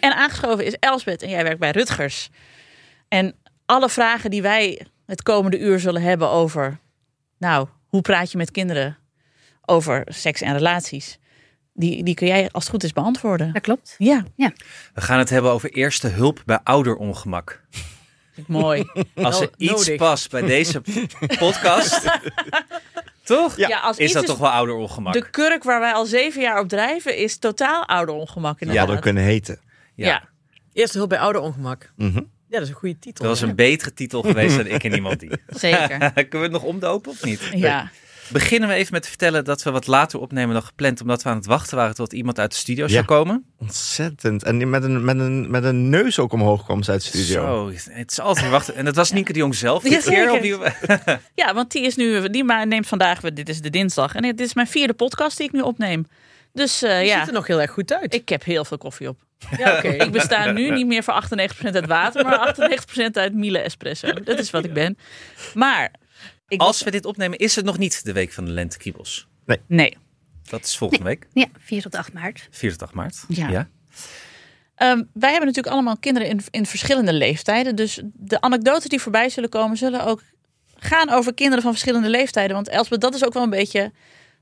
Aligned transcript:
En 0.00 0.14
aangeschoven 0.14 0.64
is 0.64 0.76
Elsbeth 0.80 1.22
en 1.22 1.28
jij 1.28 1.42
werkt 1.42 1.58
bij 1.58 1.70
Rutgers. 1.70 2.28
En 3.08 3.34
alle 3.66 3.88
vragen 3.88 4.30
die 4.30 4.42
wij 4.42 4.86
het 5.06 5.22
komende 5.22 5.58
uur 5.58 5.80
zullen 5.80 6.02
hebben 6.02 6.28
over, 6.28 6.78
nou, 7.38 7.68
hoe 7.86 8.00
praat 8.00 8.30
je 8.32 8.38
met 8.38 8.50
kinderen 8.50 8.98
over 9.64 10.02
seks 10.06 10.40
en 10.40 10.52
relaties, 10.52 11.18
die, 11.72 12.04
die 12.04 12.14
kun 12.14 12.26
jij 12.26 12.48
als 12.50 12.62
het 12.62 12.72
goed 12.72 12.84
is 12.84 12.92
beantwoorden. 12.92 13.52
Dat 13.52 13.62
klopt. 13.62 13.94
Ja, 13.98 14.24
We 14.94 15.00
gaan 15.00 15.18
het 15.18 15.30
hebben 15.30 15.50
over 15.50 15.70
eerste 15.70 16.08
hulp 16.08 16.42
bij 16.46 16.60
ouderongemak. 16.62 17.62
mooi. 18.46 18.84
Als 19.14 19.40
er 19.40 19.46
No- 19.46 19.52
iets 19.56 19.72
nodig. 19.86 19.96
past 19.96 20.30
bij 20.30 20.42
deze 20.42 20.82
podcast, 21.38 22.00
toch? 23.24 23.56
Ja, 23.56 23.80
als 23.80 23.96
Is 23.96 24.12
dat 24.12 24.22
is- 24.22 24.28
toch 24.28 24.38
wel 24.38 24.50
ouderongemak? 24.50 25.12
De 25.12 25.30
kurk 25.30 25.62
waar 25.64 25.80
wij 25.80 25.92
al 25.92 26.04
zeven 26.06 26.40
jaar 26.42 26.60
op 26.60 26.68
drijven 26.68 27.16
is 27.16 27.36
totaal 27.38 27.86
ouderongemak 27.86 28.52
Dat 28.52 28.60
inderdaad. 28.60 28.78
hadden 28.86 28.96
we 28.96 29.02
kunnen 29.02 29.22
heten. 29.22 29.60
Ja. 29.94 30.06
Ja. 30.06 30.28
Eerste 30.72 30.96
hulp 30.98 31.08
bij 31.08 31.18
ouderongemak. 31.18 31.92
Mhm. 31.96 32.16
Ja, 32.48 32.60
dat 32.60 32.62
is 32.62 32.68
een 32.68 32.74
goede 32.80 32.98
titel. 32.98 33.24
Dat 33.24 33.38
was 33.38 33.48
een 33.48 33.54
betere 33.56 33.92
titel 33.94 34.22
geweest 34.22 34.56
dan 34.56 34.66
ik 34.66 34.84
en 34.84 34.94
iemand 34.94 35.20
die. 35.20 35.30
zeker. 35.48 35.98
Kunnen 36.12 36.28
we 36.30 36.38
het 36.38 36.50
nog 36.50 36.62
omdopen 36.62 37.10
of 37.10 37.24
niet? 37.24 37.40
Ja. 37.54 37.90
Beginnen 38.28 38.68
we 38.68 38.74
even 38.74 38.92
met 38.92 39.02
te 39.02 39.08
vertellen 39.08 39.44
dat 39.44 39.62
we 39.62 39.70
wat 39.70 39.86
later 39.86 40.20
opnemen 40.20 40.52
dan 40.54 40.62
gepland, 40.62 41.00
omdat 41.00 41.22
we 41.22 41.28
aan 41.28 41.36
het 41.36 41.46
wachten 41.46 41.76
waren 41.76 41.94
tot 41.94 42.12
iemand 42.12 42.38
uit 42.38 42.50
de 42.50 42.56
studio 42.56 42.84
Ja. 42.86 42.90
zou 42.92 43.04
komen. 43.04 43.44
Ontzettend. 43.58 44.42
En 44.42 44.58
die 44.58 44.66
met 44.66 44.82
een, 44.84 45.04
met, 45.04 45.18
een, 45.18 45.50
met 45.50 45.64
een 45.64 45.88
neus 45.88 46.18
ook 46.18 46.32
omhoog 46.32 46.64
kwam 46.64 46.82
ze 46.82 46.90
uit 46.90 47.02
de 47.02 47.08
studio. 47.08 47.42
Zo, 47.74 47.90
het 47.92 48.10
is 48.10 48.20
altijd 48.20 48.50
wachten. 48.50 48.74
En 48.74 48.84
dat 48.84 48.96
was 48.96 49.10
Nienke 49.12 49.32
de 49.32 49.38
Jong 49.38 49.54
zelf. 49.54 49.88
Ja, 49.88 49.98
keer 50.00 50.40
die- 50.42 50.56
ja, 51.44 51.54
want 51.54 51.70
die 51.72 51.82
is 51.82 51.96
nu, 51.96 52.28
die 52.30 52.44
ma- 52.44 52.64
neemt 52.64 52.86
vandaag, 52.86 53.20
dit 53.20 53.48
is 53.48 53.60
de 53.60 53.70
dinsdag. 53.70 54.14
En 54.14 54.22
dit 54.22 54.40
is 54.40 54.54
mijn 54.54 54.66
vierde 54.66 54.92
podcast 54.94 55.36
die 55.36 55.46
ik 55.46 55.52
nu 55.52 55.60
opneem. 55.60 56.06
Dus 56.52 56.82
eh, 56.82 57.00
Je 57.00 57.06
ja, 57.06 57.18
ziet 57.18 57.28
er 57.28 57.34
nog 57.34 57.46
heel 57.46 57.60
erg 57.60 57.70
goed 57.70 57.92
uit. 57.92 58.14
ik 58.14 58.28
heb 58.28 58.44
heel 58.44 58.64
veel 58.64 58.78
koffie 58.78 59.08
op. 59.08 59.20
ja, 59.58 59.76
oké. 59.76 59.88
Ik 59.88 60.10
besta 60.12 60.50
nu 60.50 60.70
niet 60.70 60.86
meer 60.86 61.02
voor 61.02 61.22
98% 61.24 61.36
uit 61.72 61.86
water, 61.86 62.24
maar 62.24 62.54
98% 63.00 63.12
uit 63.12 63.34
Miele 63.34 63.58
Espresso. 63.58 64.12
Dat 64.12 64.38
is 64.38 64.50
wat 64.50 64.64
ik 64.64 64.72
ben. 64.72 64.98
Maar, 65.54 65.90
ik 66.48 66.60
Als 66.60 66.82
we 66.82 66.90
dit 66.90 67.04
opnemen, 67.04 67.38
is 67.38 67.56
het 67.56 67.64
nog 67.64 67.78
niet 67.78 68.04
de 68.04 68.12
week 68.12 68.32
van 68.32 68.44
de 68.44 68.50
lentekriebels. 68.50 69.28
Nee. 69.66 69.96
Dat 70.42 70.64
is 70.64 70.76
volgende 70.76 71.04
week, 71.04 71.26
Ja, 71.32 71.46
4 71.58 71.82
tot 71.82 71.94
8 71.94 72.12
maart. 72.12 72.48
4 72.50 72.76
maart. 72.92 73.24
Ja. 73.28 73.68
Ehm, 74.74 75.02
wij 75.12 75.30
hebben 75.30 75.46
natuurlijk 75.46 75.74
allemaal 75.74 75.96
kinderen 75.96 76.28
in, 76.28 76.40
in 76.50 76.66
verschillende 76.66 77.12
leeftijden. 77.12 77.76
Dus 77.76 78.00
de 78.12 78.40
anekdotes 78.40 78.88
die 78.88 79.00
voorbij 79.00 79.28
zullen 79.28 79.48
komen, 79.48 79.76
zullen 79.76 80.04
ook 80.04 80.22
gaan 80.76 81.10
over 81.10 81.34
kinderen 81.34 81.62
van 81.62 81.72
verschillende 81.72 82.08
leeftijden. 82.08 82.54
Want 82.54 82.68
Elspeth, 82.68 83.00
dat 83.00 83.14
is 83.14 83.24
ook 83.24 83.32
wel 83.32 83.42
een 83.42 83.50
beetje 83.50 83.92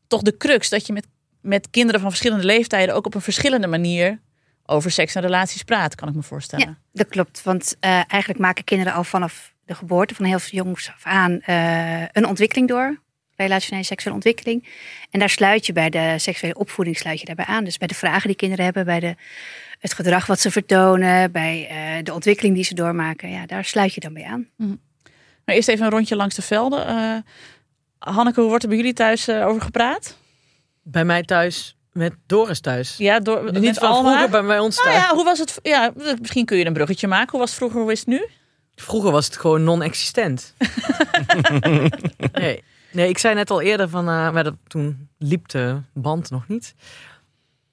toch 0.06 0.22
de 0.22 0.36
crux. 0.36 0.68
Dat 0.68 0.86
je 0.86 0.92
met, 0.92 1.06
met 1.40 1.70
kinderen 1.70 2.00
van 2.00 2.10
verschillende 2.10 2.44
leeftijden 2.44 2.94
ook 2.94 3.06
op 3.06 3.14
een 3.14 3.20
verschillende 3.20 3.66
manier 3.66 4.20
over 4.66 4.90
seks 4.90 5.14
en 5.14 5.22
relaties 5.22 5.62
praat, 5.62 5.94
kan 5.94 6.08
ik 6.08 6.14
me 6.14 6.22
voorstellen. 6.22 6.66
Ja, 6.66 6.78
dat 6.92 7.08
klopt. 7.08 7.42
Want 7.42 7.76
eh, 7.80 7.90
eigenlijk 7.90 8.38
maken 8.38 8.64
kinderen 8.64 8.92
al 8.92 9.04
vanaf 9.04 9.54
de 9.66 9.74
geboorte, 9.74 10.14
van 10.14 10.24
heel 10.24 10.38
jongs 10.50 10.88
af 10.88 11.00
aan, 11.04 11.40
eh, 11.40 12.02
een 12.12 12.26
ontwikkeling 12.26 12.68
door. 12.68 13.00
Relationele 13.36 13.84
seksuele 13.84 14.14
ontwikkeling. 14.14 14.68
En 15.10 15.18
daar 15.18 15.28
sluit 15.30 15.66
je 15.66 15.72
bij 15.72 15.90
de 15.90 16.14
seksuele 16.18 16.58
opvoeding 16.58 16.96
sluit 16.96 17.20
je 17.20 17.26
daarbij 17.26 17.44
aan. 17.44 17.64
Dus 17.64 17.78
bij 17.78 17.88
de 17.88 17.94
vragen 17.94 18.26
die 18.26 18.36
kinderen 18.36 18.64
hebben, 18.64 18.84
bij 18.84 19.00
de, 19.00 19.14
het 19.78 19.92
gedrag 19.94 20.26
wat 20.26 20.40
ze 20.40 20.50
vertonen, 20.50 21.32
bij 21.32 21.66
eh, 21.70 22.04
de 22.04 22.12
ontwikkeling 22.14 22.54
die 22.54 22.64
ze 22.64 22.74
doormaken. 22.74 23.30
Ja, 23.30 23.46
daar 23.46 23.64
sluit 23.64 23.94
je 23.94 24.00
dan 24.00 24.12
bij 24.12 24.24
aan. 24.24 24.48
Maar 25.44 25.54
eerst 25.54 25.68
even 25.68 25.84
een 25.84 25.90
rondje 25.90 26.16
langs 26.16 26.34
de 26.34 26.42
velden. 26.42 26.86
Eh, 26.86 27.16
Hanneke, 27.98 28.40
hoe 28.40 28.48
wordt 28.48 28.62
er 28.62 28.68
bij 28.68 28.78
jullie 28.78 28.92
thuis 28.92 29.28
over 29.28 29.62
gepraat? 29.62 30.16
Bij 30.82 31.04
mij 31.04 31.22
thuis, 31.22 31.76
met 31.92 32.12
Doris 32.26 32.60
thuis. 32.60 32.94
Ja, 32.98 33.20
door, 33.20 33.52
Niet 33.60 33.78
van 33.78 33.88
Alma? 33.88 34.08
vroeger 34.08 34.30
bij 34.30 34.42
mij 34.42 34.58
ons 34.58 34.76
Nou 34.76 34.88
thuis. 34.88 35.02
ja, 35.02 35.14
hoe 35.14 35.24
was 35.24 35.38
het? 35.38 35.58
Ja, 35.62 35.92
misschien 36.20 36.44
kun 36.44 36.56
je 36.58 36.66
een 36.66 36.72
bruggetje 36.72 37.06
maken. 37.06 37.30
Hoe 37.30 37.40
was 37.40 37.48
het 37.48 37.58
vroeger? 37.58 37.80
Hoe 37.80 37.92
is 37.92 37.98
het 37.98 38.08
nu? 38.08 38.26
Vroeger 38.74 39.10
was 39.10 39.26
het 39.26 39.36
gewoon 39.36 39.64
non-existent. 39.64 40.54
nee. 42.32 42.64
nee, 42.92 43.08
ik 43.08 43.18
zei 43.18 43.34
net 43.34 43.50
al 43.50 43.60
eerder 43.60 43.88
van, 43.88 44.08
eh, 44.08 44.30
maar 44.30 44.44
dat, 44.44 44.54
toen 44.66 45.08
liep 45.18 45.48
de 45.48 45.80
band 45.92 46.30
nog 46.30 46.48
niet. 46.48 46.74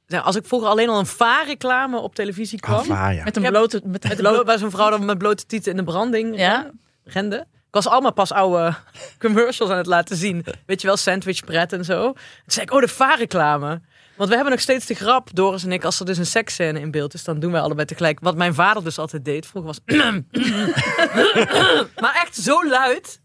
Nou, 0.08 0.24
Als 0.24 0.36
ik 0.36 0.46
vroeger 0.46 0.70
alleen 0.70 0.90
al 0.90 1.00
een 1.00 1.06
vaarreclame 1.06 2.00
op 2.00 2.16
televisie 2.16 2.59
kwam. 2.59 2.92
Ah, 2.92 3.14
ja. 3.14 3.24
Met 3.24 3.38
een 3.38 3.44
blote... 3.44 3.82
Met, 3.86 4.08
met 4.08 4.44
waar 4.46 4.58
zo'n 4.58 4.72
vrouw 4.72 4.90
dan 4.90 5.06
met 5.06 5.18
blote 5.18 5.46
tieten 5.46 5.72
in 5.72 5.78
de 5.78 5.84
branding 5.84 6.38
Ja? 6.38 6.72
rende. 7.04 7.46
Ik 7.52 7.76
was 7.76 7.88
allemaal 7.88 8.14
pas 8.14 8.32
oude 8.32 8.76
commercials 9.20 9.72
aan 9.72 9.78
het 9.78 9.86
laten 9.86 10.16
zien. 10.16 10.46
Weet 10.66 10.82
je 10.82 10.88
wel, 10.88 10.98
sandwich 10.98 11.44
pret 11.44 11.74
en 11.74 11.86
zo. 11.86 12.04
Toen 12.14 12.16
zei 12.46 12.66
ik, 12.66 12.72
oh, 12.72 12.82
de 12.82 12.88
vaarreclame. 12.88 13.82
Want 14.19 14.31
we 14.31 14.38
hebben 14.38 14.53
nog 14.53 14.63
steeds 14.63 14.85
de 14.85 14.94
grap, 14.94 15.30
Doris 15.34 15.63
en 15.63 15.72
ik, 15.72 15.84
als 15.84 16.00
er 16.00 16.06
dus 16.06 16.18
een 16.18 16.25
seksscène 16.25 16.80
in 16.80 16.91
beeld 16.91 17.13
is, 17.13 17.24
dan 17.24 17.40
doen 17.40 17.52
wij 17.52 17.62
allebei 17.62 17.88
tegelijk. 17.88 18.19
Wat 18.19 18.35
mijn 18.35 18.53
vader 18.53 18.84
dus 18.84 18.97
altijd 18.97 19.25
deed. 19.25 19.46
Vroeger 19.46 19.72
was. 19.72 19.80
maar 22.02 22.16
echt 22.24 22.35
zo 22.35 22.68
luid. 22.68 23.22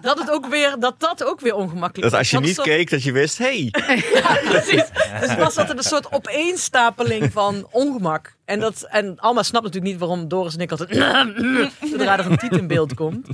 Dat, 0.00 0.18
het 0.18 0.30
ook 0.30 0.46
weer, 0.46 0.76
dat 0.78 1.00
dat 1.00 1.24
ook 1.24 1.40
weer 1.40 1.54
ongemakkelijk 1.54 2.02
Dat 2.02 2.10
was. 2.10 2.20
als 2.20 2.30
je 2.30 2.36
Dat 2.36 2.44
niet 2.44 2.58
is 2.58 2.64
keek, 2.64 2.90
dat 2.90 3.02
je 3.02 3.12
wist, 3.12 3.38
hey, 3.38 3.68
ja, 4.14 4.38
precies. 4.44 4.84
Dus 5.20 5.30
het 5.30 5.38
was 5.38 5.56
altijd 5.56 5.78
een 5.78 5.84
soort 5.84 6.12
opeenstapeling 6.12 7.32
van 7.32 7.68
ongemak. 7.70 8.36
En, 8.44 8.60
dat, 8.60 8.82
en 8.82 9.18
Alma 9.18 9.42
snapt 9.42 9.64
natuurlijk 9.64 9.92
niet 9.92 10.00
waarom 10.00 10.28
Doris 10.28 10.54
en 10.54 10.60
ik 10.60 10.70
altijd... 10.70 10.90
zodra 11.90 12.18
er 12.18 12.26
een 12.30 12.36
tiet 12.38 12.56
in 12.56 12.66
beeld 12.66 12.94
komt. 12.94 13.28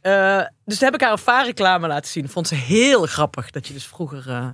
Eh, 0.00 0.42
dus 0.64 0.78
toen 0.78 0.88
heb 0.88 0.94
ik 0.94 1.00
haar 1.00 1.12
een 1.12 1.18
vaarreclame 1.18 1.86
laten 1.86 2.10
zien. 2.10 2.28
Vond 2.28 2.48
ze 2.48 2.54
heel 2.54 3.06
grappig 3.06 3.50
dat 3.50 3.66
je 3.66 3.72
dus 3.72 3.86
vroeger 3.86 4.24
eh, 4.28 4.48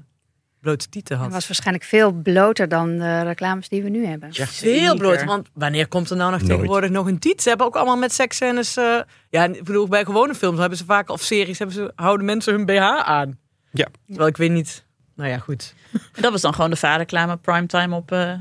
blote 0.63 0.89
tieten 0.89 1.15
Dat 1.17 1.25
had. 1.25 1.33
was 1.35 1.47
waarschijnlijk 1.47 1.85
veel 1.87 2.13
bloter 2.13 2.69
dan 2.69 2.99
de 2.99 3.21
reclames 3.23 3.69
die 3.69 3.83
we 3.83 3.89
nu 3.89 4.07
hebben. 4.07 4.29
Veel 4.35 4.97
bloot. 4.97 5.25
Want 5.25 5.49
wanneer 5.53 5.89
komt 5.89 6.11
er 6.11 6.17
nou 6.17 6.31
nog 6.31 6.41
Nooit. 6.41 6.53
tegenwoordig 6.53 6.91
nog 6.91 7.07
een 7.07 7.19
tiet? 7.19 7.43
Ze 7.43 7.49
hebben 7.49 7.67
ook 7.67 7.77
allemaal 7.77 7.97
met 7.97 8.13
seksscènes... 8.13 8.77
eh 8.77 9.01
ja, 9.31 9.45
ik 9.45 9.65
bedoel, 9.65 9.89
bij 9.89 10.05
gewone 10.05 10.35
films 10.35 10.59
hebben 10.59 10.79
ze 10.79 10.85
vaak... 10.85 11.11
Of 11.11 11.21
series 11.23 11.59
hebben 11.59 11.77
ze, 11.77 11.93
houden 11.95 12.27
mensen 12.27 12.53
hun 12.55 12.67
BH 12.67 12.81
aan. 13.05 13.39
Ja. 13.71 13.87
Terwijl 14.07 14.29
ik 14.29 14.37
weet 14.37 14.51
niet... 14.51 14.85
Nou 15.17 15.31
ja, 15.31 15.39
goed. 15.39 15.75
En 15.93 16.01
dat 16.23 16.33
was 16.33 16.41
dan 16.41 16.55
gewoon 16.55 16.71
de 16.71 16.77
vaarreclame 16.77 17.37
primetime 17.37 17.97
op 17.97 18.13
eh, 18.13 18.33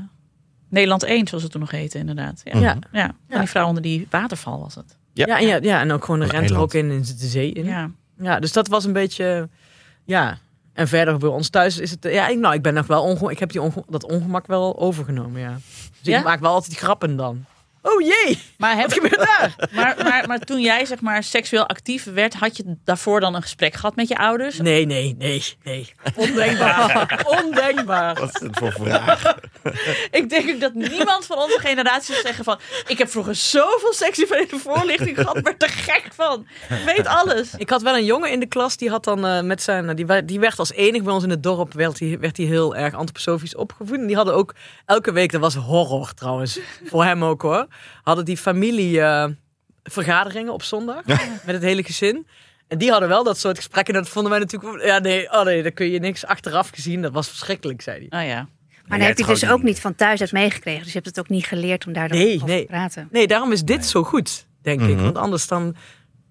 Nederland 0.68 1.02
1, 1.02 1.26
zoals 1.28 1.42
het 1.42 1.52
toen 1.52 1.60
nog 1.60 1.70
heette, 1.70 1.98
inderdaad. 1.98 2.40
Ja, 2.44 2.58
Ja. 2.60 2.78
ja. 2.92 3.14
van 3.28 3.38
die 3.40 3.48
vrouw 3.48 3.66
onder 3.66 3.82
die 3.82 4.06
waterval 4.10 4.60
was 4.60 4.74
het. 4.74 4.96
Ja. 5.12 5.26
Ja, 5.26 5.38
en, 5.38 5.46
ja, 5.46 5.58
ja, 5.62 5.80
en 5.80 5.92
ook 5.92 6.04
gewoon 6.04 6.20
de 6.20 6.26
rent 6.26 6.50
er 6.50 6.58
ook 6.58 6.74
in 6.74 6.90
en 6.90 7.04
zit 7.04 7.20
de 7.20 7.26
zee 7.26 7.52
in. 7.52 7.64
Ja. 7.64 7.90
Ja. 8.18 8.38
dus 8.40 8.52
dat 8.52 8.68
was 8.68 8.84
een 8.84 8.92
beetje, 8.92 9.48
ja. 10.04 10.38
En 10.72 10.88
verder 10.88 11.18
bij 11.18 11.28
ons 11.28 11.48
thuis 11.48 11.78
is 11.78 11.90
het, 11.90 12.04
ja, 12.04 12.28
ik, 12.28 12.38
nou, 12.38 12.54
ik 12.54 12.62
ben 12.62 12.74
nog 12.74 12.86
wel 12.86 13.02
onge 13.02 13.30
ik 13.30 13.38
heb 13.38 13.50
die 13.52 13.62
onge 13.62 13.84
dat 13.88 14.04
ongemak 14.04 14.46
wel 14.46 14.78
overgenomen, 14.78 15.40
ja. 15.40 15.52
Dus 15.52 16.12
Ja? 16.12 16.18
ik 16.18 16.24
maak 16.24 16.40
wel 16.40 16.52
altijd 16.52 16.70
die 16.70 16.80
grappen 16.80 17.16
dan. 17.16 17.44
Oh 17.84 18.00
jee, 18.00 18.38
Maar, 18.58 18.76
heb, 18.76 18.84
wat 18.84 18.94
gebeurt 18.94 19.26
daar? 19.38 19.54
maar, 19.74 19.96
maar, 20.02 20.26
maar 20.26 20.38
toen 20.38 20.60
jij 20.60 20.84
zeg 20.84 21.00
maar 21.00 21.22
seksueel 21.22 21.66
actief 21.68 22.04
werd, 22.04 22.34
had 22.34 22.56
je 22.56 22.76
daarvoor 22.84 23.20
dan 23.20 23.34
een 23.34 23.42
gesprek 23.42 23.74
gehad 23.74 23.96
met 23.96 24.08
je 24.08 24.16
ouders? 24.18 24.58
Nee, 24.58 24.86
nee, 24.86 25.14
nee, 25.18 25.42
nee. 25.64 25.92
Ondenkbaar. 26.16 27.24
Ondenkbaar. 27.42 28.14
wat 28.20 28.34
is 28.34 28.40
het 28.40 28.58
voor 28.58 28.72
vraag? 28.72 29.36
Ik 30.10 30.28
denk 30.30 30.50
ook 30.50 30.60
dat 30.60 30.74
niemand 30.74 31.26
van 31.26 31.38
onze 31.38 31.58
generatie 31.60 32.12
zou 32.14 32.26
zeggen 32.26 32.44
van... 32.44 32.58
ik 32.86 32.98
heb 32.98 33.08
vroeger 33.10 33.34
zoveel 33.34 33.92
seksuele 33.92 34.58
voorlichting 34.58 35.16
gehad, 35.16 35.42
maar 35.42 35.56
te 35.56 35.68
gek 35.68 36.04
van. 36.14 36.46
Ik 36.68 36.84
weet 36.96 37.06
alles. 37.06 37.54
Ik 37.56 37.70
had 37.70 37.82
wel 37.82 37.96
een 37.96 38.04
jongen 38.04 38.30
in 38.30 38.40
de 38.40 38.46
klas, 38.46 38.76
die 38.76 38.90
had 38.90 39.04
dan 39.04 39.26
eh, 39.26 39.40
met 39.42 39.62
zijn, 39.62 39.96
die, 39.96 40.06
wa- 40.06 40.20
die 40.20 40.40
werd 40.40 40.58
als 40.58 40.72
enig 40.72 41.02
bij 41.02 41.12
ons 41.12 41.24
in 41.24 41.30
het 41.30 41.42
dorp, 41.42 41.72
werd 41.72 41.98
hij 41.98 42.18
werd 42.20 42.36
hij 42.36 42.46
heel 42.46 42.76
erg 42.76 42.94
antroposofisch 42.94 43.56
opgevoed. 43.56 43.98
En 43.98 44.06
die 44.06 44.16
hadden 44.16 44.34
ook 44.34 44.54
elke 44.86 45.12
week, 45.12 45.32
dat 45.32 45.40
was 45.40 45.54
horror 45.54 46.14
trouwens, 46.14 46.58
voor 46.84 47.04
hem 47.04 47.24
ook 47.24 47.42
hoor, 47.42 47.66
hadden 48.02 48.24
die 48.24 48.36
familie 48.36 49.00
eh, 49.00 49.28
vergaderingen 49.82 50.52
op 50.52 50.62
zondag 50.62 51.04
met 51.06 51.42
het 51.46 51.62
hele 51.62 51.82
gezin. 51.82 52.26
En 52.68 52.78
die 52.78 52.90
hadden 52.90 53.08
wel 53.08 53.24
dat 53.24 53.38
soort 53.38 53.56
gesprekken. 53.56 53.94
Dat 53.94 54.08
vonden 54.08 54.30
wij 54.30 54.40
natuurlijk. 54.40 54.84
Ja, 54.84 54.98
nee, 54.98 55.32
oh 55.32 55.44
nee, 55.44 55.62
daar 55.62 55.72
kun 55.72 55.90
je 55.90 55.98
niks 55.98 56.26
achteraf 56.26 56.68
gezien. 56.68 57.02
Dat 57.02 57.12
was 57.12 57.28
verschrikkelijk, 57.28 57.82
zei 57.82 58.06
hij. 58.08 58.20
Oh 58.22 58.28
ja. 58.28 58.36
Maar 58.86 58.98
dan 58.98 59.06
heb 59.08 59.18
je 59.18 59.24
het 59.24 59.40
dus 59.40 59.50
ook 59.50 59.62
niet 59.62 59.80
van 59.80 59.94
thuis 59.94 60.20
uit 60.20 60.32
meegekregen. 60.32 60.82
Dus 60.82 60.92
je 60.92 60.98
hebt 60.98 61.06
het 61.06 61.18
ook 61.18 61.28
niet 61.28 61.44
geleerd 61.46 61.86
om 61.86 61.92
daar 61.92 62.08
dan 62.08 62.18
Nee, 62.18 62.34
over 62.34 62.48
nee. 62.48 62.60
te 62.60 62.66
praten. 62.66 63.08
Nee, 63.10 63.26
daarom 63.26 63.52
is 63.52 63.62
dit 63.62 63.86
zo 63.86 64.02
goed, 64.02 64.46
denk 64.62 64.80
ik. 64.80 64.88
Mhm. 64.94 65.02
Want 65.02 65.16
anders 65.16 65.46
dan. 65.46 65.76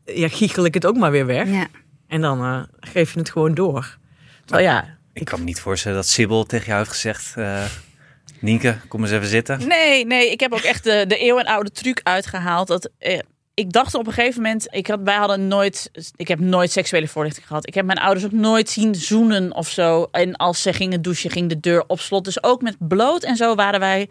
ja, 0.06 0.28
giechel 0.28 0.66
ik 0.66 0.74
het 0.74 0.86
ook 0.86 0.98
maar 0.98 1.12
weer 1.12 1.26
weg. 1.26 1.48
Ja. 1.50 1.68
En 2.08 2.22
dan 2.22 2.40
eh, 2.44 2.62
geef 2.80 3.14
je 3.14 3.20
het 3.20 3.30
gewoon 3.30 3.54
door. 3.54 3.98
Terwijl 4.46 4.68
ja, 4.68 4.98
Ik 5.14 5.26
kan 5.26 5.40
me 5.40 5.46
niet 5.46 5.60
voorstellen 5.60 5.98
dat 5.98 6.08
Sibyl 6.08 6.44
tegen 6.46 6.66
jou 6.66 6.78
heeft 6.78 6.92
gezegd... 6.92 7.34
eh 7.38 7.64
Nienke, 8.42 8.78
kom 8.88 9.02
eens 9.02 9.12
even 9.12 9.28
zitten. 9.28 9.68
Nee, 9.68 10.06
nee, 10.06 10.32
ik 10.32 10.40
heb 10.40 10.54
ook 10.54 10.60
echt 10.60 10.84
de, 10.84 11.06
de 11.08 11.18
eeuwenoude 11.18 11.72
truc 11.72 12.00
uitgehaald. 12.04 12.68
Dat, 12.68 12.90
eh, 12.98 13.20
ik 13.54 13.72
dacht 13.72 13.96
op 13.96 14.08
een 14.08 14.14
gegeven 14.14 14.42
moment, 14.42 14.68
ik 14.70 14.88
had, 14.88 15.00
wij 15.04 15.16
hadden 15.16 15.48
nooit, 15.48 15.92
ik 16.16 16.28
heb 16.28 16.40
nooit 16.40 16.72
seksuele 16.72 17.08
voorlichting 17.08 17.48
gehad. 17.48 17.68
Ik 17.68 17.74
heb 17.74 17.86
mijn 17.86 18.00
ouders 18.00 18.26
ook 18.26 18.32
nooit 18.32 18.70
zien 18.70 18.96
zoenen 18.96 19.56
of 19.56 19.70
zo. 19.70 20.08
En 20.12 20.36
als 20.36 20.62
ze 20.62 20.74
gingen 20.74 21.02
douchen, 21.02 21.30
ging 21.30 21.50
de 21.50 21.60
deur 21.60 21.84
op 21.88 22.00
slot. 22.00 22.24
Dus 22.24 22.44
ook 22.44 22.62
met 22.62 22.76
bloot 22.80 23.24
en 23.24 23.36
zo 23.36 23.56
waren 23.56 23.80
wij 23.80 24.10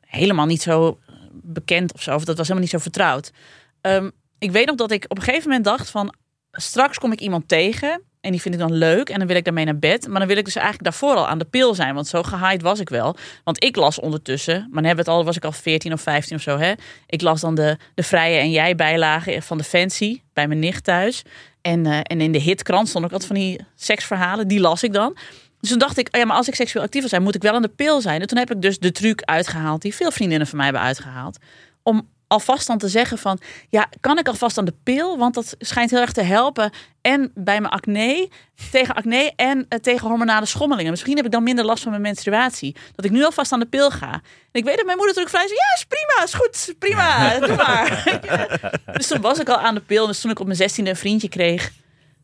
helemaal 0.00 0.46
niet 0.46 0.62
zo 0.62 0.98
bekend 1.32 1.92
of 1.92 2.02
zo. 2.02 2.14
Of 2.14 2.24
dat 2.24 2.36
was 2.36 2.48
helemaal 2.48 2.62
niet 2.62 2.70
zo 2.70 2.78
vertrouwd. 2.78 3.32
Ehm, 3.80 4.10
ik 4.38 4.50
weet 4.50 4.66
nog 4.66 4.76
dat 4.76 4.90
ik 4.90 5.04
op 5.08 5.16
een 5.16 5.22
gegeven 5.22 5.48
moment 5.48 5.64
dacht 5.64 5.90
van, 5.90 6.14
straks 6.52 6.98
kom 6.98 7.12
ik 7.12 7.20
iemand 7.20 7.48
tegen. 7.48 8.02
En 8.22 8.30
die 8.30 8.40
vind 8.40 8.54
ik 8.54 8.60
dan 8.60 8.72
leuk 8.72 9.08
en 9.08 9.18
dan 9.18 9.26
wil 9.26 9.36
ik 9.36 9.44
daarmee 9.44 9.64
naar 9.64 9.78
bed. 9.78 10.08
Maar 10.08 10.18
dan 10.18 10.28
wil 10.28 10.36
ik 10.36 10.44
dus 10.44 10.54
eigenlijk 10.54 10.84
daarvoor 10.84 11.14
al 11.14 11.28
aan 11.28 11.38
de 11.38 11.44
pil 11.44 11.74
zijn. 11.74 11.94
Want 11.94 12.06
zo 12.06 12.22
gehaaid 12.22 12.62
was 12.62 12.80
ik 12.80 12.88
wel. 12.88 13.16
Want 13.44 13.64
ik 13.64 13.76
las 13.76 14.00
ondertussen, 14.00 14.54
maar 14.54 14.82
dan 14.82 14.84
hebben 14.84 15.04
het 15.04 15.14
al, 15.14 15.24
was 15.24 15.36
ik 15.36 15.44
al 15.44 15.52
14 15.52 15.92
of 15.92 16.00
15 16.00 16.36
of 16.36 16.42
zo. 16.42 16.58
Hè? 16.58 16.72
Ik 17.06 17.20
las 17.20 17.40
dan 17.40 17.54
de, 17.54 17.76
de 17.94 18.02
Vrije 18.02 18.38
en 18.38 18.50
Jij 18.50 18.74
bijlagen 18.74 19.42
van 19.42 19.58
de 19.58 19.64
Fancy 19.64 20.20
bij 20.32 20.48
mijn 20.48 20.58
nicht 20.58 20.84
thuis. 20.84 21.22
En, 21.60 21.86
eh, 21.86 21.98
en 22.02 22.20
in 22.20 22.32
de 22.32 22.38
hitkrant 22.38 22.88
stond 22.88 23.04
ook 23.04 23.12
altijd 23.12 23.30
van 23.30 23.40
die 23.40 23.60
seksverhalen. 23.74 24.48
Die 24.48 24.60
las 24.60 24.82
ik 24.82 24.92
dan. 24.92 25.16
Dus 25.60 25.70
toen 25.70 25.78
dacht 25.78 25.98
ik, 25.98 26.08
oh 26.12 26.20
ja, 26.20 26.26
maar 26.26 26.36
als 26.36 26.48
ik 26.48 26.54
seksueel 26.54 26.84
actief 26.84 27.00
wil 27.00 27.10
zijn, 27.10 27.22
moet 27.22 27.34
ik 27.34 27.42
wel 27.42 27.54
aan 27.54 27.62
de 27.62 27.68
pil 27.68 28.00
zijn. 28.00 28.20
En 28.20 28.26
toen 28.26 28.38
heb 28.38 28.50
ik 28.50 28.62
dus 28.62 28.78
de 28.78 28.92
truc 28.92 29.22
uitgehaald, 29.22 29.82
die 29.82 29.94
veel 29.94 30.10
vriendinnen 30.10 30.46
van 30.46 30.56
mij 30.56 30.66
hebben 30.66 30.84
uitgehaald. 30.84 31.38
Om 31.82 32.08
alvast 32.32 32.66
dan 32.66 32.78
te 32.78 32.88
zeggen 32.88 33.18
van, 33.18 33.38
ja, 33.68 33.88
kan 34.00 34.18
ik 34.18 34.28
alvast 34.28 34.58
aan 34.58 34.64
de 34.64 34.74
pil? 34.82 35.18
Want 35.18 35.34
dat 35.34 35.54
schijnt 35.58 35.90
heel 35.90 36.00
erg 36.00 36.12
te 36.12 36.22
helpen. 36.22 36.70
En 37.00 37.30
bij 37.34 37.60
mijn 37.60 37.72
acne, 37.72 38.28
tegen 38.70 38.94
acne 38.94 39.32
en 39.36 39.66
eh, 39.68 39.78
tegen 39.78 40.08
hormonale 40.08 40.46
schommelingen. 40.46 40.90
Misschien 40.90 41.16
heb 41.16 41.24
ik 41.24 41.30
dan 41.30 41.42
minder 41.42 41.64
last 41.64 41.82
van 41.82 41.90
mijn 41.90 42.02
menstruatie. 42.02 42.76
Dat 42.94 43.04
ik 43.04 43.10
nu 43.10 43.24
alvast 43.24 43.52
aan 43.52 43.60
de 43.60 43.66
pil 43.66 43.90
ga. 43.90 44.12
En 44.12 44.22
ik 44.60 44.64
weet 44.64 44.76
dat 44.76 44.86
mijn 44.86 44.98
moeder 44.98 45.16
natuurlijk 45.16 45.28
vrij 45.28 45.46
zei, 45.46 45.58
ja, 45.58 45.74
is 45.74 45.84
prima, 45.84 46.24
is 46.24 46.34
goed, 46.34 46.78
prima, 46.78 47.38
doe 47.46 47.56
maar. 47.56 48.20
dus 48.96 49.06
toen 49.06 49.20
was 49.20 49.38
ik 49.38 49.48
al 49.48 49.58
aan 49.58 49.74
de 49.74 49.80
pil. 49.80 50.06
Dus 50.06 50.20
toen 50.20 50.30
ik 50.30 50.38
op 50.38 50.46
mijn 50.46 50.58
zestiende 50.58 50.90
een 50.90 50.96
vriendje 50.96 51.28
kreeg, 51.28 51.72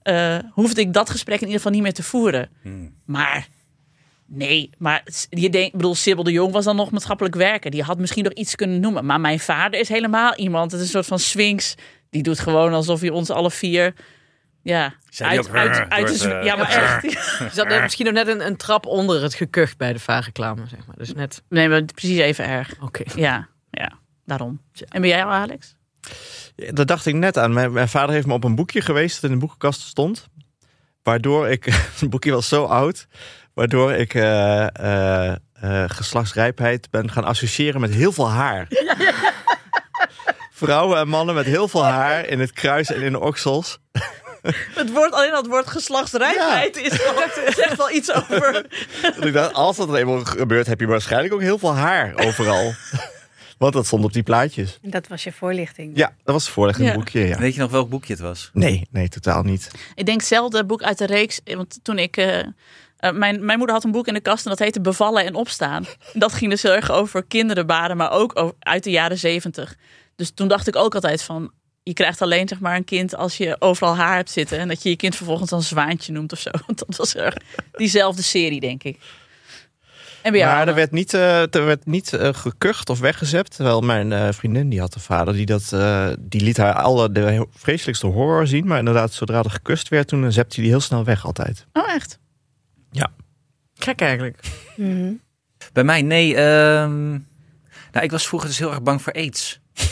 eh, 0.03 0.39
hoefde 0.53 0.81
ik 0.81 0.93
dat 0.93 1.11
gesprek 1.11 1.41
in 1.41 1.47
ieder 1.47 1.57
geval 1.57 1.73
niet 1.73 1.83
meer 1.83 1.95
te 1.95 2.03
voeren. 2.03 2.51
Maar 3.05 3.49
nee, 4.29 4.71
maar 4.79 5.03
je 5.31 5.51
denkt, 5.51 5.67
ik 5.67 5.73
bedoel, 5.77 5.95
Sibyl 5.95 6.23
de 6.25 6.33
Jong 6.33 6.53
was 6.53 6.65
dan 6.65 6.77
nog 6.77 6.91
maatschappelijk 6.91 7.35
werken. 7.35 7.71
Die 7.71 7.83
had 7.83 7.99
misschien 7.99 8.25
nog 8.25 8.33
iets 8.33 8.55
kunnen 8.55 8.81
noemen. 8.81 9.05
Maar 9.05 9.21
mijn 9.21 9.41
vader 9.41 9.81
is 9.81 9.89
helemaal 9.89 10.35
iemand. 10.37 10.71
Het 10.73 10.81
is 10.81 10.87
een 10.87 10.93
soort 10.93 11.07
van 11.07 11.19
swings. 11.19 11.75
Die 12.11 12.23
doet 12.23 12.39
gewoon 12.39 12.73
alsof 12.73 13.01
hij 13.01 13.11
ons 13.11 13.31
alle 13.31 13.51
vier. 13.51 13.95
Ja, 14.63 14.95
uit, 15.19 15.39
ook, 15.49 15.55
uit, 15.55 15.77
"Rrr", 15.77 15.89
uit, 15.89 16.19
de- 16.21 16.29
het, 16.29 16.45
ja, 16.45 16.57
maar 16.57 16.69
echt. 16.69 17.03
je 17.39 17.49
zat 17.53 17.69
net 17.69 17.83
misschien 17.83 18.05
nog 18.05 18.15
net 18.15 18.29
een, 18.29 18.47
een 18.47 18.57
trap 18.57 18.87
onder 18.87 19.23
het 19.23 19.35
gekucht 19.35 19.77
bij 19.77 19.93
de 19.93 19.99
vaarreclame, 19.99 20.67
zeg 20.67 20.87
maar. 20.87 20.97
Dus 20.97 21.13
net, 21.15 21.43
Nee, 21.49 21.69
maar 21.69 21.85
precies 21.85 22.19
even 22.19 22.45
erg. 22.47 22.75
oké. 22.81 23.03
Ja, 23.15 23.49
ja, 23.71 23.93
daarom. 24.25 24.61
En 24.89 25.01
ben 25.01 25.11
jij 25.11 25.25
al, 25.25 25.31
Alex? 25.31 25.75
Ja, 26.57 26.73
Daar 26.73 26.87
dacht 26.87 27.07
ik 27.07 27.15
net 27.15 27.39
aan. 27.39 27.53
Mijn, 27.53 27.73
mijn 27.73 27.89
vader 27.89 28.15
heeft 28.15 28.27
me 28.27 28.33
op 28.33 28.45
een 28.45 28.55
boekje 28.55 28.81
geweest 28.81 29.15
dat 29.21 29.31
in 29.31 29.37
de 29.37 29.41
boekenkast 29.43 29.81
stond. 29.81 30.29
Waardoor 31.03 31.49
ik, 31.49 31.65
het 32.01 32.11
boekje 32.11 32.31
was 32.33 32.49
zo 32.49 32.65
oud, 32.65 33.07
waardoor 33.59 33.93
ik 33.93 34.15
eh, 34.15 34.67
eh, 34.77 35.33
eh, 35.53 35.85
geslachtsrijpheid 35.91 36.91
ben 36.91 37.11
gaan 37.11 37.25
associëren 37.25 37.81
met 37.81 37.95
heel 37.95 38.13
veel 38.13 38.31
haar. 38.31 38.69
Vrouwen 40.51 40.99
en 40.99 41.09
mannen 41.09 41.35
met 41.35 41.47
heel 41.47 41.69
veel 41.69 41.85
haar 41.85 42.27
in 42.27 42.41
het 42.41 42.53
kruis 42.53 42.93
en 42.93 43.03
in 43.03 43.13
de 43.13 43.21
oksels. 43.21 43.79
Het 44.75 44.93
woord, 44.93 45.13
alleen 45.13 45.31
dat 45.31 45.47
woord 45.47 45.67
geslachtsrijpheid 45.67 46.77
is 46.77 46.93
zegt 47.61 47.77
wel 47.77 47.91
iets 47.91 48.13
over. 48.13 48.67
Dat 49.03 49.25
ik 49.25 49.33
dacht, 49.33 49.53
als 49.55 49.77
dat 49.77 49.95
eenmaal 49.95 50.25
gebeurt, 50.25 50.67
heb 50.67 50.81
je 50.81 50.87
waarschijnlijk 50.87 51.35
ook 51.35 51.41
heel 51.41 51.59
veel 51.59 51.75
haar 51.75 52.13
overal. 52.17 52.73
Want 53.59 53.73
dat 53.73 53.87
stond 53.87 54.05
op 54.05 54.13
die 54.13 54.23
plaatjes. 54.23 54.79
En 54.83 54.91
dat 54.91 55.07
was 55.09 55.25
je 55.25 55.33
voorlichting. 55.33 55.97
Ja, 55.97 56.13
dat 56.25 56.35
was 56.35 56.55
het 56.55 56.77
Ja. 56.77 56.95
boekje. 56.95 57.27
Ja. 57.27 57.39
Weet 57.39 57.55
je 57.55 57.61
nog 57.61 57.71
welk 57.71 57.89
boekje 57.89 58.13
het 58.13 58.23
was? 58.23 58.51
Nee, 58.53 58.89
nee, 58.91 59.09
totaal 59.09 59.43
niet. 59.43 59.71
Ik 59.95 60.07
denk 60.07 60.19
hetzelfde 60.19 60.65
boek 60.65 60.83
uit 60.83 60.99
de 60.99 61.07
reeks. 61.07 61.41
Want 61.45 61.79
toen 61.83 61.99
ik. 61.99 62.17
eh, 62.17 62.47
eh, 62.99 63.13
mijn, 63.13 63.45
mijn 63.45 63.59
moeder 63.59 63.77
had 63.77 63.85
een 63.85 63.91
boek 63.91 64.07
in 64.07 64.15
de 64.15 64.21
kast 64.21 64.45
en 64.45 64.51
dat 64.51 64.59
heette 64.59 64.81
Bevallen 64.81 65.25
en 65.25 65.35
Opstaan. 65.35 65.87
Dat 66.13 66.33
ging 66.33 66.51
dus 66.51 66.63
heel 66.63 66.75
erg 66.75 66.91
over 66.91 67.25
kinderen 67.25 67.67
baren, 67.67 67.97
maar 67.97 68.11
ook 68.11 68.39
over, 68.39 68.55
uit 68.59 68.85
de 68.85 68.91
jaren 68.91 69.19
zeventig. 69.19 69.77
Dus 70.17 70.31
toen 70.31 70.49
dacht 70.49 70.69
ik 70.69 70.77
ook 70.77 70.95
altijd 70.95 71.23
van. 71.23 71.51
Je 71.83 71.95
krijgt 71.95 72.23
alleen 72.23 72.49
zeg 72.49 72.61
maar 72.61 72.77
een 72.77 72.85
kind 72.85 73.15
als 73.15 73.37
je 73.37 73.57
overal 73.59 73.97
haar 73.97 74.17
hebt 74.17 74.31
zitten. 74.31 74.59
En 74.59 74.69
dat 74.69 74.83
je 74.83 74.89
je 74.89 74.97
kind 74.97 75.17
vervolgens 75.17 75.51
dan 75.51 75.63
Zwaantje 75.63 76.13
noemt 76.13 76.33
of 76.33 76.39
zo. 76.39 76.51
Want 76.67 76.79
dat 76.79 76.97
was 76.97 77.15
erg 77.15 77.35
diezelfde 77.73 78.23
serie, 78.23 78.61
denk 78.61 78.83
ik. 78.83 78.99
En 80.23 80.31
bij 80.31 80.41
jou, 80.41 80.53
maar 80.53 80.63
er 80.63 80.69
Anne? 80.69 80.75
werd 80.75 80.91
niet, 80.91 81.15
eh, 81.15 81.55
er 81.55 81.65
werd 81.65 81.87
niet 81.87 82.13
eh, 82.13 82.29
gekucht 82.33 82.91
of 82.91 82.99
weggezept. 82.99 83.55
Terwijl 83.55 83.81
mijn 83.81 84.13
eh, 84.13 84.29
vriendin, 84.31 84.69
die 84.69 84.81
had 84.81 84.95
een 84.95 85.01
vader, 85.01 85.35
die, 85.35 85.47
dat, 85.47 85.73
eh, 85.73 86.09
die 86.19 86.41
liet 86.41 86.57
haar 86.57 86.75
alle 86.75 87.13
de 87.13 87.47
vreselijkste 87.55 88.07
horror 88.07 88.47
zien. 88.47 88.67
Maar 88.67 88.79
inderdaad, 88.79 89.13
zodra 89.13 89.43
er 89.43 89.51
gekust 89.51 89.89
werd, 89.89 90.09
toen 90.09 90.33
zepte 90.33 90.55
hij 90.55 90.65
die 90.65 90.73
heel 90.73 90.83
snel 90.83 91.05
weg 91.05 91.27
altijd. 91.27 91.67
Oh, 91.73 91.95
echt? 91.95 92.19
Gek 93.81 94.01
eigenlijk. 94.01 94.41
Mhm. 94.77 95.13
Bij 95.73 95.85
mij, 95.85 96.03
nee. 96.03 96.35
ehm, 96.37 97.09
nou, 97.93 98.05
ik 98.05 98.11
was 98.11 98.27
vroeger 98.29 98.49
dus 98.49 98.59
heel 98.59 98.71
erg 98.71 98.83
bang 98.83 99.03
voor 99.03 99.13
aids. 99.13 99.61
Ja, 99.75 99.85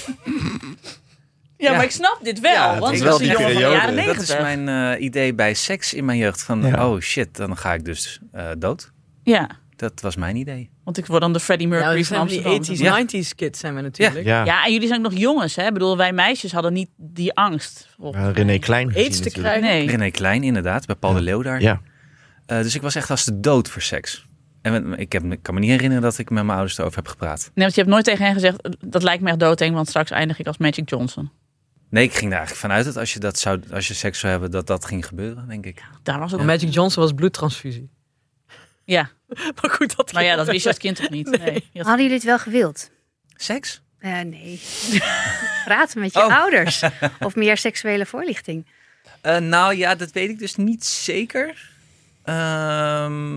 Ja. 1.56 1.72
maar 1.76 1.84
ik 1.84 1.90
snap 1.90 2.18
dit 2.22 2.40
wel. 2.40 2.52
Ja, 2.52 2.78
want 2.78 2.94
ik 2.96 3.02
wel 3.02 3.10
was 3.10 3.20
een 3.20 3.26
die 3.26 3.32
jongen 3.36 3.52
van 3.52 3.60
de 3.62 3.66
jaren 3.68 3.86
Dat 3.96 4.04
negentig. 4.04 4.22
is 4.22 4.40
mijn 4.42 4.94
eh, 4.96 5.04
idee 5.04 5.34
bij 5.34 5.54
seks 5.54 5.94
in 5.94 6.04
mijn 6.04 6.18
jeugd. 6.18 6.42
Van, 6.42 6.62
Ja. 6.66 6.88
oh 6.88 7.00
shit, 7.00 7.36
dan 7.36 7.56
ga 7.56 7.74
ik 7.74 7.84
dus 7.84 8.20
eh, 8.32 8.48
dood. 8.58 8.92
Ja, 9.22 9.48
Dat 9.76 10.00
was 10.00 10.16
mijn 10.16 10.36
idee. 10.36 10.70
want 10.84 10.98
ik 10.98 11.06
word 11.06 11.20
dan 11.20 11.32
de 11.32 11.40
Freddie 11.40 11.68
Ja, 11.68 11.74
Mercury 11.74 11.98
we 11.98 12.04
van 12.04 12.28
zijn 12.28 12.42
die 12.42 12.50
Amsterdam. 12.52 12.76
80s, 12.76 12.80
Ja. 12.80 13.20
90s 13.24 13.34
kids 13.34 13.60
zijn 13.60 13.74
we 13.74 13.80
natuurlijk. 13.80 14.24
Ja, 14.26 14.44
Ja, 14.44 14.64
en 14.64 14.72
jullie 14.72 14.88
zijn 14.88 15.04
ook 15.04 15.10
nog 15.12 15.20
jongens, 15.20 15.56
hè? 15.56 15.66
Ik 15.66 15.72
bedoel, 15.72 15.96
wij 15.96 16.12
meisjes 16.12 16.52
hadden 16.52 16.72
niet 16.72 16.88
die 16.96 17.34
angst. 17.34 17.88
Ja, 18.12 18.30
René 18.30 18.58
Klein 18.58 18.86
Aids 18.94 19.18
te 19.18 19.24
natuurlijk. 19.24 19.34
krijgen. 19.60 19.62
Nee. 19.62 19.86
René 19.96 20.10
Klein, 20.10 20.42
inderdaad, 20.42 20.86
bij 20.86 20.96
Paul 20.96 21.12
de 21.14 21.20
Leeuw 21.20 21.42
daar. 21.42 21.60
Ja. 21.60 21.80
Eh, 22.46 22.62
dus 22.62 22.74
ik 22.74 22.82
was 22.82 22.94
echt 22.94 23.10
als 23.10 23.24
de 23.24 23.40
dood 23.40 23.68
voor 23.68 23.82
seks. 23.82 24.26
En 24.62 24.88
met- 24.88 25.00
ik, 25.00 25.12
heb, 25.12 25.24
ik 25.32 25.42
kan 25.42 25.54
me 25.54 25.60
niet 25.60 25.70
herinneren 25.70 26.02
dat 26.02 26.18
ik 26.18 26.30
met 26.30 26.44
mijn 26.44 26.56
ouders 26.58 26.78
erover 26.78 26.96
heb 26.96 27.08
gepraat. 27.08 27.38
Nee, 27.54 27.64
want 27.64 27.74
je 27.74 27.80
hebt 27.80 27.92
nooit 27.92 28.04
tegen 28.04 28.24
hen 28.24 28.34
gezegd, 28.34 28.68
dat 28.80 29.02
lijkt 29.02 29.22
me 29.22 29.28
echt 29.30 29.38
doodeng, 29.38 29.74
want 29.74 29.88
straks 29.88 30.10
eindig 30.10 30.38
ik 30.38 30.46
als 30.46 30.58
Magic 30.58 30.90
Johnson. 30.90 31.30
Nee, 31.90 32.04
ik 32.04 32.12
ging 32.14 32.30
er 32.30 32.36
eigenlijk 32.36 32.60
vanuit 32.60 32.84
dat 32.84 32.96
als 32.96 33.12
je, 33.12 33.18
dat 33.20 33.38
zou, 33.38 33.60
als 33.72 33.88
je 33.88 33.94
seks 33.94 34.18
zou 34.18 34.32
hebben, 34.32 34.50
dat 34.50 34.66
dat 34.66 34.84
ging 34.84 35.06
gebeuren, 35.06 35.48
denk 35.48 35.66
ik. 35.66 35.82
Daar 36.02 36.18
was 36.18 36.32
ook... 36.32 36.38
Maar 36.38 36.46
Magic 36.46 36.72
Johnson 36.72 37.02
was 37.02 37.12
bloedtransfusie. 37.12 37.90
Ja, 38.84 39.10
Maar 39.62 39.70
goed, 39.70 39.96
dat 39.96 40.12
maar 40.12 40.24
ja, 40.24 40.36
dat 40.36 40.46
wist 40.46 40.62
je 40.62 40.68
als 40.68 40.78
kind 40.78 40.96
toch 40.96 41.10
niet? 41.10 41.26
Nee. 41.44 41.52
Had- 41.72 41.86
Hadden 41.86 41.96
jullie 42.02 42.12
het 42.14 42.24
wel 42.24 42.38
gewild? 42.38 42.90
Seks? 43.34 43.82
Eh, 43.98 44.20
nee. 44.20 44.60
Praten 45.64 46.00
met 46.00 46.12
je 46.12 46.24
Oh. 46.24 46.38
ouders. 46.38 46.82
Of 47.20 47.34
meer 47.36 47.56
seksuele 47.56 48.06
voorlichting. 48.06 48.66
Eh, 49.20 49.36
nou 49.38 49.74
ja, 49.74 49.94
dat 49.94 50.12
weet 50.12 50.28
ik 50.30 50.38
dus 50.38 50.56
niet 50.56 50.84
zeker. 50.84 51.74
Ehm, 52.26 53.36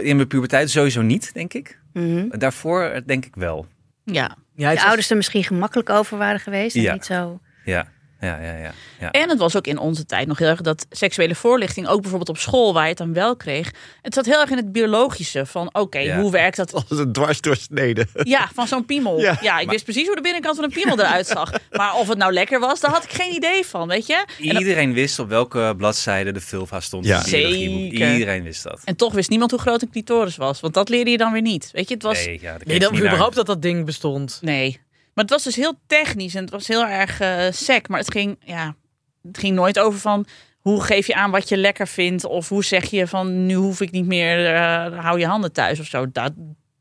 in 0.00 0.16
mijn 0.16 0.26
puberteit 0.28 0.70
sowieso 0.70 1.02
niet, 1.02 1.34
denk 1.34 1.52
ik. 1.54 1.80
Mhm. 1.92 2.38
Daarvoor 2.38 3.02
denk 3.06 3.24
ik 3.26 3.34
wel. 3.34 3.66
Ja. 4.04 4.36
Ja, 4.54 4.74
De 4.74 4.82
ouders 4.82 5.10
er 5.10 5.16
misschien 5.16 5.44
gemakkelijk 5.44 5.90
over 5.90 6.18
waren 6.18 6.40
geweest. 6.40 6.76
En 6.76 6.82
Ja. 6.82 6.92
niet 6.92 7.04
zo... 7.04 7.40
Ja, 7.64 7.86
ja, 8.26 8.38
ja, 8.40 8.56
ja. 8.56 8.72
ja. 9.00 9.10
En 9.10 9.28
het 9.28 9.38
was 9.38 9.56
ook 9.56 9.66
in 9.66 9.78
onze 9.78 10.06
tijd 10.06 10.26
nog 10.26 10.38
heel 10.38 10.48
erg 10.48 10.60
dat 10.60 10.86
seksuele 10.90 11.34
voorlichting, 11.34 11.86
ook 11.88 12.00
bijvoorbeeld 12.00 12.28
op 12.30 12.38
school 12.38 12.72
waar 12.72 12.82
je 12.82 12.88
het 12.88 12.98
dan 12.98 13.12
wel 13.12 13.36
kreeg. 13.36 13.70
Het 14.02 14.14
zat 14.14 14.24
heel 14.26 14.40
erg 14.40 14.50
in 14.50 14.56
het 14.56 14.72
biologische 14.72 15.46
van, 15.46 15.68
oké, 15.72 15.98
Ja. 15.98 16.20
hoe 16.20 16.30
werkt 16.30 16.56
dat? 16.56 16.72
Als 16.74 16.84
een 16.88 17.12
dwars 17.12 17.40
doorsneden. 17.40 18.08
Ja, 18.22 18.48
van 18.54 18.66
zo'n 18.68 18.84
piemel. 18.86 19.20
Ja, 19.20 19.38
Ja. 19.40 19.58
ik 19.58 19.70
wist 19.70 19.84
precies 19.84 20.06
hoe 20.06 20.16
de 20.16 20.22
binnenkant 20.22 20.54
van 20.56 20.64
een 20.64 20.70
piemel 20.70 20.98
eruit 21.00 21.26
zag. 21.26 21.52
Maar 21.70 21.94
of 21.94 22.08
het 22.08 22.18
nou 22.18 22.32
lekker 22.32 22.60
was, 22.60 22.80
daar 22.80 22.90
had 22.90 23.04
ik 23.04 23.12
geen 23.12 23.34
idee 23.34 23.66
van, 23.66 23.88
weet 23.88 24.06
je? 24.06 24.24
En, 24.38 24.56
Iedereen 24.58 24.92
wist 24.92 25.18
op 25.18 25.28
welke 25.28 25.74
bladzijde 25.76 26.32
de 26.32 26.40
vulva 26.40 26.80
stond. 26.80 27.06
Ja. 27.06 27.20
Zeker. 27.22 28.12
Iedereen 28.12 28.42
wist 28.42 28.62
dat. 28.62 28.80
en 28.84 28.96
toch 28.96 29.12
wist 29.12 29.30
niemand 29.30 29.50
hoe 29.50 29.60
groot 29.60 29.82
een 29.82 29.90
clitoris 29.90 30.36
was, 30.36 30.60
want 30.60 30.74
dat 30.74 30.88
leerde 30.88 31.10
je 31.10 31.16
dan 31.16 31.32
weer 31.32 31.42
niet. 31.42 31.70
Weet 31.72 31.88
je, 31.88 31.94
het 31.94 32.02
was... 32.02 32.24
Nee, 32.24 32.38
ja, 32.40 32.56
keek 32.56 32.66
Nee, 32.66 32.74
je 32.74 32.80
dat 32.80 32.92
überhaupt 32.96 33.34
dat 33.34 33.46
dat 33.46 33.62
ding 33.62 33.84
bestond. 33.84 34.38
Nee. 34.40 34.80
Maar 35.14 35.24
het 35.24 35.30
was 35.32 35.42
dus 35.42 35.56
heel 35.56 35.78
technisch 35.86 36.34
en 36.34 36.40
het 36.42 36.50
was 36.50 36.68
heel 36.68 36.86
erg 36.86 37.20
eh 37.20 37.44
sec. 37.52 37.88
Maar 37.88 37.98
het 37.98 38.10
ging, 38.10 38.36
ja, 38.44 38.74
het 39.22 39.38
ging 39.38 39.54
nooit 39.54 39.78
over 39.78 40.00
van 40.00 40.26
hoe 40.60 40.82
geef 40.82 41.06
je 41.06 41.14
aan 41.14 41.30
wat 41.30 41.48
je 41.48 41.56
lekker 41.56 41.88
vindt. 41.88 42.24
Of 42.24 42.48
hoe 42.48 42.64
zeg 42.64 42.90
je 42.90 43.06
van 43.06 43.46
nu 43.46 43.54
hoef 43.54 43.80
ik 43.80 43.90
niet 43.90 44.06
meer, 44.06 44.54
eh, 44.54 44.98
hou 45.04 45.18
je 45.18 45.26
handen 45.26 45.52
thuis 45.52 45.80
of 45.80 45.86
zo. 45.86 46.06
Dat, 46.12 46.32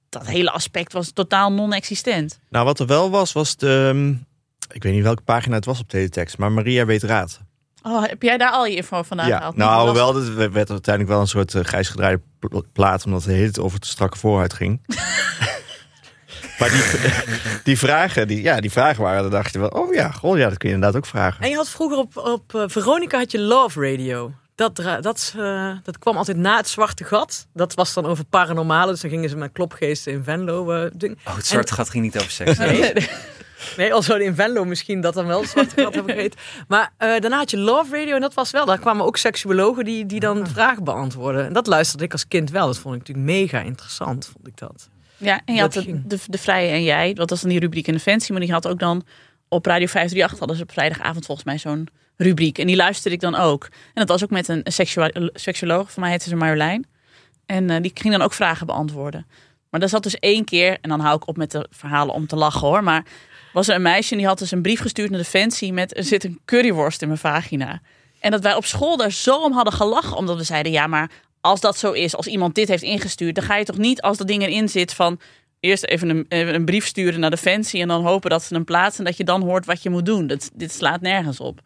dat 0.09 0.27
hele 0.27 0.51
aspect 0.51 0.93
was 0.93 1.11
totaal 1.11 1.51
non-existent. 1.51 2.39
Nou, 2.49 2.65
wat 2.65 2.79
er 2.79 2.85
wel 2.85 3.09
was, 3.09 3.31
was 3.31 3.55
de... 3.55 3.91
mm, 3.93 4.25
Ik 4.71 4.83
weet 4.83 4.93
niet 4.93 5.03
welke 5.03 5.21
pagina 5.21 5.55
het 5.55 5.65
was 5.65 5.79
op 5.79 5.87
teletext, 5.89 6.37
maar 6.37 6.51
Maria 6.51 6.85
weet 6.85 7.03
raad. 7.03 7.39
Oh, 7.83 8.03
heb 8.05 8.21
jij 8.21 8.37
daar 8.37 8.51
al 8.51 8.65
je 8.65 8.75
info 8.75 9.01
vandaan 9.03 9.27
ja, 9.27 9.37
gehaald? 9.37 9.55
nou 9.55 9.93
wel, 9.93 10.15
het 10.15 10.33
werd 10.35 10.69
uiteindelijk 10.69 11.07
wel 11.07 11.19
een 11.19 11.27
soort 11.27 11.53
uh, 11.53 11.63
grijs 11.63 11.89
gedraaide 11.89 12.21
pl- 12.39 12.59
plaat, 12.73 13.05
omdat 13.05 13.21
het 13.21 13.29
de 13.29 13.35
hele 13.35 13.51
tijd 13.51 13.65
over 13.65 13.77
het 13.77 13.87
strakke 13.87 14.17
vooruit 14.17 14.53
ging. 14.53 14.81
Maar 16.61 16.69
die, 16.69 16.83
die 17.63 17.77
vragen, 17.77 18.27
die, 18.27 18.41
ja, 18.41 18.59
die 18.59 18.71
vragen 18.71 19.03
waren, 19.03 19.21
dan 19.21 19.31
dacht 19.31 19.53
je 19.53 19.59
wel, 19.59 19.69
oh 19.69 19.93
ja, 19.93 20.11
goh, 20.11 20.37
ja, 20.37 20.49
dat 20.49 20.57
kun 20.57 20.69
je 20.69 20.75
inderdaad 20.75 20.97
ook 20.97 21.07
vragen. 21.07 21.43
En 21.43 21.49
je 21.49 21.55
had 21.55 21.69
vroeger 21.69 21.97
op, 21.97 22.17
op 22.17 22.55
eh, 22.55 22.63
Veronica 22.67 23.17
had 23.17 23.31
je 23.31 23.39
Love 23.39 23.91
Radio. 23.91 24.31
Dat, 24.55 24.75
dat, 25.01 25.33
eh, 25.37 25.71
dat 25.83 25.99
kwam 25.99 26.17
altijd 26.17 26.37
na 26.37 26.57
het 26.57 26.67
zwarte 26.67 27.03
gat. 27.03 27.47
Dat 27.53 27.73
was 27.73 27.93
dan 27.93 28.05
over 28.05 28.25
paranormale. 28.25 28.91
Dus 28.91 29.01
dan 29.01 29.09
gingen 29.09 29.29
ze 29.29 29.37
met 29.37 29.51
klopgeesten 29.51 30.13
in 30.13 30.23
Venlo. 30.23 30.71
eh 30.71 30.91
ding. 30.93 31.17
Oh, 31.27 31.35
het 31.35 31.45
zwarte 31.45 31.73
gat 31.73 31.89
ging 31.89 32.03
niet 32.03 32.17
over 32.17 32.31
seks. 32.31 32.57
Nee, 32.71 32.93
nee 33.77 33.93
al 33.93 34.01
zouden 34.01 34.27
in 34.27 34.35
Venlo 34.35 34.65
misschien 34.65 35.01
dat 35.01 35.13
dan 35.13 35.25
wel 35.27 35.41
het 35.41 35.49
zwarte 35.49 35.81
gat 35.81 35.95
hebben 35.95 36.15
gegeten. 36.15 36.39
Maar 36.67 36.93
eh, 36.97 37.19
daarna 37.19 37.37
had 37.37 37.51
je 37.51 37.57
Love 37.57 37.97
Radio 37.97 38.15
en 38.15 38.21
dat 38.21 38.33
was 38.33 38.51
wel. 38.51 38.65
Daar 38.65 38.79
kwamen 38.79 39.05
ook 39.05 39.17
seksuologen 39.17 39.85
die, 39.85 40.05
die 40.05 40.19
dan 40.19 40.47
vragen 40.47 40.83
beantwoorden. 40.83 41.45
En 41.45 41.53
dat 41.53 41.67
luisterde 41.67 42.03
ik 42.03 42.11
als 42.11 42.27
kind 42.27 42.49
wel. 42.49 42.65
Dat 42.65 42.77
vond 42.77 42.95
ik 42.95 42.99
natuurlijk 42.99 43.27
mega 43.27 43.59
interessant, 43.59 44.29
vond 44.33 44.47
ik 44.47 44.57
dat. 44.57 44.89
Ja, 45.21 45.41
en 45.45 45.55
je 45.55 45.61
had 45.61 45.73
de, 45.73 46.07
de, 46.07 46.19
de 46.27 46.37
Vrije 46.37 46.71
en 46.71 46.83
Jij. 46.83 47.13
Dat 47.13 47.29
was 47.29 47.41
dan 47.41 47.49
die 47.49 47.59
rubriek 47.59 47.87
in 47.87 47.93
de 47.93 47.99
Fancy. 47.99 48.31
Maar 48.31 48.41
die 48.41 48.51
had 48.51 48.67
ook 48.67 48.79
dan 48.79 49.03
op 49.47 49.65
Radio 49.65 49.87
538 49.87 50.39
hadden 50.39 50.57
ze 50.57 50.63
op 50.63 50.71
vrijdagavond 50.71 51.25
volgens 51.25 51.47
mij 51.47 51.57
zo'n 51.57 51.87
rubriek. 52.17 52.57
En 52.57 52.67
die 52.67 52.75
luisterde 52.75 53.15
ik 53.15 53.21
dan 53.21 53.35
ook. 53.35 53.63
En 53.63 53.71
dat 53.93 54.07
was 54.07 54.23
ook 54.23 54.29
met 54.29 54.47
een 54.47 54.61
seksua- 54.63 55.29
seksuoloog. 55.33 55.91
Voor 55.91 56.01
mij 56.01 56.11
heette 56.11 56.29
ze 56.29 56.35
Marjolein. 56.35 56.85
En 57.45 57.69
eh, 57.69 57.81
die 57.81 57.91
ging 57.93 58.13
dan 58.13 58.21
ook 58.23 58.33
vragen 58.33 58.65
beantwoorden. 58.67 59.27
Maar 59.69 59.79
dat 59.79 59.89
zat 59.89 60.03
dus 60.03 60.19
één 60.19 60.45
keer. 60.45 60.77
En 60.81 60.89
dan 60.89 60.99
hou 60.99 61.15
ik 61.15 61.27
op 61.27 61.37
met 61.37 61.51
de 61.51 61.67
verhalen 61.69 62.13
om 62.13 62.27
te 62.27 62.35
lachen 62.35 62.67
hoor. 62.67 62.83
Maar 62.83 63.05
was 63.53 63.67
er 63.67 63.75
een 63.75 63.81
meisje 63.81 64.11
en 64.11 64.17
die 64.17 64.27
had 64.27 64.39
dus 64.39 64.51
een 64.51 64.61
brief 64.61 64.79
gestuurd 64.79 65.09
naar 65.09 65.19
de 65.19 65.25
Fancy. 65.25 65.71
Met 65.71 65.97
er 65.97 66.03
zit 66.03 66.23
een 66.23 66.39
curryworst 66.45 67.01
in 67.01 67.07
mijn 67.07 67.19
vagina. 67.19 67.81
En 68.19 68.31
dat 68.31 68.41
wij 68.41 68.55
op 68.55 68.65
school 68.65 68.97
daar 68.97 69.11
zo 69.11 69.43
om 69.43 69.53
hadden 69.53 69.73
gelachen. 69.73 70.17
Omdat 70.17 70.37
we 70.37 70.43
zeiden, 70.43 70.71
ja 70.71 70.87
maar 70.87 71.09
als 71.41 71.59
dat 71.59 71.77
zo 71.77 71.91
is. 71.91 72.15
Als 72.15 72.27
iemand 72.27 72.55
dit 72.55 72.67
heeft 72.67 72.83
ingestuurd. 72.83 73.35
Dan 73.35 73.43
ga 73.43 73.55
je 73.55 73.65
toch 73.65 73.77
niet 73.77 74.01
als 74.01 74.17
dat 74.17 74.27
ding 74.27 74.41
erin 74.41 74.69
zit 74.69 74.93
van 74.93 75.19
eerst 75.59 75.83
even 75.85 76.09
een, 76.09 76.25
even 76.29 76.55
een 76.55 76.65
brief 76.65 76.85
sturen 76.85 77.19
naar 77.19 77.29
de 77.29 77.37
fancy 77.37 77.81
en 77.81 77.87
dan 77.87 78.05
hopen 78.05 78.29
dat 78.29 78.43
ze 78.43 78.53
hem 78.53 78.63
plaatsen 78.63 78.99
en 78.99 79.05
dat 79.05 79.17
je 79.17 79.23
dan 79.23 79.41
hoort 79.41 79.65
wat 79.65 79.83
je 79.83 79.89
moet 79.89 80.05
doen. 80.05 80.27
Dat, 80.27 80.51
dit 80.53 80.71
slaat 80.71 81.01
nergens 81.01 81.39
op. 81.39 81.59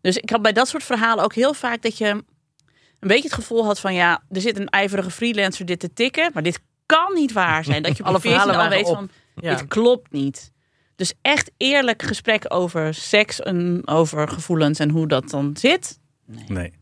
Dus 0.00 0.16
ik 0.16 0.30
had 0.30 0.42
bij 0.42 0.52
dat 0.52 0.68
soort 0.68 0.82
verhalen 0.82 1.24
ook 1.24 1.34
heel 1.34 1.54
vaak 1.54 1.82
dat 1.82 1.98
je 1.98 2.06
een 2.06 2.24
beetje 3.08 3.22
het 3.28 3.34
gevoel 3.34 3.64
had 3.64 3.80
van 3.80 3.94
ja, 3.94 4.22
er 4.30 4.40
zit 4.40 4.58
een 4.58 4.68
ijverige 4.68 5.10
freelancer 5.10 5.66
dit 5.66 5.80
te 5.80 5.92
tikken, 5.92 6.30
maar 6.34 6.42
dit 6.42 6.60
kan 6.86 7.14
niet 7.14 7.32
waar 7.32 7.64
zijn. 7.64 7.82
Dat 7.82 7.96
je 7.96 8.02
op 8.04 8.08
Alle 8.08 8.18
je 8.22 8.28
14 8.28 8.40
verhalen 8.42 8.70
al 8.70 8.76
weet 8.76 8.88
op. 8.88 8.94
van 8.94 9.08
Ja. 9.40 9.54
dit 9.54 9.66
klopt 9.68 10.12
niet. 10.12 10.52
Dus 10.96 11.12
echt 11.22 11.50
eerlijk 11.56 12.02
gesprek 12.02 12.44
over 12.48 12.94
seks 12.94 13.40
en 13.40 13.82
over 13.84 14.28
gevoelens 14.28 14.78
en 14.78 14.90
hoe 14.90 15.08
dat 15.08 15.30
dan 15.30 15.56
zit. 15.56 15.98
Nee. 16.46 16.72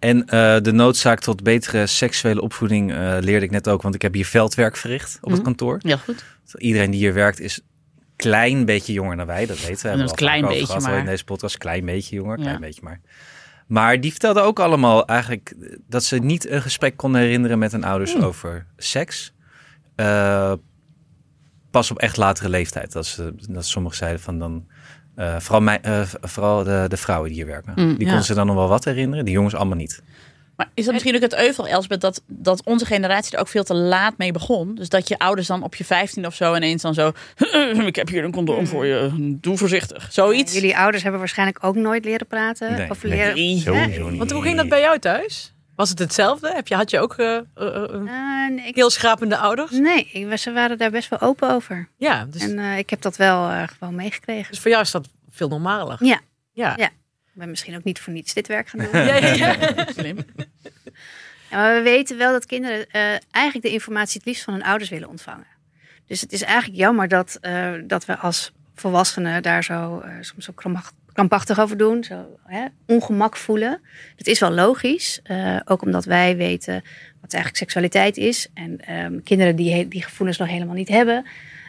En 0.00 0.26
eh, 0.26 0.60
de 0.60 0.72
noodzaak 0.72 1.20
tot 1.20 1.42
betere 1.42 1.86
seksuele 1.86 2.40
opvoeding 2.40 2.92
eh, 2.92 3.16
leerde 3.20 3.44
ik 3.44 3.50
net 3.50 3.68
ook, 3.68 3.82
want 3.82 3.94
ik 3.94 4.02
heb 4.02 4.14
hier 4.14 4.26
veldwerk 4.26 4.76
verricht 4.76 5.14
op 5.20 5.28
het 5.28 5.32
Mhm. 5.38 5.42
kantoor. 5.42 5.78
Ja, 5.82 5.96
goed. 5.96 6.24
Iedereen 6.56 6.90
die 6.90 7.00
hier 7.00 7.14
werkt 7.14 7.40
is 7.40 7.60
klein 8.16 8.64
beetje 8.64 8.92
jonger 8.92 9.16
dan 9.16 9.26
wij, 9.26 9.46
dat 9.46 9.60
weten 9.66 9.90
we. 9.92 9.96
Dat 9.98 10.08
al 10.08 10.14
klein 10.14 10.46
beetje 10.46 10.66
gehad, 10.66 10.82
maar. 10.82 10.98
In 10.98 11.04
deze 11.04 11.24
podcast, 11.24 11.58
klein 11.58 11.84
beetje 11.84 12.16
jonger, 12.16 12.38
Ja. 12.38 12.44
klein 12.44 12.60
beetje 12.60 12.80
maar. 12.84 13.00
Maar 13.66 14.00
die 14.00 14.10
vertelden 14.10 14.42
ook 14.42 14.60
allemaal 14.60 15.06
eigenlijk 15.06 15.54
dat 15.88 16.04
ze 16.04 16.16
niet 16.18 16.48
een 16.48 16.62
gesprek 16.62 16.96
konden 16.96 17.20
herinneren 17.20 17.58
met 17.58 17.72
hun 17.72 17.84
ouders 17.84 18.12
Hmm. 18.12 18.22
over 18.22 18.66
seks. 18.76 19.32
Eh, 19.96 20.52
pas 21.70 21.90
op 21.90 21.98
echt 21.98 22.16
latere 22.16 22.48
leeftijd. 22.48 22.92
Dat, 22.92 23.06
ze, 23.06 23.34
dat 23.48 23.66
sommigen 23.66 23.96
zeiden 23.98 24.20
van 24.20 24.38
dan... 24.38 24.66
eh, 25.20 25.36
vooral 25.38 25.60
mij, 25.60 25.78
eh, 25.82 26.00
vooral 26.20 26.64
de, 26.64 26.84
de 26.88 26.96
vrouwen 26.96 27.28
die 27.28 27.38
hier 27.38 27.46
werken. 27.46 27.72
Mm, 27.76 27.88
die 27.88 27.98
ja. 27.98 28.06
konden 28.06 28.24
ze 28.24 28.34
dan 28.34 28.46
nog 28.46 28.56
wel 28.56 28.68
wat 28.68 28.84
herinneren. 28.84 29.24
Die 29.24 29.34
jongens 29.34 29.54
allemaal 29.54 29.76
niet. 29.76 30.02
Maar 30.56 30.70
is 30.74 30.84
dat 30.84 30.92
misschien 30.92 31.14
ook 31.14 31.20
het 31.20 31.36
euvel, 31.36 31.68
Elsbeth, 31.68 32.00
dat, 32.00 32.22
dat 32.26 32.64
onze 32.64 32.86
generatie 32.86 33.34
er 33.34 33.40
ook 33.40 33.48
veel 33.48 33.64
te 33.64 33.74
laat 33.74 34.18
mee 34.18 34.32
begon? 34.32 34.74
Dus 34.74 34.88
dat 34.88 35.08
je 35.08 35.18
ouders 35.18 35.46
dan 35.46 35.62
op 35.62 35.74
je 35.74 35.84
15 35.84 36.26
of 36.26 36.34
zo 36.34 36.54
ineens 36.54 36.82
dan 36.82 36.94
zo... 36.94 37.12
ik 37.86 37.96
heb 37.96 38.08
hier 38.08 38.24
een 38.24 38.32
condoom 38.32 38.66
voor 38.66 38.86
je, 38.86 39.10
doe 39.40 39.56
voorzichtig. 39.56 40.08
Zoiets. 40.12 40.52
Jullie 40.54 40.76
ouders 40.76 41.02
hebben 41.02 41.20
waarschijnlijk 41.20 41.58
ook 41.64 41.74
nooit 41.74 42.04
leren 42.04 42.26
praten. 42.26 42.72
Nee, 42.72 42.90
of 42.90 43.02
leren... 43.02 43.34
Nee. 43.34 43.54
Niet. 43.54 44.18
Want 44.18 44.30
hoe 44.30 44.42
ging 44.42 44.56
dat 44.56 44.68
bij 44.68 44.80
jou 44.80 44.98
thuis? 44.98 45.54
Was 45.80 45.88
het 45.88 45.98
hetzelfde? 45.98 46.52
Heb 46.54 46.68
je, 46.68 46.74
had 46.74 46.90
je 46.90 47.00
ook 47.00 47.14
eh, 47.14 47.36
eh, 47.36 47.44
eh, 47.54 47.82
Eh, 47.94 48.50
nee, 48.50 48.66
ik- 48.66 48.74
heel 48.74 48.90
schrapende 48.90 49.36
ouders? 49.36 49.70
nee, 49.70 50.10
ik- 50.12 50.38
ze 50.38 50.52
waren 50.52 50.78
daar 50.78 50.90
best 50.90 51.08
wel 51.08 51.20
open 51.20 51.50
over. 51.50 51.88
Ja, 51.96 52.24
dus, 52.24 52.42
En 52.42 52.58
eh, 52.58 52.78
ik 52.78 52.90
heb 52.90 53.00
dat 53.02 53.16
wel 53.16 53.48
eh, 53.50 53.62
gewoon 53.78 53.94
meegekregen. 53.94 54.50
dus 54.50 54.60
voor 54.60 54.70
jou 54.70 54.82
is 54.82 54.90
dat 54.90 55.08
veel 55.30 55.48
normaler. 55.48 55.96
Ja. 56.04 56.20
Ja. 56.52 56.74
Ja. 56.76 56.86
Ik 56.86 57.36
ben 57.36 57.50
misschien 57.50 57.76
ook 57.76 57.84
niet 57.84 58.00
voor 58.00 58.12
niets 58.12 58.34
dit 58.34 58.46
werk 58.46 58.68
gaan 58.68 58.80
doen. 58.80 58.90
Ja, 59.06 59.14
ja, 59.16 59.34
ja. 59.34 59.86
Slim. 59.92 60.16
Ja, 61.50 61.56
maar 61.56 61.74
we 61.74 61.82
weten 61.82 62.18
wel 62.18 62.32
dat 62.32 62.46
kinderen 62.46 62.86
eh, 62.90 63.02
eigenlijk 63.30 63.62
de 63.66 63.72
informatie 63.72 64.16
het 64.18 64.26
liefst 64.26 64.44
van 64.44 64.54
hun 64.54 64.62
ouders 64.64 64.90
willen 64.90 65.08
ontvangen. 65.08 65.46
Dus 66.06 66.20
het 66.20 66.32
is 66.32 66.42
eigenlijk 66.42 66.78
jammer 66.78 67.08
dat, 67.08 67.38
eh, 67.40 67.72
dat 67.84 68.04
we 68.04 68.16
als 68.16 68.52
volwassenen 68.74 69.42
daar 69.42 69.64
zo 69.64 70.00
eh, 70.00 70.12
soms 70.20 70.44
zo 70.44 70.52
krampachtig 71.12 71.60
over 71.60 71.76
doen. 71.76 72.04
Zo 72.04 72.38
hè, 72.44 72.64
ongemak 72.86 73.36
voelen. 73.36 73.80
Dat 74.16 74.26
is 74.26 74.40
wel 74.40 74.50
logisch. 74.50 75.20
eh, 75.22 75.56
ook 75.64 75.82
omdat 75.82 76.04
wij 76.04 76.36
weten 76.36 76.82
wat 77.20 77.32
eigenlijk 77.32 77.56
seksualiteit 77.56 78.16
is. 78.16 78.48
En 78.54 78.80
ehm, 78.80 79.20
kinderen 79.24 79.56
die 79.56 79.88
die 79.88 80.02
gevoelens 80.02 80.38
nog 80.38 80.48
helemaal 80.48 80.74
niet 80.74 80.88
hebben. 80.88 81.26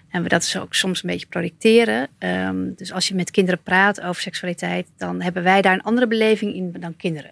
En 0.10 0.24
we 0.24 0.29
dat 0.29 0.41
dus 0.41 0.57
ook 0.57 0.74
soms 0.74 1.03
een 1.03 1.10
beetje 1.10 1.27
projecteren. 1.27 2.07
Ehm, 2.17 2.74
dus 2.75 2.91
als 2.93 3.07
je 3.07 3.15
met 3.15 3.31
kinderen 3.31 3.62
praat 3.63 4.01
over 4.01 4.21
seksualiteit, 4.21 4.88
dan 4.98 5.21
hebben 5.21 5.43
wij 5.43 5.62
daar 5.62 5.74
een 5.74 5.83
andere 5.83 6.07
beleving 6.07 6.55
in 6.55 6.75
dan 6.79 6.95
kinderen. 6.98 7.31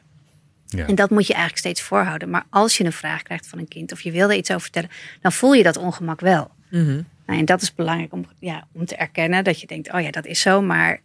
Ja. 0.66 0.88
En 0.88 0.96
dat 0.96 1.10
moet 1.10 1.28
je 1.28 1.34
eigenlijk 1.34 1.62
steeds 1.62 1.82
voorhouden. 1.82 2.30
Maar 2.30 2.46
als 2.50 2.78
je 2.78 2.86
een 2.86 2.92
vraag 2.92 3.24
krijgt 3.24 3.48
van 3.48 3.60
een 3.60 3.68
kind 3.68 3.92
of 3.92 4.02
je 4.02 4.12
wil 4.12 4.30
er 4.30 4.36
iets 4.36 4.50
over 4.50 4.62
vertellen, 4.62 4.90
dan 5.22 5.32
voel 5.32 5.54
je 5.54 5.64
dat 5.64 5.78
ongemak 5.78 6.20
wel. 6.20 6.52
Mhm. 6.70 7.02
Nou, 7.26 7.40
en 7.40 7.46
dat 7.46 7.62
is 7.62 7.76
belangrijk 7.76 8.14
om, 8.14 8.26
ja, 8.40 8.68
om 8.72 8.86
te 8.86 8.96
erkennen 8.96 9.44
dat 9.44 9.62
je 9.62 9.68
denkt, 9.68 9.94
oh 9.94 10.02
ja, 10.02 10.12
dat 10.12 10.26
is 10.26 10.42
zo. 10.42 10.62
Maar 10.62 11.02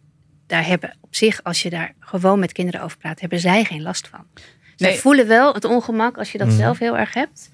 daar 0.47 0.65
hebben 0.65 0.97
op 1.01 1.15
zich, 1.15 1.43
als 1.43 1.61
je 1.61 1.69
daar 1.69 1.93
gewoon 1.99 2.39
met 2.39 2.51
kinderen 2.51 2.81
over 2.81 2.97
praat, 2.97 3.19
hebben 3.19 3.39
zij 3.39 3.63
geen 3.63 3.81
last 3.81 4.07
van. 4.07 4.25
Zij 4.75 4.89
Nee. 4.89 4.99
voelen 4.99 5.27
wel 5.27 5.53
het 5.53 5.63
ongemak 5.65 6.17
als 6.17 6.31
je 6.31 6.37
dat 6.37 6.47
Mhm. 6.47 6.55
zelf 6.57 6.79
heel 6.79 6.97
erg 6.97 7.13
hebt. 7.13 7.49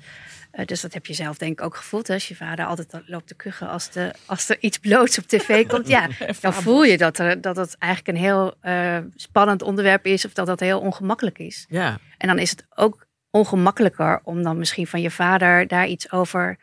Eh, 0.52 0.66
dus 0.66 0.82
dat 0.82 0.94
heb 0.94 1.06
je 1.06 1.14
zelf 1.14 1.38
denk 1.38 1.52
ik 1.60 1.66
ook 1.66 1.76
gevoeld. 1.76 2.08
Hè? 2.08 2.14
Als 2.14 2.28
je 2.28 2.36
vader 2.36 2.66
altijd 2.66 3.02
loopt 3.06 3.28
te 3.28 3.36
kuchen 3.36 3.70
als, 3.70 3.90
de, 3.92 4.14
als 4.26 4.50
er 4.50 4.58
iets 4.60 4.78
bloots 4.78 5.18
op 5.18 5.28
tv 5.28 5.66
komt. 5.68 5.88
Ja, 5.88 6.08
dan 6.42 6.54
voel 6.54 6.84
je 6.84 6.98
dat, 6.98 7.18
er, 7.20 7.42
dat 7.42 7.56
het 7.56 7.76
eigenlijk 7.78 8.18
een 8.18 8.24
heel 8.24 8.54
eh, 8.62 8.98
spannend 9.16 9.62
onderwerp 9.62 10.06
is. 10.06 10.26
Of 10.26 10.34
dat 10.34 10.46
dat 10.48 10.60
heel 10.60 10.80
ongemakkelijk 10.80 11.38
is. 11.40 11.66
ja. 11.70 11.98
En 12.18 12.28
dan 12.28 12.40
is 12.40 12.50
het 12.50 12.66
ook 12.76 13.06
ongemakkelijker 13.30 14.22
om 14.24 14.44
dan 14.44 14.58
misschien 14.58 14.88
van 14.88 15.02
je 15.02 15.12
vader 15.12 15.68
daar 15.68 15.88
iets 15.88 16.12
over 16.12 16.58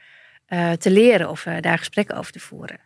eh, 0.47 0.73
te 0.73 0.91
leren 0.91 1.31
of 1.31 1.47
eh, 1.47 1.55
daar 1.61 1.79
gesprekken 1.79 2.17
over 2.17 2.33
te 2.33 2.41
voeren. 2.41 2.79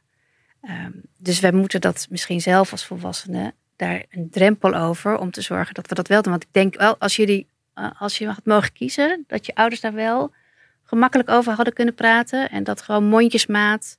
Ehm, 0.62 0.90
dus 1.18 1.40
wij 1.40 1.52
moeten 1.52 1.80
dat 1.80 2.06
misschien 2.10 2.40
zelf 2.40 2.72
als 2.72 2.84
volwassenen 2.84 3.54
daar 3.76 4.04
een 4.10 4.30
drempel 4.30 4.74
over 4.74 5.18
om 5.18 5.30
te 5.30 5.40
zorgen 5.40 5.74
dat 5.74 5.88
we 5.88 5.94
dat 5.94 6.08
wel 6.08 6.22
doen. 6.22 6.32
Want 6.32 6.44
ik 6.44 6.52
denk 6.52 6.76
wel, 6.76 6.96
als 6.98 7.16
jullie, 7.16 7.46
eh, 7.74 7.90
als 7.98 8.18
je 8.18 8.26
had 8.26 8.44
mogen 8.44 8.72
kiezen, 8.72 9.24
dat 9.26 9.46
je 9.46 9.54
ouders 9.54 9.80
daar 9.80 9.94
wel 9.94 10.32
gemakkelijk 10.84 11.30
over 11.30 11.52
hadden 11.52 11.74
kunnen 11.74 11.94
praten 11.94 12.50
en 12.50 12.64
dat 12.64 12.82
gewoon 12.82 13.04
mondjesmaat 13.04 13.96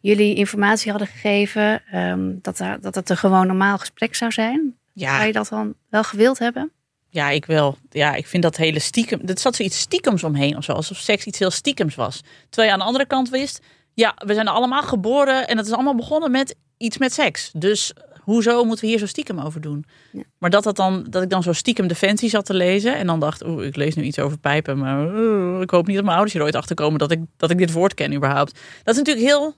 jullie 0.00 0.34
informatie 0.34 0.90
hadden 0.90 1.08
gegeven, 1.08 1.82
ehm, 1.90 2.30
dat, 2.42 2.56
dat 2.80 2.94
het 2.94 3.10
een 3.10 3.16
gewoon 3.16 3.46
normaal 3.46 3.78
gesprek 3.78 4.14
zou 4.14 4.32
zijn. 4.32 4.76
Zou 4.94 5.10
Ja, 5.16 5.22
je 5.22 5.32
dat 5.32 5.48
dan 5.48 5.74
wel 5.88 6.04
gewild 6.04 6.38
hebben? 6.38 6.70
ja, 7.08 7.30
ik 7.30 7.44
wel. 7.46 7.76
Ja, 7.90 8.14
ik 8.14 8.26
vind 8.26 8.42
dat 8.42 8.56
hele 8.56 8.78
stiekem. 8.78 9.20
Er 9.26 9.38
zat 9.38 9.56
zoiets 9.56 9.78
stiekems 9.78 10.24
omheen 10.24 10.56
of 10.56 10.64
zo. 10.64 10.72
Alsof 10.72 10.96
seks 10.96 11.24
iets 11.24 11.38
heel 11.38 11.50
stiekems 11.50 11.94
was. 11.94 12.22
Terwijl 12.48 12.66
je 12.68 12.72
aan 12.72 12.78
de 12.78 12.84
andere 12.84 13.06
kant 13.06 13.28
wist. 13.28 13.60
Ja, 13.94 14.14
we 14.26 14.34
zijn 14.34 14.48
allemaal 14.48 14.82
geboren 14.82 15.48
en 15.48 15.56
het 15.56 15.66
is 15.66 15.72
allemaal 15.72 15.96
begonnen 15.96 16.30
met 16.30 16.56
iets 16.76 16.98
met 16.98 17.12
seks. 17.12 17.50
Dus 17.54 17.92
hoezo 18.20 18.64
moeten 18.64 18.84
we 18.84 18.90
hier 18.90 18.98
zo 18.98 19.06
stiekem 19.06 19.38
over 19.38 19.60
doen? 19.60 19.84
Ja. 20.12 20.22
Maar 20.38 20.50
dat, 20.50 20.62
dat, 20.62 20.76
dan, 20.76 21.06
dat 21.10 21.22
ik 21.22 21.30
dan 21.30 21.42
zo 21.42 21.52
stiekem 21.52 21.86
Defensie 21.86 22.28
zat 22.28 22.44
te 22.44 22.54
lezen. 22.54 22.96
En 22.96 23.06
dan 23.06 23.20
dacht, 23.20 23.44
oeh, 23.44 23.66
ik 23.66 23.76
lees 23.76 23.94
nu 23.94 24.02
iets 24.02 24.18
over 24.18 24.38
pijpen. 24.38 24.78
Maar 24.78 25.14
oeh, 25.14 25.60
ik 25.60 25.70
hoop 25.70 25.86
niet 25.86 25.94
dat 25.94 26.04
mijn 26.04 26.16
ouders 26.16 26.36
hier 26.36 26.42
ooit 26.42 26.56
achter 26.56 26.76
komen 26.76 26.98
dat 26.98 27.10
ik, 27.10 27.20
dat 27.36 27.50
ik 27.50 27.58
dit 27.58 27.72
woord 27.72 27.94
ken 27.94 28.14
überhaupt. 28.14 28.58
Dat 28.82 28.94
is 28.94 29.00
natuurlijk 29.00 29.26
heel 29.26 29.54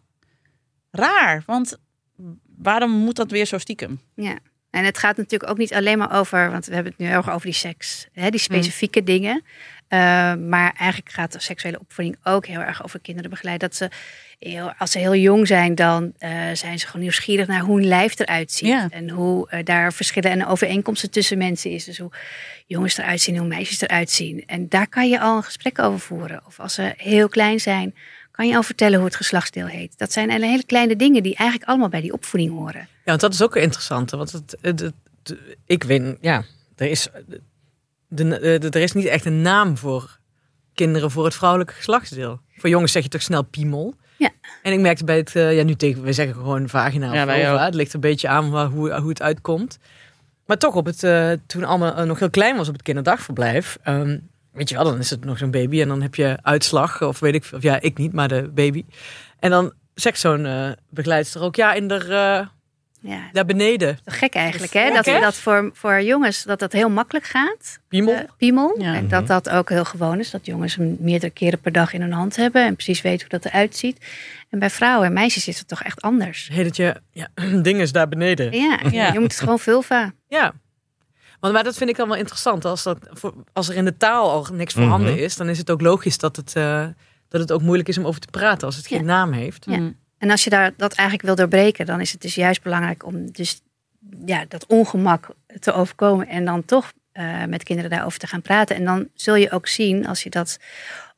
raar. 0.91 1.43
Want 1.47 1.77
waarom 2.57 2.91
moet 2.91 3.17
dat 3.17 3.31
weer 3.31 3.47
zo 3.47 3.59
stiekem? 3.59 4.01
Ja, 4.15 4.39
en 4.71 4.85
het 4.85 4.99
gaat 4.99 5.17
natuurlijk 5.17 5.51
ook 5.51 5.59
niet 5.59 5.75
alleen 5.75 5.99
maar 5.99 6.19
over, 6.19 6.51
want 6.51 6.67
we 6.67 6.75
hebben 6.75 6.93
het 6.93 7.01
nu 7.01 7.07
heel 7.07 7.17
erg 7.17 7.31
over 7.31 7.47
die 7.47 7.55
seks, 7.55 8.07
hè, 8.13 8.31
die 8.31 8.41
specifieke 8.41 9.03
dingen. 9.03 9.43
Uh, 9.95 10.35
maar 10.49 10.73
eigenlijk 10.77 11.11
gaat 11.11 11.33
de 11.33 11.41
seksuele 11.41 11.81
opvoeding 11.81 12.17
ook 12.23 12.47
heel 12.47 12.61
erg 12.61 12.85
over 12.85 13.01
kinderen 13.01 13.31
begeleiden. 13.31 13.69
Dat 13.69 13.77
ze, 13.77 13.89
heel, 14.39 14.73
als 14.79 14.91
ze 14.91 14.99
heel 14.99 15.15
jong 15.15 15.47
zijn, 15.47 15.75
dan 15.75 16.13
uh, 16.19 16.31
zijn 16.53 16.79
ze 16.79 16.87
gewoon 16.87 17.03
nieuwsgierig 17.03 17.47
naar 17.47 17.61
hoe 17.61 17.81
een 17.81 17.87
lijf 17.87 18.19
eruit 18.19 18.53
ziet. 18.53 18.69
Ja. 18.69 18.87
En 18.91 19.11
hoe 19.11 19.49
uh, 19.51 19.61
daar 19.65 19.93
verschillen 19.93 20.31
en 20.31 20.47
overeenkomsten 20.47 21.11
tussen 21.11 21.39
mensen 21.39 21.71
is. 21.71 21.85
Dus 21.85 21.99
hoe 21.99 22.11
jongens 22.67 22.97
eruit 22.99 23.21
zien, 23.21 23.37
hoe 23.39 23.47
meisjes 23.47 23.81
eruit 23.81 24.11
zien. 24.11 24.43
En 24.47 24.69
daar 24.69 24.89
kan 24.89 25.09
je 25.09 25.21
al 25.21 25.37
een 25.37 25.43
gesprek 25.43 25.79
over 25.79 26.01
voeren. 26.01 26.43
Of 26.47 26.61
als 26.61 26.75
ze 26.75 26.95
heel 26.97 27.29
klein 27.29 27.61
zijn, 27.61 27.95
kan 28.31 28.49
je 28.49 28.57
al 28.57 28.63
vertellen 28.63 28.97
hoe 28.97 29.07
het 29.07 29.17
geslachtsdeel 29.17 29.67
heet. 29.67 29.99
Dat 29.99 30.13
zijn 30.13 30.43
hele 30.43 30.65
kleine 30.67 30.97
dingen 30.97 31.23
die 31.23 31.35
eigenlijk 31.37 31.69
allemaal 31.69 31.89
bij 31.89 32.01
die 32.01 32.13
opvoeding 32.13 32.53
horen. 32.53 32.81
Ja, 32.81 32.89
want 33.05 33.21
dat 33.21 33.33
is 33.33 33.43
ook 33.43 33.57
interessant. 33.57 34.11
Want 34.11 34.33
het, 34.33 34.57
het, 34.61 34.81
het, 34.81 34.93
het- 35.23 35.37
ik 35.67 35.83
weet, 35.83 36.17
ja, 36.21 36.45
er 36.77 36.87
is, 36.87 37.09
de, 38.15 38.59
de, 38.59 38.69
er 38.71 38.83
is 38.83 38.93
niet 38.93 39.07
echt 39.07 39.25
een 39.25 39.43
naam 39.43 39.77
voor 39.77 40.19
kinderen 40.75 41.11
voor 41.11 41.25
het 41.25 41.35
vrouwelijke 41.35 41.75
geslachtsdeel. 41.75 42.41
Voor 42.57 42.69
jongens 42.69 42.93
zeg 42.93 43.03
je 43.03 43.09
toch 43.09 43.23
snel 43.23 43.43
piemel. 43.43 43.95
Ja. 44.17 44.31
En 44.63 44.73
ik 44.73 44.81
merkte 44.81 45.05
bij 45.05 45.17
het, 45.17 45.37
eh, 45.37 45.57
ja 45.57 45.63
nu 45.63 45.75
tegen, 45.75 46.03
we 46.03 46.13
zeggen 46.13 46.35
gewoon 46.35 46.69
vagina 46.69 47.09
of 47.09 47.15
Ja, 47.15 47.27
vulva. 47.27 47.53
ook. 47.53 47.59
Het 47.61 47.75
ligt 47.75 47.95
een 47.95 48.01
beetje 48.01 48.29
aan 48.29 48.51
waar, 48.51 48.67
hoe, 48.67 48.93
hoe 48.95 49.09
het 49.09 49.23
uitkomt. 49.23 49.79
Maar 50.47 50.59
toch 50.59 50.75
op 50.75 50.87
het, 50.87 51.03
eh, 51.03 51.31
toen 51.47 51.65
allemaal 51.65 51.95
eh, 51.95 52.05
nog 52.05 52.19
heel 52.19 52.31
klein 52.31 52.57
was 52.57 52.67
op 52.69 52.73
het 52.75 52.83
kinderdagverblijf. 52.83 53.79
ehm, 53.83 54.19
weet 54.53 54.69
je 54.69 54.75
wel, 54.75 54.85
dan 54.85 54.99
is 54.99 55.11
het 55.11 55.25
nog 55.25 55.39
zo'n 55.39 55.51
baby 55.51 55.81
en 55.81 55.89
dan 55.89 56.03
heb 56.03 56.15
je 56.15 56.39
uitslag. 56.43 57.03
Of 57.03 57.19
weet 57.19 57.35
ik, 57.35 57.49
of 57.55 57.63
ja, 57.63 57.81
ik 57.81 57.99
niet, 57.99 58.13
maar 58.13 58.29
de 58.29 58.51
baby. 58.55 58.85
En 59.39 59.51
dan 59.51 59.73
zegt 59.95 60.19
zo'n 60.19 60.47
eh 60.47 60.71
begeleidster 60.91 61.43
ook, 61.43 61.57
ja, 61.57 61.73
in 61.73 61.89
de, 61.89 61.95
eh, 62.05 62.47
Ja, 63.07 63.29
daar 63.33 63.45
beneden. 63.45 63.99
gek 64.05 64.35
eigenlijk, 64.35 64.73
hè? 64.73 64.93
Dat, 64.93 65.05
hè? 65.05 65.21
dat 65.21 65.35
voor, 65.35 65.71
voor 65.75 66.03
jongens 66.03 66.43
dat 66.43 66.59
dat 66.59 66.73
heel 66.73 66.89
makkelijk 66.91 67.25
gaat. 67.27 67.79
Piemel. 67.89 68.15
eh, 68.15 68.21
piemel. 68.37 68.81
Ja. 68.81 68.95
En 68.95 69.09
dat 69.09 69.27
dat 69.27 69.51
ook 69.51 69.69
heel 69.69 69.85
gewoon 69.85 70.19
is. 70.19 70.31
Dat 70.31 70.47
jongens 70.47 70.77
hem 70.77 70.97
meerdere 71.01 71.33
keren 71.33 71.61
per 71.61 71.73
dag 71.73 71.93
in 71.93 72.01
hun 72.01 72.13
hand 72.13 72.37
hebben. 72.37 72.65
En 72.67 72.75
precies 72.75 73.01
weten 73.03 73.27
hoe 73.31 73.39
dat 73.41 73.53
eruit 73.53 73.77
ziet. 73.77 73.99
En 74.51 74.59
bij 74.59 74.71
vrouwen 74.71 75.07
en 75.07 75.13
meisjes 75.13 75.49
is 75.49 75.59
het 75.59 75.69
toch 75.69 75.83
echt 75.83 76.01
anders. 76.03 76.49
Heet 76.53 76.65
het 76.67 76.77
je, 76.77 77.01
ja, 77.11 77.29
ding 77.63 77.81
is 77.81 77.93
daar 77.93 78.09
beneden. 78.09 78.53
Ja, 78.53 78.79
Ja. 78.91 79.13
je 79.13 79.21
moet 79.21 79.31
het 79.33 79.41
gewoon 79.41 79.59
vulva. 79.59 80.13
Ja. 80.29 80.53
Want, 81.41 81.55
maar 81.55 81.65
dat 81.65 81.77
vind 81.77 81.91
ik 81.91 81.97
dan 81.97 82.09
wel 82.09 82.17
interessant. 82.17 82.65
Als, 82.65 82.83
dat, 82.83 82.99
voor- 83.11 83.35
als 83.53 83.69
er 83.69 83.75
in 83.77 83.85
de 83.85 83.97
taal 83.97 84.31
al 84.31 84.47
niks 84.53 84.75
voorhanden 84.75 85.13
Mhm. 85.13 85.23
is, 85.23 85.37
dan 85.37 85.49
is 85.49 85.59
het 85.59 85.71
ook 85.71 85.81
logisch 85.81 86.19
dat 86.19 86.37
het, 86.37 86.57
eh, 86.57 86.87
dat 87.29 87.41
het 87.41 87.53
ook 87.53 87.63
moeilijk 87.63 87.89
is 87.89 87.99
om 87.99 88.07
over 88.07 88.21
te 88.21 88.29
praten 88.31 88.67
als 88.67 88.77
het 88.77 88.87
geen 88.87 88.99
Ja. 88.99 89.05
naam 89.05 89.33
heeft. 89.33 89.65
Ja. 89.69 89.77
Mm. 89.77 89.97
En 90.25 90.31
als 90.31 90.45
je 90.45 90.51
daar, 90.51 90.71
dat 90.77 90.93
eigenlijk 90.95 91.27
wil 91.27 91.35
doorbreken, 91.37 91.87
dan 91.87 92.01
is 92.01 92.13
het 92.13 92.21
dus 92.21 92.35
juist 92.35 92.63
belangrijk 92.63 93.07
om 93.07 93.31
dus, 93.33 93.61
ja, 94.27 94.45
dat 94.49 94.67
ongemak 94.67 95.29
te 95.61 95.73
overkomen. 95.73 96.29
En 96.29 96.45
dan 96.45 96.65
toch 96.65 96.93
eh, 97.13 97.45
met 97.49 97.63
kinderen 97.63 97.91
daarover 97.91 98.19
te 98.19 98.27
gaan 98.27 98.43
praten. 98.43 98.77
En 98.77 98.85
dan 98.85 99.09
zul 99.15 99.35
je 99.35 99.51
ook 99.51 99.67
zien, 99.69 100.07
als 100.07 100.23
je 100.23 100.31
dat 100.31 100.59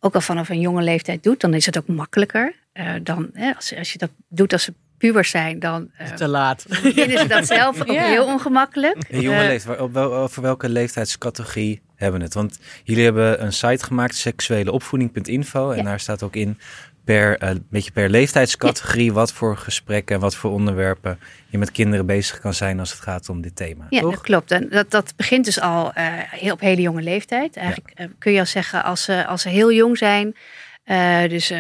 ook 0.01 0.15
al 0.15 0.21
vanaf 0.21 0.49
een 0.49 0.61
jonge 0.61 0.83
leeftijd 0.83 1.23
doet, 1.23 1.41
dan 1.41 1.55
is 1.55 1.67
het 1.67 1.79
ook 1.79 1.87
makkelijker. 1.87 2.55
eh, 2.73 2.93
dan, 3.03 3.31
hè, 3.33 3.55
als, 3.55 3.75
als 3.79 3.93
je 3.93 3.99
dat 3.99 4.11
doet 4.29 4.53
als 4.53 4.63
ze 4.63 4.73
pubers 4.99 5.31
zijn, 5.31 5.59
dan 5.59 5.91
eh, 5.97 6.13
Te 6.13 6.29
laat. 6.29 6.65
vinden 6.69 7.19
ze 7.19 7.27
dat 7.29 7.47
zelf 7.57 7.81
ook 7.81 7.91
Ja. 7.91 8.05
heel 8.09 8.25
ongemakkelijk. 8.27 8.97
Een 9.11 9.21
jonge 9.21 9.47
leeftijd, 9.47 9.79
over 9.79 10.43
welke 10.43 10.69
leeftijdscategorie 10.69 11.83
hebben 11.95 12.19
we 12.19 12.25
het? 12.25 12.35
Want 12.35 12.59
jullie 12.85 13.05
hebben 13.05 13.43
een 13.45 13.53
site 13.53 13.85
gemaakt, 13.85 14.15
seksueleopvoeding.info. 14.17 15.71
En 15.71 15.77
Ja. 15.77 15.83
daar 15.83 16.01
staat 16.01 16.23
ook 16.23 16.37
in 16.37 16.59
per, 17.07 17.39
eh, 17.39 17.51
beetje 17.71 17.91
per 17.91 18.11
leeftijdscategorie 18.11 19.13
wat 19.13 19.33
voor 19.33 19.57
gesprekken 19.57 20.15
en 20.15 20.21
wat 20.21 20.37
voor 20.37 20.51
onderwerpen 20.51 21.19
je 21.47 21.59
met 21.59 21.71
kinderen 21.71 22.07
bezig 22.07 22.41
kan 22.41 22.55
zijn 22.55 22.81
als 22.81 22.91
het 22.91 23.01
gaat 23.01 23.29
om 23.29 23.41
dit 23.41 23.57
thema. 23.57 23.87
Ja, 23.91 24.01
toch? 24.01 24.11
dat 24.11 24.21
klopt. 24.21 24.51
En 24.51 24.69
dat, 24.69 24.91
dat 24.91 25.13
begint 25.17 25.45
dus 25.45 25.61
al 25.61 25.93
eh, 25.93 26.05
heel, 26.15 26.53
op 26.53 26.61
hele 26.61 26.81
jonge 26.81 27.03
leeftijd. 27.03 27.57
Eigenlijk 27.57 27.91
eh, 27.95 28.07
kun 28.19 28.33
je 28.33 28.39
al 28.39 28.47
zeggen, 28.47 28.85
als 28.85 29.03
ze, 29.03 29.27
als 29.27 29.43
ze 29.43 29.49
heel 29.49 29.73
jong 29.73 29.99
zijn, 29.99 30.37
dus 31.29 31.53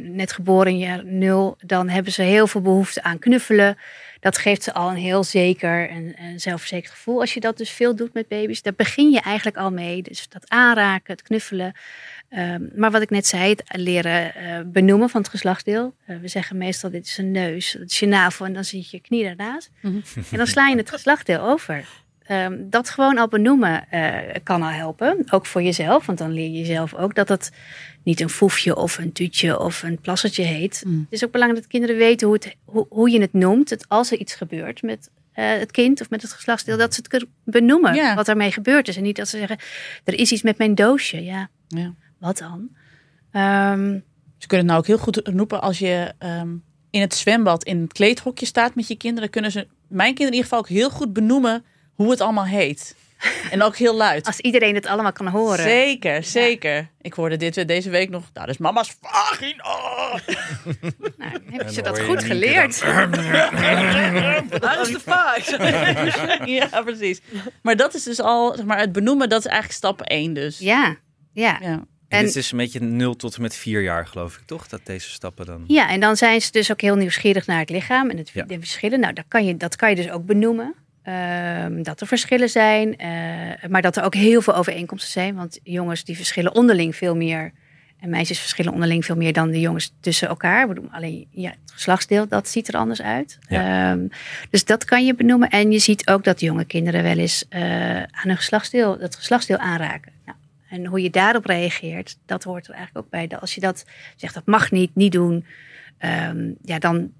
net 0.00 0.32
geboren 0.32 0.72
in 0.72 0.78
jaar 0.78 1.04
nul, 1.04 1.56
dan 1.60 1.88
hebben 1.88 2.12
ze 2.12 2.22
heel 2.22 2.46
veel 2.46 2.60
behoefte 2.60 3.02
aan 3.02 3.18
knuffelen. 3.18 3.76
Dat 4.20 4.38
geeft 4.38 4.62
ze 4.62 4.72
al 4.72 4.90
een 4.90 4.96
heel 4.96 5.24
zeker 5.24 5.88
en, 5.88 6.16
en 6.16 6.40
zelfverzekerd 6.40 6.92
gevoel. 6.92 7.20
Als 7.20 7.34
je 7.34 7.40
dat 7.40 7.56
dus 7.56 7.70
veel 7.70 7.96
doet 7.96 8.14
met 8.14 8.28
baby's, 8.28 8.62
daar 8.62 8.74
begin 8.76 9.10
je 9.10 9.20
eigenlijk 9.20 9.56
al 9.56 9.70
mee. 9.70 10.02
Dus 10.02 10.28
dat 10.28 10.50
aanraken, 10.50 11.12
het 11.12 11.22
knuffelen. 11.22 11.72
Ehm, 12.28 12.62
maar 12.76 12.90
wat 12.90 13.02
ik 13.02 13.10
net 13.10 13.26
zei, 13.26 13.50
het 13.50 13.62
leren 13.76 14.34
eh, 14.34 14.60
benoemen 14.66 15.10
van 15.10 15.20
het 15.20 15.30
geslachtsdeel. 15.30 15.94
Eh, 16.06 16.16
we 16.16 16.28
zeggen 16.28 16.56
meestal, 16.56 16.90
dit 16.90 17.06
is 17.06 17.18
een 17.18 17.30
neus, 17.30 17.76
dit 17.78 17.90
is 17.90 17.98
je 17.98 18.06
navel 18.06 18.46
en 18.46 18.52
dan 18.52 18.64
zit 18.64 18.90
je 18.90 19.00
knie 19.00 19.24
daarnaast. 19.24 19.70
Mhm. 19.82 19.96
En 20.30 20.36
dan 20.38 20.46
sla 20.46 20.68
je 20.68 20.76
het 20.76 20.90
geslachtsdeel 20.90 21.40
over. 21.40 21.84
Ehm, 22.22 22.56
dat 22.60 22.90
gewoon 22.90 23.18
al 23.18 23.28
benoemen 23.28 23.90
eh, 23.90 24.12
kan 24.42 24.62
al 24.62 24.68
helpen. 24.68 25.24
Ook 25.30 25.46
voor 25.46 25.62
jezelf, 25.62 26.06
want 26.06 26.18
dan 26.18 26.32
leer 26.32 26.50
je 26.50 26.58
jezelf 26.58 26.94
ook 26.94 27.14
dat 27.14 27.28
het 27.28 27.50
niet 28.02 28.20
een 28.20 28.28
foefje 28.28 28.76
of 28.76 28.98
een 28.98 29.12
tuutje 29.12 29.58
of 29.60 29.82
een 29.82 30.00
plassertje 30.00 30.42
heet. 30.42 30.82
Mm. 30.86 30.98
Het 30.98 31.12
is 31.12 31.24
ook 31.24 31.32
belangrijk 31.32 31.62
dat 31.62 31.72
kinderen 31.72 31.96
weten 31.96 32.26
hoe, 32.26 32.36
het, 32.36 32.56
hoe, 32.64 32.86
hoe 32.88 33.10
je 33.10 33.20
het 33.20 33.32
noemt. 33.32 33.88
Als 33.88 34.12
er 34.12 34.18
iets 34.18 34.34
gebeurt 34.34 34.82
met 34.82 35.10
het 35.32 35.70
kind 35.70 36.00
of 36.00 36.10
met 36.10 36.22
het 36.22 36.32
geslachtsdeel, 36.32 36.76
dat 36.76 36.94
ze 36.94 37.00
het 37.00 37.08
kunnen 37.08 37.28
benoemen 37.44 37.94
Ja. 37.94 38.14
wat 38.14 38.28
ermee 38.28 38.52
gebeurd 38.52 38.88
is. 38.88 38.96
En 38.96 39.02
niet 39.02 39.16
dat 39.16 39.28
ze 39.28 39.38
zeggen, 39.38 39.58
er 40.04 40.14
is 40.14 40.32
iets 40.32 40.42
met 40.42 40.58
mijn 40.58 40.74
doosje. 40.74 41.24
Ja, 41.24 41.48
Ja. 41.68 41.94
Wat 42.18 42.38
dan? 42.38 42.68
Ehm, 43.32 43.98
Ze 44.38 44.46
kunnen 44.46 44.66
het 44.66 44.74
nou 44.74 44.78
ook 44.78 44.86
heel 44.86 44.98
goed 44.98 45.20
roepen 45.24 45.60
als 45.60 45.78
je 45.78 46.12
ehm, 46.18 46.48
in 46.90 47.00
het 47.00 47.14
zwembad 47.14 47.64
in 47.64 47.80
het 47.80 47.92
kleedhokje 47.92 48.46
staat 48.46 48.74
met 48.74 48.88
je 48.88 48.96
kinderen. 48.96 49.30
Kunnen 49.30 49.50
ze, 49.50 49.66
mijn 49.88 50.14
kinderen 50.14 50.26
in 50.32 50.34
ieder 50.34 50.48
geval 50.48 50.58
ook 50.58 50.68
heel 50.68 50.90
goed 50.90 51.12
benoemen 51.12 51.64
hoe 51.94 52.10
het 52.10 52.20
allemaal 52.20 52.44
heet. 52.46 52.96
En 53.50 53.62
ook 53.62 53.76
heel 53.76 53.94
luid. 53.96 54.26
als 54.26 54.40
iedereen 54.40 54.74
het 54.74 54.86
allemaal 54.86 55.12
kan 55.12 55.26
horen. 55.26 55.58
Zeker, 55.64 56.24
zeker. 56.24 56.90
Ik 57.00 57.12
hoorde 57.12 57.36
dit 57.36 57.68
deze 57.68 57.90
week 57.90 58.10
nog. 58.10 58.20
Nou, 58.32 58.46
dat 58.46 58.54
is 58.54 58.58
mama's 58.60 58.96
vagina. 59.00 59.64
Nou, 61.16 61.32
heb 61.50 61.68
je 61.68 61.82
dat 61.82 62.00
goed 62.00 62.24
geleerd? 62.24 62.80
Waar 64.60 64.80
is 64.80 64.92
de 64.92 65.00
vaag? 65.00 65.46
ja, 66.46 66.82
precies. 66.82 67.20
Maar 67.62 67.76
dat 67.76 67.94
is 67.94 68.02
dus 68.02 68.20
al, 68.20 68.54
zeg 68.56 68.64
maar, 68.64 68.78
het 68.78 68.92
benoemen, 68.92 69.28
dat 69.28 69.38
is 69.38 69.46
eigenlijk 69.46 69.76
stap 69.78 70.00
1 70.00 70.34
dus. 70.34 70.58
Ja, 70.58 70.96
ja. 71.32 71.58
Ja. 71.60 71.84
En 72.08 72.18
En- 72.18 72.24
dit 72.24 72.36
is 72.36 72.50
een 72.52 72.58
beetje 72.58 72.80
0 72.80 73.16
tot 73.16 73.34
en 73.36 73.42
met 73.42 73.54
4 73.56 73.82
jaar, 73.82 74.06
geloof 74.06 74.36
ik, 74.36 74.42
toch? 74.46 74.68
Dat 74.68 74.80
deze 74.84 75.10
stappen 75.10 75.46
dan. 75.46 75.64
Ja, 75.66 75.88
en 75.90 76.00
dan 76.00 76.16
zijn 76.16 76.40
ze 76.40 76.50
dus 76.52 76.70
ook 76.72 76.80
heel 76.80 76.96
nieuwsgierig 76.96 77.46
naar 77.46 77.58
het 77.58 77.70
lichaam 77.70 78.10
en 78.10 78.16
het, 78.16 78.30
Ja. 78.34 78.44
de 78.44 78.58
verschillen. 78.58 79.00
Nou, 79.00 79.12
dat 79.12 79.24
kan, 79.28 79.44
je, 79.44 79.56
dat 79.56 79.76
kan 79.76 79.90
je 79.90 79.96
dus 79.96 80.10
ook 80.10 80.26
benoemen. 80.26 80.74
Ehm, 81.02 81.82
dat 81.82 82.00
er 82.00 82.06
verschillen 82.06 82.48
zijn, 82.48 82.96
eh, 82.96 83.08
maar 83.68 83.82
dat 83.82 83.96
er 83.96 84.02
ook 84.04 84.14
heel 84.14 84.40
veel 84.42 84.54
overeenkomsten 84.54 85.10
zijn. 85.12 85.34
Want 85.34 85.58
jongens 85.62 86.04
die 86.04 86.16
verschillen 86.16 86.54
onderling 86.54 86.96
veel 86.96 87.16
meer. 87.16 87.52
En 88.00 88.10
meisjes 88.10 88.38
verschillen 88.38 88.72
onderling 88.72 89.04
veel 89.04 89.16
meer 89.16 89.32
dan 89.32 89.50
de 89.50 89.60
jongens 89.60 89.92
tussen 90.00 90.28
elkaar. 90.28 90.68
Alleen 90.90 91.26
ja, 91.30 91.50
het 91.50 91.72
geslachtsdeel, 91.72 92.28
dat 92.28 92.48
ziet 92.48 92.68
er 92.68 92.74
anders 92.76 93.02
uit. 93.02 93.38
Ehm, 93.48 94.06
dus 94.50 94.64
dat 94.64 94.84
kan 94.84 95.06
je 95.06 95.14
benoemen. 95.14 95.48
En 95.48 95.70
je 95.72 95.78
ziet 95.78 96.08
ook 96.08 96.24
dat 96.24 96.40
jonge 96.40 96.64
kinderen 96.64 97.02
wel 97.02 97.16
eens 97.18 97.44
eh, 97.48 97.96
aan 98.02 98.06
hun 98.22 98.36
geslachtsdeel, 98.36 98.98
dat 98.98 99.16
geslachtsdeel 99.16 99.56
aanraken. 99.58 100.12
Nou, 100.26 100.38
en 100.68 100.86
hoe 100.86 101.02
je 101.02 101.10
daarop 101.10 101.44
reageert, 101.44 102.18
dat 102.26 102.44
hoort 102.44 102.66
er 102.66 102.74
eigenlijk 102.74 103.04
ook 103.04 103.10
bij. 103.10 103.38
Als 103.38 103.54
je 103.54 103.60
dat 103.60 103.84
zegt, 104.16 104.34
dat 104.34 104.46
mag 104.46 104.70
niet, 104.70 104.94
niet 104.94 105.12
doen. 105.12 105.44
ehm, 105.98 106.52
ja, 106.62 106.78
dan 106.78 107.12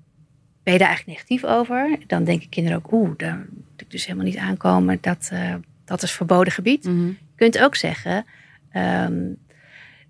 ben 0.62 0.72
je 0.72 0.78
daar 0.78 0.88
eigenlijk 0.88 1.18
negatief 1.18 1.44
over. 1.44 1.98
Dan 2.06 2.24
denken 2.24 2.48
kinderen 2.48 2.78
ook, 2.78 2.92
oeh, 2.92 3.10
daar 3.16 3.46
moet 3.50 3.80
ik 3.80 3.90
dus 3.90 4.06
helemaal 4.06 4.26
niet 4.26 4.36
aankomen. 4.36 4.98
Dat, 5.00 5.28
eh, 5.32 5.54
dat 5.84 6.02
is 6.02 6.12
verboden 6.12 6.52
gebied. 6.52 6.84
Mhm. 6.84 7.06
Je 7.06 7.14
kunt 7.36 7.58
ook 7.58 7.76
zeggen 7.76 8.24
ehm, 8.72 9.24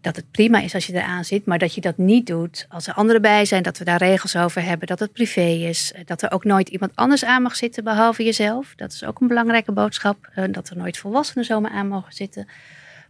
dat 0.00 0.16
het 0.16 0.30
prima 0.30 0.60
is 0.60 0.74
als 0.74 0.86
je 0.86 0.92
eraan 0.92 1.24
zit, 1.24 1.46
maar 1.46 1.58
dat 1.58 1.74
je 1.74 1.80
dat 1.80 1.96
niet 1.96 2.26
doet 2.26 2.66
als 2.68 2.86
er 2.86 2.94
anderen 2.94 3.22
bij 3.22 3.44
zijn, 3.44 3.62
dat 3.62 3.78
we 3.78 3.84
daar 3.84 3.98
regels 3.98 4.36
over 4.36 4.62
hebben, 4.62 4.86
dat 4.86 4.98
het 4.98 5.12
privé 5.12 5.40
is, 5.40 5.92
eh, 5.92 6.00
dat 6.04 6.22
er 6.22 6.32
ook 6.32 6.44
nooit 6.44 6.68
iemand 6.68 6.92
anders 6.94 7.24
aan 7.24 7.42
mag 7.42 7.56
zitten 7.56 7.84
behalve 7.84 8.24
jezelf. 8.24 8.72
Dat 8.76 8.92
is 8.92 9.04
ook 9.04 9.20
een 9.20 9.26
belangrijke 9.28 9.72
boodschap, 9.72 10.30
eh, 10.34 10.44
dat 10.50 10.68
er 10.68 10.76
nooit 10.76 10.98
volwassenen 10.98 11.44
zomaar 11.44 11.70
aan 11.70 11.88
mogen 11.88 12.12
zitten. 12.12 12.48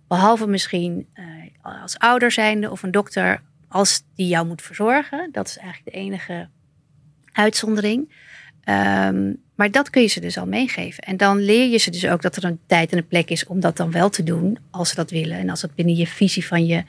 Behalve 0.09 0.47
misschien 0.47 1.07
eh, 1.13 1.25
als 1.63 1.99
ouder 1.99 2.31
zijnde 2.31 2.71
of 2.71 2.83
een 2.83 2.91
dokter, 2.91 3.43
als 3.69 4.03
die 4.15 4.29
jou 4.29 4.47
moet 4.47 4.63
verzorgen. 4.63 5.29
Dat 5.33 5.47
is 5.47 5.57
eigenlijk 5.57 5.95
de 5.95 6.01
enige 6.01 6.49
uitzondering. 7.33 8.13
Ehm, 8.65 9.33
maar 9.55 9.71
dat 9.71 9.91
kun 9.91 10.03
je 10.03 10.09
ze 10.09 10.21
dus 10.21 10.39
al 10.39 10.47
meegeven. 10.47 11.05
En 11.05 11.17
dan 11.17 11.39
leer 11.39 11.69
je 11.69 11.79
ze 11.79 11.91
dus 11.91 12.07
ook 12.07 12.23
dat 12.23 12.37
er 12.37 12.45
een 12.45 12.61
tijd 12.67 12.93
en 12.93 12.99
een 12.99 13.07
plek 13.07 13.31
is 13.31 13.47
om 13.47 13.61
dat 13.61 13.77
dan 13.77 13.91
wel 13.91 14.09
te 14.09 14.23
doen, 14.23 14.59
als 14.71 14.89
ze 14.89 14.95
dat 14.95 15.11
willen. 15.11 15.39
En 15.39 15.51
als 15.51 15.63
het 15.63 15.75
binnen 15.75 15.95
je 15.95 16.07
visie 16.07 16.47
van, 16.47 16.67
je, 16.67 16.85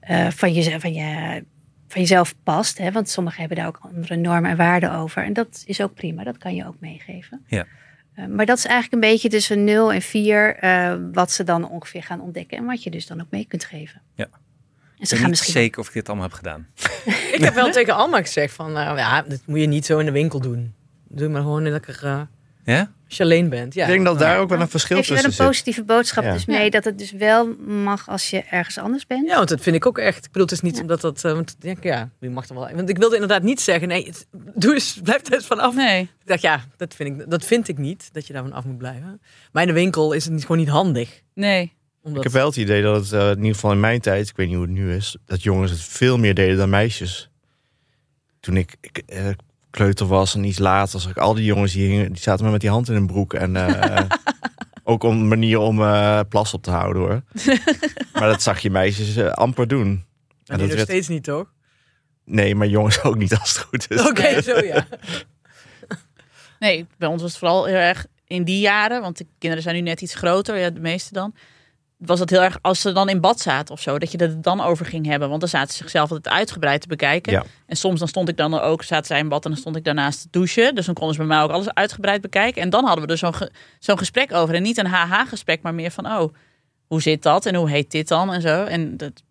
eh, 0.00 0.30
van, 0.30 0.62
van, 0.80 0.92
je, 0.92 1.44
van 1.88 2.00
jezelf 2.00 2.34
past. 2.42 2.78
Hè? 2.78 2.92
Want 2.92 3.08
sommigen 3.08 3.40
hebben 3.40 3.58
daar 3.58 3.66
ook 3.66 3.78
andere 3.82 4.16
normen 4.16 4.50
en 4.50 4.56
waarden 4.56 4.92
over. 4.92 5.24
En 5.24 5.32
dat 5.32 5.62
is 5.66 5.80
ook 5.80 5.94
prima, 5.94 6.24
dat 6.24 6.38
kan 6.38 6.54
je 6.54 6.66
ook 6.66 6.76
meegeven. 6.80 7.44
Ja. 7.46 7.66
Eh, 8.20 8.26
maar 8.26 8.46
dat 8.46 8.58
is 8.58 8.64
eigenlijk 8.64 9.04
een 9.04 9.10
beetje 9.10 9.28
tussen 9.28 9.64
0 9.64 9.92
en 9.92 10.02
4 10.02 10.56
eh, 10.56 10.94
wat 11.12 11.32
ze 11.32 11.44
dan 11.44 11.68
ongeveer 11.68 12.02
gaan 12.02 12.20
ontdekken. 12.20 12.58
En 12.58 12.64
wat 12.64 12.82
je 12.82 12.90
dus 12.90 13.06
dan 13.06 13.20
ook 13.20 13.30
mee 13.30 13.44
kunt 13.48 13.64
geven. 13.64 14.00
Ja. 14.14 14.24
En 14.24 14.30
Ik 14.98 15.06
ze 15.06 15.08
ben 15.08 15.08
gaan 15.08 15.18
niet 15.18 15.28
misschien 15.28 15.52
zeker 15.52 15.80
of 15.80 15.86
ik 15.86 15.92
dit 15.92 16.08
allemaal 16.08 16.26
heb 16.26 16.36
gedaan. 16.36 16.66
Ik 17.36 17.40
heb 17.40 17.54
wel 17.54 17.70
tegen 17.70 17.94
Alma 17.94 18.20
gezegd 18.20 18.54
van, 18.54 18.72
nou 18.72 18.96
ja, 18.96 19.22
dat 19.22 19.40
moet 19.46 19.60
je 19.60 19.66
niet 19.66 19.86
zo 19.86 19.98
in 19.98 20.04
de 20.04 20.12
winkel 20.12 20.40
doen. 20.40 20.74
Doe 21.08 21.28
maar 21.28 21.42
gewoon 21.42 21.68
lekker 21.68 22.00
eh, 22.04 22.20
Ja? 22.70 22.90
als 23.08 23.16
je 23.18 23.22
alleen 23.24 23.48
bent. 23.48 23.74
Ja. 23.74 23.82
Ik 23.86 23.90
denk 23.92 24.04
dat 24.04 24.18
daar 24.18 24.38
ook 24.38 24.48
wel 24.48 24.60
een 24.60 24.68
verschil 24.68 24.96
geef 24.96 25.06
je 25.06 25.14
wel 25.14 25.22
tussen 25.22 25.40
een 25.44 25.46
zit. 25.46 25.64
positieve 25.64 25.84
boodschap 25.94 26.24
Ja. 26.24 26.32
dus 26.32 26.44
mee. 26.44 26.70
Dat 26.70 26.84
het 26.84 26.98
dus 26.98 27.10
wel 27.12 27.54
mag 27.66 28.08
als 28.08 28.30
je 28.30 28.42
ergens 28.50 28.78
anders 28.78 29.06
bent. 29.06 29.28
Ja, 29.28 29.36
want 29.36 29.48
dat 29.48 29.60
vind 29.60 29.76
ik 29.76 29.86
ook 29.86 29.98
echt. 29.98 30.16
Ik 30.24 30.32
bedoel, 30.32 30.42
het 30.42 30.52
is 30.52 30.60
niet 30.60 30.74
Ja. 30.76 30.80
omdat 30.80 31.00
dat. 31.00 31.24
eh, 31.24 31.32
want 31.32 31.50
ik 31.50 31.60
denk, 31.60 31.82
ja, 31.84 32.10
je 32.20 32.30
mag 32.30 32.48
er 32.48 32.54
wel. 32.54 32.70
Want 32.74 32.88
ik 32.88 32.98
wilde 32.98 33.14
inderdaad 33.14 33.42
niet 33.42 33.60
zeggen, 33.60 33.88
nee, 33.88 34.06
het- 34.06 34.26
doe 34.54 34.74
eens, 34.74 35.00
blijf 35.04 35.26
er 35.26 35.32
eens 35.32 35.46
vanaf. 35.46 35.74
Nee. 35.74 36.00
Ik 36.02 36.26
dacht, 36.26 36.40
ja, 36.42 36.64
dat 36.76 36.94
vind 36.94 37.20
ik, 37.20 37.30
dat 37.30 37.44
vind 37.44 37.68
ik 37.68 37.78
niet, 37.78 38.08
dat 38.12 38.26
je 38.26 38.32
daarvan 38.32 38.52
af 38.52 38.64
moet 38.64 38.78
blijven. 38.78 39.20
Maar 39.52 39.62
in 39.62 39.68
de 39.68 39.74
winkel 39.74 40.12
is 40.12 40.24
het 40.24 40.32
niet, 40.32 40.42
gewoon 40.42 40.58
niet 40.58 40.68
handig. 40.68 41.20
Nee. 41.34 41.72
Omdat, 42.02 42.18
Ik 42.18 42.24
heb 42.24 42.32
wel 42.32 42.46
het 42.46 42.56
idee 42.56 42.82
dat 42.82 42.96
het, 43.04 43.12
eh, 43.12 43.30
in 43.30 43.36
ieder 43.36 43.54
geval 43.54 43.72
in 43.72 43.80
mijn 43.80 44.00
tijd, 44.00 44.28
ik 44.28 44.36
weet 44.36 44.46
niet 44.46 44.56
hoe 44.56 44.64
het 44.66 44.74
nu 44.74 44.94
is, 44.94 45.16
dat 45.26 45.42
jongens 45.42 45.70
het 45.70 45.80
veel 45.80 46.18
meer 46.18 46.34
deden 46.34 46.56
dan 46.56 46.70
meisjes. 46.70 47.30
Toen 48.40 48.56
ik, 48.56 48.76
ik 48.80 49.02
eh, 49.06 49.28
kleuter 49.70 50.06
was 50.06 50.34
en 50.34 50.44
iets 50.44 50.58
later, 50.58 51.00
zag 51.00 51.10
ik 51.10 51.16
al 51.18 51.34
die 51.34 51.44
jongens 51.44 51.72
die, 51.72 51.88
hingen, 51.88 52.12
die 52.12 52.22
zaten 52.22 52.42
maar 52.42 52.52
met 52.52 52.60
die 52.60 52.70
hand 52.70 52.88
in 52.88 52.94
hun 52.94 53.06
broek. 53.06 53.34
En 53.34 53.56
eh, 53.56 54.04
ook 54.84 55.02
om 55.02 55.16
een 55.16 55.28
manier 55.28 55.58
om 55.58 55.82
eh, 55.82 56.20
plas 56.28 56.54
op 56.54 56.62
te 56.62 56.70
houden 56.70 57.02
hoor. 57.02 57.22
Maar 58.12 58.28
dat 58.28 58.42
zag 58.42 58.60
je 58.60 58.70
meisjes 58.70 59.16
eh, 59.16 59.30
amper 59.30 59.68
doen. 59.68 59.86
En 59.88 60.04
dat 60.44 60.56
nu 60.56 60.64
nog 60.66 60.74
werd- 60.74 60.88
steeds 60.88 61.08
niet, 61.08 61.24
toch? 61.24 61.52
Nee, 62.24 62.54
maar 62.54 62.66
jongens 62.66 63.02
ook 63.02 63.16
niet 63.16 63.36
als 63.38 63.48
het 63.54 63.58
goed 63.58 63.90
is. 63.90 64.08
Oké, 64.08 64.42
zo 64.42 64.64
ja. 64.64 64.86
Nee, 66.58 66.86
bij 66.98 67.08
ons 67.08 67.22
was 67.22 67.30
het 67.30 67.40
vooral 67.40 67.64
heel 67.64 67.74
erg 67.76 68.06
in 68.26 68.44
die 68.44 68.60
jaren, 68.60 69.00
want 69.00 69.18
de 69.18 69.26
kinderen 69.38 69.62
zijn 69.62 69.74
nu 69.76 69.80
net 69.80 70.00
iets 70.00 70.14
groter, 70.14 70.58
ja, 70.58 70.70
de 70.70 70.80
meeste 70.80 71.12
dan. 71.12 71.34
Was 72.06 72.18
dat 72.18 72.30
heel 72.30 72.42
erg 72.42 72.58
als 72.62 72.80
ze 72.80 72.92
dan 72.92 73.08
in 73.08 73.20
bad 73.20 73.40
zaten 73.40 73.74
of 73.74 73.80
zo, 73.80 73.98
dat 73.98 74.12
je 74.12 74.18
het 74.22 74.42
dan 74.42 74.60
over 74.60 74.86
ging 74.86 75.06
hebben. 75.06 75.28
Want 75.28 75.40
dan 75.40 75.48
zaten 75.48 75.70
ze 75.72 75.76
zichzelf 75.76 76.10
altijd 76.10 76.34
uitgebreid 76.34 76.80
te 76.80 76.88
bekijken. 76.88 77.32
Ja. 77.32 77.44
En 77.66 77.76
soms 77.76 77.98
dan 77.98 78.08
stond 78.08 78.28
ik 78.28 78.36
dan 78.36 78.60
ook, 78.60 78.82
zaten 78.82 79.06
zij 79.06 79.18
in 79.18 79.28
bad 79.28 79.44
en 79.44 79.50
dan 79.50 79.60
stond 79.60 79.76
ik 79.76 79.84
daarnaast 79.84 80.20
te 80.22 80.28
douchen. 80.30 80.74
Dus 80.74 80.86
dan 80.86 80.94
konden 80.94 81.14
ze 81.14 81.20
bij 81.20 81.28
mij 81.28 81.42
ook 81.42 81.50
alles 81.50 81.74
uitgebreid 81.74 82.20
bekijken. 82.20 82.62
En 82.62 82.70
dan 82.70 82.84
hadden 82.84 83.06
we 83.06 83.12
er 83.12 83.18
zo'n 83.18 83.34
ge- 83.34 83.50
zo'n 83.78 83.98
gesprek 83.98 84.32
over. 84.32 84.54
En 84.54 84.62
niet 84.62 84.78
een 84.78 84.86
haha-gesprek, 84.86 85.62
maar 85.62 85.74
meer 85.74 85.90
van, 85.90 86.06
oh, 86.06 86.34
hoe 86.86 87.02
zit 87.02 87.22
dat 87.22 87.46
en 87.46 87.54
hoe 87.54 87.70
heet 87.70 87.90
dit 87.90 88.08
dan 88.08 88.32
en 88.32 88.40
zo. 88.40 88.64
En 88.64 88.96
dat 88.96 89.22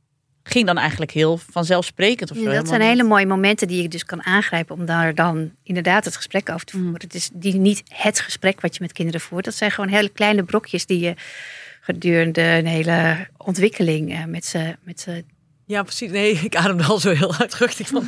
ging 0.43 0.65
dan 0.65 0.77
eigenlijk 0.77 1.11
heel 1.11 1.37
vanzelfsprekend 1.37 2.31
of 2.31 2.37
zo. 2.37 2.43
Ja, 2.43 2.53
dat 2.55 2.67
zijn 2.67 2.81
hele 2.81 3.03
mooie 3.03 3.25
momenten 3.25 3.67
die 3.67 3.81
je 3.81 3.87
dus 3.87 4.05
kan 4.05 4.23
aangrijpen 4.25 4.75
om 4.75 4.85
daar 4.85 5.15
dan 5.15 5.51
inderdaad 5.63 6.05
het 6.05 6.15
gesprek 6.15 6.49
over 6.49 6.65
te 6.65 6.77
Mm. 6.77 6.83
voeren. 6.83 7.01
Het 7.01 7.13
is 7.15 7.29
die, 7.33 7.55
niet 7.55 7.83
het 7.87 8.19
gesprek 8.19 8.61
wat 8.61 8.73
je 8.75 8.81
met 8.81 8.91
kinderen 8.91 9.21
voert. 9.21 9.45
Dat 9.45 9.53
zijn 9.55 9.71
gewoon 9.71 9.89
hele 9.89 10.09
kleine 10.09 10.43
brokjes 10.43 10.85
die 10.85 10.99
je 10.99 11.13
gedurende 11.93 12.41
een 12.41 12.65
hele 12.65 13.27
ontwikkeling 13.37 14.13
eh, 14.13 14.25
met 14.25 14.45
ze 14.45 14.75
met 14.83 14.99
ze 14.99 15.23
Ja, 15.65 15.83
precies. 15.83 16.11
Nee, 16.11 16.33
ik 16.49 16.55
ademde 16.55 16.83
al 16.83 16.99
zo 16.99 17.11
heel 17.11 17.35
uitruchtig 17.35 17.87
van. 17.87 18.07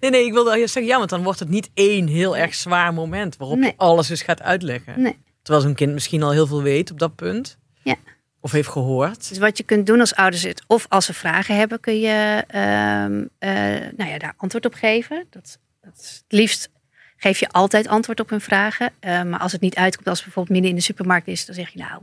Nee, 0.00 0.10
nee, 0.10 0.24
ik 0.26 0.32
wilde 0.32 0.50
al 0.50 0.56
zeggen, 0.56 0.84
ja, 0.84 0.98
want 0.98 1.10
dan 1.10 1.22
wordt 1.22 1.38
het 1.38 1.48
niet 1.48 1.70
één 1.74 2.06
heel 2.06 2.36
erg 2.36 2.54
zwaar 2.54 2.94
moment 2.94 3.36
waarop 3.36 3.58
Nee. 3.58 3.70
je 3.70 3.76
alles 3.76 4.06
dus 4.06 4.22
gaat 4.22 4.42
uitleggen. 4.42 5.00
Nee. 5.02 5.18
Terwijl 5.42 5.64
zo'n 5.64 5.74
kind 5.74 5.92
misschien 5.92 6.22
al 6.22 6.30
heel 6.30 6.46
veel 6.46 6.62
weet 6.62 6.90
op 6.90 6.98
dat 6.98 7.14
punt. 7.14 7.58
Ja. 7.82 7.96
Of 8.40 8.52
heeft 8.52 8.68
gehoord. 8.68 9.28
Dus 9.28 9.38
wat 9.38 9.56
je 9.58 9.64
kunt 9.64 9.86
doen 9.86 10.00
als 10.00 10.14
ouders, 10.14 10.42
het, 10.42 10.64
of 10.66 10.86
als 10.88 11.06
ze 11.06 11.14
vragen 11.14 11.56
hebben, 11.56 11.80
kun 11.80 12.00
je 12.00 12.44
ehm, 12.46 13.24
eh, 13.38 13.50
nou 13.96 14.10
ja, 14.10 14.18
daar 14.18 14.34
antwoord 14.36 14.66
op 14.66 14.74
geven. 14.74 15.26
Dat, 15.30 15.58
dat 15.80 15.92
is 16.00 16.10
het 16.10 16.24
liefst 16.28 16.70
geef 17.16 17.38
je 17.38 17.48
altijd 17.48 17.88
antwoord 17.88 18.20
op 18.20 18.30
hun 18.30 18.40
vragen. 18.40 18.90
Eh, 19.00 19.22
maar 19.22 19.40
als 19.40 19.52
het 19.52 19.60
niet 19.60 19.74
uitkomt, 19.74 20.08
als 20.08 20.16
het 20.16 20.24
bijvoorbeeld 20.24 20.54
midden 20.54 20.70
in 20.70 20.76
de 20.76 20.84
supermarkt 20.92 21.28
is, 21.28 21.46
dan 21.46 21.54
zeg 21.54 21.68
je 21.68 21.78
nou, 21.78 22.02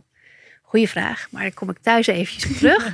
goede 0.72 0.88
vraag, 0.88 1.28
maar 1.32 1.42
dan 1.42 1.54
kom 1.54 1.70
ik 1.70 1.78
thuis 1.82 2.08
eventjes 2.08 2.52
op 2.52 2.58
terug. 2.58 2.94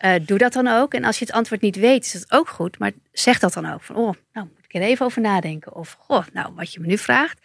Eh, 0.00 0.14
doe 0.22 0.38
dat 0.38 0.52
dan 0.52 0.66
ook. 0.66 0.94
En 0.94 1.04
als 1.04 1.18
je 1.18 1.24
het 1.24 1.34
antwoord 1.34 1.60
niet 1.60 1.76
weet, 1.76 2.04
is 2.04 2.12
dat 2.12 2.32
ook 2.32 2.48
goed. 2.48 2.78
Maar 2.78 2.92
zeg 3.12 3.38
dat 3.38 3.52
dan 3.52 3.72
ook. 3.72 3.82
Van, 3.82 3.96
oh, 3.96 4.14
nou 4.32 4.46
moet 4.54 4.64
ik 4.64 4.74
er 4.74 4.80
even 4.80 5.06
over 5.06 5.20
nadenken. 5.20 5.74
Of, 5.74 5.96
goh, 5.98 6.24
nou, 6.32 6.52
wat 6.54 6.72
je 6.72 6.80
me 6.80 6.86
nu 6.86 6.98
vraagt, 6.98 7.38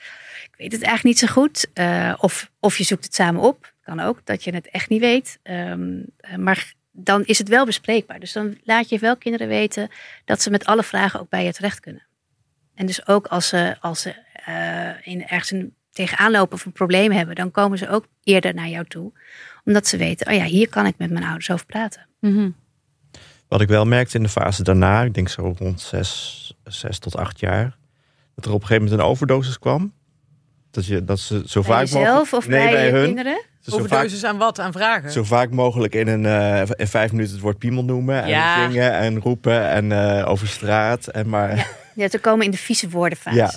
ik 0.44 0.54
weet 0.58 0.72
het 0.72 0.82
eigenlijk 0.82 1.04
niet 1.04 1.30
zo 1.30 1.34
goed. 1.34 1.68
Eh, 1.74 2.14
of, 2.18 2.52
of 2.60 2.78
je 2.78 2.84
zoekt 2.84 3.04
het 3.04 3.16
samen 3.16 3.42
op. 3.42 3.74
Kan 3.84 4.00
ook, 4.00 4.22
dat 4.24 4.44
je 4.44 4.54
het 4.54 4.70
echt 4.70 4.90
niet 4.90 5.00
weet. 5.00 5.40
Ehm, 5.44 6.00
eh, 6.18 6.36
maar 6.36 6.74
dan 6.92 7.26
is 7.26 7.38
het 7.38 7.48
wel 7.48 7.66
bespreekbaar. 7.66 8.20
Dus 8.20 8.32
dan 8.32 8.58
laat 8.64 8.90
je 8.90 9.00
wel 9.00 9.18
kinderen 9.18 9.48
weten 9.48 9.90
dat 10.26 10.42
ze 10.42 10.50
met 10.50 10.66
alle 10.66 10.84
vragen 10.84 11.20
ook 11.20 11.30
bij 11.30 11.46
je 11.46 11.54
terecht 11.54 11.80
kunnen. 11.80 12.06
En 12.76 12.86
dus 12.86 13.08
ook 13.08 13.28
als 13.28 13.48
ze, 13.48 13.76
als 13.80 14.02
ze 14.02 14.16
in, 15.04 15.28
ergens 15.28 15.52
een, 15.52 15.76
tegenaan 15.96 16.32
lopen 16.32 16.54
of 16.56 16.66
een 16.66 16.72
probleem 16.72 17.12
hebben, 17.12 17.36
dan 17.36 17.52
komen 17.52 17.78
ze 17.78 17.90
ook 17.90 18.06
eerder 18.24 18.54
naar 18.54 18.68
jou 18.68 18.86
toe. 18.88 19.12
Omdat 19.66 19.88
ze 19.88 19.98
weten, 19.98 20.28
oh 20.28 20.34
ja, 20.34 20.44
hier 20.44 20.70
kan 20.70 20.86
ik 20.86 20.96
met 20.98 21.12
mijn 21.12 21.24
ouders 21.26 21.52
over 21.52 21.66
praten. 21.66 22.08
Mhm. 22.20 22.50
Wat 23.48 23.62
ik 23.62 23.68
wel 23.68 23.86
merkte 23.86 24.18
in 24.18 24.24
de 24.24 24.30
fase 24.30 24.64
daarna, 24.64 25.02
ik 25.02 25.14
denk 25.14 25.30
zo 25.30 25.56
rond 25.58 25.82
zes, 25.82 26.54
zes 26.64 27.00
tot 27.00 27.16
acht 27.16 27.40
jaar, 27.40 27.78
dat 28.36 28.46
er 28.46 28.52
op 28.52 28.62
een 28.62 28.68
gegeven 28.68 28.84
moment 28.84 29.02
een 29.02 29.08
overdosis 29.10 29.60
kwam. 29.60 29.94
Dat, 30.72 30.86
je, 30.86 31.04
dat 31.04 31.20
ze 31.20 31.44
zo 31.46 31.62
Bij 31.62 31.70
vaak 31.70 31.82
jezelf 31.82 32.06
mogelijk... 32.32 32.34
of 32.34 32.48
nee, 32.48 32.72
bij, 32.72 32.90
hun. 32.90 33.06
kinderen? 33.06 33.42
Ze 33.60 33.72
zo, 33.72 33.78
vaak, 33.78 33.86
Overdosis 33.86 34.24
aan 34.24 34.38
wat? 34.38 34.60
Aan 34.60 34.72
vragen? 34.72 35.12
zo 35.12 35.24
vaak 35.24 35.50
mogelijk 35.52 35.96
in, 35.96 36.08
een, 36.08 36.26
eh, 36.26 36.70
in 36.76 36.88
vijf 36.88 37.12
minuten 37.12 37.34
het 37.34 37.42
woord 37.42 37.58
piemel 37.58 37.84
noemen. 37.84 38.24
En 38.24 38.30
Ja. 38.30 38.70
zingen 38.70 38.92
en 38.92 39.20
roepen 39.20 39.70
en 39.70 39.92
eh, 39.92 40.30
over 40.30 40.48
straat. 40.48 41.08
En 41.08 41.30
maar, 41.30 41.56
Ja. 41.56 41.66
Ja, 41.96 42.08
te 42.08 42.20
komen 42.20 42.46
in 42.46 42.52
de 42.52 42.58
vieze 42.58 42.90
woordenfase. 42.90 43.38
Ja. 43.38 43.52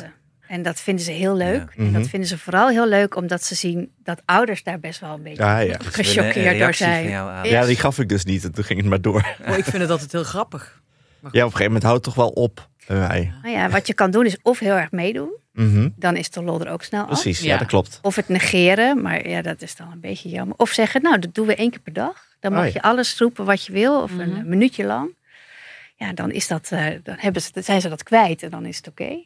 En 0.49 0.63
dat 0.63 0.81
vinden 0.81 1.05
ze 1.05 1.11
heel 1.13 1.37
leuk. 1.37 1.73
Ja. 1.77 1.85
En 1.85 1.93
dat 1.93 2.01
Mhm. 2.01 2.11
vinden 2.11 2.29
ze 2.29 2.39
vooral 2.39 2.69
heel 2.69 2.89
leuk 2.89 3.17
omdat 3.17 3.45
ze 3.45 3.55
zien 3.55 3.93
dat 4.03 4.23
ouders 4.25 4.63
daar 4.63 4.81
best 4.81 5.01
wel 5.01 5.15
een 5.15 5.23
beetje 5.23 5.43
ja, 5.43 5.59
ja. 5.59 5.77
gechoqueerd 5.83 6.59
door 6.59 6.75
zijn. 6.75 7.09
ja, 7.09 7.65
die 7.67 7.77
gaf 7.77 7.99
ik 7.99 8.09
dus 8.09 8.25
niet. 8.25 8.45
En 8.45 8.53
toen 8.53 8.65
ging 8.65 8.81
het 8.81 8.89
maar 8.89 9.01
door. 9.01 9.27
Oh, 9.49 9.57
ik 9.57 9.65
vind 9.65 9.83
het 9.83 9.91
altijd 9.91 10.13
heel 10.13 10.25
grappig. 10.25 10.81
Ja, 11.21 11.27
op 11.29 11.33
een 11.35 11.41
gegeven 11.43 11.65
moment 11.65 11.83
houdt 11.83 12.05
het 12.07 12.15
toch 12.15 12.25
wel 12.25 12.29
op 12.45 12.69
mij. 12.87 13.33
Nou 13.43 13.55
ja, 13.55 13.69
wat 13.69 13.87
je 13.87 13.95
kan 13.95 14.11
doen 14.11 14.27
is 14.27 14.37
of 14.43 14.59
heel 14.59 14.75
erg 14.75 14.91
meedoen. 14.91 15.31
Mhm. 15.53 15.89
Dan 15.97 16.17
is 16.17 16.31
de 16.31 16.43
lol 16.43 16.61
er 16.61 16.71
ook 16.71 16.83
snel 16.83 17.01
af. 17.03 17.07
Precies, 17.09 17.41
ja. 17.41 17.47
Ja. 17.53 17.59
dat 17.59 17.67
klopt. 17.69 17.99
Of 18.03 18.17
het 18.17 18.29
negeren, 18.29 19.03
maar 19.03 19.29
ja, 19.29 19.43
dat 19.43 19.63
is 19.63 19.77
dan 19.77 19.93
een 19.93 20.01
beetje 20.01 20.29
jammer. 20.29 20.57
Of 20.57 20.71
zeggen, 20.71 21.03
nou, 21.03 21.19
dat 21.19 21.35
doen 21.35 21.47
we 21.47 21.55
één 21.55 21.71
keer 21.71 21.81
per 21.81 21.93
dag. 21.93 22.27
Dan 22.41 22.53
mag 22.53 22.61
Oh 22.61 22.67
ja. 22.67 22.73
je 22.75 22.83
alles 22.83 23.19
roepen 23.19 23.45
wat 23.45 23.65
je 23.65 23.73
wil, 23.73 24.03
of 24.03 24.11
Mhm. 24.13 24.21
een 24.21 24.49
minuutje 24.49 24.85
lang. 24.85 25.17
Ja, 25.97 26.13
dan, 26.13 26.31
is 26.31 26.47
dat, 26.49 26.69
eh, 26.73 26.87
dan, 27.03 27.15
hebben 27.19 27.43
ze, 27.43 27.51
dan 27.53 27.63
zijn 27.63 27.81
ze 27.81 27.89
dat 27.89 28.03
kwijt 28.03 28.43
en 28.43 28.51
dan 28.51 28.67
is 28.67 28.77
het 28.77 28.89
oké. 28.89 29.19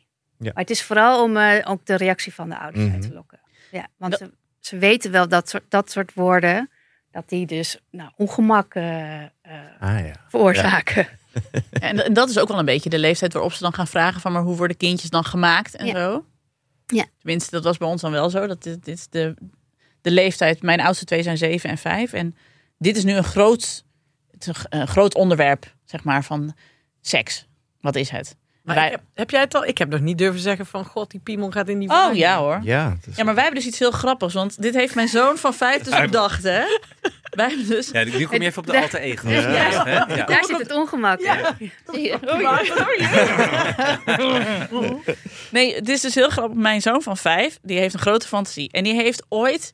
Maar 0.42 0.62
het 0.62 0.70
is 0.70 0.82
vooral 0.82 1.22
om 1.22 1.36
eh, 1.36 1.70
ook 1.70 1.86
de 1.86 1.94
reactie 1.96 2.34
van 2.34 2.48
de 2.48 2.58
ouders 2.58 2.84
Mhm. 2.84 2.92
uit 2.94 3.02
te 3.02 3.12
lokken. 3.12 3.40
Ja, 3.70 3.86
want 3.96 4.16
ze, 4.16 4.30
ze 4.60 4.78
weten 4.78 5.10
wel 5.10 5.28
dat 5.28 5.48
soort, 5.48 5.62
dat 5.68 5.90
soort 5.90 6.14
woorden, 6.14 6.70
dat 7.10 7.28
die 7.28 7.46
dus 7.46 7.78
nou, 7.90 8.10
ongemak 8.16 8.74
eh, 8.74 9.22
eh, 9.22 9.28
Ah 9.80 10.06
ja. 10.06 10.14
veroorzaken. 10.28 11.08
En, 11.70 12.04
en 12.04 12.12
dat 12.12 12.28
is 12.28 12.38
ook 12.38 12.48
wel 12.48 12.58
een 12.58 12.64
beetje 12.64 12.90
de 12.90 12.98
leeftijd 12.98 13.32
waarop 13.32 13.52
ze 13.52 13.62
dan 13.62 13.74
gaan 13.74 13.86
vragen 13.86 14.20
van 14.20 14.32
maar 14.32 14.42
hoe 14.42 14.56
worden 14.56 14.76
kindjes 14.76 15.10
dan 15.10 15.24
gemaakt 15.24 15.74
en 15.76 15.86
Ja. 15.86 15.92
zo. 15.94 16.24
Ja. 16.86 17.04
Tenminste, 17.18 17.50
dat 17.50 17.64
was 17.64 17.76
bij 17.78 17.88
ons 17.88 18.00
dan 18.00 18.12
wel 18.12 18.30
zo. 18.30 18.46
Dat 18.46 18.62
dit, 18.62 18.84
dit 18.84 18.98
is 18.98 19.08
de, 19.08 19.34
de 20.00 20.10
leeftijd. 20.10 20.62
Mijn 20.62 20.80
oudste 20.80 21.04
twee 21.04 21.22
zijn 21.22 21.36
zeven 21.38 21.70
en 21.70 21.78
vijf. 21.78 22.12
En 22.12 22.36
dit 22.78 22.96
is 22.96 23.04
nu 23.04 23.12
een 23.12 23.24
groot, 23.24 23.84
een 24.68 24.88
groot 24.88 25.14
onderwerp, 25.14 25.74
zeg 25.84 26.04
maar, 26.04 26.24
van 26.24 26.54
seks. 27.00 27.46
Wat 27.80 27.96
is 27.96 28.10
het? 28.10 28.36
Maar 28.62 28.74
Wij- 28.74 28.90
heb, 28.90 29.00
heb 29.14 29.30
jij 29.30 29.40
het 29.40 29.54
al? 29.54 29.64
Ik 29.66 29.78
heb 29.78 29.88
nog 29.88 30.00
niet 30.00 30.18
durven 30.18 30.40
zeggen 30.40 30.66
van, 30.66 30.84
god, 30.84 31.10
die 31.10 31.20
piemel 31.20 31.50
gaat 31.50 31.68
in 31.68 31.78
die 31.78 31.90
Oh 31.90 32.08
ja 32.14 32.38
hoor. 32.38 32.60
Ja, 32.62 32.96
is- 33.08 33.16
Ja, 33.16 33.24
maar 33.24 33.34
wij 33.34 33.42
hebben 33.42 33.60
dus 33.62 33.70
iets 33.70 33.78
heel 33.78 33.90
grappigs. 33.90 34.34
Want 34.34 34.62
dit 34.62 34.74
heeft 34.74 34.94
mijn 34.94 35.08
zoon 35.08 35.36
van 35.38 35.54
vijf 35.54 35.82
dus 35.82 36.00
bedacht, 36.10 36.42
hè? 36.42 36.62
Wij 37.22 37.46
hebben 37.48 37.68
dus... 37.68 37.88
Ja, 37.90 38.04
nu 38.04 38.26
kom 38.26 38.40
je 38.40 38.46
even 38.46 38.58
op 38.58 38.66
de 38.66 38.72
Ja. 38.72 38.80
alter 38.82 39.00
ego. 39.00 39.28
Ja. 39.28 39.40
Hè? 39.40 40.14
Ja. 40.14 40.24
Daar 40.24 40.44
zit 40.44 40.58
het 40.58 40.72
ongemak. 40.72 41.20
Nee, 45.50 45.74
het 45.74 45.88
is 45.88 46.00
dus 46.00 46.14
heel 46.14 46.28
grappig. 46.30 46.56
Mijn 46.58 46.80
zoon 46.82 47.02
van 47.02 47.16
vijf, 47.16 47.58
die 47.62 47.78
heeft 47.78 47.94
een 47.94 48.00
grote 48.00 48.26
fantasie. 48.28 48.68
En 48.72 48.84
die 48.84 48.94
heeft 48.94 49.22
ooit 49.28 49.72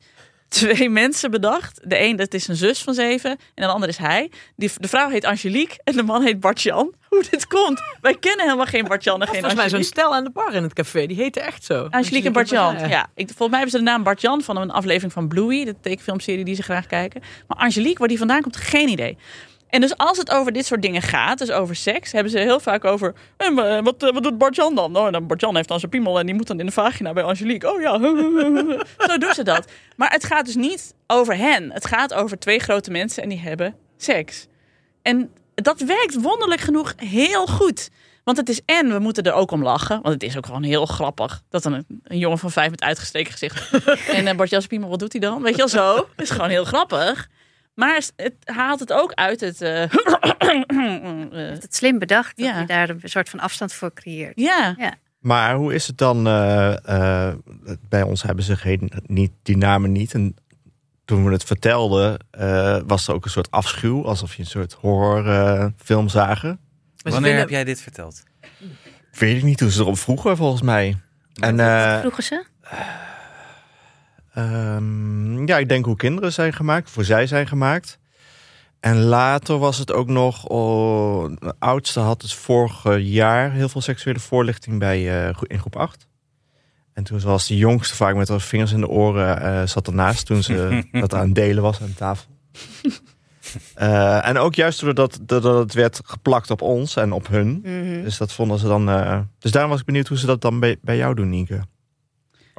twee 0.49 0.89
mensen 1.01 1.31
bedacht. 1.31 1.79
De 1.83 1.99
een, 1.99 2.15
dat 2.15 2.33
is 2.33 2.47
een 2.47 2.55
zus 2.55 2.81
van 2.81 2.93
zeven. 2.93 3.31
En 3.31 3.37
de 3.55 3.65
ander 3.65 3.89
is 3.89 3.97
hij. 3.97 4.31
Die, 4.55 4.71
de 4.77 4.87
vrouw 4.87 5.09
heet 5.09 5.25
Angelique 5.25 5.79
en 5.83 5.95
de 5.95 6.03
man 6.03 6.21
heet 6.23 6.39
Bartjan. 6.39 6.93
Hoe 7.09 7.23
dit 7.29 7.47
komt. 7.47 7.81
Wij 8.01 8.15
kennen 8.15 8.45
helemaal 8.45 8.65
geen 8.65 8.83
Bartjan 8.83 9.21
en 9.21 9.27
geen 9.27 9.35
Volgens 9.35 9.61
mij 9.61 9.69
zo'n 9.69 9.83
stel 9.83 10.15
aan 10.15 10.23
de 10.23 10.29
bar 10.29 10.53
in 10.53 10.63
het 10.63 10.73
café. 10.73 11.05
Die 11.05 11.17
heette 11.17 11.39
echt 11.39 11.63
zo. 11.63 11.87
Angelique 11.89 12.27
en 12.27 12.33
Bartjan. 12.33 12.89
Ja, 12.89 13.09
ik, 13.15 13.27
volgens 13.27 13.49
mij 13.49 13.59
hebben 13.59 13.69
ze 13.69 13.77
de 13.77 13.83
naam 13.83 14.03
Bartjan 14.03 14.41
van 14.41 14.57
een 14.57 14.71
aflevering 14.71 15.13
van 15.13 15.27
Bluey, 15.27 15.65
de 15.65 15.75
tekenfilmserie 15.81 16.45
die 16.45 16.55
ze 16.55 16.63
graag 16.63 16.85
kijken. 16.85 17.21
Maar 17.47 17.57
Angelique, 17.57 17.97
waar 17.97 18.07
die 18.07 18.17
vandaan 18.17 18.41
komt, 18.41 18.55
geen 18.55 18.89
idee. 18.89 19.17
En 19.69 19.81
dus 19.81 19.97
als 19.97 20.17
het 20.17 20.31
over 20.31 20.51
dit 20.51 20.65
soort 20.65 20.81
dingen 20.81 21.01
gaat, 21.01 21.37
dus 21.37 21.51
over 21.51 21.75
seks, 21.75 22.11
hebben 22.11 22.31
ze 22.31 22.39
heel 22.39 22.59
vaak 22.59 22.85
over. 22.85 23.13
"Eh, 23.37 23.79
wat, 23.81 24.03
eh, 24.03 24.13
wat 24.13 24.23
doet 24.23 24.37
Bartjan 24.37 24.75
dan? 24.75 24.91
Nou, 24.91 25.11
dan 25.11 25.27
Bartjan 25.27 25.55
heeft 25.55 25.67
dan 25.67 25.79
zijn 25.79 25.91
piemel 25.91 26.19
en 26.19 26.25
die 26.25 26.35
moet 26.35 26.47
dan 26.47 26.59
in 26.59 26.65
de 26.65 26.71
vagina 26.71 27.13
bij 27.13 27.23
Angelique. 27.23 27.73
Oh 27.73 27.81
ja, 27.81 27.97
zo 29.07 29.17
doen 29.17 29.33
ze 29.33 29.43
dat. 29.43 29.71
Maar 29.95 30.11
het 30.11 30.23
gaat 30.23 30.45
dus 30.45 30.55
niet 30.55 30.93
over 31.07 31.35
hen. 31.35 31.71
Het 31.71 31.85
gaat 31.85 32.13
over 32.13 32.39
twee 32.39 32.59
grote 32.59 32.91
mensen 32.91 33.23
en 33.23 33.29
die 33.29 33.39
hebben 33.39 33.75
seks. 33.97 34.47
En 35.01 35.31
dat 35.55 35.79
werkt 35.79 36.21
wonderlijk 36.21 36.61
genoeg 36.61 36.93
heel 36.97 37.47
goed. 37.47 37.89
Want 38.23 38.37
het 38.37 38.49
is 38.49 38.61
en 38.65 38.91
we 38.91 38.99
moeten 38.99 39.23
er 39.23 39.33
ook 39.33 39.51
om 39.51 39.63
lachen. 39.63 40.01
Want 40.01 40.13
het 40.13 40.23
is 40.23 40.37
ook 40.37 40.45
gewoon 40.45 40.63
heel 40.63 40.85
grappig. 40.85 41.41
Dat 41.49 41.65
een, 41.65 41.85
een 42.03 42.17
jongen 42.17 42.37
van 42.37 42.51
vijf 42.51 42.69
met 42.69 42.81
uitgestreken 42.81 43.31
gezicht. 43.31 43.69
en 44.17 44.27
uh, 44.27 44.33
Bart 44.33 44.67
Piemel, 44.67 44.89
wat 44.89 44.99
doet 44.99 45.11
hij 45.11 45.21
dan? 45.21 45.41
Weet 45.41 45.51
je 45.51 45.57
wel 45.57 45.67
zo? 45.67 45.95
Het 45.95 46.21
is 46.21 46.29
gewoon 46.29 46.49
heel 46.49 46.65
grappig. 46.65 47.29
Maar 47.79 48.03
het 48.15 48.33
haalt 48.45 48.79
het 48.79 48.93
ook 48.93 49.11
uit 49.13 49.39
het. 49.39 49.61
eh, 49.61 49.85
heeft 51.29 51.61
het 51.63 51.75
slim 51.75 51.99
bedacht 51.99 52.37
dat 52.37 52.45
Ja. 52.45 52.59
je 52.59 52.65
daar 52.65 52.89
een 52.89 52.99
soort 53.03 53.29
van 53.29 53.39
afstand 53.39 53.73
voor 53.73 53.93
creëert. 53.93 54.33
ja. 54.39 54.75
Maar 55.19 55.55
hoe 55.55 55.73
is 55.73 55.87
het 55.87 55.97
dan? 55.97 56.27
eh, 56.27 57.27
eh, 57.29 57.35
bij 57.89 58.01
ons 58.01 58.21
hebben 58.23 58.43
ze 58.43 58.55
geen, 58.55 58.91
niet, 59.05 59.31
die 59.43 59.57
namen 59.57 59.91
niet. 59.91 60.13
En 60.13 60.35
toen 61.05 61.25
we 61.25 61.31
het 61.31 61.43
vertelden, 61.43 62.17
eh, 62.31 62.79
was 62.87 63.07
er 63.07 63.13
ook 63.13 63.25
een 63.25 63.31
soort 63.31 63.51
afschuw. 63.51 64.05
Alsof 64.05 64.33
je 64.35 64.41
een 64.41 64.47
soort 64.47 64.73
horrorfilm 64.73 66.09
zagen. 66.09 66.59
Wanneer 66.97 67.21
vinden- 67.21 67.39
heb 67.39 67.49
jij 67.49 67.63
dit 67.63 67.81
verteld? 67.81 68.23
Weet 69.11 69.37
ik 69.37 69.43
niet 69.43 69.57
toen 69.57 69.69
ze 69.69 69.81
erop 69.81 69.97
vroegen, 69.97 70.37
volgens 70.37 70.61
mij. 70.61 70.97
En 71.41 71.59
eh, 71.59 71.99
Vroegen 71.99 72.23
ze? 72.23 72.45
Ehm, 74.43 75.47
ja, 75.47 75.57
ik 75.57 75.69
denk 75.69 75.85
hoe 75.85 75.95
kinderen 75.95 76.33
zijn 76.33 76.53
gemaakt, 76.53 76.89
voor 76.89 77.03
zij 77.03 77.27
zijn 77.27 77.47
gemaakt. 77.47 77.97
En 78.79 78.97
later 79.03 79.57
was 79.57 79.77
het 79.77 79.91
ook 79.93 80.07
nog, 80.07 80.45
oh, 80.45 81.31
de 81.39 81.53
oudste 81.59 81.99
had 81.99 82.21
het 82.21 82.33
vorige 82.33 83.03
jaar 83.09 83.51
heel 83.51 83.69
veel 83.69 83.81
seksuele 83.81 84.19
voorlichting 84.19 84.79
bij, 84.79 85.27
eh, 85.27 85.35
gro- 85.35 85.45
in 85.47 85.59
groep 85.59 85.75
8. 85.75 86.07
En 86.93 87.03
toen 87.03 87.19
was 87.19 87.47
de 87.47 87.57
jongste 87.57 87.95
vaak 87.95 88.15
met 88.15 88.27
haar 88.27 88.41
vingers 88.41 88.71
in 88.71 88.79
de 88.79 88.87
oren, 88.87 89.41
eh, 89.41 89.67
zat 89.67 89.87
ernaast 89.87 90.25
toen 90.25 90.43
ze 90.43 90.83
dat 90.91 91.13
aan 91.13 91.25
het 91.25 91.35
delen 91.35 91.63
was 91.63 91.81
aan 91.81 91.93
tafel. 91.95 92.27
Eh, 93.75 94.27
en 94.27 94.37
ook 94.37 94.55
juist 94.55 94.79
doordat 94.81 95.19
dat, 95.21 95.41
dat 95.41 95.57
het 95.59 95.73
werd 95.73 96.01
geplakt 96.05 96.51
op 96.51 96.61
ons 96.61 96.95
en 96.95 97.11
op 97.11 97.27
hun. 97.27 97.59
Mhm. 97.63 98.03
Dus 98.03 98.17
dat 98.17 98.33
vonden 98.33 98.59
ze 98.59 98.67
dan. 98.67 98.89
eh, 98.89 99.19
dus 99.39 99.51
daarom 99.51 99.71
was 99.71 99.79
ik 99.79 99.85
benieuwd 99.85 100.07
hoe 100.07 100.17
ze 100.17 100.25
dat 100.25 100.41
dan 100.41 100.59
bij, 100.59 100.77
bij 100.81 100.97
jou 100.97 101.15
doen, 101.15 101.29
Nienke. 101.29 101.61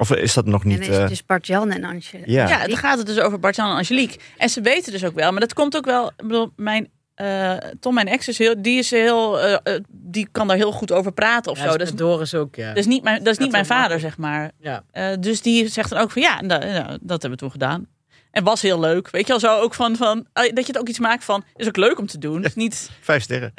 Of 0.01 0.11
is 0.15 0.33
dat 0.33 0.45
nog 0.45 0.61
En 0.63 0.67
niet? 0.67 0.77
dan 0.77 0.87
is 0.87 0.93
het 0.93 1.03
eh, 1.03 1.07
dus 1.09 1.25
Bart-Jan 1.25 1.71
en 1.71 1.83
Angela. 1.83 2.23
Ja. 2.25 2.47
Ja, 2.47 2.67
dan 2.67 2.77
gaat 2.77 2.97
het 2.97 3.07
dus 3.07 3.19
over 3.19 3.39
Bart-Jan 3.39 3.69
en 3.69 3.75
Angelique. 3.75 4.19
En 4.37 4.49
ze 4.49 4.61
weten 4.61 4.91
dus 4.91 5.05
ook 5.05 5.15
wel, 5.15 5.31
maar 5.31 5.39
dat 5.39 5.53
komt 5.53 5.75
ook 5.77 5.85
wel. 5.85 6.07
Ik 6.07 6.13
bedoel, 6.27 6.51
mijn, 6.55 6.89
eh, 7.15 7.53
Tom, 7.79 7.93
mijn 7.93 8.07
ex, 8.07 8.27
is 8.27 8.37
heel, 8.37 8.61
die, 8.61 8.77
is 8.77 8.91
heel, 8.91 9.39
eh, 9.39 9.75
die 9.89 10.27
kan 10.31 10.47
daar 10.47 10.57
heel 10.57 10.71
goed 10.71 10.91
over 10.91 11.11
praten 11.11 11.51
of 11.51 11.57
Ja, 11.57 11.63
zo. 11.71 11.77
dat 11.77 11.87
is 11.87 11.93
Doris 11.93 12.35
ook, 12.35 12.55
ja. 12.55 12.67
dat 12.67 12.77
is 12.77 12.85
niet 12.85 13.03
mijn, 13.03 13.23
dat 13.23 13.33
is 13.33 13.37
niet 13.39 13.51
mijn 13.51 13.65
vader, 13.65 13.99
zeg 13.99 14.17
maar. 14.17 14.51
ja. 14.59 14.83
Eh, 14.91 15.13
dus 15.19 15.41
die 15.41 15.67
zegt 15.67 15.89
dan 15.89 15.99
ook 15.99 16.11
van 16.11 16.21
ja, 16.21 16.41
nou, 16.41 16.65
nou, 16.65 16.97
dat 17.01 17.21
hebben 17.21 17.31
we 17.31 17.37
toen 17.37 17.51
gedaan. 17.51 17.87
En 18.31 18.43
was 18.43 18.61
heel 18.61 18.79
leuk. 18.79 19.09
Weet 19.09 19.27
je 19.27 19.33
al 19.33 19.39
zo 19.39 19.59
ook 19.59 19.73
van, 19.73 19.95
van 19.95 20.27
eh, 20.33 20.53
dat 20.53 20.65
je 20.65 20.71
het 20.71 20.77
ook 20.77 20.87
iets 20.87 20.99
maakt 20.99 21.23
van 21.23 21.43
is 21.55 21.67
ook 21.67 21.77
leuk 21.77 21.99
om 21.99 22.07
te 22.07 22.17
doen. 22.17 22.41
Dus 22.41 22.55
niet, 22.55 22.89
Vijf 23.01 23.23
sterren. 23.23 23.53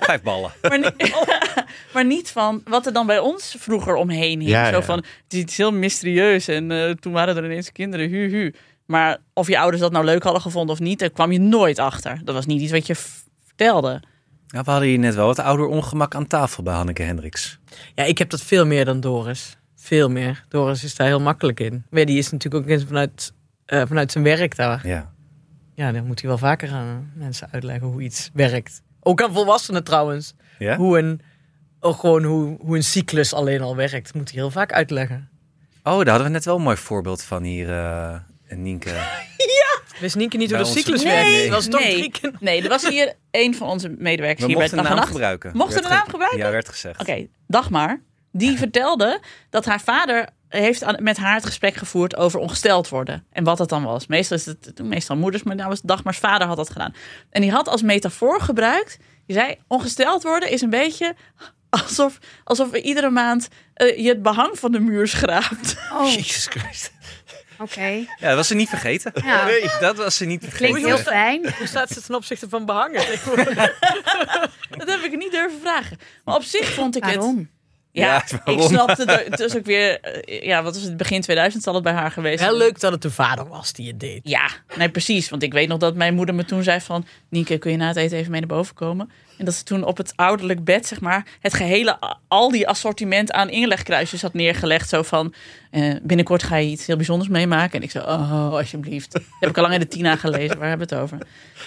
Vijf 0.00 0.22
ballen. 0.22 0.52
maar, 0.62 0.78
niet, 0.78 1.14
maar 1.92 2.04
niet 2.04 2.30
van 2.30 2.62
wat 2.64 2.86
er 2.86 2.92
dan 2.92 3.06
bij 3.06 3.18
ons 3.18 3.56
vroeger 3.58 3.94
omheen 3.94 4.40
hing. 4.40 4.50
Ja, 4.50 4.70
zo 4.70 4.76
ja. 4.76 4.82
van 4.82 4.96
het 4.96 5.32
is 5.32 5.38
iets 5.38 5.56
heel 5.56 5.72
mysterieus 5.72 6.48
en 6.48 6.70
eh, 6.70 6.90
toen 6.90 7.12
waren 7.12 7.36
er 7.36 7.44
ineens 7.44 7.72
kinderen, 7.72 8.10
hu 8.10 8.30
hu. 8.30 8.54
Maar 8.86 9.18
of 9.32 9.48
je 9.48 9.58
ouders 9.58 9.82
dat 9.82 9.92
nou 9.92 10.04
leuk 10.04 10.22
hadden 10.22 10.42
gevonden 10.42 10.74
of 10.74 10.80
niet, 10.80 10.98
daar 10.98 11.10
kwam 11.10 11.32
je 11.32 11.40
nooit 11.40 11.78
achter. 11.78 12.20
Dat 12.24 12.34
was 12.34 12.46
niet 12.46 12.60
iets 12.60 12.72
wat 12.72 12.86
je 12.86 12.94
vertelde. 13.46 14.02
Ja, 14.46 14.62
we 14.62 14.70
hadden 14.70 14.88
hier 14.88 14.98
net 14.98 15.14
wel 15.14 15.26
wat 15.26 15.38
ouder 15.38 15.66
ongemak 15.66 16.14
aan 16.14 16.26
tafel 16.26 16.62
bij 16.62 16.74
Hanneke 16.74 17.02
Hendricks. 17.02 17.58
ja, 17.94 18.04
ik 18.04 18.18
heb 18.18 18.30
dat 18.30 18.42
veel 18.42 18.66
meer 18.66 18.84
dan 18.84 19.00
Doris. 19.00 19.56
Veel 19.86 20.10
meer. 20.10 20.44
Doris 20.48 20.84
is 20.84 20.94
daar 20.94 21.06
heel 21.06 21.20
makkelijk 21.20 21.60
in. 21.60 21.84
Maar 21.90 22.04
die 22.04 22.18
is 22.18 22.30
natuurlijk 22.30 22.64
ook 22.64 22.70
eens 22.70 22.84
vanuit, 22.84 23.32
eh, 23.66 23.82
vanuit 23.86 24.12
zijn 24.12 24.24
werk 24.24 24.56
daar. 24.56 24.86
Ja. 24.86 25.12
Ja, 25.74 25.92
dan 25.92 26.06
moet 26.06 26.20
hij 26.20 26.28
wel 26.28 26.38
vaker 26.38 26.70
aan 26.72 27.12
mensen 27.14 27.48
uitleggen 27.50 27.86
hoe 27.86 28.02
iets 28.02 28.30
werkt. 28.32 28.82
Ook 29.00 29.22
aan 29.22 29.32
volwassenen 29.32 29.84
trouwens. 29.84 30.34
Ja? 30.58 30.76
Hoe 30.76 30.98
een, 30.98 31.20
ook 31.80 31.96
gewoon 32.00 32.24
hoe, 32.24 32.56
hoe 32.60 32.76
een 32.76 32.82
cyclus 32.82 33.34
alleen 33.34 33.60
al 33.60 33.76
werkt. 33.76 34.14
Moet 34.14 34.30
hij 34.30 34.40
heel 34.40 34.50
vaak 34.50 34.72
uitleggen. 34.72 35.28
Oh, 35.82 35.96
daar 35.98 36.08
hadden 36.08 36.24
we 36.26 36.28
net 36.32 36.44
wel 36.44 36.56
een 36.56 36.62
mooi 36.62 36.76
voorbeeld 36.76 37.22
van 37.22 37.42
hier, 37.42 37.70
eh 37.70 38.14
Nienke. 38.48 38.90
Wist 40.00 40.16
Nienke 40.16 40.36
niet 40.36 40.50
hoe 40.50 40.58
de 40.58 40.64
cyclus 40.64 41.02
Nee, 41.02 41.12
werkt? 41.14 41.30
nee. 41.30 41.44
Dat 41.44 41.54
was 41.54 41.68
toch 41.68 41.80
Nee. 41.80 42.10
Nee, 42.40 42.62
er 42.62 42.68
was 42.68 42.88
hier 42.88 43.12
een 43.30 43.54
van 43.54 43.68
onze 43.68 43.88
medewerkers 43.88 44.40
We 44.40 44.46
hier 44.46 44.56
bij 44.56 44.56
mochten 44.56 44.76
de 44.76 44.82
Dag 44.82 44.84
en 44.84 44.88
naam 44.90 44.96
Nacht. 44.98 45.10
gebruiken. 45.10 45.50
Mochten 45.54 45.82
de 45.82 45.88
naam 45.88 46.04
ge- 46.04 46.10
gebruiken? 46.10 46.38
Ja, 46.38 46.50
werd 46.50 46.68
gezegd. 46.68 47.00
Oké, 47.00 47.26
Dagmar. 47.46 48.00
Die 48.36 48.58
vertelde 48.58 49.20
dat 49.50 49.64
haar 49.64 49.80
vader 49.80 50.28
heeft 50.48 51.00
met 51.00 51.16
haar 51.16 51.34
het 51.34 51.46
gesprek 51.46 51.74
gevoerd 51.74 52.16
over 52.16 52.40
ongesteld 52.40 52.88
worden. 52.88 53.26
En 53.32 53.44
wat 53.44 53.58
dat 53.58 53.68
dan 53.68 53.82
was. 53.82 54.06
Meestal 54.06 54.36
is 54.36 54.46
het 54.46 54.82
meestal 54.82 55.16
moeders, 55.16 55.42
maar 55.42 55.56
nou 55.56 55.68
was 55.68 55.80
Dagmars 55.80 56.18
vader 56.18 56.46
had 56.46 56.56
dat 56.56 56.70
gedaan. 56.70 56.94
En 57.30 57.40
die 57.40 57.50
had 57.50 57.68
als 57.68 57.82
metafoor 57.82 58.40
gebruikt. 58.40 58.98
Die 59.26 59.36
zei, 59.36 59.54
ongesteld 59.66 60.22
worden 60.22 60.50
is 60.50 60.60
een 60.60 60.70
beetje 60.70 61.14
alsof, 61.68 62.18
alsof 62.44 62.70
we 62.70 62.82
iedere 62.82 63.10
maand 63.10 63.48
eh, 63.74 63.98
je 63.98 64.08
het 64.08 64.22
behang 64.22 64.58
van 64.58 64.72
de 64.72 64.80
muur 64.80 65.08
schraapt. 65.08 65.76
Oh, 65.92 66.10
Jezus 66.14 66.46
Christus. 66.46 66.90
oké. 67.58 67.86
Ja, 67.86 68.06
dat 68.18 68.34
was 68.36 68.46
ze 68.46 68.54
niet 68.54 68.68
vergeten. 68.68 69.12
Ja, 69.14 69.44
Nee, 69.44 69.70
dat 69.80 69.96
was 69.96 70.16
ze 70.16 70.24
niet 70.24 70.40
vergeten. 70.44 70.66
klinkt 70.66 70.88
heel 70.88 71.12
fijn. 71.12 71.40
Hoe 71.58 71.66
staat 71.66 71.88
ze 71.88 72.02
ten 72.02 72.14
opzichte 72.14 72.48
van 72.48 72.64
behangen? 72.66 73.04
Dat 74.76 74.88
heb 74.88 75.00
ik 75.02 75.16
niet 75.16 75.30
durven 75.30 75.60
vragen. 75.60 75.98
Maar 76.24 76.34
op 76.34 76.42
zich 76.42 76.72
vond 76.72 76.96
ik 76.96 77.04
het... 77.04 77.34
Ja, 77.96 78.24
Ja, 78.44 78.52
ik 78.52 78.60
snapte 78.60 79.24
het. 79.28 79.40
Is 79.40 79.56
ook 79.56 79.64
weer... 79.64 80.00
eh, 80.00 80.42
Ja, 80.42 80.62
wat 80.62 80.74
was 80.74 80.82
het? 80.82 80.96
Begin 80.96 81.20
2000 81.20 81.62
zal 81.62 81.74
het 81.74 81.82
bij 81.82 81.92
haar 81.92 82.10
geweest 82.10 82.38
zijn. 82.38 82.52
leuk 82.54 82.80
dat 82.80 82.92
het 82.92 83.02
de 83.02 83.10
vader 83.10 83.48
was 83.48 83.72
die 83.72 83.86
het 83.88 84.00
deed. 84.00 84.20
Ja, 84.22 84.48
nee, 84.76 84.88
precies. 84.88 85.28
Want 85.28 85.42
ik 85.42 85.52
weet 85.52 85.68
nog 85.68 85.78
dat 85.78 85.94
mijn 85.94 86.14
moeder 86.14 86.34
me 86.34 86.44
toen 86.44 86.62
zei 86.62 86.80
van... 86.80 87.06
Nienke, 87.28 87.58
kun 87.58 87.70
je 87.70 87.76
na 87.76 87.86
het 87.86 87.96
eten 87.96 88.18
even 88.18 88.30
mee 88.30 88.40
naar 88.40 88.48
boven 88.48 88.74
komen? 88.74 89.10
En 89.38 89.44
dat 89.44 89.54
ze 89.54 89.62
toen 89.62 89.84
op 89.84 89.96
het 89.96 90.12
ouderlijk 90.16 90.64
bed, 90.64 90.86
zeg 90.86 91.00
maar... 91.00 91.26
het 91.40 91.54
gehele, 91.54 91.98
al 92.28 92.50
die 92.50 92.68
assortiment 92.68 93.32
aan 93.32 93.48
inlegkruisjes 93.50 94.22
had 94.22 94.34
neergelegd. 94.34 94.88
Zo 94.88 95.02
van, 95.02 95.34
eh, 95.70 95.94
binnenkort 96.02 96.42
ga 96.42 96.56
je 96.56 96.68
iets 96.70 96.86
heel 96.86 96.96
bijzonders 96.96 97.30
meemaken. 97.30 97.78
En 97.78 97.82
ik 97.82 97.90
zei, 97.90 98.04
oh, 98.04 98.52
alsjeblieft. 98.52 99.12
Dat 99.12 99.22
heb 99.40 99.50
ik 99.50 99.56
al 99.56 99.62
lang 99.62 99.74
in 99.74 99.80
de 99.80 99.88
Tina 99.88 100.16
gelezen. 100.16 100.58
Waar 100.58 100.68
hebben 100.68 100.88
we 100.88 100.94
het 100.94 101.02
over? 101.04 101.18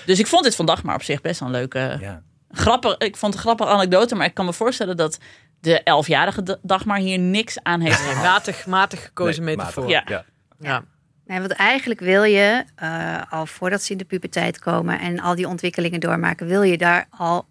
Dus 0.05 0.19
ik 0.19 0.27
vond 0.27 0.43
dit 0.43 0.55
vandaag 0.55 0.83
maar 0.83 0.95
op 0.95 1.03
zich 1.03 1.21
best 1.21 1.39
wel 1.39 1.49
een 1.49 1.55
leuke... 1.55 1.97
Ja. 2.01 2.21
Grappig, 2.51 2.97
ik 2.97 3.17
vond 3.17 3.33
het 3.33 3.43
een 3.43 3.47
grappige 3.49 3.69
anekdote. 3.77 4.15
Maar 4.15 4.25
ik 4.25 4.33
kan 4.33 4.45
me 4.45 4.53
voorstellen 4.53 4.97
dat 4.97 5.17
de 5.59 5.83
elfjarige 5.83 6.59
Dagmar 6.61 6.97
hier 6.97 7.19
niks 7.19 7.63
aan 7.63 7.79
heeft 7.81 7.99
gehad. 7.99 8.23
Matig, 8.31 8.65
matig 8.65 9.03
gekozen 9.03 9.43
Nee, 9.43 9.55
metafoor. 9.55 9.83
matig. 9.83 10.09
Ja. 10.09 10.15
Ja. 10.15 10.25
Ja. 10.69 10.83
Nee, 11.25 11.39
want 11.39 11.51
eigenlijk 11.51 11.99
wil 11.99 12.23
je, 12.23 12.63
eh, 12.75 13.21
al 13.29 13.45
voordat 13.45 13.83
ze 13.83 13.91
in 13.91 13.97
de 13.97 14.05
puberteit 14.05 14.59
komen 14.59 14.99
en 14.99 15.19
al 15.19 15.35
die 15.35 15.47
ontwikkelingen 15.47 15.99
doormaken, 15.99 16.47
wil 16.47 16.61
je 16.61 16.77
daar 16.77 17.07
al 17.09 17.47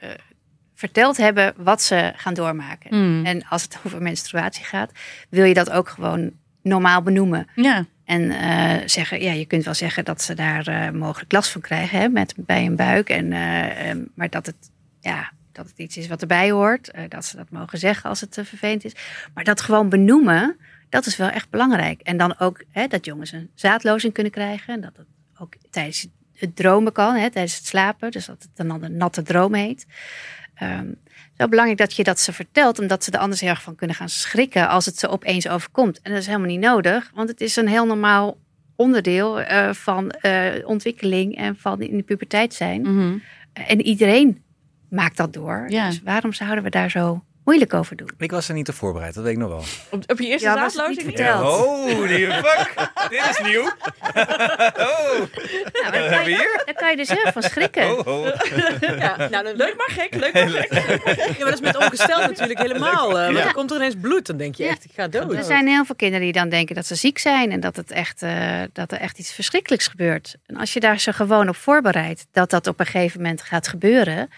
eh, 0.00 0.08
verteld 0.74 1.16
hebben 1.16 1.54
wat 1.56 1.82
ze 1.82 2.12
gaan 2.16 2.34
doormaken. 2.34 2.90
Hmm. 2.90 3.24
En 3.24 3.46
als 3.48 3.62
het 3.62 3.78
over 3.86 4.02
menstruatie 4.02 4.64
gaat, 4.64 4.92
wil 5.28 5.44
je 5.44 5.54
dat 5.54 5.70
ook 5.70 5.88
gewoon 5.88 6.32
normaal 6.62 7.02
benoemen. 7.02 7.46
Ja. 7.54 7.84
En 8.04 8.30
eh, 8.30 8.82
zeggen, 8.86 9.22
ja, 9.22 9.32
je 9.32 9.44
kunt 9.46 9.64
wel 9.64 9.74
zeggen 9.74 10.04
dat 10.04 10.22
ze 10.22 10.34
daar 10.34 10.66
eh, 10.66 10.90
mogelijk 10.90 11.32
last 11.32 11.50
van 11.50 11.60
krijgen 11.60 11.98
hè, 12.00 12.08
met, 12.08 12.34
bij 12.36 12.66
een 12.66 12.76
buik. 12.76 13.08
En, 13.08 13.32
eh, 13.32 13.90
eh, 13.90 13.96
maar 14.14 14.30
dat 14.30 14.46
het, 14.46 14.70
ja, 15.00 15.30
dat 15.58 15.68
het 15.68 15.78
iets 15.78 15.96
is 15.96 16.08
wat 16.08 16.20
erbij 16.20 16.50
hoort. 16.50 16.90
eh, 16.90 17.02
dat 17.08 17.24
ze 17.24 17.36
dat 17.36 17.50
mogen 17.50 17.78
zeggen 17.78 18.10
als 18.10 18.20
het 18.20 18.38
eh, 18.38 18.44
vervelend 18.44 18.84
is. 18.84 18.92
Maar 19.34 19.44
dat 19.44 19.60
gewoon 19.60 19.88
benoemen, 19.88 20.56
dat 20.88 21.06
is 21.06 21.16
wel 21.16 21.28
echt 21.28 21.50
belangrijk. 21.50 22.00
En 22.00 22.16
dan 22.16 22.38
ook 22.38 22.64
hè, 22.70 22.86
dat 22.86 23.04
jongens 23.04 23.32
een 23.32 23.50
zaadlozing 23.54 24.12
kunnen 24.12 24.32
krijgen. 24.32 24.74
En 24.74 24.80
dat 24.80 24.96
het 24.96 25.06
ook 25.38 25.54
tijdens 25.70 26.06
het 26.34 26.56
dromen 26.56 26.92
kan, 26.92 27.14
hè, 27.14 27.30
tijdens 27.30 27.56
het 27.56 27.66
slapen. 27.66 28.10
Dus 28.10 28.26
dat 28.26 28.42
het 28.42 28.66
dan 28.68 28.82
een 28.82 28.96
natte 28.96 29.22
droom 29.22 29.54
heet. 29.54 29.86
Zo 31.36 31.48
belangrijk 31.48 31.78
dat 31.78 31.94
je 31.94 32.04
dat 32.04 32.20
ze 32.20 32.32
vertelt, 32.32 32.78
omdat 32.78 33.04
ze 33.04 33.10
er 33.10 33.18
anders 33.18 33.40
heel 33.40 33.50
erg 33.50 33.62
van 33.62 33.74
kunnen 33.74 33.96
gaan 33.96 34.08
schrikken 34.08 34.68
als 34.68 34.86
het 34.86 34.98
ze 34.98 35.08
opeens 35.08 35.48
overkomt. 35.48 36.00
En 36.00 36.10
dat 36.10 36.20
is 36.20 36.26
helemaal 36.26 36.48
niet 36.48 36.60
nodig, 36.60 37.10
want 37.14 37.28
het 37.28 37.40
is 37.40 37.56
een 37.56 37.68
heel 37.68 37.86
normaal 37.86 38.38
onderdeel 38.76 39.40
eh, 39.40 39.72
van 39.72 40.12
ontwikkeling 40.64 41.36
en 41.36 41.56
van 41.56 41.80
in 41.80 41.96
de 41.96 42.02
puberteit 42.02 42.54
zijn. 42.54 42.80
Mhm. 42.80 43.18
En 43.52 43.80
iedereen 43.80 44.42
maakt 44.90 45.16
dat 45.16 45.32
door. 45.32 45.64
Ja. 45.68 45.86
Dus 45.88 46.00
waarom 46.04 46.32
zouden 46.32 46.64
we 46.64 46.70
daar 46.70 46.90
zo 46.90 47.22
moeilijk 47.44 47.74
over 47.74 47.96
doen? 47.96 48.10
Ik 48.18 48.30
was 48.30 48.48
er 48.48 48.54
niet 48.54 48.64
te 48.64 48.72
voorbereid, 48.72 49.14
dat 49.14 49.24
weet 49.24 49.32
ik 49.32 49.38
nog 49.38 49.48
wel. 49.48 49.64
Op, 49.90 50.02
op 50.10 50.18
je 50.18 50.26
eerste 50.26 50.46
Ja, 50.48 50.70
niet 50.88 51.02
verteld? 51.02 51.60
Oh, 51.60 52.08
die 52.08 52.26
fuck. 52.32 52.90
Dit 53.10 53.26
is 53.30 53.40
nieuw. 53.42 53.70
Oh, 54.78 55.18
Nou, 55.72 55.92
daar, 55.92 56.10
kan 56.10 56.30
je, 56.30 56.62
daar 56.64 56.74
kan 56.74 56.90
je 56.90 56.96
dus 56.96 57.08
heel 57.08 57.32
van 57.32 57.42
schrikken. 57.42 57.98
oh, 57.98 58.06
oh. 58.06 58.26
Ja, 58.98 59.16
nou, 59.16 59.30
dan, 59.30 59.56
Leuk 59.56 59.74
maar 59.76 59.90
gek, 59.90 60.14
leuk 60.14 60.32
maar 60.32 60.48
gek. 60.48 60.72
Ja, 60.72 61.24
maar 61.38 61.38
dat 61.38 61.52
is 61.52 61.60
met 61.60 61.76
ongesteld 61.76 62.26
natuurlijk 62.26 62.58
helemaal. 62.58 63.08
eh, 63.18 63.24
want 63.24 63.36
Ja. 63.36 63.44
dan 63.44 63.52
komt 63.52 63.70
er 63.70 63.76
ineens 63.76 63.94
bloed, 64.00 64.26
dan 64.26 64.36
denk 64.36 64.54
je 64.54 64.64
Ja. 64.64 64.70
echt, 64.70 64.84
ik 64.84 64.90
ga 64.94 65.08
dood. 65.08 65.32
Er 65.32 65.44
zijn 65.44 65.66
heel 65.66 65.84
veel 65.84 65.94
kinderen 65.94 66.24
die 66.24 66.32
dan 66.32 66.48
denken 66.48 66.74
dat 66.74 66.86
ze 66.86 66.94
ziek 66.94 67.18
zijn 67.18 67.50
en 67.52 67.60
dat, 67.60 67.76
het 67.76 67.90
echt, 67.90 68.22
eh, 68.22 68.60
dat 68.72 68.92
er 68.92 68.98
echt 68.98 69.18
iets 69.18 69.32
verschrikkelijks 69.32 69.86
gebeurt. 69.86 70.36
En 70.46 70.56
als 70.56 70.72
je 70.72 70.80
daar 70.80 71.00
ze 71.00 71.12
gewoon 71.12 71.48
op 71.48 71.56
voorbereidt 71.56 72.26
dat 72.32 72.50
dat 72.50 72.66
op 72.66 72.80
een 72.80 72.86
gegeven 72.86 73.20
moment 73.22 73.42
gaat 73.42 73.68
gebeuren. 73.68 74.30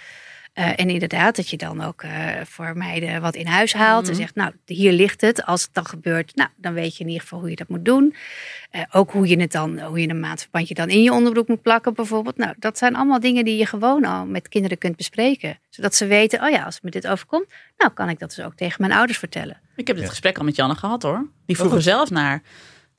Eh, 0.60 0.68
en 0.76 0.90
inderdaad, 0.90 1.36
dat 1.36 1.50
je 1.50 1.56
dan 1.56 1.82
ook 1.84 2.02
eh, 2.02 2.10
voor 2.44 2.76
meiden 2.76 3.20
wat 3.20 3.34
in 3.34 3.46
huis 3.46 3.72
haalt. 3.72 4.08
En 4.08 4.14
zegt, 4.14 4.34
nou, 4.34 4.52
hier 4.66 4.92
ligt 4.92 5.20
het. 5.20 5.44
Als 5.44 5.62
het 5.62 5.70
dan 5.74 5.86
gebeurt, 5.86 6.34
nou, 6.36 6.48
dan 6.56 6.72
weet 6.72 6.96
je 6.96 7.00
in 7.00 7.06
ieder 7.06 7.22
geval 7.22 7.38
hoe 7.40 7.50
je 7.50 7.56
dat 7.56 7.68
moet 7.68 7.84
doen. 7.84 8.14
Eh, 8.70 8.82
ook 8.92 9.10
hoe 9.10 9.28
je 9.28 9.40
het 9.40 9.52
dan, 9.52 9.80
hoe 9.80 10.00
je 10.00 10.08
een 10.08 10.20
maandverbandje 10.20 10.74
dan 10.74 10.88
in 10.88 11.02
je 11.02 11.12
onderbroek 11.12 11.48
moet 11.48 11.62
plakken, 11.62 11.94
bijvoorbeeld. 11.94 12.36
Nou, 12.36 12.54
dat 12.58 12.78
zijn 12.78 12.96
allemaal 12.96 13.20
dingen 13.20 13.44
die 13.44 13.56
je 13.56 13.66
gewoon 13.66 14.04
al 14.04 14.26
met 14.26 14.48
kinderen 14.48 14.78
kunt 14.78 14.96
bespreken. 14.96 15.58
Zodat 15.70 15.94
ze 15.94 16.06
weten, 16.06 16.42
oh 16.42 16.50
ja, 16.50 16.64
als 16.64 16.80
me 16.80 16.90
dit 16.90 17.06
overkomt, 17.06 17.46
nou 17.78 17.92
kan 17.92 18.08
ik 18.08 18.18
dat 18.18 18.34
dus 18.34 18.44
ook 18.44 18.54
tegen 18.54 18.76
mijn 18.80 18.92
ouders 18.92 19.18
vertellen. 19.18 19.60
Ik 19.76 19.86
heb 19.86 19.96
dit 19.96 20.04
Ja. 20.04 20.10
gesprek 20.10 20.38
al 20.38 20.44
met 20.44 20.56
Janne 20.56 20.74
gehad 20.74 21.02
hoor. 21.02 21.26
Die 21.46 21.56
vroeg 21.56 21.74
er 21.74 21.82
zelf 21.82 22.10
naar. 22.10 22.42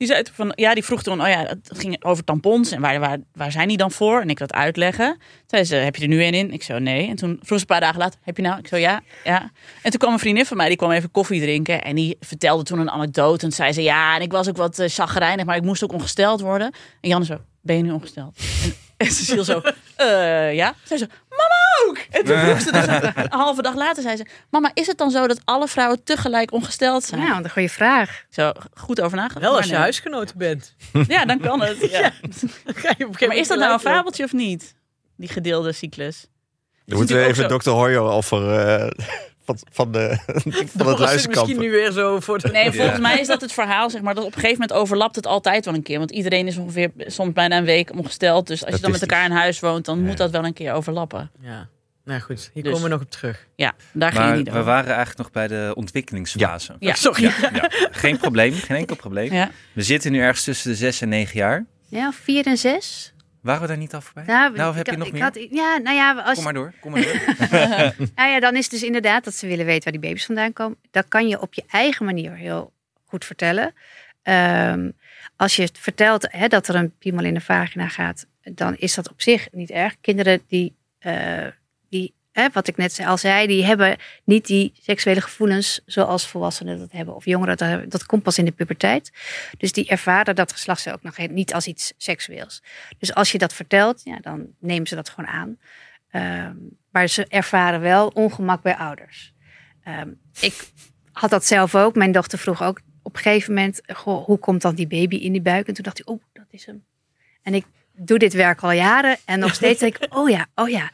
Die 0.01 0.09
zei 0.09 0.23
van, 0.33 0.51
ja, 0.55 0.73
die 0.73 0.83
vroeg 0.83 1.03
toen, 1.03 1.21
oh 1.21 1.27
ja, 1.27 1.43
het 1.45 1.69
ging 1.73 2.03
over 2.03 2.23
tampons 2.23 2.71
en 2.71 2.81
waar, 2.81 2.99
waar, 2.99 3.17
waar 3.33 3.51
zijn 3.51 3.67
die 3.67 3.77
dan 3.77 3.91
voor? 3.91 4.21
En 4.21 4.29
ik 4.29 4.37
dat 4.37 4.53
uitleggen. 4.53 5.17
Zei 5.47 5.63
ze, 5.63 5.75
heb 5.75 5.95
je 5.95 6.01
er 6.01 6.07
nu 6.07 6.23
een 6.23 6.33
in? 6.33 6.51
Ik 6.51 6.63
zo, 6.63 6.79
nee. 6.79 7.07
En 7.07 7.15
toen 7.15 7.39
vroeg 7.41 7.57
ze 7.57 7.59
een 7.59 7.65
paar 7.65 7.79
dagen 7.79 7.99
later, 7.99 8.19
heb 8.23 8.37
je 8.37 8.43
nou? 8.43 8.59
Ik 8.59 8.67
zo, 8.67 8.75
ja, 8.75 9.01
ja. 9.23 9.51
En 9.81 9.91
toen 9.91 9.99
kwam 9.99 10.13
een 10.13 10.19
vriendin 10.19 10.45
van 10.45 10.57
mij, 10.57 10.67
die 10.67 10.77
kwam 10.77 10.91
even 10.91 11.11
koffie 11.11 11.41
drinken. 11.41 11.83
En 11.83 11.95
die 11.95 12.17
vertelde 12.19 12.63
toen 12.63 12.79
een 12.79 12.89
anekdote. 12.89 13.45
En 13.45 13.51
zei 13.51 13.71
ze, 13.71 13.81
ja, 13.81 14.15
en 14.15 14.21
ik 14.21 14.31
was 14.31 14.49
ook 14.49 14.57
wat 14.57 14.79
uh, 14.79 14.87
chagrijnig, 14.87 15.45
maar 15.45 15.55
ik 15.55 15.63
moest 15.63 15.83
ook 15.83 15.93
ongesteld 15.93 16.41
worden. 16.41 16.73
En 17.01 17.09
Janne 17.09 17.25
zo, 17.25 17.37
ben 17.61 17.77
je 17.77 17.83
nu 17.83 17.91
ongesteld? 17.91 18.37
En, 18.63 18.73
en 18.97 19.11
Cecile 19.11 19.43
zo, 19.43 19.61
eh, 19.95 20.53
ja. 20.53 20.75
Zei 20.83 20.99
ze, 20.99 21.07
mama 21.41 21.89
ook! 21.89 21.97
En 22.09 22.25
toen 22.25 22.37
vroeg 22.45 22.61
ze 22.61 22.71
dus 22.71 22.85
een, 22.87 23.25
halve 23.41 23.61
dag 23.61 23.75
later, 23.75 24.03
zei 24.03 24.15
ze, 24.15 24.25
mama, 24.49 24.71
is 24.73 24.87
het 24.87 24.97
dan 24.97 25.11
zo 25.11 25.27
dat 25.27 25.41
alle 25.43 25.67
vrouwen 25.67 26.03
tegelijk 26.03 26.51
ongesteld 26.51 27.03
zijn? 27.03 27.21
Nou, 27.21 27.43
een 27.43 27.49
goede 27.49 27.69
vraag. 27.69 28.23
Zo, 28.29 28.51
goed 28.73 29.01
over 29.01 29.17
nagedacht. 29.17 29.45
Wel 29.45 29.55
als 29.55 29.65
je 29.65 29.71
nee. 29.71 29.81
huisgenoten 29.81 30.37
bent. 30.37 30.75
Ja, 31.07 31.25
dan 31.25 31.39
kan 31.39 31.61
het. 31.61 31.77
Ja. 31.91 32.11
Maar 33.27 33.35
is 33.35 33.47
dat 33.47 33.59
nou 33.59 33.73
een 33.73 33.79
fabeltje 33.79 34.23
of 34.23 34.33
niet? 34.33 34.75
Die 35.17 35.29
gedeelde 35.29 35.71
cyclus. 35.71 36.27
Dan 36.85 36.97
moeten 36.97 37.15
we 37.15 37.23
even 37.25 37.49
ook 37.49 37.61
Dr. 37.61 37.69
Hoyer 37.69 38.01
of 38.01 38.31
er, 38.31 38.59
eh, 38.59 39.05
van, 39.45 39.57
van, 39.71 39.91
de, 39.91 40.17
van 40.77 41.01
het 41.01 41.27
misschien 41.27 41.59
nu 41.59 41.71
weer 41.71 41.91
zo 41.91 42.19
voor 42.19 42.39
de... 42.39 42.47
Nee, 42.51 42.71
volgens 42.71 42.95
Ja. 42.95 43.01
mij 43.01 43.19
is 43.19 43.27
dat 43.27 43.41
het 43.41 43.51
verhaal, 43.51 43.89
zeg 43.89 44.01
maar. 44.01 44.15
Dat 44.15 44.23
op 44.23 44.35
een 44.35 44.39
gegeven 44.41 44.59
moment 44.61 44.79
overlapt 44.79 45.15
het 45.15 45.25
altijd 45.27 45.65
wel 45.65 45.73
een 45.73 45.83
keer. 45.83 45.97
Want 45.97 46.11
iedereen 46.11 46.47
is 46.47 46.57
ongeveer 46.57 46.91
soms 46.97 47.33
bijna 47.33 47.57
een 47.57 47.65
week 47.65 47.91
omgesteld. 47.91 48.47
Dus 48.47 48.65
als 48.65 48.75
je 48.75 48.81
dan 48.81 48.91
met 48.91 49.01
elkaar 49.01 49.25
in 49.25 49.31
huis 49.31 49.59
woont, 49.59 49.85
dan 49.85 49.99
Ja. 49.99 50.05
moet 50.05 50.17
dat 50.17 50.31
wel 50.31 50.45
een 50.45 50.53
keer 50.53 50.73
overlappen. 50.73 51.31
Ja. 51.39 51.67
Nou 52.05 52.19
goed, 52.21 52.49
hier 52.53 52.63
Dus- 52.63 52.71
komen 52.73 52.87
we 52.89 52.93
nog 52.95 53.01
op 53.03 53.11
terug. 53.11 53.47
Ja, 53.55 53.73
daar 53.91 54.11
ging 54.11 54.23
Maar 54.23 54.31
je 54.31 54.37
niet 54.37 54.45
we 54.47 54.51
over. 54.51 54.63
waren 54.63 54.85
eigenlijk 54.95 55.17
nog 55.17 55.31
bij 55.31 55.47
de 55.47 55.71
ontwikkelingsfase. 55.75 56.75
Ja. 56.79 56.93
Sorry. 57.05 57.23
Ja, 57.23 57.33
ja. 57.53 57.69
Geen 57.91 58.17
probleem, 58.17 58.53
geen 58.53 58.77
enkel 58.77 58.95
probleem. 58.95 59.33
Ja. 59.33 59.49
We 59.73 59.81
zitten 59.81 60.11
nu 60.11 60.19
ergens 60.21 60.43
tussen 60.43 60.69
de 60.71 60.75
zes 60.77 61.01
en 61.01 61.09
negen 61.09 61.37
jaar. 61.37 61.65
Ja, 61.87 62.11
vier 62.23 62.45
en 62.45 62.57
zes. 62.57 63.13
Waren 63.41 63.61
we 63.61 63.67
daar 63.67 63.77
niet 63.77 63.93
al 63.93 64.01
voorbij? 64.01 64.23
Nou, 64.25 64.55
nou, 64.55 64.75
heb 64.75 64.85
je 64.87 64.97
nog 64.97 65.11
meer? 65.11 65.21
had- 65.21 65.47
ja, 65.49 65.77
nou 65.77 65.95
ja, 65.95 66.13
als, 66.13 66.33
Kom 66.35 66.43
maar 66.43 66.53
door, 66.53 66.73
kom 66.79 66.91
maar 66.91 67.01
door. 67.01 67.19
Nou 68.15 68.29
ja, 68.29 68.39
dan 68.39 68.55
is 68.55 68.61
het 68.63 68.71
dus 68.71 68.83
inderdaad 68.83 69.23
dat 69.23 69.33
ze 69.33 69.47
willen 69.47 69.65
weten 69.65 69.83
waar 69.83 70.01
die 70.01 70.09
baby's 70.09 70.25
vandaan 70.25 70.53
komen. 70.53 70.77
Dat 70.91 71.07
kan 71.07 71.27
je 71.27 71.41
op 71.41 71.53
je 71.53 71.63
eigen 71.67 72.05
manier 72.05 72.35
heel 72.35 72.73
goed 73.05 73.25
vertellen. 73.25 73.73
Ehm, 74.21 74.91
als 75.35 75.55
je 75.55 75.69
vertelt 75.73 76.27
hè, 76.31 76.47
dat 76.47 76.67
er 76.67 76.75
een 76.75 76.97
piemel 76.97 77.23
in 77.25 77.33
de 77.33 77.41
vagina 77.41 77.87
gaat, 77.87 78.25
dan 78.43 78.75
is 78.77 78.93
dat 78.95 79.09
op 79.09 79.21
zich 79.21 79.47
niet 79.51 79.69
erg. 79.69 79.95
Kinderen 80.01 80.41
die, 80.47 80.75
eh, 80.99 81.47
die 81.89 82.13
wat 82.53 82.67
ik 82.67 82.77
net 82.77 83.01
al 83.05 83.17
zei, 83.17 83.47
die 83.47 83.65
hebben 83.65 83.97
niet 84.23 84.45
die 84.45 84.73
seksuele 84.81 85.21
gevoelens 85.21 85.81
zoals 85.85 86.27
volwassenen 86.27 86.79
dat 86.79 86.91
hebben. 86.91 87.15
Of 87.15 87.25
jongeren 87.25 87.57
dat 87.57 87.67
hebben. 87.67 87.89
Dat 87.89 88.05
komt 88.05 88.23
pas 88.23 88.37
in 88.37 88.45
de 88.45 88.51
puberteit. 88.51 89.11
Dus 89.57 89.71
die 89.71 89.87
ervaren 89.87 90.35
dat 90.35 90.51
geslachtsdeel 90.51 90.93
ook 90.93 91.03
nog 91.03 91.17
niet 91.17 91.53
als 91.53 91.67
iets 91.67 91.93
seksueels. 91.97 92.63
Dus 92.97 93.13
als 93.13 93.31
je 93.31 93.37
dat 93.37 93.53
vertelt, 93.53 94.01
ja, 94.03 94.17
dan 94.19 94.47
nemen 94.59 94.87
ze 94.87 94.95
dat 94.95 95.09
gewoon 95.09 95.29
aan. 95.29 95.57
Ehm, 96.11 96.55
maar 96.91 97.07
ze 97.07 97.25
ervaren 97.27 97.81
wel 97.81 98.07
ongemak 98.07 98.61
bij 98.61 98.75
ouders. 98.75 99.33
Ehm, 99.83 100.09
ik 100.39 100.71
had 101.11 101.29
dat 101.29 101.45
zelf 101.45 101.75
ook. 101.75 101.95
Mijn 101.95 102.11
dochter 102.11 102.39
vroeg 102.39 102.63
ook 102.63 102.81
op 103.01 103.15
een 103.15 103.21
gegeven 103.21 103.53
moment: 103.53 103.81
hoe 104.03 104.39
komt 104.39 104.61
dan 104.61 104.75
die 104.75 104.87
baby 104.87 105.15
in 105.15 105.31
die 105.31 105.41
buik? 105.41 105.67
En 105.67 105.73
toen 105.73 105.83
dacht 105.83 105.99
ik: 105.99 106.09
oh, 106.09 106.21
dat 106.33 106.47
is 106.49 106.65
hem. 106.65 106.85
En 107.41 107.53
ik 107.53 107.65
doe 108.05 108.19
dit 108.19 108.33
werk 108.33 108.61
al 108.61 108.71
jaren 108.71 109.17
en 109.25 109.39
nog 109.39 109.53
steeds 109.61 109.79
denk 109.79 109.97
ik: 109.97 110.15
oh 110.15 110.29
ja, 110.29 110.47
oh 110.55 110.69
ja. 110.69 110.91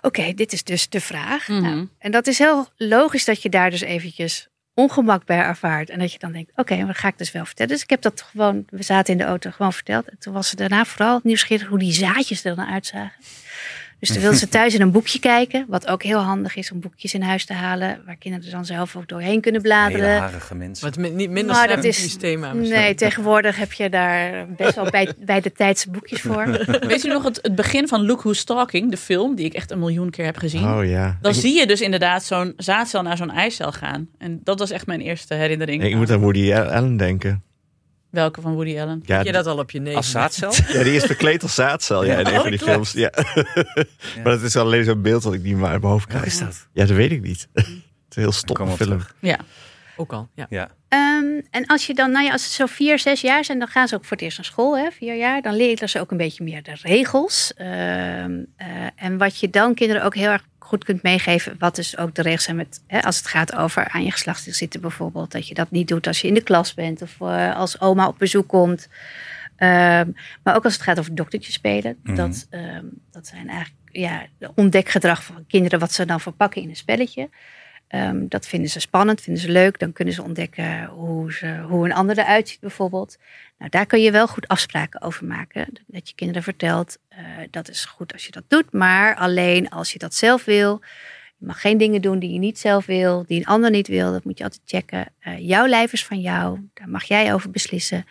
Oké, 0.00 0.32
dit 0.34 0.52
is 0.52 0.64
dus 0.64 0.88
de 0.88 1.00
vraag. 1.00 1.48
Mhm. 1.48 1.62
Nou, 1.62 1.88
en 1.98 2.10
dat 2.10 2.26
is 2.26 2.38
heel 2.38 2.68
logisch 2.76 3.24
dat 3.24 3.42
je 3.42 3.48
daar 3.48 3.70
dus 3.70 3.80
eventjes 3.80 4.48
ongemak 4.74 5.24
bij 5.24 5.38
ervaart. 5.38 5.90
En 5.90 5.98
dat 5.98 6.12
je 6.12 6.18
dan 6.18 6.32
denkt: 6.32 6.50
oké, 6.54 6.76
maar 6.76 6.86
dat 6.86 6.96
ga 6.96 7.08
ik 7.08 7.18
dus 7.18 7.32
wel 7.32 7.44
vertellen. 7.44 7.72
Dus 7.72 7.82
ik 7.82 7.90
heb 7.90 8.02
dat 8.02 8.22
gewoon, 8.22 8.64
we 8.68 8.82
zaten 8.82 9.12
in 9.12 9.18
de 9.18 9.24
auto, 9.24 9.50
gewoon 9.50 9.72
verteld. 9.72 10.08
En 10.08 10.18
toen 10.18 10.32
was 10.32 10.48
ze 10.48 10.56
daarna 10.56 10.84
vooral 10.84 11.20
nieuwsgierig 11.22 11.68
hoe 11.68 11.78
die 11.78 11.92
zaadjes 11.92 12.44
er 12.44 12.56
dan 12.56 12.66
uitzagen. 12.66 13.22
Dus 13.98 14.08
toen 14.12 14.20
wilde 14.20 14.36
ze 14.36 14.48
thuis 14.48 14.74
in 14.74 14.80
een 14.80 14.90
boekje 14.90 15.18
kijken. 15.18 15.64
Wat 15.68 15.86
ook 15.86 16.02
heel 16.02 16.18
handig 16.18 16.56
is 16.56 16.72
om 16.72 16.80
boekjes 16.80 17.14
in 17.14 17.22
huis 17.22 17.44
te 17.44 17.52
halen. 17.52 18.02
Waar 18.06 18.16
kinderen 18.16 18.50
dan 18.50 18.64
zelf 18.64 18.96
ook 18.96 19.08
doorheen 19.08 19.40
kunnen 19.40 19.60
Hele 19.62 19.74
bladeren. 19.74 20.18
harige 20.18 20.54
mensen. 20.54 20.84
Wat 20.90 21.12
niet 21.12 21.30
minder 21.30 21.54
Maar 21.54 21.68
dat 21.68 21.84
is- 21.84 22.02
systeem 22.02 22.44
aan. 22.44 22.60
Nee, 22.60 22.94
tegenwoordig 22.94 23.56
heb 23.56 23.72
je 23.72 23.88
daar 23.90 24.46
best 24.56 24.74
wel 24.74 24.90
bij, 24.90 25.12
bij 25.18 25.40
de 25.40 25.52
tijdse 25.52 25.90
boekjes 25.90 26.20
voor. 26.20 26.46
Weet 26.88 27.02
je 27.02 27.08
nog 27.08 27.24
het, 27.24 27.38
het 27.42 27.54
begin 27.54 27.88
van 27.88 28.06
Look 28.06 28.20
Who's 28.22 28.44
Talking, 28.44 28.90
de 28.90 28.96
film, 28.96 29.34
die 29.34 29.44
ik 29.46 29.54
echt 29.54 29.70
een 29.70 29.78
miljoen 29.78 30.10
keer 30.10 30.24
heb 30.24 30.36
gezien? 30.36 30.64
Oh 30.68 30.84
ja. 30.84 31.18
Dan 31.20 31.32
ik, 31.32 31.38
zie 31.40 31.54
je 31.58 31.66
dus 31.66 31.80
inderdaad 31.80 32.24
zo'n 32.24 32.52
zaadcel 32.56 33.02
naar 33.02 33.16
zo'n 33.16 33.30
eicel 33.30 33.72
gaan. 33.72 34.08
En 34.18 34.40
dat 34.44 34.58
was 34.58 34.70
echt 34.70 34.86
mijn 34.86 35.00
eerste 35.00 35.34
herinnering. 35.34 35.84
ik 35.84 35.94
moet 35.94 36.10
aan 36.10 36.20
Woody 36.20 36.52
Allen 36.54 36.96
denken. 36.96 37.42
Welke 38.16 38.40
van 38.40 38.54
Woody 38.54 38.80
Allen? 38.80 39.02
Ja, 39.04 39.16
Heb 39.16 39.26
je 39.26 39.32
dat 39.32 39.46
al 39.46 39.58
op 39.58 39.70
je 39.70 39.80
negen? 39.80 39.96
Als 39.96 40.10
zaadcel? 40.10 40.52
ja, 40.76 40.82
die 40.82 40.94
is 40.94 41.04
verkleed 41.04 41.42
als 41.42 41.54
zaadcel 41.54 42.04
ja, 42.04 42.18
in 42.18 42.26
een 42.26 42.32
Oh, 42.32 42.40
van 42.40 42.50
die 42.50 42.58
klopt. 42.58 42.72
films. 42.72 42.92
Ja. 42.92 43.10
maar 44.22 44.32
dat 44.32 44.42
is 44.42 44.56
alleen 44.56 44.84
zo'n 44.84 45.02
beeld 45.02 45.22
dat 45.22 45.34
ik 45.34 45.42
niet 45.42 45.56
meer 45.56 45.66
uit 45.68 45.80
mijn 45.80 45.92
hoofd 45.92 46.12
Waar 46.12 46.22
krijg. 46.22 46.32
is 46.32 46.38
dat? 46.38 46.68
Ja, 46.72 46.84
dat 46.84 46.96
weet 46.96 47.10
ik 47.10 47.22
niet. 47.22 47.48
het 47.52 47.66
is 47.66 48.16
een 48.16 48.22
heel 48.22 48.66
op 48.66 48.76
film. 48.76 49.00
Ja. 49.20 49.38
Ook 49.96 50.12
al, 50.12 50.28
ja. 50.34 50.46
Ja. 50.48 50.70
Ehm, 50.88 51.40
en 51.50 51.66
als 51.66 51.86
je 51.86 51.94
dan, 51.94 52.10
nou 52.10 52.24
ja, 52.24 52.32
als 52.32 52.44
ze 52.44 52.50
zo 52.50 52.66
vier, 52.66 52.98
zes 52.98 53.20
jaar 53.20 53.44
zijn, 53.44 53.58
dan 53.58 53.68
gaan 53.68 53.88
ze 53.88 53.94
ook 53.94 54.04
voor 54.04 54.16
het 54.16 54.22
eerst 54.22 54.36
naar 54.36 54.46
school, 54.46 54.78
hè, 54.78 54.90
vier 54.90 55.16
jaar. 55.16 55.42
Dan 55.42 55.54
leren 55.54 55.88
ze 55.88 56.00
ook 56.00 56.10
een 56.10 56.16
beetje 56.16 56.44
meer 56.44 56.62
de 56.62 56.76
regels. 56.82 57.52
Ehm, 57.56 58.42
eh, 58.56 58.66
en 58.96 59.18
wat 59.18 59.38
je 59.40 59.50
dan 59.50 59.74
kinderen 59.74 60.04
ook 60.04 60.14
heel 60.14 60.30
erg 60.30 60.44
goed 60.66 60.84
kunt 60.84 61.02
meegeven, 61.02 61.56
wat 61.58 61.76
dus 61.76 61.96
ook 61.96 62.14
de 62.14 62.22
regels 62.22 62.44
zijn 62.44 62.56
met, 62.56 62.82
hè, 62.86 63.02
als 63.02 63.16
het 63.16 63.26
gaat 63.26 63.54
over 63.54 63.88
aan 63.88 64.04
je 64.04 64.10
geslachtsdeel 64.10 64.54
zitten 64.54 64.80
bijvoorbeeld. 64.80 65.32
Dat 65.32 65.48
je 65.48 65.54
dat 65.54 65.70
niet 65.70 65.88
doet 65.88 66.06
als 66.06 66.20
je 66.20 66.28
in 66.28 66.34
de 66.34 66.42
klas 66.42 66.74
bent 66.74 67.02
of 67.02 67.20
eh, 67.20 67.56
als 67.56 67.80
oma 67.80 68.06
op 68.06 68.18
bezoek 68.18 68.48
komt. 68.48 68.88
Ehm, 69.56 70.10
maar 70.42 70.56
ook 70.56 70.64
als 70.64 70.72
het 70.72 70.82
gaat 70.82 70.98
over 70.98 71.14
doktertje 71.14 71.52
spelen. 71.52 71.96
Mhm. 72.02 72.16
dat, 72.16 72.46
ehm, 72.50 72.84
dat 73.10 73.26
zijn 73.26 73.48
eigenlijk 73.48 73.80
ja, 73.90 74.26
de 74.38 74.50
ontdekgedrag 74.54 75.24
van 75.24 75.44
kinderen, 75.48 75.78
wat 75.78 75.92
ze 75.92 76.04
dan 76.04 76.20
verpakken 76.20 76.62
in 76.62 76.68
een 76.68 76.76
spelletje. 76.76 77.28
Ehm, 77.88 78.28
dat 78.28 78.46
vinden 78.46 78.70
ze 78.70 78.80
spannend, 78.80 79.20
vinden 79.20 79.42
ze 79.42 79.50
leuk. 79.50 79.78
Dan 79.78 79.92
kunnen 79.92 80.14
ze 80.14 80.22
ontdekken 80.22 80.84
hoe, 80.84 81.32
ze, 81.32 81.60
hoe 81.68 81.84
een 81.84 81.92
ander 81.92 82.18
eruit 82.18 82.48
ziet 82.48 82.60
bijvoorbeeld. 82.60 83.18
Nou, 83.58 83.70
daar 83.70 83.86
kun 83.86 84.02
je 84.02 84.10
wel 84.10 84.26
goed 84.26 84.48
afspraken 84.48 85.02
over 85.02 85.26
maken. 85.26 85.66
Dat 85.86 86.08
je 86.08 86.14
kinderen 86.14 86.42
vertelt, 86.42 86.98
eh, 87.08 87.18
dat 87.50 87.68
is 87.68 87.84
goed 87.84 88.12
als 88.12 88.24
je 88.26 88.32
dat 88.32 88.44
doet. 88.48 88.72
Maar 88.72 89.16
alleen 89.16 89.68
als 89.68 89.92
je 89.92 89.98
dat 89.98 90.14
zelf 90.14 90.44
wil. 90.44 90.80
Je 91.38 91.46
mag 91.46 91.60
geen 91.60 91.78
dingen 91.78 92.02
doen 92.02 92.18
die 92.18 92.32
je 92.32 92.38
niet 92.38 92.58
zelf 92.58 92.86
wil, 92.86 93.24
die 93.26 93.38
een 93.38 93.46
ander 93.46 93.70
niet 93.70 93.88
wil. 93.88 94.12
Dat 94.12 94.24
moet 94.24 94.38
je 94.38 94.44
altijd 94.44 94.62
checken. 94.64 95.12
Eh, 95.18 95.38
jouw 95.38 95.66
lijf 95.66 95.92
is 95.92 96.04
van 96.04 96.20
jou. 96.20 96.60
Daar 96.74 96.88
mag 96.88 97.04
jij 97.04 97.34
over 97.34 97.50
beslissen. 97.50 98.04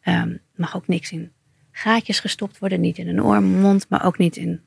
Er 0.00 0.40
mag 0.54 0.76
ook 0.76 0.88
niks 0.88 1.12
in 1.12 1.32
gaatjes 1.72 2.20
gestopt 2.20 2.58
worden. 2.58 2.80
Niet 2.80 2.98
in 2.98 3.08
een 3.08 3.22
oor, 3.22 3.42
mond, 3.42 3.86
maar 3.88 4.04
ook 4.04 4.18
niet 4.18 4.36
in 4.36 4.60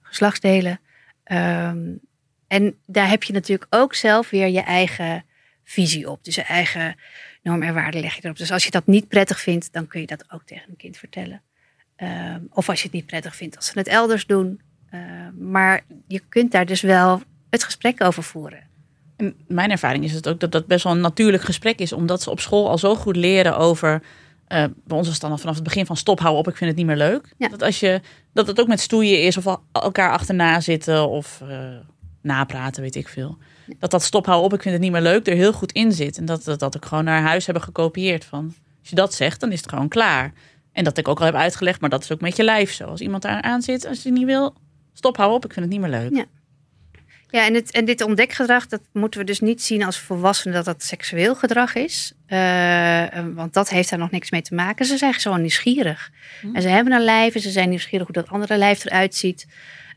geslachtsdelen. 0.00 0.80
Ehm, 1.24 1.92
en 2.50 2.76
daar 2.86 3.08
heb 3.08 3.22
je 3.22 3.32
natuurlijk 3.32 3.74
ook 3.74 3.94
zelf 3.94 4.30
weer 4.30 4.48
je 4.48 4.60
eigen 4.60 5.24
visie 5.64 6.10
op. 6.10 6.24
Dus 6.24 6.34
je 6.34 6.42
eigen 6.42 6.96
norm 7.42 7.62
en 7.62 7.74
waarden 7.74 8.00
leg 8.00 8.14
je 8.14 8.20
erop. 8.24 8.36
Dus 8.36 8.52
als 8.52 8.64
je 8.64 8.70
dat 8.70 8.86
niet 8.86 9.08
prettig 9.08 9.40
vindt, 9.40 9.72
dan 9.72 9.86
kun 9.86 10.00
je 10.00 10.06
dat 10.06 10.24
ook 10.28 10.42
tegen 10.44 10.68
een 10.68 10.76
kind 10.76 10.96
vertellen. 10.96 11.42
Ehm, 11.96 12.40
of 12.50 12.68
als 12.68 12.78
je 12.78 12.84
het 12.84 12.94
niet 12.94 13.06
prettig 13.06 13.36
vindt 13.36 13.56
als 13.56 13.66
ze 13.66 13.78
het 13.78 13.88
elders 13.88 14.26
doen. 14.26 14.60
Ehm, 14.90 15.50
maar 15.50 15.80
je 16.06 16.22
kunt 16.28 16.52
daar 16.52 16.66
dus 16.66 16.80
wel 16.80 17.22
het 17.50 17.64
gesprek 17.64 18.02
over 18.04 18.22
voeren. 18.22 18.68
En 19.16 19.34
mijn 19.48 19.70
ervaring 19.70 20.04
is 20.04 20.12
het 20.12 20.28
ook 20.28 20.40
dat 20.40 20.52
dat 20.52 20.66
best 20.66 20.84
wel 20.84 20.92
een 20.92 21.00
natuurlijk 21.00 21.42
gesprek 21.42 21.78
is, 21.78 21.92
omdat 21.92 22.22
ze 22.22 22.30
op 22.30 22.40
school 22.40 22.68
al 22.68 22.78
zo 22.78 22.94
goed 22.94 23.16
leren 23.16 23.56
over. 23.56 24.02
eh, 24.46 24.64
bij 24.84 24.96
ons 24.96 25.06
was 25.06 25.12
het 25.12 25.20
dan 25.20 25.30
al 25.30 25.38
vanaf 25.38 25.54
het 25.54 25.64
begin 25.64 25.86
van 25.86 25.96
stop, 25.96 26.20
hou 26.20 26.36
op, 26.36 26.48
ik 26.48 26.56
vind 26.56 26.70
het 26.70 26.78
niet 26.78 26.88
meer 26.88 26.96
leuk. 26.96 27.32
Ja. 27.38 27.48
Dat 27.48 27.62
als 27.62 27.80
je 27.80 28.00
dat 28.32 28.46
het 28.46 28.60
ook 28.60 28.68
met 28.68 28.80
stoeien 28.80 29.22
is 29.22 29.36
of 29.36 29.58
elkaar 29.72 30.10
achterna 30.10 30.60
zitten 30.60 31.08
of 31.08 31.40
eh, 31.40 31.76
napraten, 32.20 32.82
weet 32.82 32.96
ik 32.96 33.08
veel. 33.08 33.38
Dat 33.78 33.90
dat 33.90 34.02
stop, 34.02 34.26
hou 34.26 34.42
op, 34.42 34.52
ik 34.52 34.62
vind 34.62 34.74
het 34.74 34.82
niet 34.82 34.92
meer 34.92 35.00
leuk, 35.00 35.26
er 35.26 35.34
heel 35.34 35.52
goed 35.52 35.72
in 35.72 35.92
zit. 35.92 36.18
En 36.18 36.24
dat 36.24 36.44
dat, 36.44 36.58
dat 36.58 36.76
ook 36.76 36.84
gewoon 36.84 37.04
naar 37.04 37.22
huis 37.22 37.44
hebben 37.44 37.62
gekopieerd 37.62 38.24
van. 38.24 38.54
Als 38.80 38.88
je 38.88 38.94
dat 38.94 39.14
zegt, 39.14 39.40
dan 39.40 39.52
is 39.52 39.60
het 39.60 39.68
gewoon 39.68 39.88
klaar. 39.88 40.32
En 40.72 40.84
dat 40.84 40.98
ik 40.98 41.08
ook 41.08 41.18
al 41.18 41.24
heb 41.24 41.34
uitgelegd, 41.34 41.80
maar 41.80 41.90
dat 41.90 42.02
is 42.02 42.12
ook 42.12 42.20
met 42.20 42.36
je 42.36 42.44
lijf 42.44 42.72
zo. 42.72 42.84
Als 42.84 43.00
iemand 43.00 43.22
daar 43.22 43.42
aan 43.42 43.62
zit, 43.62 43.86
als 43.86 44.02
je 44.02 44.10
niet 44.10 44.24
wil, 44.24 44.54
stop, 44.92 45.16
hou 45.16 45.32
op, 45.32 45.44
ik 45.44 45.52
vind 45.52 45.64
het 45.64 45.74
niet 45.74 45.90
meer 45.90 46.00
leuk. 46.00 46.16
Ja. 46.16 46.24
Ja, 47.30 47.46
en, 47.46 47.54
het, 47.54 47.70
en 47.70 47.84
dit 47.84 48.02
ontdekgedrag, 48.02 48.66
dat 48.66 48.80
moeten 48.92 49.20
we 49.20 49.26
dus 49.26 49.40
niet 49.40 49.62
zien 49.62 49.84
als 49.84 49.98
volwassenen 49.98 50.54
dat 50.54 50.64
dat 50.64 50.82
seksueel 50.82 51.34
gedrag 51.34 51.74
is. 51.74 52.12
Eh, 52.26 53.16
eh, 53.16 53.26
want 53.34 53.52
dat 53.52 53.68
heeft 53.68 53.90
daar 53.90 53.98
nog 53.98 54.10
niks 54.10 54.30
mee 54.30 54.42
te 54.42 54.54
maken. 54.54 54.84
Ze 54.84 54.96
zijn 54.96 55.14
gewoon 55.14 55.40
nieuwsgierig. 55.40 56.10
Hm. 56.40 56.54
En 56.54 56.62
ze 56.62 56.68
hebben 56.68 56.92
een 56.92 57.04
lijf 57.04 57.34
en 57.34 57.40
ze 57.40 57.50
zijn 57.50 57.68
nieuwsgierig 57.68 58.06
hoe 58.06 58.22
dat 58.22 58.28
andere 58.28 58.56
lijf 58.56 58.84
eruit 58.84 59.14
ziet. 59.14 59.46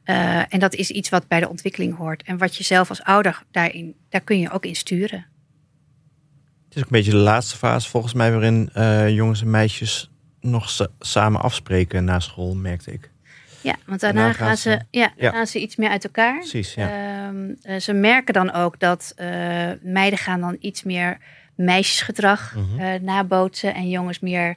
Eh, 0.04 0.54
en 0.54 0.60
dat 0.60 0.74
is 0.74 0.90
iets 0.90 1.10
wat 1.10 1.28
bij 1.28 1.40
de 1.40 1.50
ontwikkeling 1.50 1.96
hoort. 1.98 2.24
En 2.24 2.38
wat 2.38 2.56
je 2.56 2.64
zelf 2.64 2.90
als 2.90 3.04
ouder 3.04 3.44
daarin, 3.52 3.96
daar 4.10 4.22
kun 4.22 4.40
je 4.40 4.50
ook 4.52 4.66
in 4.66 4.76
sturen. 4.76 5.26
Het 6.66 6.76
is 6.76 6.78
ook 6.88 6.92
een 6.92 6.98
beetje 6.98 7.12
de 7.12 7.18
laatste 7.18 7.58
fase 7.58 7.90
volgens 7.90 8.14
mij 8.14 8.32
waarin 8.32 8.70
eh, 8.74 9.10
jongens 9.10 9.42
en 9.42 9.50
meisjes 9.50 10.10
nog 10.42 10.70
sa- 10.70 10.88
samen 11.00 11.42
afspreken 11.42 12.04
na 12.04 12.20
school, 12.20 12.56
merkte 12.56 12.92
ik. 12.92 13.12
Ja, 13.62 13.76
want 13.86 14.00
daarna 14.00 14.34
gaan, 14.34 14.58
ze, 14.58 14.70
ze- 14.72 15.00
ja, 15.00 15.14
Ja. 15.18 15.32
gaan 15.32 15.48
ze 15.48 15.60
iets 15.60 15.76
meer 15.76 15.90
uit 15.90 16.04
elkaar. 16.04 16.38
Precies, 16.38 16.74
ja. 16.74 16.90
Ehm, 17.28 17.52
eh, 17.62 17.80
ze 17.80 17.94
merken 17.94 18.34
dan 18.34 18.52
ook 18.52 18.80
dat 18.80 19.14
meiden 19.82 20.20
gaan 20.20 20.40
dan 20.42 20.58
iets 20.60 20.84
meer 20.84 21.18
meisjesgedrag 21.56 22.56
eh, 22.78 22.94
nabootsen 23.02 23.74
en 23.76 23.90
jongens 23.90 24.20
meer 24.20 24.56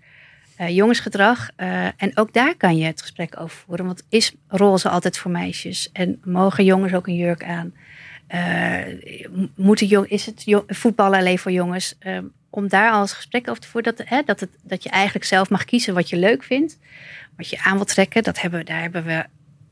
eh, 0.56 0.76
jongensgedrag. 0.76 1.50
Eh, 1.56 1.84
en 1.84 2.10
ook 2.14 2.32
daar 2.32 2.54
kan 2.56 2.76
je 2.76 2.84
het 2.84 3.00
gesprek 3.00 3.40
over 3.40 3.56
voeren. 3.56 3.86
Want 3.86 4.02
is 4.08 4.34
roze 4.48 4.88
altijd 4.88 5.18
voor 5.18 5.30
meisjes? 5.30 5.92
En 5.92 6.20
mogen 6.24 6.64
jongens 6.64 6.94
ook 6.94 7.06
een 7.06 7.16
jurk 7.16 7.44
aan? 7.44 7.74
Eh, 8.26 8.80
moeten 9.57 9.86
jong, 9.86 10.09
is 10.09 10.26
het 10.26 10.44
voetballen 10.66 11.18
alleen 11.18 11.38
voor 11.38 11.52
jongens? 11.52 11.96
Ehm, 11.98 12.24
om 12.50 12.68
daar 12.68 12.90
al 12.90 13.00
eens 13.00 13.12
gesprek 13.12 13.48
over 13.48 13.62
te 13.62 13.68
voeren. 13.68 13.96
Dat, 13.96 14.09
hè, 14.09 14.22
dat, 14.22 14.40
het, 14.40 14.50
dat 14.62 14.82
je 14.82 14.88
eigenlijk 14.88 15.24
zelf 15.24 15.50
mag 15.50 15.64
kiezen 15.64 15.94
wat 15.94 16.09
je 16.09 16.16
leuk 16.16 16.42
vindt. 16.42 16.78
Wat 17.36 17.48
je 17.48 17.59
aan 17.62 17.74
wilt 17.74 17.88
trekken. 17.88 18.22
Dat 18.22 18.40
hebben, 18.40 18.66
daar 18.66 18.80
hebben 18.80 19.04
we, 19.04 19.24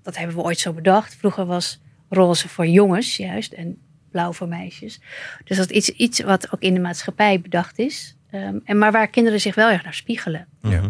dat 0.03 0.17
hebben 0.17 0.37
we 0.37 0.43
ooit 0.43 0.59
zo 0.59 0.73
bedacht. 0.73 1.15
Vroeger 1.15 1.47
was 1.47 1.81
roze 2.09 2.49
voor 2.49 2.67
jongens 2.67 3.17
juist. 3.17 3.53
En 3.53 3.79
blauw 4.11 4.33
voor 4.33 4.49
meisjes. 4.49 5.01
Dus 5.45 5.57
dat 5.57 5.71
is 5.71 5.89
iets 5.89 6.21
wat 6.21 6.53
ook 6.53 6.61
in 6.61 6.75
de 6.75 6.81
maatschappij 6.81 7.41
bedacht 7.41 7.79
is. 7.79 8.17
Ehm, 8.35 8.59
en 8.65 8.79
maar 8.79 8.93
waar 8.93 9.09
kinderen 9.09 9.41
zich 9.41 9.55
wel 9.55 9.71
erg 9.71 9.83
naar 9.85 9.95
spiegelen. 9.95 10.47
Ja. 10.63 10.81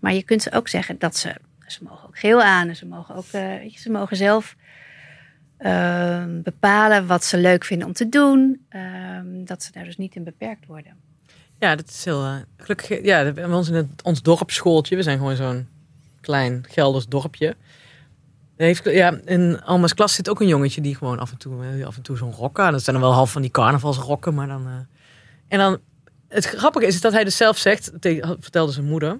Maar 0.00 0.14
je 0.14 0.22
kunt 0.22 0.42
ze 0.42 0.52
ook 0.52 0.68
zeggen 0.68 0.98
dat 0.98 1.16
ze, 1.16 1.34
ze 1.66 1.78
mogen 1.84 2.06
ook 2.08 2.18
geel 2.18 2.42
aan. 2.42 2.68
En 2.68 2.76
ze 2.76 2.86
mogen 2.86 3.14
ook, 3.14 3.24
eh, 3.30 3.40
weet 3.46 3.72
je, 3.72 3.78
ze 3.80 3.90
mogen 3.90 4.16
zelf 4.16 4.56
ehm, 5.58 6.42
bepalen 6.42 7.06
wat 7.06 7.24
ze 7.24 7.36
leuk 7.38 7.64
vinden 7.64 7.86
om 7.86 7.92
te 7.92 8.08
doen. 8.08 8.60
ehm, 8.68 9.44
dat 9.44 9.62
ze 9.62 9.72
daar 9.72 9.84
dus 9.84 9.96
niet 9.96 10.14
in 10.14 10.24
beperkt 10.24 10.66
worden. 10.66 10.92
Ja, 11.58 11.76
dat 11.76 11.88
is 11.88 12.04
heel... 12.04 12.24
eh, 12.24 12.36
gelukkig, 12.56 12.88
ja, 12.88 13.18
we 13.32 13.40
hebben 13.40 13.52
ons 13.52 13.68
in 13.68 13.74
het, 13.74 14.02
ons 14.02 14.22
dorpsschooltje. 14.22 14.96
We 14.96 15.02
zijn 15.02 15.18
gewoon 15.18 15.36
zo'n 15.36 15.68
klein 16.20 16.64
Gelders 16.68 17.06
dorpje. 17.06 17.46
Er 18.56 18.64
Heeft, 18.66 18.84
ja, 18.84 19.18
in 19.24 19.62
Alma's 19.62 19.94
klas 19.94 20.14
zit 20.14 20.28
ook 20.28 20.40
een 20.40 20.48
jongetje 20.48 20.80
die 20.80 20.96
gewoon 20.96 21.18
af 21.18 21.30
en 21.30 21.38
toe, 21.38 21.64
eh, 21.64 21.86
af 21.86 21.96
en 21.96 22.02
toe 22.02 22.16
zo'n 22.16 22.32
rok 22.32 22.60
aan. 22.60 22.72
Dat 22.72 22.82
zijn 22.82 22.96
dan 22.96 23.04
wel 23.04 23.14
half 23.14 23.32
van 23.32 23.42
die 23.42 23.50
carnavalsrokken, 23.50 24.34
maar 24.34 24.46
dan... 24.46 24.66
eh, 24.66 24.72
En 25.48 25.58
dan, 25.58 25.78
het 26.28 26.44
grappige 26.44 26.86
is 26.86 27.00
dat 27.00 27.12
hij 27.12 27.24
dus 27.24 27.36
zelf 27.36 27.58
zegt, 27.58 27.90
tegen, 28.00 28.36
vertelde 28.40 28.72
zijn 28.72 28.86
moeder, 28.86 29.18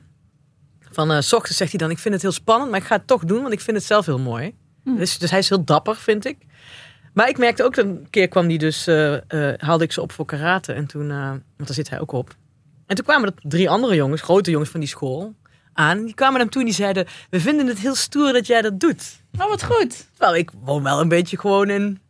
van 0.90 1.22
s 1.22 1.32
ochtends 1.32 1.58
zegt 1.58 1.70
hij 1.70 1.80
dan, 1.80 1.90
ik 1.90 1.98
vind 1.98 2.14
het 2.14 2.22
heel 2.22 2.32
spannend, 2.32 2.70
maar 2.70 2.80
ik 2.80 2.86
ga 2.86 2.96
het 2.96 3.06
toch 3.06 3.24
doen, 3.24 3.40
want 3.40 3.52
ik 3.52 3.60
vind 3.60 3.76
het 3.76 3.86
zelf 3.86 4.06
heel 4.06 4.18
mooi. 4.18 4.54
Dus, 4.84 5.18
dus 5.18 5.30
hij 5.30 5.38
is 5.38 5.48
heel 5.48 5.64
dapper, 5.64 5.96
vind 5.96 6.24
ik. 6.24 6.36
Maar 7.12 7.28
ik 7.28 7.38
merkte 7.38 7.64
ook, 7.64 7.76
een 7.76 8.06
keer 8.10 8.28
kwam 8.28 8.46
die 8.46 8.58
dus, 8.58 8.86
eh, 8.86 9.16
haalde 9.56 9.84
ik 9.84 9.92
ze 9.92 10.00
op 10.00 10.12
voor 10.12 10.24
karate. 10.24 10.72
En 10.72 10.86
toen, 10.86 11.08
want 11.08 11.42
daar 11.56 11.74
zit 11.74 11.90
hij 11.90 12.00
ook 12.00 12.12
op. 12.12 12.34
En 12.86 12.96
toen 12.96 13.04
kwamen 13.04 13.28
er 13.28 13.34
drie 13.42 13.70
andere 13.70 13.94
jongens, 13.94 14.22
grote 14.22 14.50
jongens 14.50 14.70
van 14.70 14.80
die 14.80 14.88
school, 14.88 15.34
aan. 15.78 16.04
Die 16.04 16.14
kwamen 16.14 16.40
hem 16.40 16.50
toe 16.50 16.60
en 16.60 16.66
die 16.66 16.76
zeiden, 16.76 17.06
we 17.30 17.40
vinden 17.40 17.66
het 17.66 17.78
heel 17.78 17.94
stoer 17.94 18.32
dat 18.32 18.46
jij 18.46 18.62
dat 18.62 18.80
doet. 18.80 19.22
Oh, 19.38 19.48
wat 19.48 19.64
goed. 19.64 20.06
Terwijl 20.10 20.36
ik 20.36 20.50
woon 20.60 20.82
wel 20.82 21.00
een 21.00 21.08
beetje 21.08 21.38
gewoon 21.38 21.70
in 21.70 22.00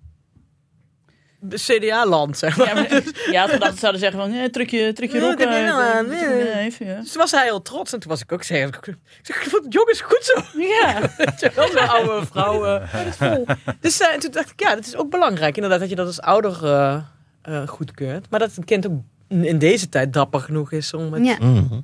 CDA-land, 1.55 2.39
zeg 2.39 2.57
maar. 2.57 2.67
Ja, 2.67 2.75
maar, 2.75 2.91
je 3.31 3.39
had 3.39 3.51
gedacht 3.51 3.61
dat 3.61 3.73
ze 3.73 3.79
zouden 3.79 4.01
zeggen 4.01 4.21
van, 4.21 4.33
eh, 4.33 4.45
trek 4.45 4.71
je, 4.71 4.93
trek 4.93 5.13
je 5.13 5.19
Ja, 5.19 5.29
rok 5.31 5.43
aan, 5.45 5.53
eh, 5.53 6.09
nee. 6.11 6.21
eh, 6.49 6.65
even, 6.65 6.87
ja. 6.87 7.01
Dus 7.01 7.13
toen 7.13 7.21
was 7.21 7.31
hij 7.31 7.45
heel 7.45 7.63
trots 7.63 7.93
en 7.93 8.01
toen 8.01 8.11
was 8.11 8.21
ik 8.21 8.33
ook 8.33 8.43
zeggen, 8.43 8.69
ik 8.69 8.97
zeg, 9.23 9.37
ik 9.45 9.51
vond 9.51 9.65
het 9.65 9.73
jongens 9.73 10.01
goed 10.01 10.21
zo. 10.23 10.59
Ja, 10.59 11.01
wel, 11.55 11.69
zo'n 11.69 11.89
oude 11.89 12.27
vrouw. 12.27 12.65
eh, 12.65 12.93
dat 12.93 13.07
is 13.07 13.17
vol. 13.17 13.47
Dus 13.81 14.01
eh, 14.01 14.13
en 14.15 14.21
toen 14.21 14.31
dacht 14.31 14.51
ik, 14.51 14.61
ja, 14.61 14.75
dat 14.75 14.87
is 14.87 14.97
ook 14.97 15.11
belangrijk. 15.11 15.55
Inderdaad, 15.55 15.81
dat 15.81 15.89
je 15.89 15.97
dat 15.97 16.07
als 16.07 16.21
ouder 16.21 16.65
eh, 16.65 17.01
eh, 17.43 17.69
goedkeurt. 17.69 18.27
Maar 18.31 18.41
dat 18.41 18.57
een 18.57 18.65
kind 18.65 18.87
ook 18.87 18.93
in 19.29 19.59
deze 19.59 19.89
tijd 19.89 20.13
dapper 20.13 20.41
genoeg 20.41 20.73
is 20.73 20.95
om 20.95 21.13
het... 21.13 21.25
Ja. 21.27 21.37
Mhm. 21.41 21.81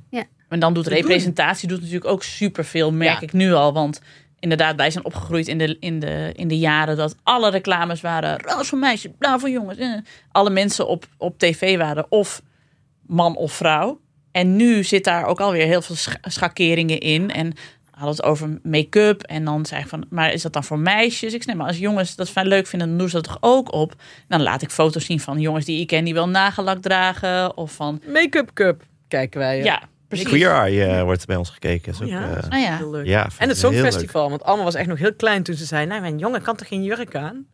En 0.48 0.60
dan 0.60 0.74
doet 0.74 0.86
representatie 0.86 1.68
doet 1.68 1.78
natuurlijk 1.78 2.06
ook 2.06 2.22
superveel, 2.22 2.92
merk 2.92 3.14
Ja. 3.14 3.20
ik 3.20 3.32
nu 3.32 3.52
al. 3.52 3.72
Want 3.72 4.00
inderdaad, 4.44 4.76
wij 4.76 4.90
zijn 4.90 5.04
opgegroeid 5.04 5.48
in 5.48 5.58
de, 5.58 5.76
in 5.80 5.98
de, 6.00 6.32
in 6.36 6.48
de 6.48 6.58
jaren 6.58 6.96
dat 6.96 7.16
alle 7.22 7.50
reclames 7.50 8.00
waren 8.00 8.38
roos 8.40 8.68
voor 8.68 8.78
meisjes, 8.78 9.12
blauw 9.18 9.38
voor 9.38 9.50
jongens. 9.50 9.78
eh. 9.78 9.92
Alle 10.32 10.50
mensen 10.50 10.86
op, 10.88 11.04
op 11.18 11.38
tv 11.38 11.76
waren 11.76 12.06
of 12.08 12.42
man 13.06 13.36
of 13.36 13.52
vrouw. 13.52 14.00
En 14.32 14.56
nu 14.56 14.84
zit 14.84 15.04
daar 15.04 15.24
ook 15.26 15.40
alweer 15.40 15.66
heel 15.66 15.82
veel 15.82 15.96
scha- 15.96 16.18
schakeringen 16.22 17.00
in. 17.00 17.30
En 17.30 17.52
hadden 17.90 18.14
het 18.16 18.24
over 18.24 18.58
make-up. 18.62 19.22
En 19.22 19.44
dan 19.44 19.66
zei 19.66 19.80
ik 19.82 19.88
van, 19.88 20.06
maar 20.10 20.32
is 20.32 20.42
dat 20.42 20.52
dan 20.52 20.64
voor 20.64 20.78
meisjes? 20.78 21.32
Ik 21.32 21.42
zeg, 21.42 21.46
nee, 21.46 21.56
maar 21.56 21.66
als 21.66 21.78
jongens 21.78 22.16
dat 22.16 22.30
fijn 22.30 22.46
leuk 22.46 22.66
vinden, 22.66 22.88
dan 22.88 22.98
doen 22.98 23.08
ze 23.08 23.14
dat 23.14 23.24
toch 23.24 23.38
ook 23.40 23.72
op. 23.72 23.90
En 23.90 23.98
dan 24.28 24.42
laat 24.42 24.62
ik 24.62 24.70
foto's 24.70 25.04
zien 25.04 25.20
van 25.20 25.40
jongens 25.40 25.64
die 25.64 25.80
ik 25.80 25.86
ken 25.86 26.04
die 26.04 26.14
wel 26.14 26.28
nagellak 26.28 26.82
dragen. 26.82 27.56
Of 27.56 27.72
van, 27.72 28.02
Make-up 28.06 28.50
cup 28.54 28.82
kijken 29.08 29.40
wij. 29.40 29.62
ja, 29.62 29.82
precies. 30.22 30.28
Queer 30.38 30.50
Eye 30.50 30.84
eh, 30.86 31.02
wordt 31.02 31.26
bij 31.26 31.36
ons 31.36 31.50
gekeken. 31.50 31.92
Is 31.92 32.02
ook, 32.02 32.08
Ja. 32.08 32.30
eh, 32.36 32.50
Ah 32.50 32.60
ja. 32.60 32.76
Heel 32.76 32.90
leuk. 32.90 33.06
ja, 33.06 33.22
En 33.22 33.48
het 33.48 33.62
leuk. 33.62 33.72
Songfestival, 33.72 34.30
want 34.30 34.42
Alma 34.44 34.62
was 34.62 34.74
echt 34.74 34.88
nog 34.88 34.98
heel 34.98 35.14
klein 35.14 35.42
toen 35.42 35.54
ze 35.54 35.64
zei, 35.64 35.86
nou 35.86 36.00
mijn 36.00 36.18
jongen 36.18 36.42
kan 36.42 36.56
toch 36.56 36.68
geen 36.68 36.82
jurk 36.82 37.14
aan? 37.16 37.46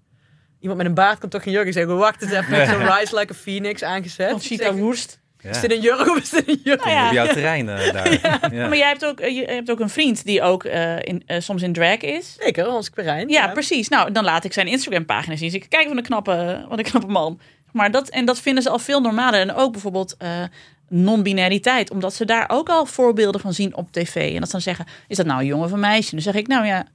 Iemand 0.60 0.78
met 0.78 0.88
een 0.88 0.94
baard 0.94 1.18
kan 1.18 1.28
toch 1.28 1.42
geen 1.42 1.52
jurk? 1.52 1.66
Ik 1.66 1.72
zei, 1.72 1.86
wacht 1.86 2.22
eens 2.22 2.32
even, 2.32 2.50
met 2.50 2.68
zo'n 2.68 2.92
Rise 2.96 3.16
Like 3.18 3.32
a 3.32 3.36
Phoenix 3.36 3.82
aangezet. 3.82 4.32
Of 4.32 4.42
zeg, 4.42 4.70
Woest. 4.70 5.18
Ja. 5.42 5.50
Is 5.50 5.60
dit 5.60 5.72
een 5.72 5.80
jurk 5.80 6.08
of 6.08 6.18
is 6.18 6.30
dit 6.30 6.48
een 6.48 6.60
jurk? 6.64 6.84
Nou 6.84 6.90
ja. 6.96 7.06
Op 7.06 7.12
jouw 7.12 7.26
terrein 7.26 7.68
eh, 7.68 7.92
daar. 7.92 8.12
Ja. 8.54 8.66
Maar 8.68 8.76
jij 8.76 8.88
hebt 8.88 9.04
ook, 9.04 9.18
je 9.20 9.44
hebt 9.46 9.70
ook 9.70 9.80
een 9.80 9.88
vriend 9.88 10.24
die 10.24 10.42
ook 10.42 10.64
eh, 10.64 10.96
in, 11.00 11.22
soms 11.38 11.62
in 11.62 11.72
drag 11.72 11.96
is. 11.96 12.36
Zeker, 12.38 12.64
Hans 12.64 12.90
Querijn. 12.90 13.28
Ja, 13.28 13.48
precies. 13.48 13.88
Nou, 13.88 14.12
dan 14.12 14.24
laat 14.24 14.44
ik 14.44 14.52
zijn 14.52 14.66
Instagram 14.66 15.04
pagina 15.06 15.36
zien. 15.36 15.50
Dus 15.50 15.60
ik 15.62 15.68
kijk 15.68 15.88
van 15.88 15.96
een 15.96 16.02
knappe, 16.02 16.64
wat 16.68 16.78
een 16.78 16.84
knappe 16.84 17.08
man. 17.08 17.40
Maar 17.72 17.90
dat, 17.90 18.08
en 18.08 18.24
dat 18.24 18.40
vinden 18.40 18.62
ze 18.62 18.70
al 18.70 18.78
veel 18.78 19.00
normaler. 19.00 19.40
En 19.40 19.54
ook 19.54 19.72
bijvoorbeeld 19.72 20.14
eh, 20.18 20.28
non-binariteit. 20.90 21.90
Omdat 21.90 22.14
ze 22.14 22.24
daar 22.24 22.44
ook 22.48 22.68
al 22.68 22.86
voorbeelden 22.86 23.40
van 23.40 23.52
zien 23.52 23.76
op 23.76 23.92
tv. 23.92 24.14
En 24.14 24.38
dat 24.38 24.46
ze 24.46 24.52
dan 24.52 24.60
zeggen, 24.60 24.86
is 25.08 25.16
dat 25.16 25.26
nou 25.26 25.40
een 25.40 25.46
jongen 25.46 25.64
of 25.64 25.72
een 25.72 25.80
meisje? 25.80 26.10
Dan 26.10 26.20
zeg 26.20 26.34
ik, 26.34 26.46
nou 26.46 26.66
ja, 26.66 26.86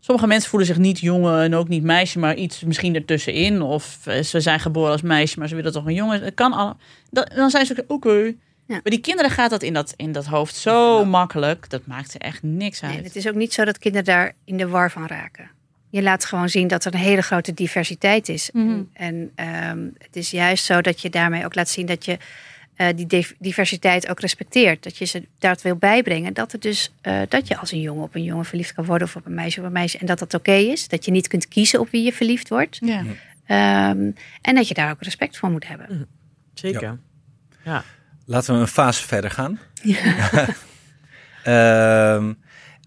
sommige 0.00 0.26
mensen 0.26 0.50
voelen 0.50 0.68
zich 0.68 0.78
niet 0.78 0.98
jongen 0.98 1.42
en 1.42 1.54
ook 1.54 1.68
niet 1.68 1.82
meisje. 1.82 2.18
Maar 2.18 2.34
iets 2.34 2.64
misschien 2.64 2.94
ertussenin. 2.94 3.62
Of 3.62 4.06
eh, 4.06 4.22
ze 4.22 4.40
zijn 4.40 4.60
geboren 4.60 4.92
als 4.92 5.02
meisje, 5.02 5.38
maar 5.38 5.48
ze 5.48 5.54
willen 5.54 5.72
toch 5.72 5.86
een 5.86 5.94
jongen. 5.94 6.20
Dat 6.20 6.34
kan 6.34 6.52
al. 6.52 6.76
Dan 7.10 7.50
zijn 7.50 7.66
ze 7.66 7.84
ook, 7.86 8.04
oké. 8.04 8.34
Ja. 8.66 8.74
Maar 8.82 8.92
die 8.92 9.00
kinderen 9.00 9.30
gaat 9.30 9.50
dat 9.50 9.62
in 9.62 9.72
dat, 9.72 9.94
in 9.96 10.12
dat 10.12 10.26
hoofd 10.26 10.54
zo 10.54 11.04
makkelijk. 11.04 11.70
Dat 11.70 11.86
maakt 11.86 12.10
ze 12.10 12.18
echt 12.18 12.42
niks 12.42 12.82
uit. 12.82 12.92
Nee, 12.92 13.02
het 13.02 13.16
is 13.16 13.28
ook 13.28 13.34
niet 13.34 13.52
zo 13.52 13.64
dat 13.64 13.78
kinderen 13.78 14.04
daar 14.06 14.32
in 14.44 14.56
de 14.56 14.68
war 14.68 14.90
van 14.90 15.06
raken. 15.06 15.50
Je 15.90 16.02
laat 16.02 16.24
gewoon 16.24 16.48
zien 16.48 16.68
dat 16.68 16.84
er 16.84 16.94
een 16.94 17.00
hele 17.00 17.22
grote 17.22 17.54
diversiteit 17.54 18.28
is. 18.28 18.50
Mhm. 18.52 18.82
En 18.92 19.32
ehm, 19.34 19.88
het 19.98 20.16
is 20.16 20.30
juist 20.30 20.64
zo 20.64 20.80
dat 20.80 21.00
je 21.00 21.10
daarmee 21.10 21.44
ook 21.44 21.54
laat 21.54 21.68
zien 21.68 21.86
dat 21.86 22.04
je 22.04 22.18
eh, 22.82 22.96
die 22.96 23.06
div- 23.06 23.32
diversiteit 23.38 24.08
ook 24.08 24.20
respecteert. 24.20 24.82
Dat 24.82 24.96
je 24.96 25.04
ze 25.04 25.22
dat 25.38 25.62
wil 25.62 25.76
bijbrengen. 25.76 26.34
Dat, 26.34 26.52
het 26.52 26.62
dus, 26.62 26.92
eh, 27.00 27.20
dat 27.28 27.48
je 27.48 27.56
als 27.56 27.72
een 27.72 27.80
jongen 27.80 28.02
op 28.02 28.14
een 28.14 28.22
jongen 28.22 28.44
verliefd 28.44 28.72
kan 28.72 28.84
worden 28.84 29.06
of 29.06 29.16
op 29.16 29.26
een 29.26 29.34
meisje 29.34 29.60
op 29.60 29.66
een 29.66 29.72
meisje. 29.72 29.98
En 29.98 30.06
dat 30.06 30.18
dat 30.18 30.34
oké 30.34 30.52
is. 30.52 30.88
Dat 30.88 31.04
je 31.04 31.10
niet 31.10 31.28
kunt 31.28 31.48
kiezen 31.48 31.80
op 31.80 31.90
wie 31.90 32.04
je 32.04 32.12
verliefd 32.12 32.48
wordt. 32.48 32.78
Ja. 32.80 33.04
Ehm, 33.46 34.10
en 34.40 34.54
dat 34.54 34.68
je 34.68 34.74
daar 34.74 34.90
ook 34.90 35.02
respect 35.02 35.36
voor 35.38 35.50
moet 35.50 35.68
hebben. 35.68 36.06
Zeker. 36.54 36.98
Ja. 37.64 37.84
Laten 38.26 38.54
we 38.54 38.60
een 38.60 38.66
fase 38.66 39.06
verder 39.06 39.30
gaan. 39.30 39.58
Ehm, 41.42 42.32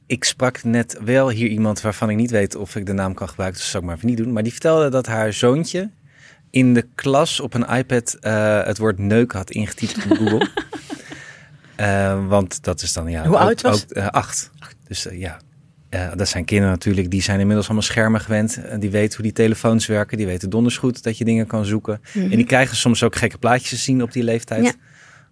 ik 0.05 0.23
sprak 0.23 0.63
net 0.63 0.99
wel 1.03 1.29
hier 1.29 1.47
iemand 1.47 1.81
waarvan 1.81 2.09
ik 2.09 2.15
niet 2.15 2.31
weet 2.31 2.55
of 2.55 2.75
ik 2.75 2.85
de 2.85 2.93
naam 2.93 3.13
kan 3.13 3.29
gebruiken, 3.29 3.59
dus 3.59 3.71
dat 3.71 3.71
zal 3.71 3.81
ik 3.81 3.87
maar 3.87 3.95
even 3.95 4.07
niet 4.07 4.17
doen. 4.17 4.33
Maar 4.33 4.43
die 4.43 4.51
vertelde 4.51 4.89
dat 4.89 5.05
haar 5.05 5.33
zoontje 5.33 5.89
in 6.56 6.74
de 6.74 6.88
klas 6.95 7.39
op 7.39 7.53
een 7.53 7.76
iPad 7.78 8.14
eh, 8.14 8.64
het 8.64 8.78
woord 8.78 8.97
neuk 8.97 9.32
had 9.32 9.51
ingetypt 9.51 10.06
in 10.06 10.16
Google. 10.16 10.47
Eh, 11.76 12.28
want 12.28 12.64
dat 12.64 12.82
is 12.82 12.93
dan 12.93 13.10
ja. 13.10 13.26
Hoe 13.26 13.36
ook- 13.36 13.41
oud 13.41 13.62
was 13.62 13.84
ook, 13.84 13.89
eh, 13.89 14.08
acht. 14.08 14.51
Dus 14.88 15.08
ja. 15.12 15.39
Dat 16.16 16.28
zijn 16.28 16.45
kinderen 16.45 16.74
natuurlijk, 16.74 17.12
die 17.12 17.22
zijn 17.22 17.39
inmiddels 17.39 17.66
allemaal 17.66 17.86
schermen 17.86 18.22
gewend. 18.22 18.64
En 18.64 18.80
die 18.80 18.89
weten 18.89 19.14
hoe 19.16 19.24
die 19.24 19.34
telefoons 19.34 19.86
werken. 19.86 20.18
Die 20.18 20.26
weten 20.26 20.49
donders 20.49 20.78
goed 20.78 21.03
dat 21.03 21.18
je 21.18 21.26
dingen 21.26 21.47
kan 21.47 21.66
zoeken. 21.66 22.01
En 22.14 22.30
die 22.30 22.45
krijgen 22.45 22.76
soms 22.76 23.03
ook 23.03 23.16
gekke 23.16 23.38
plaatjes 23.38 23.70
te 23.70 23.76
zien 23.76 24.01
op 24.01 24.12
die 24.12 24.24
leeftijd. 24.24 24.78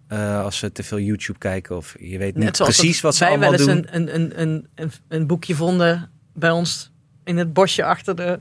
Ja. 0.08 0.40
Als 0.40 0.58
ze 0.58 0.72
te 0.72 0.82
veel 0.82 1.00
YouTube 1.00 1.38
kijken 1.38 1.76
of 1.76 1.94
je 1.98 2.18
weet 2.18 2.36
niet 2.36 2.52
precies 2.58 3.00
wat 3.00 3.14
ze 3.14 3.24
wij 3.24 3.28
allemaal 3.28 3.50
wel 3.50 3.66
doen. 3.66 3.76
eens 3.76 3.86
een, 3.90 4.14
een, 4.14 4.14
een, 4.14 4.40
een, 4.40 4.68
een, 4.74 4.92
een 5.08 5.26
boekje 5.26 5.54
vonden 5.54 6.10
bij 6.34 6.50
ons 6.50 6.92
in 7.24 7.36
het 7.36 7.52
bosje 7.52 7.84
achter 7.84 8.16
de, 8.16 8.38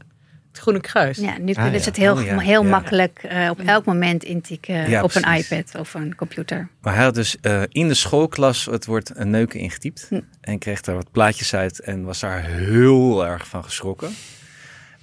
het 0.53 0.61
Groene 0.61 0.81
Kruis. 0.81 1.17
Ja, 1.17 1.37
nu 1.37 1.53
Ah, 1.53 1.71
ja. 1.73 1.79
ze 1.79 1.85
het 1.89 1.97
heel, 1.97 2.13
Oh, 2.15 2.23
ja. 2.25 2.37
heel 2.39 2.63
Ja. 2.63 2.69
makkelijk 2.69 3.19
eh, 3.23 3.49
op 3.49 3.59
elk 3.59 3.85
moment 3.85 4.23
intikken 4.23 4.89
Ja, 4.89 5.03
op 5.03 5.15
een 5.15 5.33
iPad 5.35 5.75
of 5.79 5.93
een 5.93 6.15
computer. 6.15 6.67
Maar 6.81 6.93
hij 6.95 7.03
had 7.03 7.15
dus 7.15 7.37
eh, 7.41 7.61
in 7.67 7.87
de 7.87 7.93
schoolklas 7.93 8.65
het 8.65 8.85
woord 8.85 9.11
een 9.15 9.29
neuken 9.29 9.59
ingetypt. 9.59 10.05
Hm. 10.09 10.21
En 10.41 10.59
kreeg 10.59 10.81
daar 10.81 10.95
wat 10.95 11.11
plaatjes 11.11 11.53
uit 11.55 11.79
en 11.79 12.03
was 12.03 12.19
daar 12.19 12.43
heel 12.43 13.25
erg 13.25 13.47
van 13.47 13.63
geschrokken. 13.63 14.09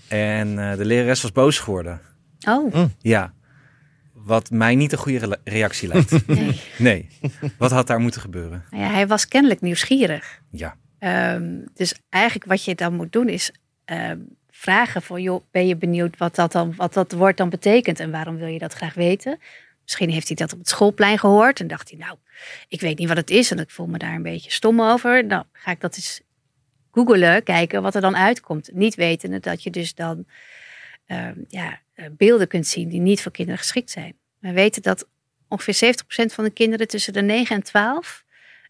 En 0.09 0.59
eh, 0.59 0.76
de 0.76 0.84
lerares 0.84 1.22
was 1.22 1.32
boos 1.32 1.59
geworden. 1.59 2.01
Oh, 2.48 2.84
Ja. 2.98 3.32
Wat 4.12 4.51
mij 4.51 4.74
niet 4.74 4.92
een 4.92 4.98
goede 4.98 5.38
reactie 5.44 5.88
lijkt. 5.88 6.26
nee. 6.26 6.61
nee. 6.78 7.09
Wat 7.59 7.70
had 7.70 7.86
daar 7.86 8.01
moeten 8.01 8.20
gebeuren? 8.20 8.64
Nou 8.70 8.82
ja, 8.84 8.90
hij 8.90 9.07
was 9.07 9.28
kennelijk 9.28 9.61
nieuwsgierig. 9.61 10.40
Ja. 10.51 10.76
Ehm, 10.98 11.44
dus 11.74 11.94
eigenlijk 12.09 12.44
wat 12.44 12.64
je 12.64 12.74
dan 12.74 12.94
moet 12.94 13.12
doen 13.12 13.28
is 13.28 13.53
ehm, 13.84 14.18
vragen 14.61 15.02
van, 15.02 15.22
joh, 15.22 15.44
ben 15.50 15.66
je 15.66 15.76
benieuwd 15.76 16.16
wat 16.16 16.34
dat, 16.34 16.52
dan, 16.52 16.74
wat 16.76 16.94
dat 16.94 17.12
woord 17.12 17.36
dan 17.36 17.48
betekent 17.48 18.00
en 18.00 18.11
waarom 18.11 18.36
wil 18.36 18.46
je 18.46 18.58
dat 18.58 18.72
graag 18.72 18.94
weten? 18.94 19.38
Misschien 19.82 20.11
heeft 20.11 20.26
hij 20.26 20.36
dat 20.36 20.52
op 20.52 20.58
het 20.58 20.68
schoolplein 20.68 21.18
gehoord 21.18 21.61
en 21.61 21.66
dacht 21.66 21.90
hij, 21.90 21.98
nou, 21.98 22.16
ik 22.68 22.80
weet 22.80 22.98
niet 22.98 23.08
wat 23.08 23.16
het 23.16 23.30
is 23.30 23.50
en 23.50 23.58
ik 23.58 23.70
voel 23.70 23.86
me 23.86 23.98
daar 23.98 24.14
een 24.14 24.22
beetje 24.22 24.50
stom 24.50 24.80
over. 24.80 25.24
Nou, 25.24 25.44
ga 25.52 25.70
ik 25.70 25.80
dat 25.80 25.96
eens 25.96 26.20
googelen, 26.90 27.42
kijken 27.42 27.82
wat 27.82 27.94
er 27.94 28.00
dan 28.00 28.16
uitkomt. 28.16 28.70
Niet 28.72 28.94
wetende 28.94 29.40
dat 29.40 29.62
je 29.62 29.70
dus 29.70 29.94
dan 29.94 30.24
ehm, 31.06 31.38
ja, 31.48 31.80
eh, 31.94 32.06
beelden 32.11 32.48
kunt 32.48 32.66
zien 32.66 32.88
die 32.88 33.00
niet 33.00 33.22
voor 33.22 33.32
kinderen 33.32 33.61
geschikt 33.61 33.90
zijn. 33.90 34.14
We 34.38 34.52
weten 34.52 34.82
dat 34.82 35.08
ongeveer 35.48 35.74
70% 35.74 36.32
van 36.32 36.44
de 36.44 36.50
kinderen 36.50 36.88
tussen 36.88 37.12
de 37.12 37.22
9 37.22 37.56
en 37.56 37.62
12 37.62 38.24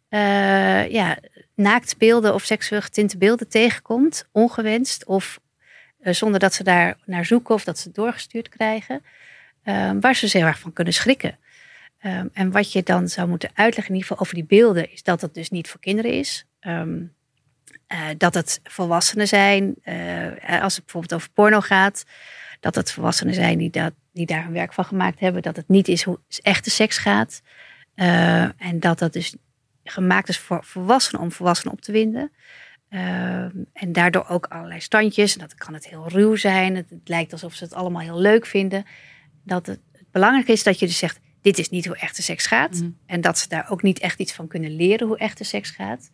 eh, 0.08 0.90
ja, 0.90 1.18
naaktbeelden 1.54 2.34
of 2.34 2.44
seksueel 2.44 2.82
getinte 2.82 3.18
beelden 3.18 3.48
tegenkomt, 3.48 4.28
ongewenst 4.32 5.04
of 5.04 5.40
zonder 6.02 6.40
dat 6.40 6.54
ze 6.54 6.64
daar 6.64 6.96
naar 7.04 7.24
zoeken 7.24 7.54
of 7.54 7.64
dat 7.64 7.78
ze 7.78 7.90
doorgestuurd 7.92 8.48
krijgen, 8.48 9.02
eh, 9.62 9.90
waar 10.00 10.14
ze 10.14 10.38
heel 10.38 10.46
erg 10.46 10.58
van 10.58 10.72
kunnen 10.72 10.92
schrikken. 10.92 11.38
Ehm, 11.98 12.26
en 12.32 12.50
wat 12.50 12.72
je 12.72 12.82
dan 12.82 13.08
zou 13.08 13.28
moeten 13.28 13.50
uitleggen, 13.54 13.94
in 13.94 14.00
ieder 14.00 14.08
geval 14.08 14.22
over 14.22 14.34
die 14.34 14.58
beelden, 14.58 14.92
is 14.92 15.02
dat 15.02 15.20
het 15.20 15.34
dus 15.34 15.50
niet 15.50 15.68
voor 15.68 15.80
kinderen 15.80 16.12
is. 16.12 16.46
Ehm, 16.60 17.02
eh, 17.86 18.08
dat 18.16 18.34
het 18.34 18.60
volwassenen 18.62 19.28
zijn, 19.28 19.74
eh, 19.82 20.62
als 20.62 20.74
het 20.74 20.84
bijvoorbeeld 20.84 21.14
over 21.14 21.30
porno 21.30 21.60
gaat, 21.60 22.04
dat 22.60 22.74
het 22.74 22.92
volwassenen 22.92 23.34
zijn 23.34 23.58
die, 23.58 23.70
dat, 23.70 23.92
die 24.12 24.26
daar 24.26 24.44
hun 24.44 24.52
werk 24.52 24.72
van 24.72 24.84
gemaakt 24.84 25.20
hebben, 25.20 25.42
dat 25.42 25.56
het 25.56 25.68
niet 25.68 25.88
is 25.88 26.02
hoe 26.02 26.18
echte 26.42 26.70
seks 26.70 26.98
gaat. 26.98 27.42
Eh, 27.94 28.42
en 28.42 28.80
dat 28.80 28.98
dat 28.98 29.12
dus 29.12 29.34
gemaakt 29.84 30.28
is 30.28 30.38
voor 30.38 30.64
volwassenen 30.64 31.20
om 31.22 31.32
volwassenen 31.32 31.72
op 31.72 31.80
te 31.80 31.92
winden. 31.92 32.32
Ehm, 32.90 33.50
en 33.72 33.92
daardoor 33.92 34.28
ook 34.28 34.46
allerlei 34.46 34.80
standjes. 34.80 35.32
En 35.34 35.40
dat 35.40 35.54
kan 35.54 35.74
het 35.74 35.88
heel 35.88 36.08
ruw 36.08 36.36
zijn. 36.36 36.76
Het, 36.76 36.90
het 36.90 37.08
lijkt 37.08 37.32
alsof 37.32 37.54
ze 37.54 37.64
het 37.64 37.74
allemaal 37.74 38.02
heel 38.02 38.20
leuk 38.20 38.46
vinden. 38.46 38.84
Dat 39.42 39.66
het, 39.66 39.80
het 39.92 40.10
belangrijk 40.10 40.48
is 40.48 40.62
dat 40.62 40.78
je 40.78 40.86
dus 40.86 40.98
zegt: 40.98 41.20
dit 41.40 41.58
is 41.58 41.68
niet 41.68 41.86
hoe 41.86 41.96
echte 41.96 42.22
seks 42.22 42.46
gaat. 42.46 42.72
Mhm. 42.74 42.90
En 43.06 43.20
dat 43.20 43.38
ze 43.38 43.48
daar 43.48 43.70
ook 43.70 43.82
niet 43.82 43.98
echt 43.98 44.20
iets 44.20 44.32
van 44.32 44.46
kunnen 44.46 44.76
leren 44.76 45.06
hoe 45.06 45.18
echte 45.18 45.44
seks 45.44 45.70
gaat. 45.70 46.10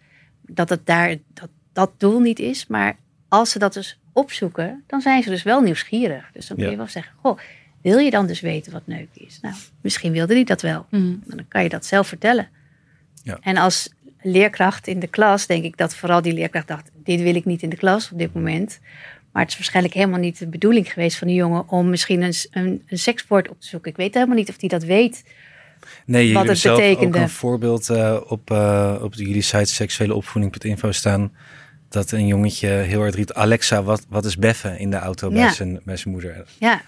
Dat 0.47 0.69
het 0.69 0.87
daar 0.87 1.17
dat, 1.35 1.49
dat 1.73 1.91
doel 2.01 2.21
niet 2.21 2.39
is. 2.39 2.67
Maar 2.67 2.97
als 3.29 3.51
ze 3.51 3.59
dat 3.59 3.73
dus 3.73 3.99
opzoeken, 4.13 4.85
dan 4.87 5.01
zijn 5.01 5.23
ze 5.23 5.31
dus 5.31 5.43
wel 5.43 5.61
nieuwsgierig. 5.61 6.31
Dus 6.33 6.47
dan 6.47 6.57
kun 6.57 6.67
je 6.67 6.73
Ja. 6.73 6.77
wel 6.79 6.89
zeggen: 6.89 7.13
Goh, 7.21 7.39
wil 7.83 7.99
je 7.99 8.11
dan 8.11 8.27
dus 8.27 8.41
weten 8.41 8.73
wat 8.73 8.87
neuk 8.87 9.09
is? 9.15 9.39
Nou, 9.41 9.55
misschien 9.81 10.13
wilde 10.13 10.35
hij 10.35 10.45
dat 10.45 10.63
wel. 10.63 10.87
Maar 10.91 11.37
dan 11.37 11.49
kan 11.49 11.63
je 11.63 11.69
dat 11.69 11.87
zelf 11.87 12.09
vertellen. 12.09 12.49
Ja. 13.23 13.39
En 13.41 13.57
als 13.57 13.93
leerkracht 14.27 14.87
in 14.87 14.99
de 14.99 15.07
klas 15.07 15.47
denk 15.47 15.65
ik 15.65 15.77
dat 15.77 15.95
vooral 15.97 16.23
die 16.23 16.33
leerkracht 16.33 16.69
dacht: 16.69 16.91
dit 16.95 17.21
wil 17.21 17.35
ik 17.35 17.45
niet 17.45 17.63
in 17.63 17.69
de 17.69 17.77
klas 17.77 18.11
op 18.13 18.19
dit 18.19 18.35
moment. 18.35 18.81
Maar 19.33 19.43
het 19.43 19.51
is 19.51 19.59
waarschijnlijk 19.59 19.95
helemaal 19.95 20.19
niet 20.19 20.39
de 20.39 20.47
bedoeling 20.49 20.93
geweest 20.93 21.19
van 21.19 21.27
die 21.27 21.37
jongen 21.37 21.69
om 21.69 21.91
misschien 21.91 22.23
een, 22.23 22.35
een, 22.51 22.83
een 22.87 22.99
sekswoord 22.99 23.49
op 23.49 23.61
te 23.61 23.67
zoeken. 23.67 23.91
Ik 23.91 23.97
weet 23.97 24.15
helemaal 24.15 24.37
niet 24.37 24.49
of 24.49 24.57
hij 24.61 24.69
dat 24.69 24.83
weet. 24.85 25.25
Nee, 26.07 26.21
jullie 26.21 26.37
hebben 26.37 26.53
het 26.53 26.63
zelf 26.63 26.79
betekende. 26.79 27.17
ook 27.19 27.23
een 27.23 27.29
voorbeeld 27.29 27.91
eh, 27.91 28.21
op, 28.27 28.51
eh, 28.51 28.99
op 29.03 29.15
jullie 29.15 29.43
site 29.43 29.75
seksueleopvoeding.info 29.75 30.93
staan. 30.93 31.33
Dat 31.89 32.11
een 32.11 32.27
jongetje 32.27 32.69
heel 32.69 33.01
hard 33.01 33.15
riep, 33.15 33.33
Alexa, 33.33 33.83
wat, 33.83 34.07
wat 34.09 34.25
is 34.25 34.37
beffen 34.37 34.79
in 34.79 34.91
de 34.91 34.97
auto 34.97 35.29
bij, 35.31 35.39
Ja. 35.39 35.53
zijn, 35.53 35.81
bij 35.85 35.97
zijn 35.97 36.15
moeder. 36.15 36.45
Ja, 36.59 36.83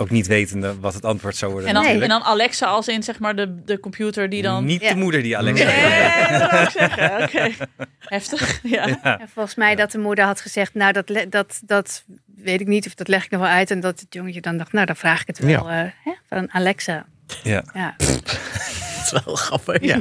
Ook 0.00 0.10
niet 0.10 0.26
wetende 0.26 0.80
wat 0.80 0.94
het 0.94 1.04
antwoord 1.04 1.36
zou 1.36 1.50
worden. 1.52 1.68
En 1.68 1.74
dan, 1.74 1.84
Nee. 1.84 2.02
en 2.02 2.08
dan 2.08 2.22
Alexa 2.22 2.66
als 2.66 2.88
in 2.88 3.02
zeg 3.02 3.18
maar 3.18 3.36
de, 3.36 3.62
de 3.64 3.80
computer 3.80 4.28
die 4.28 4.42
dan... 4.42 4.64
Niet 4.64 4.82
Ja. 4.82 4.88
de 4.88 4.96
moeder 4.96 5.22
die 5.22 5.36
Alexa 5.36 5.64
Nee, 5.64 5.74
heet. 5.74 6.38
dat 6.40 6.50
wou 6.50 6.62
ik 6.62 6.70
zeggen. 6.70 7.22
Oké. 7.22 7.50
Heftig. 7.98 8.60
Ja. 8.62 8.86
en 9.02 9.28
volgens 9.34 9.54
mij 9.54 9.74
dat 9.74 9.90
de 9.90 9.98
moeder 9.98 10.24
had 10.24 10.40
gezegd: 10.40 10.74
Nou, 10.74 10.92
dat, 10.92 11.10
dat, 11.28 11.60
dat 11.64 12.04
weet 12.36 12.60
ik 12.60 12.66
niet 12.66 12.86
of 12.86 12.94
dat 12.94 13.08
leg 13.08 13.24
ik 13.24 13.30
nog 13.30 13.40
wel 13.40 13.50
uit. 13.50 13.70
En 13.70 13.80
dat 13.80 14.00
het 14.00 14.14
jongetje 14.14 14.40
dan 14.40 14.56
dacht: 14.56 14.72
Nou, 14.72 14.86
dan 14.86 14.96
vraag 14.96 15.20
ik 15.20 15.26
het 15.26 15.38
wel 15.38 15.68
eh, 15.70 15.76
hè, 16.04 16.12
van 16.28 16.52
Alexa. 16.52 17.06
Ja. 17.42 17.64
Ja. 17.74 17.94
Dat 19.00 19.18
is 19.20 19.24
wel 19.24 19.34
grappig. 19.34 19.82
Ja. 19.82 20.00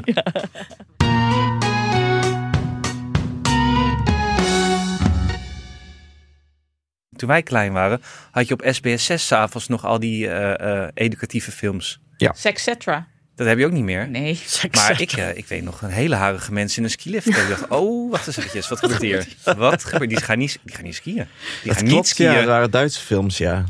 Toen 7.20 7.30
wij 7.30 7.43
klein 7.43 7.74
waren, 7.74 8.01
had 8.32 8.47
je 8.47 8.53
op 8.53 8.63
SBS 8.65 9.05
6 9.05 9.28
s'avonds 9.28 9.67
nog 9.67 9.86
al 9.86 9.99
die 9.99 10.28
eh, 10.30 10.84
eh, 10.84 10.89
educatieve 10.93 11.51
films. 11.51 11.99
Sexcetra. 12.17 13.07
Dat 13.36 13.47
heb 13.47 13.57
je 13.57 13.65
ook 13.65 13.72
niet 13.72 13.84
meer. 13.84 14.09
Nee. 14.09 14.39
Maar 14.72 15.01
ik, 15.01 15.11
eh, 15.11 15.38
ik 15.38 15.47
weet 15.47 15.63
nog 15.63 15.82
een 15.82 15.89
hele 15.89 16.15
harige 16.15 16.51
mensen 16.53 16.78
in 16.78 16.84
een 16.84 16.89
skilift. 16.89 17.28
Ik 17.28 17.49
dacht, 17.49 17.67
oh, 17.67 18.11
wacht 18.11 18.28
eens 18.28 18.38
eventjes, 18.38 18.67
wat 18.67 18.80
gebeurt 18.80 19.01
hier? 19.01 19.28
Wat 19.57 19.84
gebeurt? 19.84 20.09
Die 20.09 20.22
gaan 20.22 20.38
niet, 20.38 20.59
die 20.63 20.76
gaan 20.76 20.84
niet 20.84 20.95
skiën. 20.95 21.15
Die 21.15 21.26
Dat 21.63 21.74
gaan 21.76 21.84
niet 21.84 21.93
klopt, 21.93 22.07
skiën. 22.07 22.26
ja. 22.28 22.34
Ja, 22.34 22.39
Dat 22.39 22.47
waren 22.49 22.72
Duitse 22.72 22.99
films, 22.99 23.38
ja. 23.38 23.65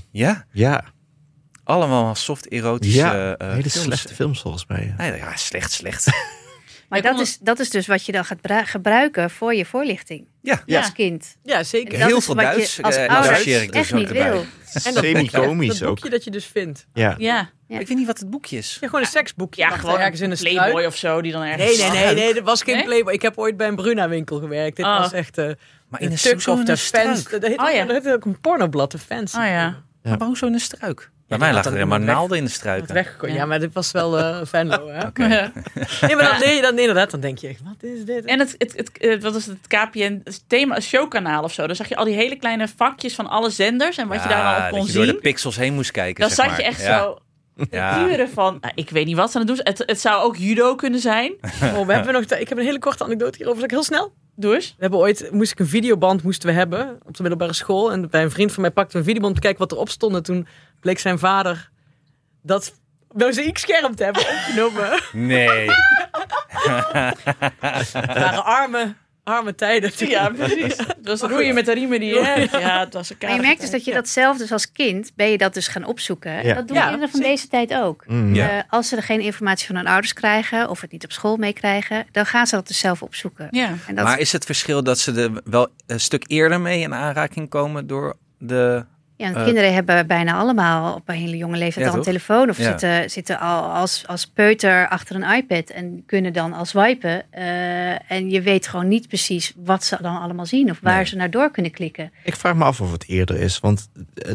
ja, 0.51 0.83
allemaal 1.63 2.15
soft 2.15 2.47
erotische 2.47 2.97
Ja, 2.97 3.35
eh, 3.35 3.53
hele 3.53 3.69
films. 3.69 3.85
slechte 3.87 4.15
films 4.15 4.41
volgens 4.41 4.65
mij. 4.67 4.93
Nee, 4.97 5.15
ja, 5.17 5.35
slecht, 5.35 5.71
slecht. 5.71 6.05
Maar 6.89 7.01
dat 7.01 7.19
is, 7.19 7.37
dat 7.37 7.59
is 7.59 7.69
dus 7.69 7.87
wat 7.87 8.05
je 8.05 8.11
dan 8.11 8.25
gaat 8.25 8.39
gebruiken 8.67 9.29
voor 9.29 9.53
je 9.55 9.65
voorlichting 9.65 10.27
Ja, 10.41 10.61
Ja. 10.65 10.79
als 10.79 10.91
kind. 10.91 11.37
Ja, 11.43 11.63
zeker. 11.63 11.99
Dat 11.99 12.07
Heel 12.07 12.21
veel 12.21 12.35
Duits, 12.35 12.81
als 12.81 12.95
eh, 12.95 13.07
ouder 13.07 13.31
associeer 13.31 13.61
ik 13.61 13.71
dus 13.71 13.81
echt 13.81 13.93
niet 13.93 14.11
wil. 14.11 14.45
En 14.83 14.93
dat, 14.93 15.03
Semi-komisch 15.03 15.67
dat 15.79 15.81
ook. 15.87 15.95
boekje 15.95 16.09
dat 16.09 16.23
je 16.23 16.31
dus 16.31 16.45
vindt. 16.45 16.87
Ja. 16.93 17.15
Ja. 17.17 17.49
Ja. 17.67 17.79
Ik 17.79 17.87
weet 17.87 17.97
niet 17.97 18.07
wat 18.07 18.19
het 18.19 18.29
boekje 18.29 18.57
is. 18.57 18.77
Ja, 18.81 18.87
gewoon 18.87 19.01
een 19.01 19.07
seksboekje. 19.09 19.61
Ja, 19.61 19.69
gewoon 19.69 19.99
ergens 19.99 20.21
in 20.21 20.31
een 20.31 20.37
Playboy 20.37 20.85
of 20.85 20.95
zo 20.95 21.21
die 21.21 21.31
dan 21.31 21.41
ergens... 21.41 21.77
Nee, 21.77 21.89
nee, 21.89 22.05
nee, 22.05 22.15
nee, 22.15 22.33
dat 22.33 22.43
was 22.43 22.61
geen 22.63 22.75
Nee? 22.75 22.83
Playboy. 22.83 23.13
Ik 23.13 23.21
heb 23.21 23.37
ooit 23.37 23.57
bij 23.57 23.67
een 23.67 23.75
Bruna 23.75 24.09
winkel 24.09 24.39
gewerkt. 24.39 24.75
Dit 24.75 24.85
Oh. 24.85 24.99
was 24.99 25.11
echt 25.13 25.37
eh 25.37 25.45
Maar 25.87 26.01
in 26.01 26.09
de 26.09 26.15
of 26.51 26.63
de 26.63 26.71
een 26.71 26.77
Fans. 26.77 27.23
Dat 27.23 27.41
heet, 27.43 27.59
Oh, 27.59 27.71
ja. 27.71 27.85
dat 27.85 28.07
ook 28.07 28.25
een 28.25 28.39
pornoblad, 28.41 28.91
de 28.91 28.97
Fans. 28.99 29.33
Oh 29.35 29.45
ja. 29.45 29.83
Maar 30.03 30.17
waarom 30.17 30.35
zo 30.35 30.45
in 30.45 30.53
een 30.53 30.59
struik? 30.59 31.11
Bij 31.29 31.37
mij 31.37 31.53
lag 31.53 31.65
er 31.65 31.71
helemaal 31.71 31.99
naalden 31.99 32.37
in 32.37 32.43
de 32.43 32.49
struiken. 32.49 33.05
Ja. 33.21 33.27
Ja, 33.33 33.45
maar 33.45 33.59
dit 33.59 33.73
was 33.73 33.91
wel 33.91 34.17
eh 34.19 34.39
Venlo, 34.43 34.87
hè? 34.87 35.05
Oké. 35.07 35.25
Ja. 35.25 35.51
Nee, 36.01 36.15
maar 36.15 36.29
dan, 36.29 36.39
nee, 36.39 36.61
dan 36.61 36.79
inderdaad, 36.79 37.11
dan 37.11 37.19
denk 37.19 37.37
je 37.37 37.47
echt, 37.47 37.59
wat 37.63 37.83
is 37.89 38.05
dit? 38.05 38.25
En 38.25 38.39
het, 38.39 38.55
het, 38.57 38.73
het, 38.75 38.97
eh, 38.97 39.21
wat 39.21 39.33
was 39.33 39.45
het 39.45 39.57
KPN 39.67 40.21
het 40.23 40.43
thema 40.47 40.75
het 40.75 40.83
showkanaal 40.83 41.43
of 41.43 41.53
zo. 41.53 41.67
Dan 41.67 41.75
zag 41.75 41.89
je 41.89 41.95
al 41.95 42.05
die 42.05 42.15
hele 42.15 42.35
kleine 42.35 42.67
vakjes 42.75 43.15
van 43.15 43.27
alle 43.29 43.49
zenders 43.49 43.97
en 43.97 44.07
wat 44.07 44.23
je 44.23 44.29
daar 44.29 44.55
dan 44.55 44.63
op 44.65 44.69
kon 44.69 44.79
dat 44.79 44.87
je 44.87 44.93
door 44.93 45.05
de 45.05 45.11
zien. 45.11 45.19
pixels 45.21 45.55
heen 45.55 45.73
moest 45.73 45.91
kijken. 45.91 46.21
Dan 46.21 46.29
zeg 46.29 46.37
zat 46.37 46.47
maar. 46.47 46.59
je 46.59 46.65
echt 46.65 46.81
Ja. 46.81 46.99
zo 46.99 47.17
Ja. 47.71 48.07
uren 48.07 48.29
van. 48.29 48.57
nou, 48.61 48.73
ik 48.75 48.89
weet 48.89 49.05
niet 49.05 49.15
wat 49.15 49.31
ze 49.31 49.39
aan 49.39 49.45
het 49.47 49.55
doen. 49.55 49.65
Het, 49.65 49.83
het 49.85 49.99
zou 49.99 50.23
ook 50.23 50.35
judo 50.37 50.75
kunnen 50.75 50.99
zijn. 50.99 51.33
Oh, 51.75 51.85
we 51.85 51.93
hebben 51.93 52.13
nog, 52.13 52.23
ik 52.23 52.49
heb 52.49 52.57
een 52.57 52.63
hele 52.63 52.79
korte 52.79 53.03
anekdote 53.03 53.37
hierover. 53.37 53.55
Zal 53.59 53.65
ik 53.69 53.71
heel 53.75 53.83
snel? 53.83 54.13
Doe 54.35 54.55
eens. 54.55 54.67
We 54.67 54.81
hebben 54.81 54.99
ooit, 54.99 55.29
moest 55.31 55.51
ik 55.51 55.59
een 55.59 55.67
videoband 55.67 56.23
moesten 56.23 56.49
we 56.49 56.55
hebben 56.55 56.99
op 57.05 57.15
de 57.15 57.21
middelbare 57.21 57.53
school. 57.53 57.91
En 57.91 58.09
bij 58.09 58.23
een 58.23 58.31
vriend 58.31 58.51
van 58.51 58.61
mij 58.61 58.71
pakte 58.71 58.91
we 58.91 58.97
een 58.97 59.03
videoband 59.03 59.33
om 59.33 59.39
te 59.41 59.45
kijken 59.47 59.59
wat 59.67 59.71
erop 59.71 59.89
stond. 59.89 60.15
En 60.15 60.23
toen 60.23 60.47
bleek 60.79 60.99
zijn 60.99 61.19
vader 61.19 61.69
dat 62.41 62.73
mozaïekscherm 63.11 63.95
te 63.95 64.03
hebben 64.03 64.21
opgenomen. 64.21 64.99
Nee. 65.11 65.69
Het 67.59 67.91
waren 67.93 68.45
arme, 68.45 68.93
arme 69.23 69.55
tijden. 69.55 69.91
Ja, 69.95 70.29
precies. 70.29 70.77
Het 70.77 70.97
was 71.07 71.21
roeien 71.21 71.53
met 71.53 71.65
de 71.65 71.73
riemen 71.73 71.99
die. 71.99 72.19
hè? 72.19 72.33
Ja, 72.59 72.79
het 72.79 72.93
was 72.93 73.09
een 73.09 73.15
Maar 73.21 73.33
je 73.35 73.41
merkt 73.41 73.61
dus 73.61 73.69
dat 73.71 73.85
je 73.85 73.93
dat 73.93 74.07
zelf 74.07 74.37
dus 74.37 74.51
als 74.51 74.71
kind, 74.71 75.11
ben 75.15 75.29
je 75.29 75.37
dat 75.37 75.53
dus 75.53 75.67
gaan 75.67 75.83
opzoeken. 75.85 76.43
Ja. 76.45 76.53
Dat 76.53 76.67
doen 76.67 76.77
Ja, 76.77 76.83
kinderen 76.83 77.09
van 77.09 77.19
deze 77.19 77.47
tijd 77.47 77.73
ook. 77.73 78.03
Mm. 78.07 78.35
Ja. 78.35 78.49
Eh, 78.49 78.63
als 78.69 78.87
ze 78.87 78.95
er 78.95 79.03
geen 79.03 79.21
informatie 79.21 79.67
van 79.67 79.75
hun 79.75 79.87
ouders 79.87 80.13
krijgen 80.13 80.69
of 80.69 80.81
het 80.81 80.91
niet 80.91 81.03
op 81.03 81.11
school 81.11 81.37
meekrijgen, 81.37 82.07
dan 82.11 82.25
gaan 82.25 82.47
ze 82.47 82.55
dat 82.55 82.67
dus 82.67 82.79
zelf 82.79 83.01
opzoeken. 83.01 83.47
Ja. 83.51 83.73
En 83.87 83.95
dat, 83.95 84.05
Maar 84.05 84.19
is 84.19 84.31
het 84.31 84.45
verschil 84.45 84.83
dat 84.83 84.99
ze 84.99 85.13
er 85.21 85.41
wel 85.43 85.67
een 85.87 85.99
stuk 85.99 86.23
eerder 86.27 86.61
mee 86.61 86.79
in 86.81 86.93
aanraking 86.93 87.49
komen 87.49 87.87
door 87.87 88.15
de... 88.37 88.85
ja, 89.19 89.25
want 89.25 89.37
eh, 89.37 89.43
kinderen 89.43 89.73
hebben 89.73 90.07
bijna 90.07 90.33
allemaal 90.33 90.95
op 90.95 91.09
een 91.09 91.15
hele 91.15 91.37
jonge 91.37 91.57
leeftijd 91.57 91.85
Ja, 91.85 91.91
al 91.91 91.97
een 91.97 92.03
telefoon 92.03 92.49
of 92.49 92.57
Ja. 92.57 92.63
zitten, 92.63 93.09
zitten 93.09 93.39
al 93.39 93.61
als, 93.63 94.03
als 94.07 94.27
peuter 94.27 94.87
achter 94.87 95.15
een 95.15 95.35
iPad 95.35 95.69
en 95.69 96.03
kunnen 96.05 96.33
dan 96.33 96.53
al 96.53 96.65
swipen. 96.65 97.31
eh, 97.31 98.11
en 98.11 98.29
je 98.29 98.41
weet 98.41 98.67
gewoon 98.67 98.87
niet 98.87 99.07
precies 99.07 99.53
wat 99.63 99.83
ze 99.83 99.97
dan 100.01 100.19
allemaal 100.21 100.45
zien 100.45 100.69
of 100.69 100.79
waar 100.81 100.95
Nee. 100.95 101.05
ze 101.05 101.15
naar 101.15 101.29
door 101.31 101.51
kunnen 101.51 101.71
klikken. 101.71 102.11
Ik 102.23 102.35
vraag 102.35 102.55
me 102.55 102.63
af 102.63 102.81
of 102.81 102.91
het 102.91 103.07
eerder 103.07 103.39
is. 103.39 103.59
Want 103.59 103.89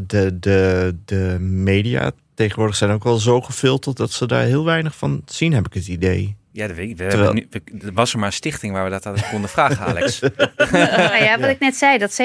de, 0.07 0.39
de, 0.39 0.97
de 1.05 1.37
media 1.41 2.11
tegenwoordig 2.35 2.77
zijn 2.77 2.91
ook 2.91 3.05
wel 3.05 3.17
zo 3.19 3.41
gefilterd... 3.41 3.97
dat 3.97 4.13
ze 4.13 4.27
daar 4.27 4.45
heel 4.45 4.65
weinig 4.65 4.97
van 4.97 5.23
zien, 5.27 5.53
heb 5.53 5.67
ik 5.67 5.75
het 5.75 5.87
idee. 5.89 6.37
Ja, 6.53 6.67
dat 6.67 6.77
weet 6.77 6.91
ik. 6.91 6.97
We 6.97 7.07
Terwijl- 7.09 7.33
hebben 7.35 7.49
nu, 7.73 7.79
we- 7.81 7.87
er 7.87 7.93
was 7.93 8.13
er 8.13 8.19
maar 8.19 8.27
een 8.27 8.33
stichting 8.33 8.73
waar 8.73 8.85
we 8.85 8.91
dat 8.91 9.07
aan 9.07 9.15
konden 9.31 9.51
vragen, 9.51 9.87
Alex. 9.87 10.21
nou 10.73 11.23
ja, 11.25 11.39
wat 11.41 11.49
ik 11.51 11.59
net 11.61 11.77
zei, 11.77 11.99
dat 11.99 12.21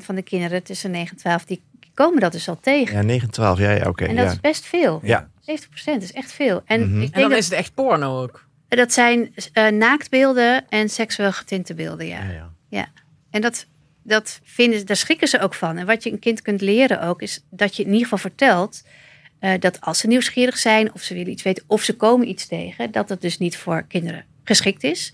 70% 0.00 0.04
van 0.04 0.14
de 0.14 0.22
kinderen 0.22 0.62
tussen 0.62 0.90
9 0.90 1.10
en 1.10 1.16
12, 1.16 1.44
die 1.44 1.60
komen 2.04 2.20
dat 2.20 2.32
dus 2.32 2.48
al 2.48 2.58
tegen. 2.60 2.96
Ja, 2.96 3.02
9, 3.02 3.30
12, 3.30 3.58
ja, 3.58 3.70
ja 3.70 3.88
oké. 3.88 4.04
en 4.04 4.16
dat 4.16 4.24
ja. 4.24 4.30
is 4.32 4.40
best 4.40 4.64
veel. 4.64 5.00
Ja. 5.02 5.30
70% 5.40 6.02
is 6.02 6.12
echt 6.12 6.32
veel. 6.32 6.62
En 6.64 6.80
Mhm. 6.80 6.88
ik 6.88 6.94
En 6.94 6.98
denk 7.00 7.14
dan 7.14 7.28
dat, 7.30 7.38
is 7.38 7.44
het 7.44 7.54
echt 7.54 7.74
porno 7.74 8.22
ook. 8.22 8.44
dat 8.68 8.92
zijn 8.92 9.34
eh, 9.52 9.66
naaktbeelden 9.68 10.68
en 10.68 10.88
seksueel 10.88 11.32
getinte 11.32 11.74
beelden, 11.74 12.06
ja. 12.06 12.22
Ja, 12.22 12.50
ja. 12.68 12.86
En 13.30 13.40
dat, 13.40 13.66
dat 14.02 14.40
vinden, 14.42 14.86
daar 14.86 14.96
schrikken 14.96 15.28
ze 15.28 15.40
ook 15.40 15.54
van. 15.54 15.76
En 15.76 15.86
wat 15.86 16.02
je 16.02 16.10
een 16.12 16.18
kind 16.18 16.42
kunt 16.42 16.60
leren 16.60 17.02
ook, 17.02 17.22
is 17.22 17.44
dat 17.50 17.76
je 17.76 17.82
in 17.82 17.88
ieder 17.88 18.02
geval 18.02 18.18
vertelt 18.18 18.82
eh, 19.38 19.52
dat 19.58 19.80
als 19.80 19.98
ze 19.98 20.06
nieuwsgierig 20.06 20.58
zijn 20.58 20.94
of 20.94 21.02
ze 21.02 21.14
willen 21.14 21.32
iets 21.32 21.42
weten 21.42 21.64
of 21.66 21.82
ze 21.82 21.96
komen 21.96 22.28
iets 22.28 22.46
tegen, 22.46 22.90
dat 22.90 23.08
het 23.08 23.20
dus 23.20 23.38
niet 23.38 23.56
voor 23.56 23.84
kinderen 23.88 24.24
geschikt 24.44 24.84
is. 24.84 25.12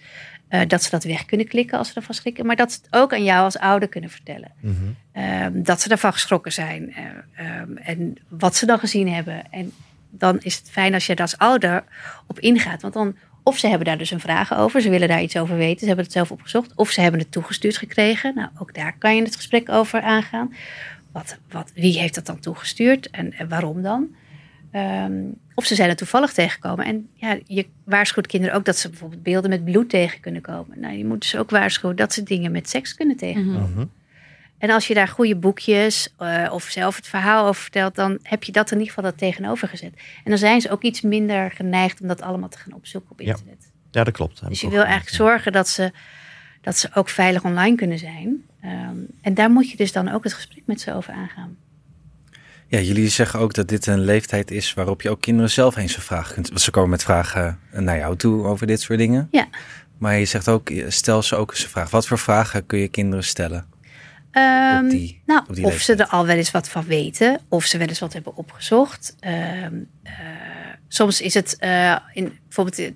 Eh, 0.54 0.60
dat 0.66 0.82
ze 0.82 0.90
dat 0.90 1.04
weg 1.04 1.24
kunnen 1.24 1.46
klikken 1.46 1.78
als 1.78 1.88
ze 1.88 1.94
ervan 1.94 2.14
schrikken, 2.14 2.46
maar 2.46 2.56
dat 2.56 2.72
ze 2.72 2.78
het 2.82 3.00
ook 3.00 3.12
aan 3.12 3.24
jou 3.24 3.44
als 3.44 3.58
ouder 3.58 3.88
kunnen 3.88 4.10
vertellen. 4.10 4.52
Mhm. 4.60 4.74
Ehm, 5.12 5.62
dat 5.62 5.80
ze 5.80 5.88
daarvan 5.88 6.12
geschrokken 6.12 6.52
zijn 6.52 6.92
eh, 6.92 7.04
ehm, 7.34 7.76
en 7.76 8.14
wat 8.28 8.56
ze 8.56 8.66
dan 8.66 8.78
gezien 8.78 9.12
hebben. 9.12 9.50
En 9.50 9.72
dan 10.10 10.38
is 10.40 10.56
het 10.56 10.70
fijn 10.70 10.94
als 10.94 11.06
je 11.06 11.14
daar 11.14 11.26
als 11.26 11.38
ouder 11.38 11.84
op 12.26 12.38
ingaat. 12.38 12.82
Want 12.82 12.94
dan, 12.94 13.16
of 13.42 13.58
ze 13.58 13.68
hebben 13.68 13.86
daar 13.86 13.98
dus 13.98 14.10
een 14.10 14.20
vraag 14.20 14.56
over, 14.56 14.80
ze 14.80 14.90
willen 14.90 15.08
daar 15.08 15.22
iets 15.22 15.36
over 15.36 15.56
weten, 15.56 15.80
ze 15.80 15.86
hebben 15.86 16.04
het 16.04 16.14
zelf 16.14 16.30
opgezocht, 16.30 16.74
of 16.74 16.90
ze 16.90 17.00
hebben 17.00 17.20
het 17.20 17.32
toegestuurd 17.32 17.76
gekregen. 17.76 18.34
Nou, 18.34 18.48
ook 18.58 18.74
daar 18.74 18.98
kan 18.98 19.16
je 19.16 19.22
het 19.22 19.36
gesprek 19.36 19.68
over 19.68 20.02
aangaan. 20.02 20.54
Wat, 21.12 21.38
wat, 21.50 21.72
wie 21.74 21.98
heeft 21.98 22.14
dat 22.14 22.26
dan 22.26 22.40
toegestuurd 22.40 23.10
en, 23.10 23.32
en 23.32 23.48
waarom 23.48 23.82
dan? 23.82 24.14
Ehm, 24.70 25.22
of 25.54 25.64
ze 25.64 25.74
zijn 25.74 25.88
er 25.88 25.96
toevallig 25.96 26.32
tegengekomen. 26.32 26.84
En 26.84 27.08
ja, 27.14 27.38
je 27.46 27.66
waarschuwt 27.84 28.26
kinderen 28.26 28.56
ook 28.56 28.64
dat 28.64 28.76
ze 28.76 28.88
bijvoorbeeld 28.88 29.22
beelden 29.22 29.50
met 29.50 29.64
bloed 29.64 29.88
tegen 29.88 30.20
kunnen 30.20 30.42
komen. 30.42 30.80
Nou, 30.80 30.96
je 30.96 31.04
moet 31.04 31.20
dus 31.20 31.36
ook 31.36 31.50
waarschuwen 31.50 31.96
dat 31.96 32.12
ze 32.12 32.22
dingen 32.22 32.52
met 32.52 32.68
seks 32.68 32.94
kunnen 32.94 33.16
tegenkomen. 33.16 33.70
Mhm. 33.70 33.84
En 34.58 34.70
als 34.70 34.86
je 34.86 34.94
daar 34.94 35.08
goede 35.08 35.36
boekjes 35.36 36.14
eh, 36.18 36.50
of 36.52 36.64
zelf 36.64 36.96
het 36.96 37.06
verhaal 37.06 37.46
over 37.46 37.62
vertelt, 37.62 37.94
dan 37.94 38.18
heb 38.22 38.44
je 38.44 38.52
dat 38.52 38.70
in 38.70 38.78
ieder 38.78 38.94
geval 38.94 39.10
dat 39.10 39.18
tegenover 39.18 39.68
gezet. 39.68 39.92
En 39.94 40.30
dan 40.30 40.38
zijn 40.38 40.60
ze 40.60 40.70
ook 40.70 40.82
iets 40.82 41.00
minder 41.00 41.50
geneigd 41.50 42.00
om 42.00 42.08
dat 42.08 42.22
allemaal 42.22 42.48
te 42.48 42.58
gaan 42.58 42.72
opzoeken 42.72 43.10
op 43.10 43.20
internet. 43.20 43.72
Ja, 43.90 44.04
dat 44.04 44.14
klopt. 44.14 44.48
Dus 44.48 44.60
je 44.60 44.68
wil 44.68 44.82
eigenlijk 44.82 45.16
zorgen 45.16 45.52
dat 45.52 45.68
ze, 45.68 45.92
dat 46.60 46.76
ze 46.76 46.88
ook 46.94 47.08
veilig 47.08 47.44
online 47.44 47.76
kunnen 47.76 47.98
zijn. 47.98 48.44
Ehm, 48.60 48.96
en 49.20 49.34
daar 49.34 49.50
moet 49.50 49.70
je 49.70 49.76
dus 49.76 49.92
dan 49.92 50.08
ook 50.08 50.24
het 50.24 50.32
gesprek 50.32 50.62
met 50.66 50.80
ze 50.80 50.94
over 50.94 51.12
aangaan. 51.12 51.56
Ja, 52.74 52.80
jullie 52.80 53.08
zeggen 53.08 53.40
ook 53.40 53.54
dat 53.54 53.68
dit 53.68 53.86
een 53.86 54.00
leeftijd 54.00 54.50
is 54.50 54.74
waarop 54.74 55.02
je 55.02 55.10
ook 55.10 55.20
kinderen 55.20 55.50
zelf 55.50 55.76
eens 55.76 55.96
een 55.96 56.02
vraag 56.02 56.32
kunt. 56.32 56.48
Want 56.48 56.60
ze 56.60 56.70
komen 56.70 56.90
met 56.90 57.02
vragen 57.02 57.58
naar 57.72 57.98
jou 57.98 58.16
toe 58.16 58.44
over 58.44 58.66
dit 58.66 58.80
soort 58.80 58.98
dingen. 58.98 59.28
Ja. 59.30 59.46
Maar 59.98 60.16
je 60.18 60.24
zegt 60.24 60.48
ook, 60.48 60.72
stel 60.88 61.22
ze 61.22 61.36
ook 61.36 61.50
eens 61.50 61.62
een 61.62 61.68
vraag. 61.68 61.90
Wat 61.90 62.06
voor 62.06 62.18
vragen 62.18 62.66
kun 62.66 62.78
je 62.78 62.88
kinderen 62.88 63.24
stellen? 63.24 63.66
Ehm, 64.30 64.84
Op 64.84 64.90
die- 64.90 65.22
nou, 65.26 65.44
op 65.48 65.54
die 65.54 65.64
of 65.64 65.80
ze 65.80 65.94
er 65.94 66.06
al 66.06 66.26
wel 66.26 66.36
eens 66.36 66.50
wat 66.50 66.68
van 66.68 66.84
weten, 66.84 67.40
of 67.48 67.64
ze 67.64 67.78
wel 67.78 67.86
eens 67.86 67.98
wat 67.98 68.12
hebben 68.12 68.36
opgezocht. 68.36 69.16
Ehm, 69.20 69.74
eh, 70.02 70.12
soms 70.88 71.20
is 71.20 71.34
het 71.34 71.56
eh, 71.58 71.96
in, 72.12 72.38
bijvoorbeeld 72.48 72.92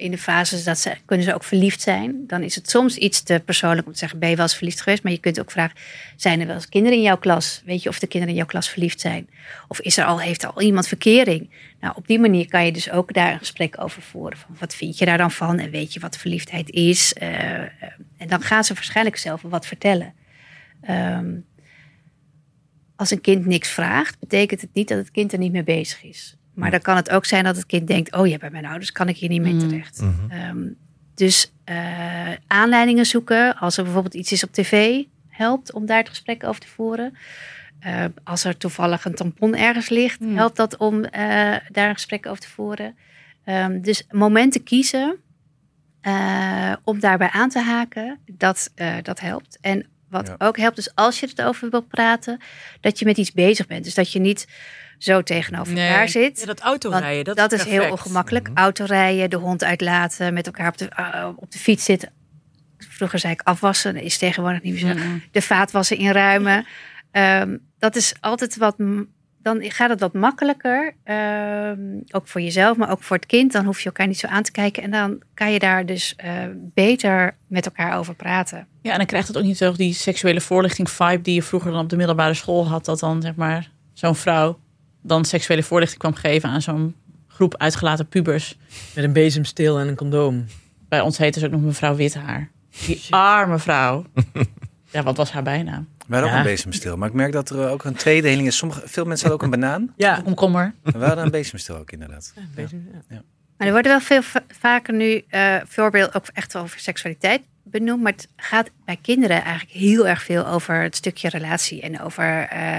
in- 0.00 0.10
de 0.10 0.18
fases 0.18 0.64
dat 0.64 0.78
ze 0.78 0.92
kunnen 1.04 1.26
ze 1.26 1.34
ook 1.34 1.44
verliefd 1.44 1.80
zijn. 1.80 2.26
Dan 2.26 2.42
is 2.42 2.54
het 2.54 2.70
soms 2.70 2.96
iets 2.96 3.22
te 3.22 3.42
persoonlijk 3.44 3.86
om 3.86 3.92
te 3.92 3.98
zeggen: 3.98 4.18
ben 4.18 4.28
je 4.28 4.36
wel 4.36 4.44
eens 4.44 4.56
verliefd 4.56 4.80
geweest? 4.80 5.02
Maar 5.02 5.12
je 5.12 5.18
kunt 5.18 5.40
ook 5.40 5.50
vragen: 5.50 5.76
zijn 6.16 6.40
er 6.40 6.46
wel 6.46 6.54
eens 6.54 6.68
kinderen 6.68 6.96
in 6.96 7.04
jouw 7.04 7.18
klas? 7.18 7.62
Weet 7.64 7.82
je 7.82 7.88
of 7.88 7.98
de 7.98 8.06
kinderen 8.06 8.34
in 8.34 8.40
jouw 8.40 8.50
klas 8.50 8.68
verliefd 8.68 9.00
zijn? 9.00 9.28
Of 9.68 9.80
is 9.80 9.96
er 9.96 10.04
al, 10.04 10.20
heeft 10.20 10.46
al 10.46 10.62
iemand 10.62 10.88
verkering? 10.88 11.50
Nou, 11.80 11.94
op 11.96 12.06
die 12.06 12.18
manier 12.18 12.48
kan 12.48 12.64
je 12.64 12.72
dus 12.72 12.90
ook 12.90 13.12
daar 13.12 13.32
een 13.32 13.38
gesprek 13.38 13.80
over 13.80 14.02
voeren. 14.02 14.38
Van 14.38 14.56
wat 14.58 14.74
vind 14.74 14.98
je 14.98 15.04
daar 15.04 15.18
dan 15.18 15.30
van? 15.30 15.58
En 15.58 15.70
weet 15.70 15.92
je 15.92 16.00
wat 16.00 16.16
verliefdheid 16.16 16.70
is? 16.70 17.12
Eh, 17.12 17.60
eh, 17.60 17.68
en 18.16 18.28
dan 18.28 18.42
gaan 18.42 18.64
ze 18.64 18.74
waarschijnlijk 18.74 19.16
zelf 19.16 19.42
wat 19.42 19.66
vertellen. 19.66 20.14
Ehm, 20.80 21.36
als 22.96 23.10
een 23.10 23.20
kind 23.20 23.46
niks 23.46 23.68
vraagt, 23.68 24.18
betekent 24.18 24.60
het 24.60 24.70
niet 24.74 24.88
dat 24.88 24.98
het 24.98 25.10
kind 25.10 25.32
er 25.32 25.38
niet 25.38 25.52
mee 25.52 25.62
bezig 25.62 26.02
is. 26.02 26.36
Maar 26.60 26.70
dan 26.70 26.80
kan 26.80 26.96
het 26.96 27.10
ook 27.10 27.24
zijn 27.24 27.44
dat 27.44 27.56
het 27.56 27.66
kind 27.66 27.86
denkt: 27.86 28.12
Oh 28.16 28.26
ja, 28.26 28.36
bij 28.36 28.50
mijn 28.50 28.66
ouders 28.66 28.92
kan 28.92 29.08
ik 29.08 29.16
hier 29.16 29.28
niet 29.28 29.40
mee 29.42 29.52
Mm. 29.52 29.58
terecht. 29.68 30.02
Ehm, 30.28 30.58
dus 31.14 31.52
eh, 31.64 32.32
aanleidingen 32.46 33.06
zoeken, 33.06 33.56
als 33.56 33.76
er 33.76 33.82
bijvoorbeeld 33.84 34.14
iets 34.14 34.32
is 34.32 34.44
op 34.44 34.52
tv, 34.52 35.02
helpt 35.28 35.72
om 35.72 35.86
daar 35.86 35.98
het 35.98 36.08
gesprek 36.08 36.44
over 36.44 36.60
te 36.60 36.68
voeren. 36.68 37.16
Eh, 37.80 38.04
als 38.24 38.44
er 38.44 38.56
toevallig 38.56 39.04
een 39.04 39.14
tampon 39.14 39.54
ergens 39.56 39.88
ligt, 39.88 40.20
Mm. 40.20 40.36
helpt 40.36 40.56
dat 40.56 40.76
om 40.76 41.04
eh, 41.04 41.22
daar 41.70 41.88
een 41.88 41.94
gesprek 41.94 42.26
over 42.26 42.40
te 42.40 42.48
voeren. 42.48 42.96
Ehm, 43.44 43.80
dus 43.80 44.06
momenten 44.10 44.62
kiezen 44.62 45.16
eh, 46.00 46.72
om 46.84 47.00
daarbij 47.00 47.28
aan 47.30 47.48
te 47.48 47.60
haken, 47.60 48.18
dat, 48.26 48.72
eh, 48.74 48.94
dat 49.02 49.20
helpt. 49.20 49.58
En 49.60 49.86
wat 50.10 50.26
Ja. 50.26 50.34
ook 50.46 50.56
helpt, 50.56 50.76
dus 50.76 50.94
als 50.94 51.20
je 51.20 51.26
het 51.26 51.42
over 51.42 51.70
wilt 51.70 51.88
praten, 51.88 52.40
dat 52.80 52.98
je 52.98 53.04
met 53.04 53.16
iets 53.16 53.32
bezig 53.32 53.66
bent. 53.66 53.84
Dus 53.84 53.94
dat 53.94 54.12
je 54.12 54.18
niet 54.20 54.46
zo 54.98 55.22
tegenover 55.22 55.72
Nee. 55.72 55.88
elkaar 55.88 56.08
zit. 56.08 56.40
Ja, 56.40 56.46
dat 56.46 56.60
autorijden, 56.60 57.24
dat, 57.24 57.36
dat 57.36 57.52
is 57.52 57.58
is 57.64 57.70
heel 57.70 57.90
ongemakkelijk. 57.90 58.48
Autorijden, 58.54 59.30
de 59.30 59.36
hond 59.36 59.64
uitlaten, 59.64 60.34
met 60.34 60.46
elkaar 60.46 60.68
op 60.68 60.76
de, 60.78 60.88
eh, 60.88 61.28
op 61.36 61.50
de 61.52 61.58
fiets 61.58 61.84
zitten. 61.84 62.12
Vroeger 62.78 63.18
zei 63.18 63.32
ik 63.32 63.40
afwassen, 63.42 63.94
dat 63.94 64.02
is 64.02 64.18
tegenwoordig 64.18 64.62
niet 64.62 64.72
meer 64.82 64.92
zo. 64.94 64.98
Mm-mm. 65.00 65.22
De 65.30 65.42
vaatwassen 65.42 65.96
inruimen. 65.96 66.66
Ehm, 67.10 67.56
dat 67.78 67.96
is 67.96 68.14
altijd 68.20 68.56
wat. 68.56 68.76
Dan 69.42 69.62
gaat 69.62 69.90
het 69.90 70.00
wat 70.00 70.12
makkelijker. 70.12 70.94
ehm, 71.04 71.78
ook 72.10 72.28
voor 72.28 72.40
jezelf, 72.40 72.76
maar 72.76 72.90
ook 72.90 73.02
voor 73.02 73.16
het 73.16 73.26
kind. 73.26 73.52
Dan 73.52 73.64
hoef 73.64 73.78
je 73.80 73.86
elkaar 73.86 74.06
niet 74.06 74.18
zo 74.18 74.26
aan 74.26 74.42
te 74.42 74.50
kijken. 74.52 74.82
En 74.82 74.90
dan 74.90 75.22
kan 75.34 75.52
je 75.52 75.58
daar 75.58 75.86
dus 75.86 76.14
eh, 76.16 76.32
beter 76.54 77.36
met 77.46 77.64
elkaar 77.66 77.98
over 77.98 78.14
praten. 78.14 78.66
Ja, 78.82 78.90
en 78.92 78.96
dan 78.96 79.06
krijgt 79.06 79.28
het 79.28 79.36
ook 79.38 79.44
niet 79.44 79.56
zo 79.56 79.72
die 79.72 79.94
seksuele 79.94 80.40
voorlichting 80.40 80.90
vibe 80.90 81.22
die 81.22 81.34
je 81.34 81.42
vroeger 81.42 81.70
dan 81.70 81.80
op 81.80 81.88
de 81.88 81.96
middelbare 81.96 82.34
school 82.34 82.68
had. 82.68 82.84
Dat 82.84 82.98
dan 83.00 83.22
zeg 83.22 83.34
maar 83.34 83.70
zo'n 83.92 84.16
vrouw 84.16 84.58
dan 85.02 85.24
seksuele 85.24 85.62
voorlichting 85.62 86.00
kwam 86.00 86.14
geven 86.14 86.48
aan 86.48 86.62
zo'n 86.62 86.94
groep 87.28 87.56
uitgelaten 87.56 88.08
pubers. 88.08 88.58
Met 88.94 89.04
een 89.04 89.12
bezemsteel 89.12 89.78
en 89.78 89.88
een 89.88 89.96
condoom. 89.96 90.44
Bij 90.88 91.00
ons 91.00 91.18
heette 91.18 91.38
ze 91.38 91.46
ook 91.46 91.52
nog 91.52 91.60
mevrouw 91.60 91.94
Withaar. 91.94 92.50
Die 92.86 93.06
arme 93.10 93.58
vrouw. 93.58 94.04
Ja, 94.92 95.02
wat 95.02 95.16
was 95.16 95.32
haar 95.32 95.42
bijnaam? 95.42 95.88
We 96.10 96.16
hadden 96.16 96.32
ook 96.34 96.44
een 96.44 96.50
bezemstil. 96.52 96.96
Maar 96.96 97.08
ik 97.08 97.14
merk 97.14 97.32
dat 97.32 97.50
er 97.50 97.68
ook 97.68 97.84
een 97.84 97.94
tweedeling 97.94 98.46
is. 98.46 98.56
Sommige, 98.56 98.80
veel 98.84 99.04
mensen 99.04 99.28
hadden 99.28 99.46
ook 99.48 99.54
een 99.54 99.60
banaan. 99.60 99.92
Ja. 99.96 100.20
Komkommer. 100.24 100.74
Maar 100.82 100.92
we 100.98 101.04
hadden 101.04 101.24
een 101.24 101.30
bezemstil 101.30 101.76
ook 101.76 101.90
inderdaad. 101.90 102.34
bezem, 102.54 102.88
ja. 103.08 103.22
Maar 103.56 103.66
er 103.66 103.72
worden 103.72 103.90
wel 103.92 104.00
veel 104.00 104.22
va- 104.22 104.44
vaker 104.60 104.94
nu 104.94 105.22
eh 105.28 105.56
voorbeelden 105.66 106.14
ook 106.14 106.26
echt 106.32 106.56
over 106.56 106.78
seksualiteit 106.80 107.40
benoemd. 107.64 108.02
Maar 108.02 108.12
het 108.12 108.28
gaat 108.36 108.70
bij 108.84 108.98
kinderen 109.02 109.42
eigenlijk 109.42 109.70
heel 109.78 110.08
erg 110.08 110.22
veel 110.22 110.46
over 110.46 110.82
het 110.82 110.96
stukje 110.96 111.28
relatie. 111.28 111.80
En 111.82 112.00
over, 112.00 112.46
eh, 112.48 112.78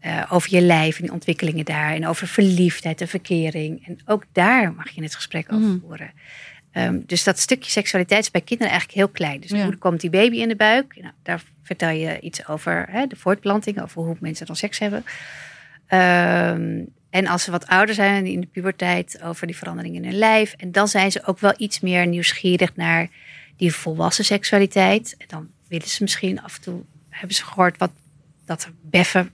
eh, 0.00 0.32
over 0.32 0.54
je 0.54 0.60
lijf 0.60 0.96
en 0.96 1.02
die 1.02 1.12
ontwikkelingen 1.12 1.64
daar. 1.64 1.94
En 1.94 2.06
over 2.06 2.26
verliefdheid 2.26 3.00
en 3.00 3.08
verkering. 3.08 3.86
En 3.86 3.98
ook 4.06 4.24
daar 4.32 4.72
mag 4.72 4.88
je 4.90 5.02
het 5.02 5.14
gesprek 5.14 5.52
over 5.52 5.68
Mhm. 5.68 5.78
voeren. 5.80 6.10
Ehm, 6.78 6.98
dus 7.06 7.24
dat 7.24 7.38
stukje 7.38 7.70
seksualiteit 7.70 8.22
is 8.22 8.30
bij 8.30 8.40
kinderen 8.40 8.72
eigenlijk 8.72 9.00
heel 9.00 9.08
klein. 9.08 9.40
Dus 9.40 9.50
Ja. 9.50 9.64
hoe 9.64 9.76
komt 9.76 10.00
die 10.00 10.10
baby 10.10 10.36
in 10.36 10.48
de 10.48 10.56
buik? 10.56 10.96
Nou, 11.00 11.12
daar 11.22 11.42
vertel 11.62 11.90
je 11.90 12.20
iets 12.20 12.48
over 12.48 12.86
hè, 12.90 13.06
de 13.06 13.16
voortplanting, 13.16 13.82
over 13.82 14.02
hoe 14.02 14.16
mensen 14.20 14.46
dan 14.46 14.56
seks 14.56 14.78
hebben. 14.78 15.04
Ehm, 15.86 16.84
en 17.10 17.26
als 17.26 17.42
ze 17.42 17.50
wat 17.50 17.66
ouder 17.66 17.94
zijn 17.94 18.26
in 18.26 18.40
de 18.40 18.46
puberteit, 18.46 19.22
over 19.22 19.46
die 19.46 19.56
veranderingen 19.56 20.02
in 20.02 20.08
hun 20.08 20.18
lijf. 20.18 20.52
En 20.52 20.72
dan 20.72 20.88
zijn 20.88 21.12
ze 21.12 21.24
ook 21.24 21.38
wel 21.38 21.54
iets 21.56 21.80
meer 21.80 22.06
nieuwsgierig 22.06 22.76
naar 22.76 23.08
die 23.56 23.72
volwassen 23.74 24.24
seksualiteit. 24.24 25.14
En 25.18 25.26
dan 25.28 25.48
willen 25.68 25.88
ze 25.88 26.02
misschien 26.02 26.42
af 26.42 26.56
en 26.56 26.62
toe, 26.62 26.80
hebben 27.08 27.36
ze 27.36 27.44
gehoord 27.44 27.78
wat 27.78 27.90
dat 28.46 28.64
er 28.64 28.72
beffen, 28.82 29.30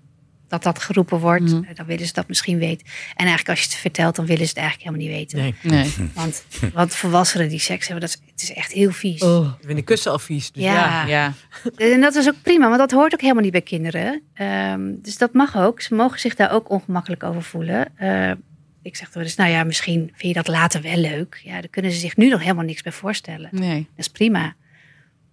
dat 0.55 0.75
dat 0.75 0.83
geroepen 0.83 1.19
wordt. 1.19 1.53
Mhm. 1.53 1.75
Dan 1.75 1.87
willen 1.87 2.07
ze 2.07 2.13
dat 2.13 2.29
misschien 2.29 2.59
weten. 2.59 2.87
En 2.87 3.27
eigenlijk 3.27 3.49
als 3.49 3.61
je 3.61 3.67
het 3.67 3.75
vertelt, 3.75 4.17
dan 4.17 4.27
willen 4.27 4.47
ze 4.47 4.49
het 4.49 4.59
eigenlijk 4.59 4.91
helemaal 4.91 5.07
niet 5.07 5.17
weten. 5.19 5.39
Nee. 5.39 5.55
Nee. 5.63 6.11
Want, 6.15 6.45
want 6.73 6.95
volwassenen 6.95 7.49
die 7.49 7.59
seks 7.59 7.89
hebben, 7.89 8.09
dat 8.09 8.19
is, 8.19 8.31
het 8.33 8.43
is 8.43 8.53
echt 8.53 8.73
heel 8.73 8.91
vies. 8.91 9.23
Oh. 9.23 9.55
Ik 9.61 9.67
vind 9.67 9.79
de 9.79 9.85
kussen 9.85 10.11
al 10.13 10.19
vies. 10.19 10.53
Dus 10.53 10.63
ja. 10.63 10.73
Ja. 10.73 11.07
Ja. 11.07 11.33
En 11.77 12.01
dat 12.01 12.15
is 12.15 12.29
ook 12.29 12.43
prima, 12.43 12.67
want 12.67 12.79
dat 12.79 12.91
hoort 12.91 13.15
ook 13.15 13.21
helemaal 13.21 13.43
niet 13.43 13.53
bij 13.53 13.63
kinderen. 13.63 14.23
Ehm, 14.35 14.93
dus 15.03 15.19
dat 15.19 15.33
mag 15.33 15.57
ook. 15.57 15.81
Ze 15.81 15.95
mogen 15.95 16.21
zich 16.21 16.35
daar 16.35 16.53
ook 16.53 16.71
ongemakkelijk 16.71 17.23
over 17.23 17.43
voelen. 17.43 17.87
Eh, 17.97 18.31
ik 18.83 18.97
zeg 18.97 19.05
dan 19.05 19.15
wel 19.15 19.23
eens, 19.23 19.35
nou 19.35 19.51
ja, 19.51 19.65
misschien 19.65 20.13
vind 20.15 20.35
je 20.35 20.43
dat 20.43 20.49
later 20.49 20.83
wel 20.83 20.97
leuk. 20.97 21.41
Ja, 21.45 21.53
daar 21.53 21.69
kunnen 21.69 21.93
ze 21.93 21.99
zich 21.99 22.17
nu 22.17 22.29
nog 22.29 22.41
helemaal 22.41 22.65
niks 22.65 22.83
bij 22.83 22.93
voorstellen. 22.93 23.49
Nee. 23.53 23.87
Dat 23.97 24.07
is 24.07 24.09
prima. 24.09 24.55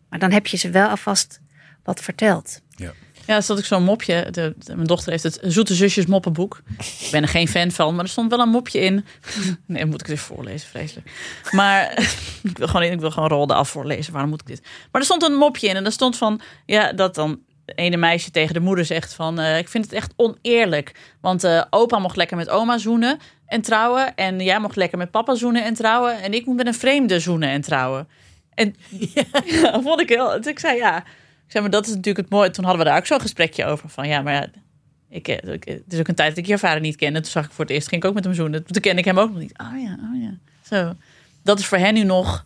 Maar 0.09 0.19
dan 0.19 0.31
heb 0.31 0.47
je 0.47 0.57
ze 0.57 0.69
wel 0.69 0.87
alvast 0.87 1.41
wat 1.83 2.01
verteld. 2.01 2.61
Ja, 2.75 2.93
er 3.35 3.43
stond 3.43 3.59
ik 3.59 3.65
zo'n 3.65 3.83
mopje. 3.83 4.27
De, 4.31 4.55
mijn 4.65 4.87
dochter 4.87 5.11
heeft 5.11 5.23
het 5.23 5.39
Zoete 5.41 5.75
Zusjes 5.75 6.05
moppenboek. 6.05 6.61
Ik 6.77 7.07
ben 7.11 7.21
er 7.21 7.27
geen 7.27 7.47
fan 7.47 7.71
van, 7.71 7.95
maar 7.95 8.03
er 8.03 8.09
stond 8.09 8.29
wel 8.29 8.39
een 8.39 8.49
mopje 8.49 8.79
in. 8.79 9.05
Nee, 9.65 9.85
moet 9.85 10.01
ik 10.01 10.07
even 10.07 10.25
voorlezen, 10.35 10.69
vreselijk. 10.69 11.11
Maar 11.51 11.91
ik 12.51 12.57
wil 12.57 12.67
gewoon, 12.67 12.91
ik 12.91 12.99
wil 12.99 13.11
gewoon 13.11 13.47
af 13.47 13.69
voorlezen. 13.69 14.13
Waarom 14.13 14.29
moet 14.29 14.41
ik 14.41 14.47
dit? 14.47 14.61
Maar 14.61 15.01
er 15.01 15.07
stond 15.07 15.23
een 15.23 15.33
mopje 15.33 15.67
in 15.67 15.75
en 15.75 15.85
er 15.85 15.91
stond 15.91 16.17
van... 16.17 16.41
Ja, 16.65 16.93
dat 16.93 17.15
dan 17.15 17.39
ene 17.75 17.97
meisje 17.97 18.31
tegen 18.31 18.53
de 18.53 18.59
moeder 18.59 18.85
zegt 18.85 19.13
van... 19.13 19.39
eh, 19.39 19.57
ik 19.57 19.69
vind 19.69 19.83
het 19.83 19.93
echt 19.93 20.13
oneerlijk. 20.15 20.91
Want 21.21 21.43
eh, 21.43 21.63
opa 21.69 21.99
mocht 21.99 22.15
lekker 22.15 22.37
met 22.37 22.49
oma 22.49 22.77
zoenen 22.77 23.19
en 23.45 23.61
trouwen. 23.61 24.15
En 24.15 24.39
jij 24.39 24.59
mocht 24.59 24.75
lekker 24.75 24.97
met 24.97 25.11
papa 25.11 25.35
zoenen 25.35 25.63
en 25.63 25.73
trouwen. 25.73 26.21
En 26.21 26.33
ik 26.33 26.45
moet 26.45 26.55
met 26.55 26.67
een 26.67 26.73
vreemde 26.73 27.19
zoenen 27.19 27.49
en 27.49 27.61
trouwen. 27.61 28.07
En 28.53 28.75
ja, 29.13 29.81
vond 29.81 30.01
ik 30.01 30.09
heel... 30.09 30.27
dus 30.27 30.45
Ik 30.45 30.59
zei 30.59 30.77
ja... 30.77 31.03
Zei, 31.51 31.63
maar 31.63 31.71
dat 31.71 31.83
is 31.87 31.89
natuurlijk 31.89 32.17
het 32.17 32.29
mooie. 32.29 32.49
Toen 32.49 32.63
hadden 32.65 32.83
we 32.83 32.89
daar 32.89 32.99
ook 32.99 33.05
zo'n 33.05 33.21
gesprekje 33.21 33.65
over. 33.65 33.89
Van 33.89 34.07
ja, 34.07 34.21
maar 34.21 34.33
ja, 34.33 34.47
ik, 35.09 35.27
eh, 35.27 35.53
ik- 35.53 35.63
het 35.63 35.93
is 35.93 35.99
ook 35.99 36.07
een 36.07 36.15
tijd 36.15 36.29
dat 36.29 36.37
ik 36.37 36.45
je 36.45 36.57
vader 36.57 36.81
niet 36.81 36.95
kende. 36.95 37.21
Toen 37.21 37.31
zag 37.31 37.45
ik 37.45 37.51
voor 37.51 37.65
het 37.65 37.73
eerst, 37.73 37.87
ging 37.87 38.01
ik 38.03 38.07
ook 38.09 38.15
met 38.15 38.23
hem 38.23 38.33
zoenen. 38.33 38.63
Toen 38.65 38.81
kende 38.81 38.99
ik 38.99 39.05
hem 39.05 39.19
ook 39.19 39.29
nog 39.31 39.39
niet. 39.39 39.53
Oh 39.57 39.81
ja, 39.81 39.97
oh 40.13 40.21
ja. 40.21 40.37
Zo. 40.75 40.93
Dat 41.43 41.59
is 41.59 41.65
voor 41.65 41.77
hen 41.77 41.93
nu 41.93 42.03
nog, 42.03 42.45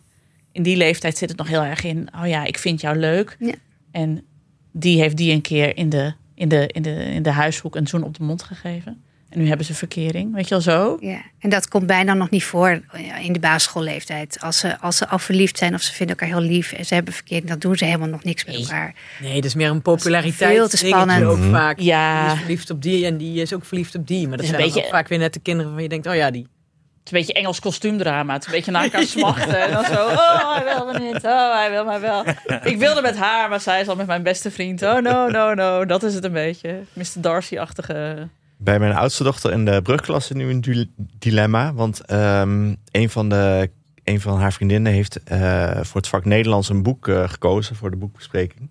in 0.52 0.62
die 0.62 0.76
leeftijd 0.76 1.16
zit 1.16 1.28
het 1.28 1.38
nog 1.38 1.48
heel 1.48 1.62
erg 1.62 1.84
in. 1.84 2.08
Oh 2.20 2.26
ja, 2.28 2.44
ik 2.44 2.58
vind 2.58 2.80
jou 2.80 2.96
leuk. 2.96 3.36
Ja. 3.38 3.54
En 3.90 4.24
die 4.72 5.00
heeft 5.00 5.16
die 5.16 5.32
een 5.32 5.40
keer 5.40 5.76
in 5.76 5.88
de, 5.88 6.12
in, 6.34 6.48
de, 6.48 6.66
in, 6.72 6.82
de, 6.82 7.04
in 7.04 7.22
de 7.22 7.30
huishoek 7.30 7.76
een 7.76 7.86
zoen 7.86 8.02
op 8.02 8.16
de 8.16 8.24
mond 8.24 8.42
gegeven. 8.42 9.04
En 9.36 9.42
nu 9.42 9.48
hebben 9.48 9.66
ze 9.66 9.74
verkering. 9.74 10.34
Weet 10.34 10.44
je 10.48 10.50
wel 10.50 10.60
zo? 10.60 10.96
Ja. 11.00 11.18
En 11.38 11.50
dat 11.50 11.68
komt 11.68 11.86
bijna 11.86 12.14
nog 12.14 12.30
niet 12.30 12.44
voor 12.44 12.80
in 13.22 13.32
de 13.32 13.38
basisschoolleeftijd. 13.38 14.40
Als 14.40 14.58
ze, 14.58 14.80
als 14.80 14.96
ze 14.96 15.08
al 15.08 15.18
verliefd 15.18 15.58
zijn 15.58 15.74
of 15.74 15.80
ze 15.80 15.92
vinden 15.92 16.16
elkaar 16.16 16.38
heel 16.38 16.48
lief 16.48 16.72
en 16.72 16.84
ze 16.86 16.94
hebben 16.94 17.12
verkeerd, 17.12 17.48
dan 17.48 17.58
doen 17.58 17.76
ze 17.76 17.84
helemaal 17.84 18.08
nog 18.08 18.24
niks 18.24 18.44
met 18.44 18.54
Nee. 18.54 18.64
elkaar. 18.64 18.94
Nee, 19.20 19.34
dat 19.34 19.44
is 19.44 19.54
meer 19.54 19.70
een 19.70 19.82
populariteit. 19.82 20.50
veel 20.52 20.68
te 20.68 20.76
spannend. 20.76 21.24
ook 21.24 21.38
vaak. 21.50 21.78
Ja. 21.80 22.24
Die 22.24 22.32
is 22.34 22.38
verliefd 22.40 22.70
op 22.70 22.82
die 22.82 23.06
en 23.06 23.16
die 23.16 23.40
is 23.42 23.52
ook 23.52 23.64
verliefd 23.64 23.94
op 23.94 24.06
die. 24.06 24.28
Maar 24.28 24.36
dat 24.36 24.46
is 24.46 24.52
een 24.52 24.56
zijn 24.58 24.66
beetje- 24.68 24.84
ook 24.84 24.90
vaak 24.90 25.08
weer 25.08 25.18
net 25.18 25.32
de 25.34 25.40
kinderen 25.40 25.64
waarvan 25.66 25.82
je 25.82 25.88
denkt, 25.88 26.06
oh 26.06 26.14
ja, 26.14 26.30
die. 26.30 26.42
Het 26.42 27.14
is 27.14 27.20
een 27.20 27.26
beetje 27.26 27.40
Engels 27.42 27.60
kostuumdrama. 27.60 28.32
Het 28.32 28.42
is 28.42 28.46
een 28.48 28.54
beetje 28.54 28.70
naar 28.70 28.82
elkaar 28.82 29.02
smachten. 29.16 29.60
En 29.62 29.70
dan 29.72 29.84
zo, 29.84 29.92
oh, 30.06 30.54
hij 30.54 30.64
wil 30.74 30.86
me 30.92 30.98
niet. 30.98 31.24
Oh, 31.24 31.54
hij 31.54 31.70
wil 31.70 31.84
mij 31.84 32.00
wel. 32.00 32.24
Ik 32.62 32.78
wilde 32.78 33.02
met 33.02 33.16
haar, 33.16 33.48
maar 33.48 33.60
zij 33.60 33.80
is 33.80 33.88
al 33.88 33.96
met 33.96 34.06
mijn 34.06 34.22
beste 34.22 34.50
vriend. 34.50 34.82
Oh, 34.82 34.98
no, 35.00 35.28
no, 35.28 35.54
no. 35.54 35.84
Dat 35.84 36.02
is 36.02 36.14
het 36.14 36.24
een 36.24 36.32
beetje. 36.32 36.80
Mr. 36.92 37.04
Darcy-achtige... 37.14 38.28
Bij 38.56 38.78
mijn 38.78 38.92
oudste 38.92 39.22
dochter 39.22 39.52
in 39.52 39.64
de 39.64 39.82
brugklas 39.82 40.30
is 40.30 40.36
nu 40.36 40.50
een 40.50 40.90
dilemma. 41.18 41.74
Want 41.74 42.00
ehm, 42.00 42.74
een, 42.90 43.10
van 43.10 43.28
de, 43.28 43.70
een 44.04 44.20
van 44.20 44.38
haar 44.38 44.52
vriendinnen 44.52 44.92
heeft 44.92 45.22
eh, 45.22 45.80
voor 45.82 46.00
het 46.00 46.08
vak 46.08 46.24
Nederlands 46.24 46.68
een 46.68 46.82
boek 46.82 47.08
eh, 47.08 47.28
gekozen 47.28 47.76
voor 47.76 47.90
de 47.90 47.96
boekbespreking. 47.96 48.70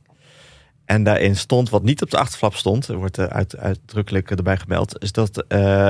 En 0.85 1.03
daarin 1.03 1.35
stond, 1.35 1.69
wat 1.69 1.83
niet 1.83 2.01
op 2.01 2.09
de 2.09 2.17
achterflap 2.17 2.55
stond, 2.55 2.87
er 2.87 2.95
wordt 2.95 3.17
eh, 3.17 3.25
uit, 3.25 3.57
uitdrukkelijk 3.57 4.31
erbij 4.31 4.57
gemeld, 4.57 5.01
is 5.01 5.11
dat 5.11 5.43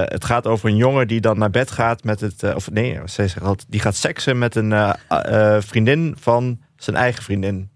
het 0.09 0.25
gaat 0.25 0.47
over 0.47 0.69
een 0.69 0.75
jongen 0.75 1.07
die 1.07 1.21
dan 1.21 1.37
naar 1.37 1.49
bed 1.49 1.71
gaat 1.71 2.03
met 2.03 2.19
het, 2.19 2.55
of 2.55 2.71
nee, 2.71 2.99
zij 3.05 3.27
zegt 3.27 3.45
altijd, 3.45 3.71
die 3.71 3.79
gaat 3.79 3.95
seksen 3.95 4.37
met 4.37 4.55
een 4.55 4.95
vriendin 5.63 6.15
van 6.19 6.59
zijn 6.77 6.95
eigen 6.95 7.23
vriendin. 7.23 7.69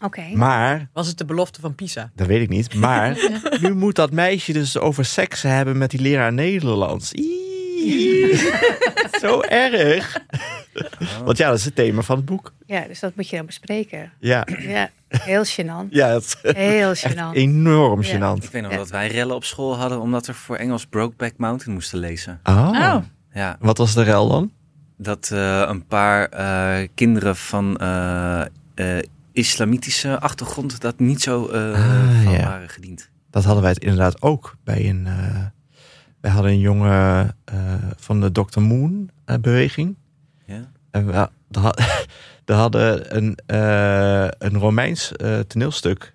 Oké. 0.00 0.22
Maar 0.34 0.88
Was 0.92 1.06
het 1.06 1.18
de 1.18 1.24
belofte 1.24 1.60
van 1.60 1.74
Pisa? 1.74 2.10
dat 2.14 2.26
weet 2.26 2.42
ik 2.42 2.48
niet. 2.48 2.74
Maar 2.74 3.16
nu 3.62 3.74
moet 3.74 3.94
dat 3.94 4.10
meisje 4.12 4.52
dus 4.52 4.78
over 4.78 5.04
seks 5.04 5.42
hebben 5.42 5.78
met 5.78 5.90
die 5.90 6.00
leraar 6.00 6.32
Nederlands. 6.32 7.12
Ie. 7.12 8.36
Zo 9.20 9.40
erg. 9.40 10.18
Want 11.24 11.36
ja, 11.38 11.48
dat 11.48 11.58
is 11.58 11.64
het 11.64 11.74
thema 11.74 12.02
van 12.02 12.16
het 12.16 12.24
boek. 12.24 12.52
Ja, 12.66 12.80
dus 12.86 13.00
dat 13.00 13.12
moet 13.16 13.28
je 13.28 13.36
dan 13.36 13.46
bespreken. 13.46 14.12
Ja, 14.20 14.46
Ja, 14.60 14.90
heel 15.08 15.44
gênant. 15.44 15.88
ja 15.90 16.08
het 16.08 16.38
is 16.42 16.52
Heel 16.54 16.94
gênant. 16.94 17.32
enorm 17.32 18.02
Ja. 18.02 18.14
gênant. 18.16 18.44
Ik 18.44 18.50
weet 18.50 18.62
nog 18.62 18.70
Ja. 18.70 18.76
dat 18.76 18.90
wij 18.90 19.08
rellen 19.08 19.34
op 19.34 19.44
school 19.44 19.76
hadden 19.76 20.00
omdat 20.00 20.26
we 20.26 20.34
voor 20.34 20.56
Engels 20.56 20.86
Brokeback 20.86 21.32
Mountain 21.36 21.72
moesten 21.74 21.98
lezen. 21.98 22.40
Oh. 22.44 22.68
Oh, 22.72 22.96
Ja, 23.32 23.56
Wat 23.60 23.78
was 23.78 23.94
de 23.94 24.02
rel 24.02 24.28
dan? 24.28 24.52
dat 24.96 25.30
eh, 25.32 25.64
een 25.66 25.86
paar 25.86 26.26
eh, 26.28 26.88
kinderen 26.94 27.36
van 27.36 27.76
eh, 27.76 28.40
eh, 28.40 28.46
islamitische 29.38 30.20
achtergrond 30.20 30.80
dat 30.80 30.98
niet 30.98 31.22
zo 31.22 31.46
eh, 31.48 31.72
Ah, 31.72 32.22
van 32.22 32.32
ja. 32.32 32.42
waren 32.44 32.68
gediend. 32.68 33.10
Dat 33.30 33.44
hadden 33.44 33.62
wij 33.62 33.72
het 33.72 33.82
inderdaad 33.82 34.22
ook 34.22 34.56
bij 34.64 34.88
een. 34.88 35.06
eh 35.06 35.44
wij 36.20 36.30
hadden 36.30 36.50
een 36.52 36.58
jongen 36.60 37.36
eh, 37.44 37.74
van 37.96 38.20
de 38.20 38.32
Dr. 38.32 38.60
Moon 38.60 39.10
beweging. 39.40 39.96
Ja? 40.46 40.70
En 40.90 41.06
we, 41.06 41.28
we 42.44 42.52
hadden 42.64 43.16
een, 43.16 43.38
een 44.38 44.58
Romeins 44.58 45.12
toneelstuk. 45.46 46.14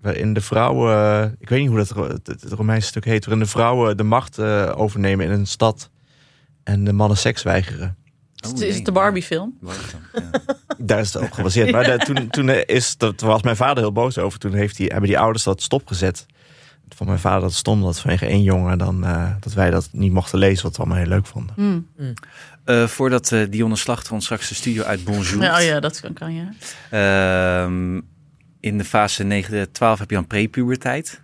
Waarin 0.00 0.32
de 0.32 0.40
vrouwen. 0.40 1.36
Ik 1.38 1.48
weet 1.48 1.60
niet 1.60 1.68
hoe 1.68 1.78
dat 1.78 1.88
het, 2.10 2.26
het 2.26 2.52
Romeinse 2.52 2.86
stuk 2.88 3.04
heet. 3.04 3.24
Waarin 3.26 3.44
de 3.44 3.50
vrouwen 3.50 3.96
de 3.96 4.02
macht 4.02 4.40
overnemen 4.74 5.26
in 5.26 5.32
een 5.32 5.46
stad. 5.46 5.90
En 6.62 6.84
de 6.84 6.92
mannen 6.92 7.16
seks 7.18 7.42
weigeren. 7.42 7.96
Oh, 8.48 8.54
is, 8.54 8.60
is 8.60 8.66
nee. 8.66 8.76
het 8.76 8.84
de 8.84 8.92
Barbie 8.92 9.22
film? 9.22 9.56
Barbie 9.60 9.82
film, 9.84 10.02
ja. 10.12 10.30
Daar 10.78 10.98
is 11.00 11.12
het 11.12 11.22
op 11.22 11.30
gebaseerd. 11.32 11.70
Maar 11.70 11.84
de- 11.84 12.04
toen, 12.04 12.28
toen, 12.28 12.48
is, 12.48 12.96
dat 12.96 13.20
was 13.20 13.42
mijn 13.42 13.56
vader 13.56 13.78
heel 13.82 13.92
boos 13.92 14.18
over. 14.18 14.38
Toen 14.38 14.52
heeft 14.54 14.76
die, 14.76 14.86
hebben 14.86 15.08
die 15.08 15.18
ouders 15.18 15.44
dat 15.44 15.62
stopgezet. 15.62 16.26
Van 16.88 17.06
mijn 17.06 17.18
vader 17.18 17.40
dat 17.40 17.50
het 17.50 17.58
stom 17.58 17.82
dat 17.82 18.00
vanwege 18.00 18.26
één 18.26 18.42
jongen 18.42 18.78
dan, 18.78 19.04
eh, 19.04 19.30
dat 19.40 19.52
wij 19.52 19.70
dat 19.70 19.88
niet 19.92 20.12
mochten 20.12 20.38
lezen, 20.38 20.62
wat 20.62 20.72
we 20.76 20.78
allemaal 20.82 20.98
heel 20.98 21.08
leuk 21.08 21.26
vonden. 21.26 21.54
Hmm. 21.56 21.86
Eh, 22.64 22.86
voordat 22.86 23.32
eh, 23.32 23.40
Dionne 23.50 23.76
Slachter 23.76 24.12
ons 24.12 24.24
straks 24.24 24.48
de 24.48 24.54
studio 24.54 24.82
uit 24.82 25.04
Bonjour. 25.04 25.42
Ja, 25.42 25.56
oh 25.56 25.64
ja, 25.64 25.80
dat 25.80 26.00
kan, 26.00 26.12
kan 26.12 26.34
ja. 26.34 26.52
Ehm, 26.90 28.00
in 28.60 28.78
de 28.78 28.84
fase 28.84 29.24
9, 29.24 29.72
12 29.72 29.98
heb 29.98 30.10
je 30.10 30.16
dan 30.16 30.26
prepuberteit. 30.26 31.20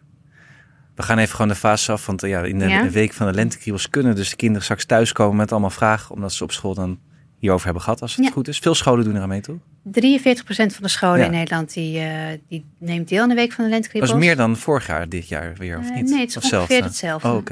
We 0.94 1.02
gaan 1.02 1.18
even 1.18 1.30
gewoon 1.34 1.48
de 1.48 1.54
fase 1.54 1.92
af, 1.92 2.06
want 2.06 2.22
eh, 2.22 2.30
ja, 2.30 2.42
in 2.42 2.58
de, 2.58 2.68
Ja. 2.68 2.82
de 2.82 2.90
week 2.90 3.12
van 3.12 3.26
de 3.26 3.32
lentekriebels 3.32 3.90
kunnen 3.90 4.14
dus 4.14 4.30
de 4.30 4.36
kinderen 4.36 4.62
straks 4.62 4.84
thuiskomen 4.84 5.36
met 5.36 5.50
allemaal 5.52 5.70
vragen, 5.70 6.14
omdat 6.14 6.32
ze 6.32 6.44
op 6.44 6.52
school 6.52 6.74
dan 6.74 6.98
hierover 7.42 7.64
hebben 7.64 7.82
gehad, 7.82 8.02
als 8.02 8.16
het 8.16 8.24
Ja. 8.24 8.30
goed 8.30 8.48
is. 8.48 8.58
Veel 8.58 8.74
scholen 8.74 9.04
doen 9.04 9.14
er 9.14 9.22
aan 9.22 9.28
mee, 9.28 9.40
toch? 9.40 9.56
43% 9.82 10.72
van 10.74 10.82
de 10.82 10.88
scholen 10.88 11.18
Ja. 11.18 11.24
in 11.24 11.30
Nederland 11.30 11.74
die, 11.74 11.98
eh, 11.98 12.38
die 12.48 12.64
neemt 12.78 13.08
deel 13.08 13.22
aan 13.22 13.28
de 13.28 13.34
week 13.34 13.52
van 13.52 13.64
de 13.64 13.70
Dat 13.70 13.78
lentekriebels. 13.78 14.12
is 14.12 14.18
meer 14.26 14.36
dan 14.36 14.56
vorig 14.56 14.86
jaar, 14.86 15.08
dit 15.08 15.28
jaar 15.28 15.54
weer, 15.56 15.78
of 15.78 15.88
Eh, 15.88 15.94
niet? 15.94 16.10
nee, 16.10 16.20
het 16.20 16.28
is 16.28 16.36
Of 16.36 16.52
ongeveer 16.52 16.82
hetzelfde. 16.82 17.28
Oh. 17.28 17.42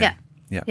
Ja. 0.48 0.64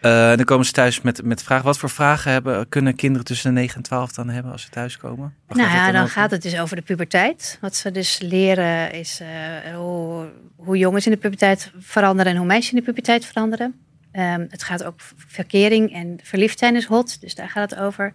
Eh, 0.00 0.36
dan 0.36 0.44
komen 0.44 0.66
ze 0.66 0.72
thuis 0.72 1.00
met, 1.00 1.22
met 1.24 1.42
vragen. 1.42 1.64
Wat 1.64 1.78
voor 1.78 1.90
vragen 1.90 2.32
hebben, 2.32 2.68
kunnen 2.68 2.94
kinderen 2.94 3.26
tussen 3.26 3.54
de 3.54 3.60
9 3.60 3.76
en 3.76 3.82
12 3.82 4.12
dan 4.12 4.28
hebben 4.28 4.52
als 4.52 4.62
ze 4.62 4.68
thuiskomen? 4.70 5.34
Nou 5.48 5.60
ja, 5.70 5.92
dan 5.92 6.08
gaat 6.08 6.30
het 6.30 6.42
dus 6.42 6.58
over 6.58 6.76
de 6.76 6.82
puberteit. 6.82 7.58
Wat 7.60 7.74
ze 7.76 7.90
dus 7.90 8.20
leren 8.20 8.92
is 8.92 9.20
eh, 9.20 9.74
hoe, 9.74 10.28
hoe 10.56 10.78
jongens 10.78 11.06
in 11.06 11.12
de 11.12 11.18
puberteit 11.18 11.72
veranderen 11.78 12.32
en 12.32 12.38
hoe 12.38 12.46
meisjes 12.46 12.72
in 12.72 12.78
de 12.78 12.84
puberteit 12.84 13.24
veranderen. 13.26 13.74
Ehm, 14.12 14.46
het 14.48 14.62
gaat 14.62 14.84
ook 14.84 15.00
verkering 15.26 15.92
en 15.92 16.18
verliefd 16.22 16.58
zijn 16.58 16.76
is 16.76 16.84
hot, 16.84 17.20
dus 17.20 17.34
daar 17.34 17.48
gaat 17.48 17.70
het 17.70 17.78
over. 17.78 18.12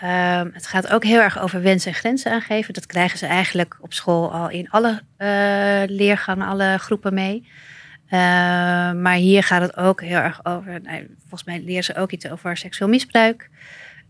Ehm, 0.00 0.48
het 0.52 0.66
gaat 0.66 0.92
ook 0.92 1.04
heel 1.04 1.20
erg 1.20 1.38
over 1.38 1.62
wensen 1.62 1.90
en 1.90 1.96
grenzen 1.96 2.32
aangeven. 2.32 2.74
Dat 2.74 2.86
krijgen 2.86 3.18
ze 3.18 3.26
eigenlijk 3.26 3.76
op 3.80 3.92
school 3.92 4.32
al 4.32 4.50
in 4.50 4.70
alle 4.70 5.02
eh, 5.16 5.82
leergangen, 5.86 6.46
alle 6.46 6.76
groepen 6.78 7.14
mee. 7.14 7.48
Ehm, 8.08 9.02
maar 9.02 9.14
hier 9.14 9.42
gaat 9.42 9.62
het 9.62 9.76
ook 9.76 10.00
heel 10.00 10.18
erg 10.18 10.44
over. 10.44 10.80
Nou, 10.82 11.16
volgens 11.18 11.44
mij 11.44 11.60
leren 11.60 11.84
ze 11.84 11.96
ook 11.96 12.12
iets 12.12 12.30
over 12.30 12.56
seksueel 12.56 12.90
misbruik. 12.90 13.50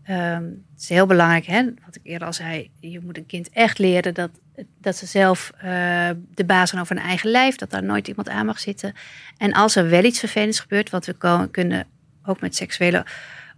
Ehm, 0.03 0.43
het 0.43 0.81
is 0.81 0.89
heel 0.89 1.05
belangrijk, 1.05 1.45
hè? 1.45 1.63
wat 1.85 1.95
ik 1.95 2.01
eerder 2.03 2.27
al 2.27 2.33
zei. 2.33 2.71
Je 2.79 2.99
moet 2.99 3.17
een 3.17 3.25
kind 3.25 3.49
echt 3.49 3.77
leren 3.77 4.13
dat, 4.13 4.29
dat 4.81 4.95
ze 4.95 5.05
zelf 5.05 5.51
eh, 5.57 6.09
de 6.33 6.45
baas 6.45 6.69
zijn 6.69 6.81
over 6.81 6.95
hun 6.95 7.05
eigen 7.05 7.29
lijf. 7.29 7.55
Dat 7.55 7.69
daar 7.69 7.83
nooit 7.83 8.07
iemand 8.07 8.29
aan 8.29 8.45
mag 8.45 8.59
zitten. 8.59 8.93
En 9.37 9.53
als 9.53 9.75
er 9.75 9.89
wel 9.89 10.03
iets 10.03 10.19
vervelends 10.19 10.59
gebeurt, 10.59 10.89
wat 10.89 11.05
we 11.05 11.47
kunnen 11.51 11.87
ook 12.25 12.41
met 12.41 12.55
seksuele 12.55 13.05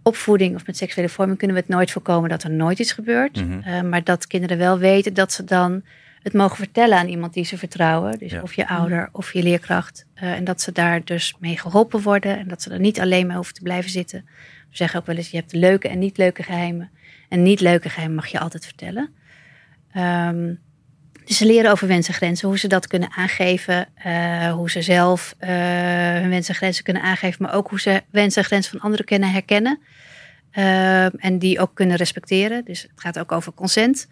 opvoeding 0.04 0.54
of 0.54 0.66
met 0.66 0.76
seksuele 0.76 1.08
vorming, 1.08 1.38
kunnen 1.38 1.56
we 1.56 1.62
het 1.62 1.70
nooit 1.70 1.90
voorkomen 1.90 2.30
dat 2.30 2.42
er 2.42 2.50
nooit 2.50 2.78
iets 2.78 2.92
gebeurt. 2.92 3.46
Mhm. 3.46 3.60
Eh, 3.60 3.80
maar 3.82 4.04
dat 4.04 4.26
kinderen 4.26 4.58
wel 4.58 4.78
weten 4.78 5.14
dat 5.14 5.32
ze 5.32 5.44
dan 5.44 5.82
het 6.22 6.32
mogen 6.32 6.56
vertellen 6.56 6.98
aan 6.98 7.08
iemand 7.08 7.32
die 7.34 7.44
ze 7.44 7.58
vertrouwen. 7.58 8.18
Dus 8.18 8.32
Ja. 8.32 8.42
of 8.42 8.52
je 8.54 8.68
ouder 8.68 9.08
of 9.12 9.32
je 9.32 9.42
leerkracht. 9.42 10.06
Eh, 10.14 10.32
en 10.32 10.44
dat 10.44 10.60
ze 10.60 10.72
daar 10.72 11.04
dus 11.04 11.34
mee 11.38 11.58
geholpen 11.58 12.00
worden. 12.02 12.38
En 12.38 12.48
dat 12.48 12.62
ze 12.62 12.70
er 12.70 12.80
niet 12.80 13.00
alleen 13.00 13.26
mee 13.26 13.36
hoeven 13.36 13.54
te 13.54 13.62
blijven 13.62 13.90
zitten. 13.90 14.24
We 14.70 14.76
zeggen 14.76 15.00
ook 15.00 15.06
wel 15.06 15.16
eens, 15.16 15.30
je 15.30 15.36
hebt 15.36 15.52
leuke 15.52 15.88
en 15.88 15.98
niet 15.98 16.16
leuke 16.16 16.42
geheimen. 16.42 16.90
En 17.28 17.42
niet 17.42 17.60
leuke 17.60 17.88
geheimen 17.88 18.16
mag 18.16 18.26
je 18.26 18.38
altijd 18.38 18.64
vertellen. 18.64 19.10
Ehm, 19.92 20.54
dus 21.24 21.36
ze 21.36 21.46
leren 21.46 21.70
over 21.70 21.88
wensen 21.88 22.12
en 22.12 22.18
grenzen, 22.18 22.48
hoe 22.48 22.58
ze 22.58 22.68
dat 22.68 22.86
kunnen 22.86 23.10
aangeven. 23.16 23.86
eh, 23.94 24.52
hoe 24.52 24.70
ze 24.70 24.82
zelf 24.82 25.34
eh, 25.38 25.50
hun 26.12 26.28
wensen 26.28 26.52
en 26.54 26.60
grenzen 26.60 26.84
kunnen 26.84 27.02
aangeven. 27.02 27.42
Maar 27.42 27.54
ook 27.54 27.68
hoe 27.68 27.80
ze 27.80 28.02
wensen 28.10 28.42
en 28.42 28.48
grenzen 28.48 28.70
van 28.72 28.80
anderen 28.80 29.06
kunnen 29.06 29.30
herkennen. 29.30 29.78
Ehm, 30.50 31.10
en 31.18 31.38
die 31.38 31.60
ook 31.60 31.74
kunnen 31.74 31.96
respecteren. 31.96 32.64
Dus 32.64 32.82
het 32.82 32.90
gaat 32.94 33.18
ook 33.18 33.32
over 33.32 33.52
consent. 33.52 34.08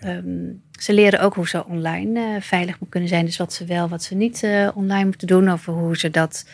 Ehm, 0.00 0.52
ze 0.80 0.92
leren 0.92 1.20
ook 1.20 1.34
hoe 1.34 1.48
ze 1.48 1.66
online 1.66 2.20
eh, 2.20 2.40
veilig 2.40 2.70
moeten 2.70 2.88
kunnen 2.88 3.08
zijn. 3.08 3.24
Dus 3.24 3.36
wat 3.36 3.52
ze 3.52 3.64
wel, 3.64 3.88
wat 3.88 4.02
ze 4.02 4.14
niet 4.14 4.46
online 4.74 5.04
moeten 5.04 5.26
doen. 5.26 5.52
Of 5.52 5.64
hoe 5.66 5.98
ze, 5.98 6.10
dat, 6.10 6.48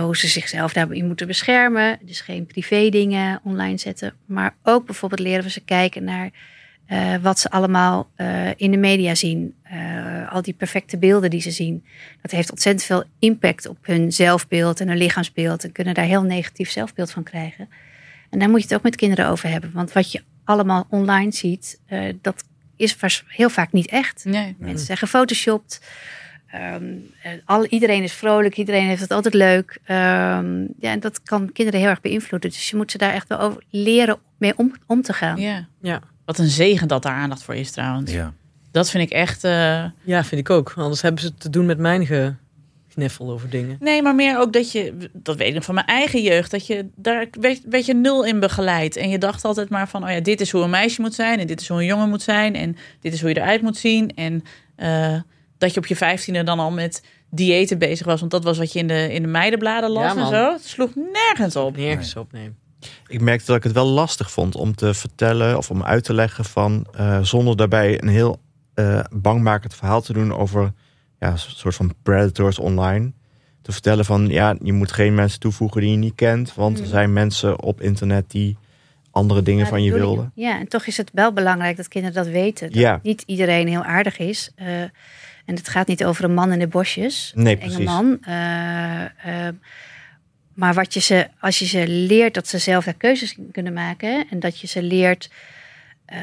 hoe 0.00 0.16
ze 0.16 0.28
zichzelf 0.28 0.72
daarin 0.72 1.06
moeten 1.06 1.26
beschermen. 1.26 1.98
Dus 2.02 2.20
geen 2.20 2.46
privé 2.46 2.88
dingen 2.88 3.40
online 3.44 3.78
zetten. 3.78 4.14
Maar 4.26 4.54
ook 4.62 4.86
bijvoorbeeld 4.86 5.20
leren 5.20 5.44
we 5.44 5.50
ze 5.50 5.60
kijken 5.60 6.04
naar 6.04 6.30
eh, 6.90 7.14
wat 7.22 7.38
ze 7.38 7.50
allemaal 7.50 8.10
eh, 8.14 8.48
in 8.56 8.70
de 8.70 8.76
media 8.76 9.14
zien. 9.14 9.54
Eh, 9.62 10.32
al 10.32 10.42
die 10.42 10.54
perfecte 10.54 10.98
beelden 10.98 11.30
die 11.30 11.40
ze 11.40 11.50
zien. 11.50 11.84
Dat 12.22 12.30
heeft 12.30 12.50
ontzettend 12.50 12.84
veel 12.84 13.04
impact 13.18 13.68
op 13.68 13.76
hun 13.80 14.12
zelfbeeld 14.12 14.80
en 14.80 14.88
hun 14.88 14.96
lichaamsbeeld. 14.96 15.64
En 15.64 15.72
kunnen 15.72 15.94
daar 15.94 16.04
heel 16.04 16.22
negatief 16.22 16.70
zelfbeeld 16.70 17.10
van 17.10 17.22
krijgen. 17.22 17.68
En 18.30 18.38
daar 18.38 18.50
moet 18.50 18.60
je 18.60 18.66
het 18.66 18.74
ook 18.76 18.82
met 18.82 18.96
kinderen 18.96 19.28
over 19.28 19.48
hebben. 19.48 19.70
Want 19.72 19.92
wat 19.92 20.12
je 20.12 20.22
allemaal 20.44 20.86
online 20.88 21.32
ziet, 21.32 21.80
eh, 21.86 22.14
dat 22.20 22.44
is 22.76 22.96
heel 23.26 23.50
vaak 23.50 23.72
niet 23.72 23.88
echt. 23.88 24.24
Nee. 24.24 24.56
Mensen 24.58 24.86
zijn 24.86 24.98
gefotoshopt. 24.98 25.80
Ehm, 26.46 26.84
eh, 27.22 27.32
al, 27.44 27.66
iedereen 27.66 28.02
is 28.02 28.12
vrolijk, 28.12 28.56
iedereen 28.56 28.86
heeft 28.86 29.00
het 29.00 29.10
altijd 29.10 29.34
leuk. 29.34 29.78
Ehm, 29.84 30.60
ja, 30.60 30.90
en 30.90 31.00
dat 31.00 31.22
kan 31.22 31.52
kinderen 31.52 31.80
heel 31.80 31.88
erg 31.88 32.00
beïnvloeden. 32.00 32.50
Dus 32.50 32.70
je 32.70 32.76
moet 32.76 32.90
ze 32.90 32.98
daar 32.98 33.12
echt 33.12 33.28
wel 33.28 33.38
over 33.40 33.62
leren 33.70 34.18
mee 34.38 34.56
om, 34.56 34.74
om 34.86 35.02
te 35.02 35.12
gaan. 35.12 35.40
Ja. 35.40 35.68
Ja. 35.80 36.00
Wat 36.30 36.38
een 36.38 36.50
zegen 36.50 36.88
dat 36.88 37.02
daar 37.02 37.12
aandacht 37.14 37.42
voor 37.42 37.54
is 37.54 37.70
trouwens. 37.70 38.12
Ja. 38.12 38.32
Dat 38.70 38.90
vind 38.90 39.02
ik 39.10 39.10
echt... 39.16 39.44
eh, 39.44 39.84
ja, 40.02 40.24
vind 40.24 40.40
ik 40.40 40.50
ook. 40.50 40.72
Anders 40.76 41.02
hebben 41.02 41.20
ze 41.22 41.34
te 41.34 41.50
doen 41.50 41.66
met 41.66 41.78
mijn 41.78 42.06
ge- 42.06 42.34
gniffel 42.88 43.30
over 43.30 43.50
dingen. 43.50 43.76
Nee, 43.80 44.02
maar 44.02 44.14
meer 44.14 44.38
ook 44.38 44.52
dat 44.52 44.72
je, 44.72 45.10
dat 45.12 45.36
weet 45.36 45.54
ik 45.54 45.62
van 45.62 45.74
mijn 45.74 45.86
eigen 45.86 46.22
jeugd, 46.22 46.50
dat 46.50 46.66
je 46.66 46.86
daar 46.96 47.26
werd, 47.40 47.60
werd 47.68 47.86
je 47.86 47.94
nul 47.94 48.24
in 48.24 48.40
begeleid. 48.40 48.96
En 48.96 49.08
je 49.08 49.18
dacht 49.18 49.44
altijd 49.44 49.68
maar 49.68 49.88
van, 49.88 50.04
oh 50.04 50.10
ja, 50.10 50.20
dit 50.20 50.40
is 50.40 50.50
hoe 50.50 50.62
een 50.62 50.70
meisje 50.70 51.00
moet 51.00 51.14
zijn 51.14 51.38
en 51.38 51.46
dit 51.46 51.60
is 51.60 51.68
hoe 51.68 51.78
een 51.78 51.84
jongen 51.86 52.08
moet 52.08 52.22
zijn 52.22 52.54
en 52.54 52.76
dit 53.00 53.12
is 53.12 53.20
hoe 53.20 53.28
je 53.30 53.36
eruit 53.40 53.62
moet 53.62 53.76
zien. 53.76 54.14
En 54.14 54.42
eh, 54.76 55.20
dat 55.58 55.74
je 55.74 55.80
op 55.80 55.86
je 55.86 55.96
vijftiende 55.96 56.42
dan 56.42 56.58
al 56.58 56.70
met 56.70 57.02
diëten 57.30 57.78
bezig 57.78 58.06
was, 58.06 58.20
want 58.20 58.32
dat 58.32 58.44
was 58.44 58.58
wat 58.58 58.72
je 58.72 58.78
in 58.78 58.86
de, 58.86 59.12
in 59.12 59.22
de 59.22 59.28
meidenbladen 59.28 59.90
las 59.90 60.14
Ja, 60.14 60.20
en 60.20 60.26
zo. 60.26 60.52
Het 60.52 60.64
sloeg 60.66 60.90
nergens 60.94 61.56
op. 61.56 61.76
Nergens 61.76 62.16
op, 62.16 62.32
nee. 62.32 62.50
Ik 63.06 63.20
merkte 63.20 63.46
dat 63.46 63.56
ik 63.56 63.62
het 63.62 63.72
wel 63.72 63.86
lastig 63.86 64.30
vond 64.30 64.54
om 64.56 64.74
te 64.74 64.94
vertellen 64.94 65.56
of 65.56 65.70
om 65.70 65.82
uit 65.82 66.04
te 66.04 66.14
leggen 66.14 66.44
van 66.44 66.86
eh, 66.92 67.18
zonder 67.22 67.56
daarbij 67.56 68.02
een 68.02 68.08
heel 68.08 68.40
eh, 68.74 69.00
bangmakend 69.10 69.74
verhaal 69.74 70.00
te 70.00 70.12
doen 70.12 70.34
over 70.34 70.72
ja, 71.18 71.30
een 71.30 71.38
soort 71.38 71.74
van 71.74 71.94
predators 72.02 72.58
online. 72.58 73.12
Te 73.62 73.72
vertellen 73.72 74.04
van 74.04 74.26
ja, 74.28 74.56
je 74.62 74.72
moet 74.72 74.92
geen 74.92 75.14
mensen 75.14 75.40
toevoegen 75.40 75.80
die 75.80 75.90
je 75.90 75.96
niet 75.96 76.14
kent, 76.14 76.54
want 76.54 76.76
er 76.76 76.82
Mhm. 76.82 76.92
zijn 76.92 77.12
mensen 77.12 77.62
op 77.62 77.80
internet 77.80 78.30
die 78.30 78.56
andere 79.10 79.42
dingen 79.42 79.64
Ja, 79.64 79.70
van 79.70 79.82
je 79.82 79.92
wilden. 79.92 80.32
Ja, 80.34 80.58
en 80.58 80.68
toch 80.68 80.86
is 80.86 80.96
het 80.96 81.10
wel 81.12 81.32
belangrijk 81.32 81.76
dat 81.76 81.88
kinderen 81.88 82.24
dat 82.24 82.32
weten. 82.32 82.66
Dat 82.70 82.78
Ja. 82.80 83.00
niet 83.02 83.22
iedereen 83.26 83.68
heel 83.68 83.82
aardig 83.82 84.18
is. 84.18 84.50
Eh, 84.54 84.80
en 85.44 85.54
het 85.56 85.68
gaat 85.68 85.86
niet 85.86 86.04
over 86.04 86.24
een 86.24 86.34
man 86.34 86.52
in 86.52 86.58
de 86.58 86.66
bosjes. 86.68 87.32
Nee, 87.34 87.54
een 87.54 87.60
enge 87.60 87.70
precies. 87.72 87.84
man. 87.90 88.18
Maar 90.60 90.74
wat 90.74 90.94
je 90.94 91.00
ze, 91.00 91.28
als 91.38 91.58
je 91.58 91.66
ze 91.66 91.88
leert 91.88 92.34
dat 92.34 92.48
ze 92.48 92.58
zelf 92.58 92.84
daar 92.84 92.94
keuzes 92.94 93.36
in 93.36 93.50
kunnen 93.52 93.72
maken. 93.72 94.26
En 94.30 94.40
dat 94.40 94.60
je 94.60 94.66
ze 94.66 94.82
leert 94.82 95.30
eh, 96.04 96.18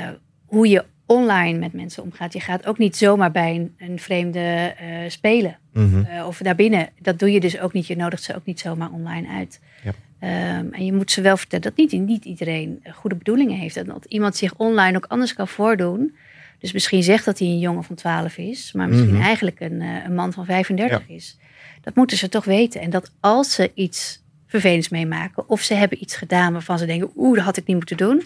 hoe 0.46 0.68
je 0.70 0.86
online 1.06 1.60
met 1.60 1.74
mensen 1.74 2.04
omgaat. 2.04 2.34
Je 2.34 2.40
gaat 2.40 2.66
ook 2.66 2.78
niet 2.78 2.96
zomaar 2.98 3.32
bij 3.32 3.56
een, 3.56 3.76
een 3.78 4.00
vreemde 4.00 4.40
eh, 4.40 4.88
spelen. 5.08 5.58
Mhm. 5.74 6.04
Eh, 6.04 6.28
of 6.28 6.38
daarbinnen. 6.38 6.90
Dat 7.00 7.20
doe 7.20 7.32
je 7.32 7.40
dus 7.40 7.60
ook 7.60 7.74
niet. 7.74 7.88
Je 7.88 7.96
nodigt 7.96 8.24
ze 8.24 8.36
ook 8.36 8.46
niet 8.46 8.60
zomaar 8.60 8.92
online 8.92 9.28
uit. 9.28 9.60
Ja. 9.84 9.92
Ehm, 10.20 10.74
en 10.74 10.86
je 10.86 10.94
moet 10.94 11.12
ze 11.12 11.22
wel 11.22 11.38
vertellen 11.38 11.66
dat 11.66 11.78
niet, 11.78 11.92
niet 11.92 12.26
iedereen 12.26 12.84
goede 12.94 13.16
bedoelingen 13.16 13.58
heeft. 13.58 13.78
En 13.78 13.86
dat 13.86 14.06
iemand 14.06 14.36
zich 14.36 14.56
online 14.56 14.98
ook 14.98 15.06
anders 15.06 15.34
kan 15.34 15.48
voordoen. 15.48 16.16
Dus 16.60 16.72
misschien 16.72 17.04
zegt 17.04 17.26
dat 17.26 17.40
hij 17.40 17.48
een 17.48 17.60
jongen 17.60 17.84
van 17.84 17.96
12 17.96 18.38
is, 18.38 18.72
maar 18.72 18.88
misschien 18.88 19.14
Mhm. 19.14 19.24
eigenlijk 19.24 19.60
een, 19.60 19.82
een 19.82 20.16
man 20.16 20.34
van 20.34 20.46
35 20.46 21.08
is. 21.08 21.38
Dat 21.82 21.96
moeten 21.96 22.18
ze 22.18 22.30
toch 22.30 22.46
weten. 22.46 22.82
En 22.82 22.90
dat 22.90 23.12
als 23.20 23.54
ze 23.54 23.72
iets 23.74 24.26
vervelends 24.48 24.90
meemaken, 24.90 25.50
of 25.50 25.62
ze 25.62 25.74
hebben 25.74 26.02
iets 26.02 26.16
gedaan 26.16 26.54
waarvan 26.54 26.78
ze 26.78 26.86
denken, 26.86 27.10
oeh, 27.16 27.36
dat 27.36 27.46
had 27.46 27.58
ik 27.58 27.66
niet 27.68 27.76
moeten 27.76 27.98
doen. 27.98 28.24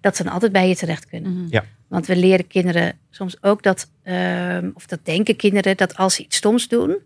dat 0.00 0.16
ze 0.16 0.22
dan 0.22 0.32
altijd 0.32 0.52
bij 0.52 0.68
je 0.68 0.76
terecht 0.76 1.06
kunnen. 1.06 1.32
Mhm. 1.32 1.46
Ja. 1.50 1.64
Want 1.88 2.06
we 2.06 2.16
leren 2.16 2.46
kinderen 2.46 2.98
soms 3.10 3.42
ook 3.42 3.62
dat, 3.62 3.90
ehm, 4.02 4.70
of 4.74 4.86
dat 4.86 4.98
denken 5.02 5.36
kinderen, 5.36 5.76
dat 5.76 5.96
als 5.96 6.14
ze 6.14 6.22
iets 6.22 6.36
stoms 6.36 6.68
doen, 6.68 6.96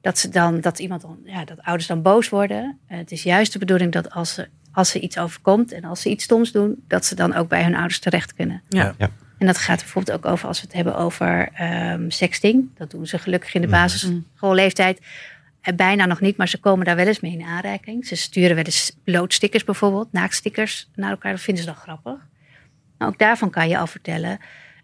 dat 0.00 0.18
ze 0.18 0.28
dan, 0.28 0.60
dat 0.60 0.78
iemand 0.78 1.00
dan, 1.02 1.18
ja, 1.24 1.44
dat 1.44 1.62
ouders 1.62 1.86
dan 1.88 2.02
boos 2.02 2.28
worden. 2.28 2.78
Eh, 2.86 2.98
het 2.98 3.10
is 3.12 3.22
juist 3.22 3.52
de 3.52 3.58
bedoeling 3.58 3.92
dat 3.92 4.10
als 4.10 4.34
ze, 4.34 4.48
als 4.72 4.90
ze 4.90 5.00
iets 5.00 5.18
overkomt 5.18 5.72
en 5.72 5.84
als 5.84 6.00
ze 6.00 6.08
iets 6.10 6.24
stoms 6.24 6.52
doen, 6.52 6.82
dat 6.88 7.04
ze 7.04 7.14
dan 7.14 7.34
ook 7.34 7.48
bij 7.48 7.62
hun 7.62 7.74
ouders 7.74 7.98
terecht 7.98 8.34
kunnen. 8.34 8.62
Ja. 8.68 8.94
Ja. 8.98 9.10
En 9.38 9.46
dat 9.46 9.58
gaat 9.58 9.78
bijvoorbeeld 9.80 10.16
ook 10.16 10.32
over 10.32 10.48
als 10.48 10.60
we 10.60 10.66
het 10.66 10.74
hebben 10.76 10.96
over 10.96 11.48
ehm, 11.54 12.10
sexting. 12.10 12.68
Dat 12.76 12.90
doen 12.90 13.06
ze 13.06 13.18
gelukkig 13.18 13.54
in 13.54 13.60
de 13.60 13.66
Mhm. 13.66 13.76
basisschoolleeftijd. 13.76 15.00
Bijna 15.76 16.06
nog 16.06 16.20
niet, 16.20 16.36
maar 16.36 16.48
ze 16.48 16.60
komen 16.60 16.84
daar 16.84 16.96
wel 16.96 17.06
eens 17.06 17.20
mee 17.20 17.32
in 17.32 17.42
aanraking. 17.42 18.06
Ze 18.06 18.16
sturen 18.16 18.54
wel 18.54 18.64
eens 18.64 18.96
blootstickers 19.04 19.64
bijvoorbeeld, 19.64 20.12
naaktstickers 20.12 20.90
naar 20.94 21.10
elkaar. 21.10 21.32
Dat 21.32 21.40
vinden 21.40 21.64
ze 21.64 21.70
dan 21.70 21.78
grappig. 21.78 22.28
Maar 22.98 23.08
ook 23.08 23.18
daarvan 23.18 23.50
kan 23.50 23.68
je 23.68 23.78
al 23.78 23.86
vertellen 23.86 24.38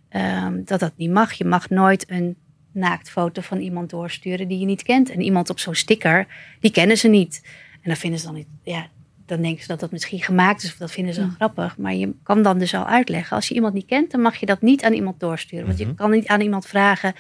ehm, 0.09 0.65
dat 0.65 0.81
dat 0.81 0.93
niet 0.97 1.11
mag. 1.11 1.33
Je 1.33 1.45
mag 1.45 1.71
nooit 1.71 2.11
een 2.11 2.37
naaktfoto 2.73 3.43
van 3.43 3.59
iemand 3.59 3.91
doorsturen 3.91 4.49
die 4.49 4.59
je 4.59 4.67
niet 4.67 4.83
kent. 4.83 5.11
En 5.11 5.21
iemand 5.21 5.51
op 5.51 5.59
zo'n 5.59 5.75
sticker, 5.75 6.27
die 6.61 6.71
kennen 6.71 6.99
ze 6.99 7.09
niet. 7.09 7.41
En 7.73 7.81
dan 7.85 7.97
vinden 7.97 8.21
ze 8.21 8.27
dan 8.27 8.35
niet, 8.35 8.49
ja, 8.63 8.89
dan 9.27 9.43
denken 9.43 9.63
ze 9.63 9.69
dat 9.69 9.81
dat 9.81 9.91
misschien 9.91 10.21
gemaakt 10.21 10.63
is 10.63 10.71
of 10.71 10.77
dat 10.77 10.91
vinden 10.91 11.15
ze 11.15 11.21
dan 11.21 11.31
grappig. 11.31 11.77
Maar 11.77 11.95
je 11.95 12.15
kan 12.23 12.43
dan 12.43 12.59
dus 12.59 12.75
al 12.75 12.87
uitleggen, 12.87 13.37
als 13.37 13.49
je 13.49 13.55
iemand 13.55 13.75
niet 13.75 13.87
kent, 13.87 14.11
dan 14.11 14.21
mag 14.21 14.37
je 14.37 14.47
dat 14.47 14.63
niet 14.63 14.85
aan 14.85 14.93
iemand 14.93 15.21
doorsturen. 15.21 15.67
Want 15.67 15.79
je 15.79 15.95
kan 15.95 16.11
niet 16.11 16.27
aan 16.27 16.41
iemand 16.41 16.67
vragen, 16.67 17.15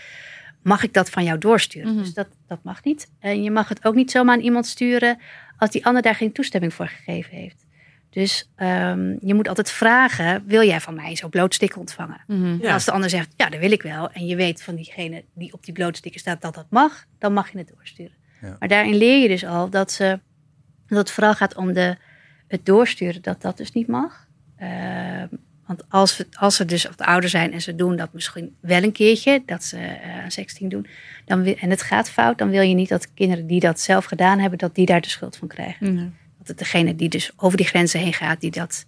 mag 0.69 0.83
ik 0.83 0.93
dat 0.93 1.11
van 1.11 1.25
jou 1.25 1.39
doorsturen? 1.39 1.93
Mhm. 1.95 1.99
Dus 2.03 2.14
dat, 2.14 2.29
dat 2.47 2.59
mag 2.62 2.85
niet. 2.85 3.11
En 3.19 3.43
je 3.43 3.51
mag 3.51 3.69
het 3.69 3.85
ook 3.85 3.95
niet 3.95 4.11
zomaar 4.11 4.35
aan 4.35 4.43
iemand 4.43 4.66
sturen 4.66 5.19
als 5.59 5.71
die 5.71 5.87
ander 5.87 6.03
daar 6.03 6.14
geen 6.14 6.33
toestemming 6.33 6.75
voor 6.75 6.87
gegeven 6.89 7.37
heeft. 7.37 7.66
Dus 8.11 8.51
ehm, 8.57 9.16
je 9.21 9.35
moet 9.35 9.49
altijd 9.49 9.71
vragen, 9.71 10.43
wil 10.47 10.62
jij 10.66 10.81
van 10.81 10.95
mij 10.95 11.16
zo'n 11.16 11.31
blootsticker 11.31 11.79
ontvangen? 11.79 12.21
En 12.29 12.59
Ja. 12.61 12.73
als 12.73 12.85
de 12.85 12.91
ander 12.91 13.11
zegt, 13.11 13.33
ja, 13.37 13.49
dat 13.49 13.61
wil 13.61 13.71
ik 13.73 13.83
wel. 13.83 14.11
En 14.12 14.27
je 14.27 14.37
weet 14.37 14.62
van 14.62 14.75
diegene 14.75 15.25
die 15.35 15.53
op 15.53 15.64
die 15.64 15.75
blootsticker 15.75 16.21
staat 16.21 16.43
dat 16.43 16.55
dat 16.55 16.66
mag. 16.71 17.05
Dan 17.19 17.33
mag 17.33 17.53
je 17.53 17.59
het 17.59 17.73
doorsturen. 17.75 18.12
Ja. 18.41 18.57
Maar 18.59 18.69
daarin 18.69 18.95
leer 18.95 19.23
je 19.23 19.29
dus 19.29 19.45
al 19.45 19.71
dat, 19.71 19.93
ze, 19.93 20.21
dat 20.87 20.99
het 20.99 21.11
vooral 21.11 21.35
gaat 21.35 21.55
om 21.57 21.73
de, 21.73 21.97
het 22.49 22.66
doorsturen. 22.66 23.23
Dat 23.23 23.43
dat 23.43 23.57
dus 23.57 23.73
niet 23.73 23.87
mag. 23.89 24.27
Ehm, 24.57 25.27
want 25.69 25.83
als, 25.89 26.16
we, 26.16 26.27
als 26.33 26.57
ze 26.57 26.64
dus 26.64 26.85
wat 26.85 27.01
ouder 27.01 27.31
zijn 27.31 27.53
en 27.53 27.61
ze 27.61 27.75
doen 27.75 27.97
dat 27.97 28.12
misschien 28.12 28.57
wel 28.61 28.83
een 28.83 28.93
keertje. 28.93 29.43
Dat 29.47 29.64
ze 29.64 29.77
eh 29.77 30.23
aan 30.23 30.31
sexting 30.31 30.71
doen. 30.71 30.87
Dan 31.25 31.43
wil, 31.43 31.55
en 31.55 31.71
het 31.71 31.83
gaat 31.83 32.11
fout. 32.11 32.39
Dan 32.39 32.51
wil 32.51 32.62
je 32.62 32.75
niet 32.75 32.89
dat 32.89 33.14
kinderen 33.14 33.47
die 33.47 33.61
dat 33.61 33.81
zelf 33.81 34.05
gedaan 34.05 34.39
hebben. 34.39 34.59
Dat 34.59 34.75
die 34.75 34.87
daar 34.87 35.01
de 35.01 35.09
schuld 35.09 35.37
van 35.37 35.49
krijgen. 35.49 36.16
Dat 36.39 36.49
het 36.49 36.59
degene 36.59 36.97
die 36.97 37.09
dus 37.09 37.31
over 37.37 37.57
die 37.57 37.66
grenzen 37.66 38.01
heen 38.01 38.12
gaat. 38.12 38.41
Die, 38.41 38.51
dat, 38.51 38.87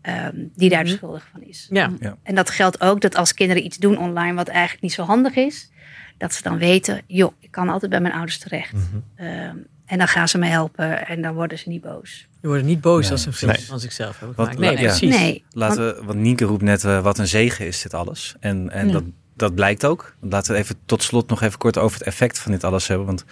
ehm, 0.00 0.34
die 0.56 0.70
daar 0.70 0.82
de 0.84 0.88
Mhm. 0.88 0.98
schuldig 0.98 1.28
van 1.32 1.42
is. 1.42 1.66
Ja. 1.70 1.90
En 2.22 2.34
dat 2.34 2.50
geldt 2.50 2.80
ook 2.80 3.00
dat 3.00 3.14
als 3.16 3.34
kinderen 3.34 3.64
iets 3.64 3.76
doen 3.76 3.98
online 3.98 4.34
wat 4.34 4.48
eigenlijk 4.48 4.82
niet 4.82 4.92
zo 4.92 5.02
handig 5.02 5.34
is, 5.34 5.70
dat 6.18 6.34
ze 6.34 6.42
dan 6.42 6.58
weten, 6.58 7.02
joh, 7.06 7.32
ik 7.40 7.50
kan 7.50 7.68
altijd 7.68 7.90
bij 7.90 8.00
mijn 8.00 8.14
ouders 8.14 8.38
terecht. 8.38 8.72
Mhm. 8.72 8.84
Ehm, 9.16 9.56
en 9.86 9.98
dan 9.98 10.08
gaan 10.08 10.28
ze 10.28 10.38
me 10.38 10.46
helpen 10.46 11.06
en 11.06 11.22
dan 11.22 11.34
worden 11.34 11.58
ze 11.58 11.68
niet 11.68 11.80
boos. 11.80 12.26
Je 12.46 12.52
wordt 12.52 12.66
niet 12.66 12.80
boos 12.80 13.02
Nee, 13.02 13.10
als 13.10 13.20
ze 13.22 13.26
een 13.28 13.34
film 13.34 13.50
precies. 13.50 13.68
van 13.68 13.80
zichzelf 13.80 14.18
hebben 14.18 14.36
Wat- 14.36 14.46
gemaakt. 14.48 14.60
Nee, 14.60 14.76
ja. 14.84 14.88
precies. 14.88 15.16
Nee, 15.16 15.44
Laten 15.50 15.84
we, 15.86 16.02
want 16.04 16.18
Nienke 16.18 16.44
roept 16.44 16.62
net, 16.62 16.84
eh, 16.84 17.02
wat 17.02 17.18
een 17.18 17.26
zegen 17.26 17.66
is 17.66 17.82
dit 17.82 17.94
alles. 17.94 18.34
En, 18.40 18.70
en 18.70 18.86
Ja. 18.86 18.92
dat, 18.92 19.02
dat 19.36 19.54
blijkt 19.54 19.84
ook. 19.86 20.14
Laten 20.20 20.52
we 20.52 20.58
even 20.58 20.76
tot 20.86 21.02
slot 21.02 21.28
nog 21.28 21.42
even 21.42 21.58
kort 21.58 21.78
over 21.78 21.98
het 21.98 22.06
effect 22.06 22.38
van 22.38 22.52
dit 22.52 22.64
alles 22.64 22.86
hebben. 22.86 23.06
Want 23.06 23.24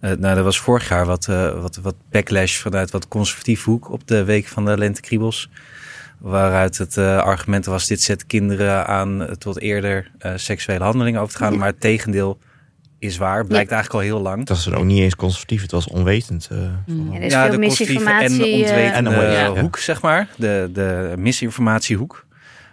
eh, 0.00 0.12
nou, 0.12 0.36
er 0.36 0.42
was 0.42 0.60
vorig 0.60 0.88
jaar 0.88 1.06
wat, 1.06 1.28
eh, 1.28 1.60
wat, 1.60 1.76
wat 1.76 1.94
backlash 2.10 2.56
vanuit 2.58 2.90
wat 2.90 3.08
conservatief 3.08 3.64
hoek 3.64 3.90
op 3.90 4.06
de 4.06 4.24
week 4.24 4.46
van 4.46 4.64
de 4.64 4.78
Lentekriebels. 4.78 5.48
Waaruit 6.18 6.78
het 6.78 6.98
argument 6.98 7.64
was, 7.66 7.86
dit 7.86 8.02
zet 8.02 8.26
kinderen 8.26 8.86
aan 8.86 9.28
tot 9.38 9.60
eerder 9.60 10.10
eh, 10.18 10.32
seksuele 10.36 10.84
handelingen 10.84 11.20
over 11.20 11.32
te 11.32 11.38
gaan. 11.42 11.52
Ja. 11.52 11.58
Maar 11.58 11.68
het 11.68 11.80
tegendeel 11.80 12.38
is 13.00 13.16
waar. 13.16 13.46
Blijkt 13.46 13.70
eigenlijk 13.70 14.02
al 14.04 14.10
heel 14.10 14.20
lang. 14.22 14.46
Dat 14.46 14.62
dan 14.64 14.74
ook 14.74 14.84
niet 14.84 15.00
eens 15.00 15.16
conservatief, 15.16 15.62
het 15.62 15.70
was 15.70 15.86
onwetend. 15.88 16.48
eh, 16.52 16.58
Mhm. 16.86 17.12
Ja, 17.12 17.18
er 17.18 17.22
is 17.22 17.32
ja, 17.32 17.42
veel 17.42 17.50
de 17.60 17.66
conservatieve 17.66 18.10
en 18.10 18.16
misinformatie. 18.32 18.64
eh, 18.64 18.96
En 18.96 19.08
onwetende, 19.08 19.36
ja. 19.54 19.60
hoek, 19.60 19.78
zeg 19.78 20.02
maar. 20.02 20.28
De, 20.36 20.70
de 20.72 21.14
misinformatiehoek. 21.18 22.26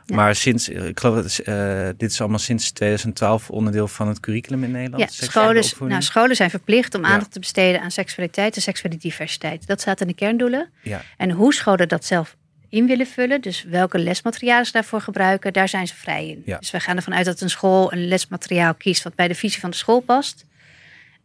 Ja. 0.06 0.16
Maar 0.16 0.36
sinds, 0.36 0.70
ik 0.70 1.00
geloof 1.00 1.40
eh, 1.40 1.88
dit 1.98 2.12
is 2.12 2.20
allemaal 2.20 2.40
sinds 2.40 2.72
2012 2.72 3.50
onderdeel 3.50 3.88
van 3.88 4.08
het 4.08 4.20
curriculum 4.20 4.64
in 4.64 4.72
Nederland. 4.72 5.04
ja, 5.20 5.26
scholen, 5.28 5.64
nou, 5.80 6.02
scholen 6.02 6.36
zijn 6.36 6.50
verplicht 6.50 6.96
om 6.96 7.02
Ja. 7.02 7.08
aandacht 7.08 7.32
te 7.32 7.40
besteden 7.40 7.82
aan 7.82 7.92
seksualiteit 7.92 8.56
en 8.56 8.62
seksuele 8.62 8.98
diversiteit. 8.98 9.68
Dat 9.68 9.82
staat 9.82 10.02
in 10.02 10.08
de 10.08 10.14
kerndoelen. 10.14 10.70
ja. 10.82 11.02
En 11.18 11.32
hoe 11.32 11.54
scholen 11.54 11.88
dat 11.88 12.06
zelf 12.06 12.36
in 12.70 12.88
willen 12.88 13.08
vullen, 13.08 13.42
dus 13.42 13.64
welke 13.64 14.00
lesmaterialen 14.00 14.66
ze 14.66 14.72
daarvoor 14.72 15.02
gebruiken, 15.02 15.54
daar 15.54 15.70
zijn 15.70 15.88
ze 15.88 15.96
vrij 15.96 16.28
in. 16.28 16.42
Ja. 16.46 16.58
Dus 16.58 16.72
wij 16.72 16.82
gaan 16.82 16.96
ervan 16.96 17.14
uit 17.14 17.26
dat 17.26 17.42
een 17.42 17.50
school 17.50 17.94
een 17.94 18.08
lesmateriaal 18.08 18.74
kiest 18.74 19.04
wat 19.04 19.16
bij 19.16 19.28
de 19.28 19.36
visie 19.36 19.60
van 19.60 19.70
de 19.70 19.76
school 19.76 20.00
past. 20.00 20.46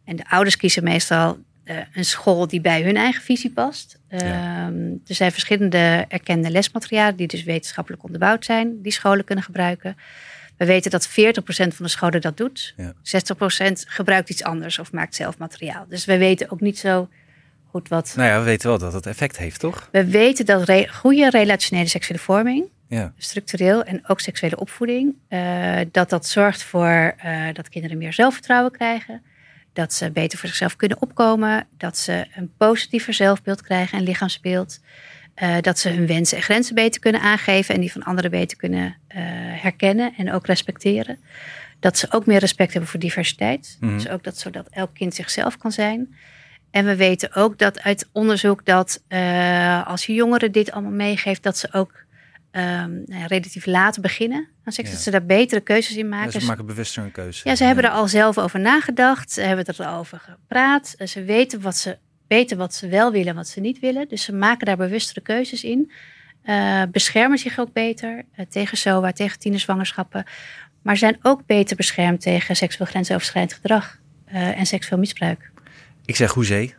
En 0.05 0.15
de 0.15 0.29
ouders 0.29 0.57
kiezen 0.57 0.83
meestal 0.83 1.37
eh, 1.63 1.77
een 1.93 2.05
school 2.05 2.47
die 2.47 2.61
bij 2.61 2.81
hun 2.81 2.97
eigen 2.97 3.21
visie 3.21 3.51
past. 3.51 3.99
Ja. 4.09 4.17
Ehm, 4.17 4.91
er 5.07 5.15
zijn 5.15 5.31
verschillende 5.31 6.05
erkende 6.07 6.49
lesmaterialen 6.49 7.15
die 7.15 7.27
dus 7.27 7.43
wetenschappelijk 7.43 8.03
onderbouwd 8.03 8.45
zijn, 8.45 8.81
die 8.81 8.91
scholen 8.91 9.25
kunnen 9.25 9.43
gebruiken. 9.43 9.97
We 10.57 10.65
weten 10.65 10.91
dat 10.91 11.07
40% 11.07 11.11
van 11.75 11.85
de 11.85 11.91
scholen 11.91 12.21
dat 12.21 12.37
doet. 12.37 12.73
Ja. 12.77 12.93
60% 13.01 13.85
gebruikt 13.87 14.29
iets 14.29 14.43
anders 14.43 14.79
of 14.79 14.91
maakt 14.91 15.15
zelf 15.15 15.37
materiaal. 15.37 15.85
Dus 15.89 16.05
we 16.05 16.17
weten 16.17 16.51
ook 16.51 16.61
niet 16.61 16.79
zo 16.79 17.09
goed 17.73 17.87
wat 17.87 18.13
Nou 18.15 18.29
ja, 18.29 18.39
we 18.39 18.45
weten 18.45 18.69
wel 18.69 18.77
dat 18.77 18.93
het 18.93 19.05
effect 19.05 19.37
heeft, 19.37 19.59
toch? 19.59 19.87
we 19.91 20.05
weten 20.05 20.45
dat 20.45 20.63
re- 20.63 20.87
goede 20.91 21.29
relationele 21.29 21.87
seksuele 21.87 22.19
vorming, 22.23 22.65
Ja. 22.87 23.13
structureel 23.17 23.83
en 23.83 24.03
ook 24.07 24.19
seksuele 24.19 24.59
opvoeding, 24.59 25.15
eh, 25.27 25.79
dat 25.91 26.09
dat 26.09 26.27
zorgt 26.27 26.63
voor 26.63 27.13
eh, 27.17 27.41
dat 27.53 27.69
kinderen 27.69 27.97
meer 27.97 28.13
zelfvertrouwen 28.13 28.71
krijgen, 28.71 29.21
dat 29.73 29.93
ze 29.93 30.11
beter 30.11 30.39
voor 30.39 30.47
zichzelf 30.47 30.75
kunnen 30.75 31.01
opkomen, 31.01 31.67
dat 31.77 31.97
ze 31.97 32.25
een 32.35 32.51
positiever 32.57 33.13
zelfbeeld 33.13 33.61
krijgen 33.61 33.97
en 33.97 34.03
lichaamsbeeld, 34.03 34.79
eh, 35.33 35.55
dat 35.61 35.79
ze 35.79 35.89
hun 35.89 36.07
wensen 36.07 36.37
en 36.37 36.43
grenzen 36.43 36.75
beter 36.75 37.01
kunnen 37.01 37.21
aangeven 37.21 37.75
en 37.75 37.81
die 37.81 37.91
van 37.91 38.03
anderen 38.03 38.31
beter 38.31 38.57
kunnen 38.57 38.97
herkennen 39.61 40.13
en 40.17 40.31
ook 40.31 40.45
respecteren. 40.45 41.19
Dat 41.79 41.97
ze 41.97 42.07
ook 42.11 42.25
meer 42.25 42.39
respect 42.39 42.71
hebben 42.71 42.89
voor 42.89 42.99
diversiteit. 42.99 43.77
Mhm. 43.79 43.93
Dus 43.93 44.09
ook 44.09 44.23
dat 44.23 44.37
zodat 44.37 44.67
elk 44.69 44.93
kind 44.93 45.15
zichzelf 45.15 45.57
kan 45.57 45.71
zijn. 45.71 46.15
En 46.73 46.85
we 46.85 46.95
weten 46.95 47.35
ook 47.35 47.57
dat 47.57 47.81
uit 47.81 48.09
onderzoek 48.11 48.65
dat 48.65 49.03
eh, 49.07 49.87
als 49.87 50.05
je 50.05 50.13
jongeren 50.13 50.51
dit 50.51 50.71
allemaal 50.71 50.91
meegeeft, 50.91 51.43
dat 51.43 51.57
ze 51.57 51.67
ook 51.71 51.91
ehm, 52.51 52.91
nou 53.05 53.19
ja, 53.19 53.25
relatief 53.25 53.65
laat 53.65 54.01
beginnen 54.01 54.47
aan 54.63 54.73
seks. 54.73 54.87
Ja. 54.87 54.93
Dat 54.93 55.03
ze 55.03 55.11
daar 55.11 55.25
betere 55.25 55.61
keuzes 55.61 55.95
in 55.95 56.03
Ja, 56.03 56.09
maken. 56.09 56.41
ze 56.41 56.45
maken 56.47 56.65
bewuster 56.65 57.03
een 57.03 57.11
keuze. 57.11 57.49
Ja, 57.49 57.55
ze 57.55 57.63
hebben 57.63 57.83
er 57.83 57.89
al 57.89 58.07
zelf 58.07 58.37
over 58.37 58.59
nagedacht. 58.59 59.31
Ze 59.31 59.41
hebben 59.41 59.65
er 59.65 59.85
al 59.85 59.97
over 59.99 60.19
gepraat. 60.19 60.95
Eh, 60.97 61.07
Ze 61.07 61.23
weten 61.23 61.61
wat 61.61 61.77
ze, 61.77 61.97
weten 62.27 62.57
wat 62.57 62.73
ze 62.73 62.87
wel 62.87 63.11
willen 63.11 63.27
en 63.27 63.35
wat 63.35 63.47
ze 63.47 63.59
niet 63.59 63.79
willen. 63.79 64.07
Dus 64.07 64.23
ze 64.23 64.33
maken 64.33 64.65
daar 64.65 64.77
bewustere 64.77 65.21
keuzes 65.21 65.63
in. 65.63 65.91
Eh, 66.43 66.81
beschermen 66.91 67.37
zich 67.37 67.59
ook 67.59 67.73
beter 67.73 68.23
eh, 68.35 68.45
tegen 68.49 68.77
SOA, 68.77 69.11
tegen 69.11 69.39
tienerzwangerschappen. 69.39 70.23
Maar 70.81 70.97
zijn 70.97 71.17
ook 71.21 71.45
beter 71.45 71.75
beschermd 71.75 72.21
tegen 72.21 72.55
seksueel 72.55 72.87
grensoverschrijdend 72.89 73.53
gedrag 73.53 74.01
en 74.25 74.65
seksueel 74.65 74.99
misbruik. 74.99 75.51
Ik 76.05 76.15
zeg 76.15 76.31
hoezee. 76.31 76.75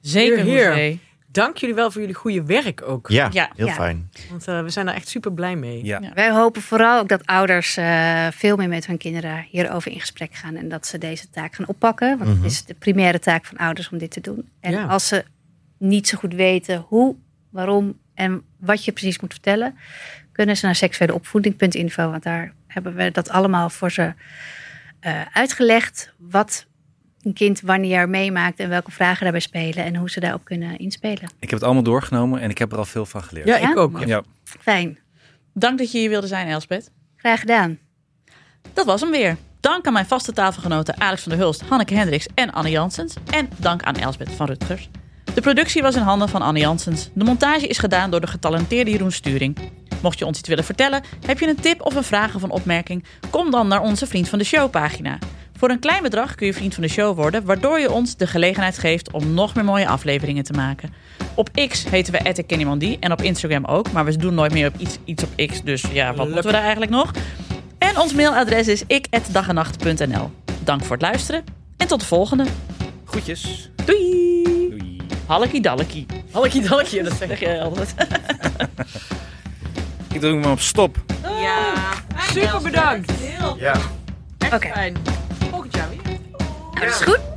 Zeker, 0.00 0.38
Heer. 0.44 0.98
Dank 1.26 1.56
jullie 1.56 1.74
wel 1.74 1.90
voor 1.90 2.00
jullie 2.00 2.16
goede 2.16 2.44
werk 2.44 2.82
ook. 2.82 3.08
Ja, 3.08 3.28
Ja. 3.32 3.50
heel 3.56 3.66
Ja. 3.66 3.72
fijn. 3.74 4.10
Want 4.30 4.48
eh, 4.48 4.62
we 4.62 4.68
zijn 4.70 4.88
er 4.88 4.94
echt 4.94 5.08
super 5.08 5.32
blij 5.32 5.56
mee. 5.56 5.84
Ja. 5.84 5.98
Ja. 6.02 6.12
Wij 6.14 6.30
hopen 6.30 6.62
vooral 6.62 6.98
ook 7.00 7.08
dat 7.08 7.26
ouders 7.26 7.76
eh, 7.76 8.26
veel 8.32 8.56
meer 8.56 8.68
met 8.68 8.86
hun 8.86 8.96
kinderen 8.98 9.46
hierover 9.50 9.92
in 9.92 10.00
gesprek 10.00 10.34
gaan. 10.34 10.56
En 10.56 10.68
dat 10.68 10.86
ze 10.86 10.98
deze 10.98 11.30
taak 11.30 11.54
gaan 11.54 11.66
oppakken. 11.68 12.18
Want 12.18 12.30
Mhm. 12.30 12.42
het 12.42 12.52
is 12.52 12.64
de 12.64 12.74
primaire 12.74 13.18
taak 13.18 13.44
van 13.44 13.56
ouders 13.56 13.88
om 13.88 13.98
dit 13.98 14.10
te 14.10 14.20
doen. 14.20 14.48
En 14.60 14.72
Ja. 14.72 14.84
als 14.86 15.08
ze 15.08 15.24
niet 15.78 16.08
zo 16.08 16.18
goed 16.18 16.34
weten 16.34 16.84
hoe, 16.88 17.16
waarom 17.50 17.98
en 18.14 18.42
wat 18.60 18.84
je 18.84 18.92
precies 18.92 19.20
moet 19.20 19.32
vertellen, 19.32 19.78
kunnen 20.32 20.56
ze 20.56 20.64
naar 20.66 20.74
seksueleopvoeding.info. 20.74 22.10
Want 22.10 22.22
daar 22.22 22.52
hebben 22.66 22.94
we 22.94 23.10
dat 23.10 23.28
allemaal 23.30 23.70
voor 23.70 23.90
ze 23.90 24.12
eh, 25.00 25.20
uitgelegd. 25.32 26.12
Wat 26.18 26.66
een 27.24 27.32
kind 27.32 27.60
wanneer 27.60 28.08
meemaakt 28.08 28.58
en 28.58 28.68
welke 28.68 28.90
vragen 28.90 29.22
daarbij 29.22 29.40
spelen. 29.40 29.84
En 29.84 29.96
hoe 29.96 30.10
ze 30.10 30.20
daarop 30.20 30.44
kunnen 30.44 30.78
inspelen. 30.78 31.22
Ik 31.38 31.50
heb 31.50 31.50
het 31.50 31.62
allemaal 31.62 31.82
doorgenomen 31.82 32.40
en 32.40 32.50
ik 32.50 32.58
heb 32.58 32.72
er 32.72 32.78
al 32.78 32.84
veel 32.84 33.06
van 33.06 33.22
geleerd. 33.22 33.46
Ja, 33.46 33.56
Ja? 33.56 33.70
ik 33.70 33.76
ook. 33.76 34.04
Ja. 34.06 34.22
Fijn. 34.44 34.98
Dank 35.54 35.78
dat 35.78 35.92
je 35.92 35.98
hier 35.98 36.08
wilde 36.08 36.26
zijn, 36.26 36.46
Elspeth. 36.48 36.90
Graag 37.16 37.40
gedaan. 37.40 37.78
Dat 38.72 38.86
was 38.86 39.00
hem 39.00 39.10
weer. 39.10 39.36
Dank 39.60 39.86
aan 39.86 39.92
mijn 39.92 40.06
vaste 40.06 40.32
tafelgenoten 40.32 41.00
Alex 41.00 41.22
van 41.22 41.32
der 41.32 41.40
Hulst, 41.40 41.62
Hanneke 41.68 41.94
Hendricks 41.94 42.26
en 42.34 42.52
Anne 42.52 42.70
Janssens. 42.70 43.14
En 43.30 43.48
dank 43.56 43.82
aan 43.82 43.94
Elsbeth 43.94 44.30
van 44.30 44.46
Rutgers. 44.46 44.88
De 45.34 45.40
productie 45.40 45.82
was 45.82 45.94
in 45.94 46.02
handen 46.02 46.28
van 46.28 46.42
Anne 46.42 46.58
Janssens. 46.60 47.10
De 47.14 47.24
montage 47.24 47.66
is 47.66 47.78
gedaan 47.78 48.10
door 48.10 48.20
de 48.20 48.26
getalenteerde 48.26 48.90
Jeroen 48.90 49.12
Sturing. 49.12 49.56
Mocht 50.02 50.18
je 50.18 50.26
ons 50.26 50.38
iets 50.38 50.48
willen 50.48 50.64
vertellen, 50.64 51.02
heb 51.26 51.38
je 51.38 51.48
een 51.48 51.60
tip 51.60 51.80
of 51.82 51.94
een 51.94 52.04
vraag 52.04 52.34
of 52.34 52.42
een 52.42 52.50
opmerking? 52.50 53.04
Kom 53.30 53.50
dan 53.50 53.68
naar 53.68 53.80
onze 53.80 54.06
Vriend 54.06 54.28
van 54.28 54.38
de 54.38 54.44
Show 54.44 54.70
pagina. 54.70 55.18
Voor 55.56 55.70
een 55.70 55.78
klein 55.78 56.02
bedrag 56.02 56.34
kun 56.34 56.46
je 56.46 56.54
vriend 56.54 56.74
van 56.74 56.82
de 56.82 56.88
show 56.88 57.16
worden, 57.16 57.44
waardoor 57.44 57.80
je 57.80 57.92
ons 57.92 58.16
de 58.16 58.26
gelegenheid 58.26 58.78
geeft 58.78 59.10
om 59.10 59.34
nog 59.34 59.54
meer 59.54 59.64
mooie 59.64 59.88
afleveringen 59.88 60.44
te 60.44 60.52
maken. 60.52 60.92
Op 61.34 61.48
X 61.68 61.84
heten 61.90 62.12
we 62.12 62.42
@kennymandie 62.46 62.96
en 63.00 63.12
op 63.12 63.22
Instagram 63.22 63.64
ook, 63.64 63.92
maar 63.92 64.04
we 64.04 64.16
doen 64.16 64.34
nooit 64.34 64.52
meer 64.52 64.68
op 64.68 64.74
iets, 64.78 64.98
iets 65.04 65.24
op 65.24 65.46
X, 65.46 65.62
dus 65.62 65.84
ja, 65.92 66.14
wat 66.14 66.26
moeten 66.26 66.44
we 66.44 66.52
daar 66.52 66.60
eigenlijk 66.62 66.90
nog? 66.90 67.10
En 67.78 67.98
ons 67.98 68.14
mailadres 68.14 68.68
is 68.68 68.82
ik@dagenacht.nl. 68.86 70.30
Dank 70.64 70.82
voor 70.82 70.92
het 70.92 71.02
luisteren 71.02 71.44
en 71.76 71.86
tot 71.86 72.00
de 72.00 72.06
volgende. 72.06 72.44
Groetjes. 73.04 73.70
Doei! 73.84 74.42
Doei. 74.70 74.96
Hallekie 75.26 75.60
dallekie. 75.60 76.06
Hallekie 76.30 76.62
dallekie, 76.68 77.02
dat 77.02 77.12
zeg 77.12 77.40
jij 77.40 77.62
altijd. 77.62 77.94
Ik 80.12 80.20
druk 80.20 80.34
me 80.44 80.48
op 80.48 80.60
stop. 80.60 81.04
Ja, 81.22 81.72
super 82.32 82.62
bedankt. 82.62 83.12
Ja. 83.58 83.76
Oké, 84.52 84.68
Fijn. 84.68 84.96
Dat 86.74 86.88
is 86.88 87.00
goed. 87.00 87.33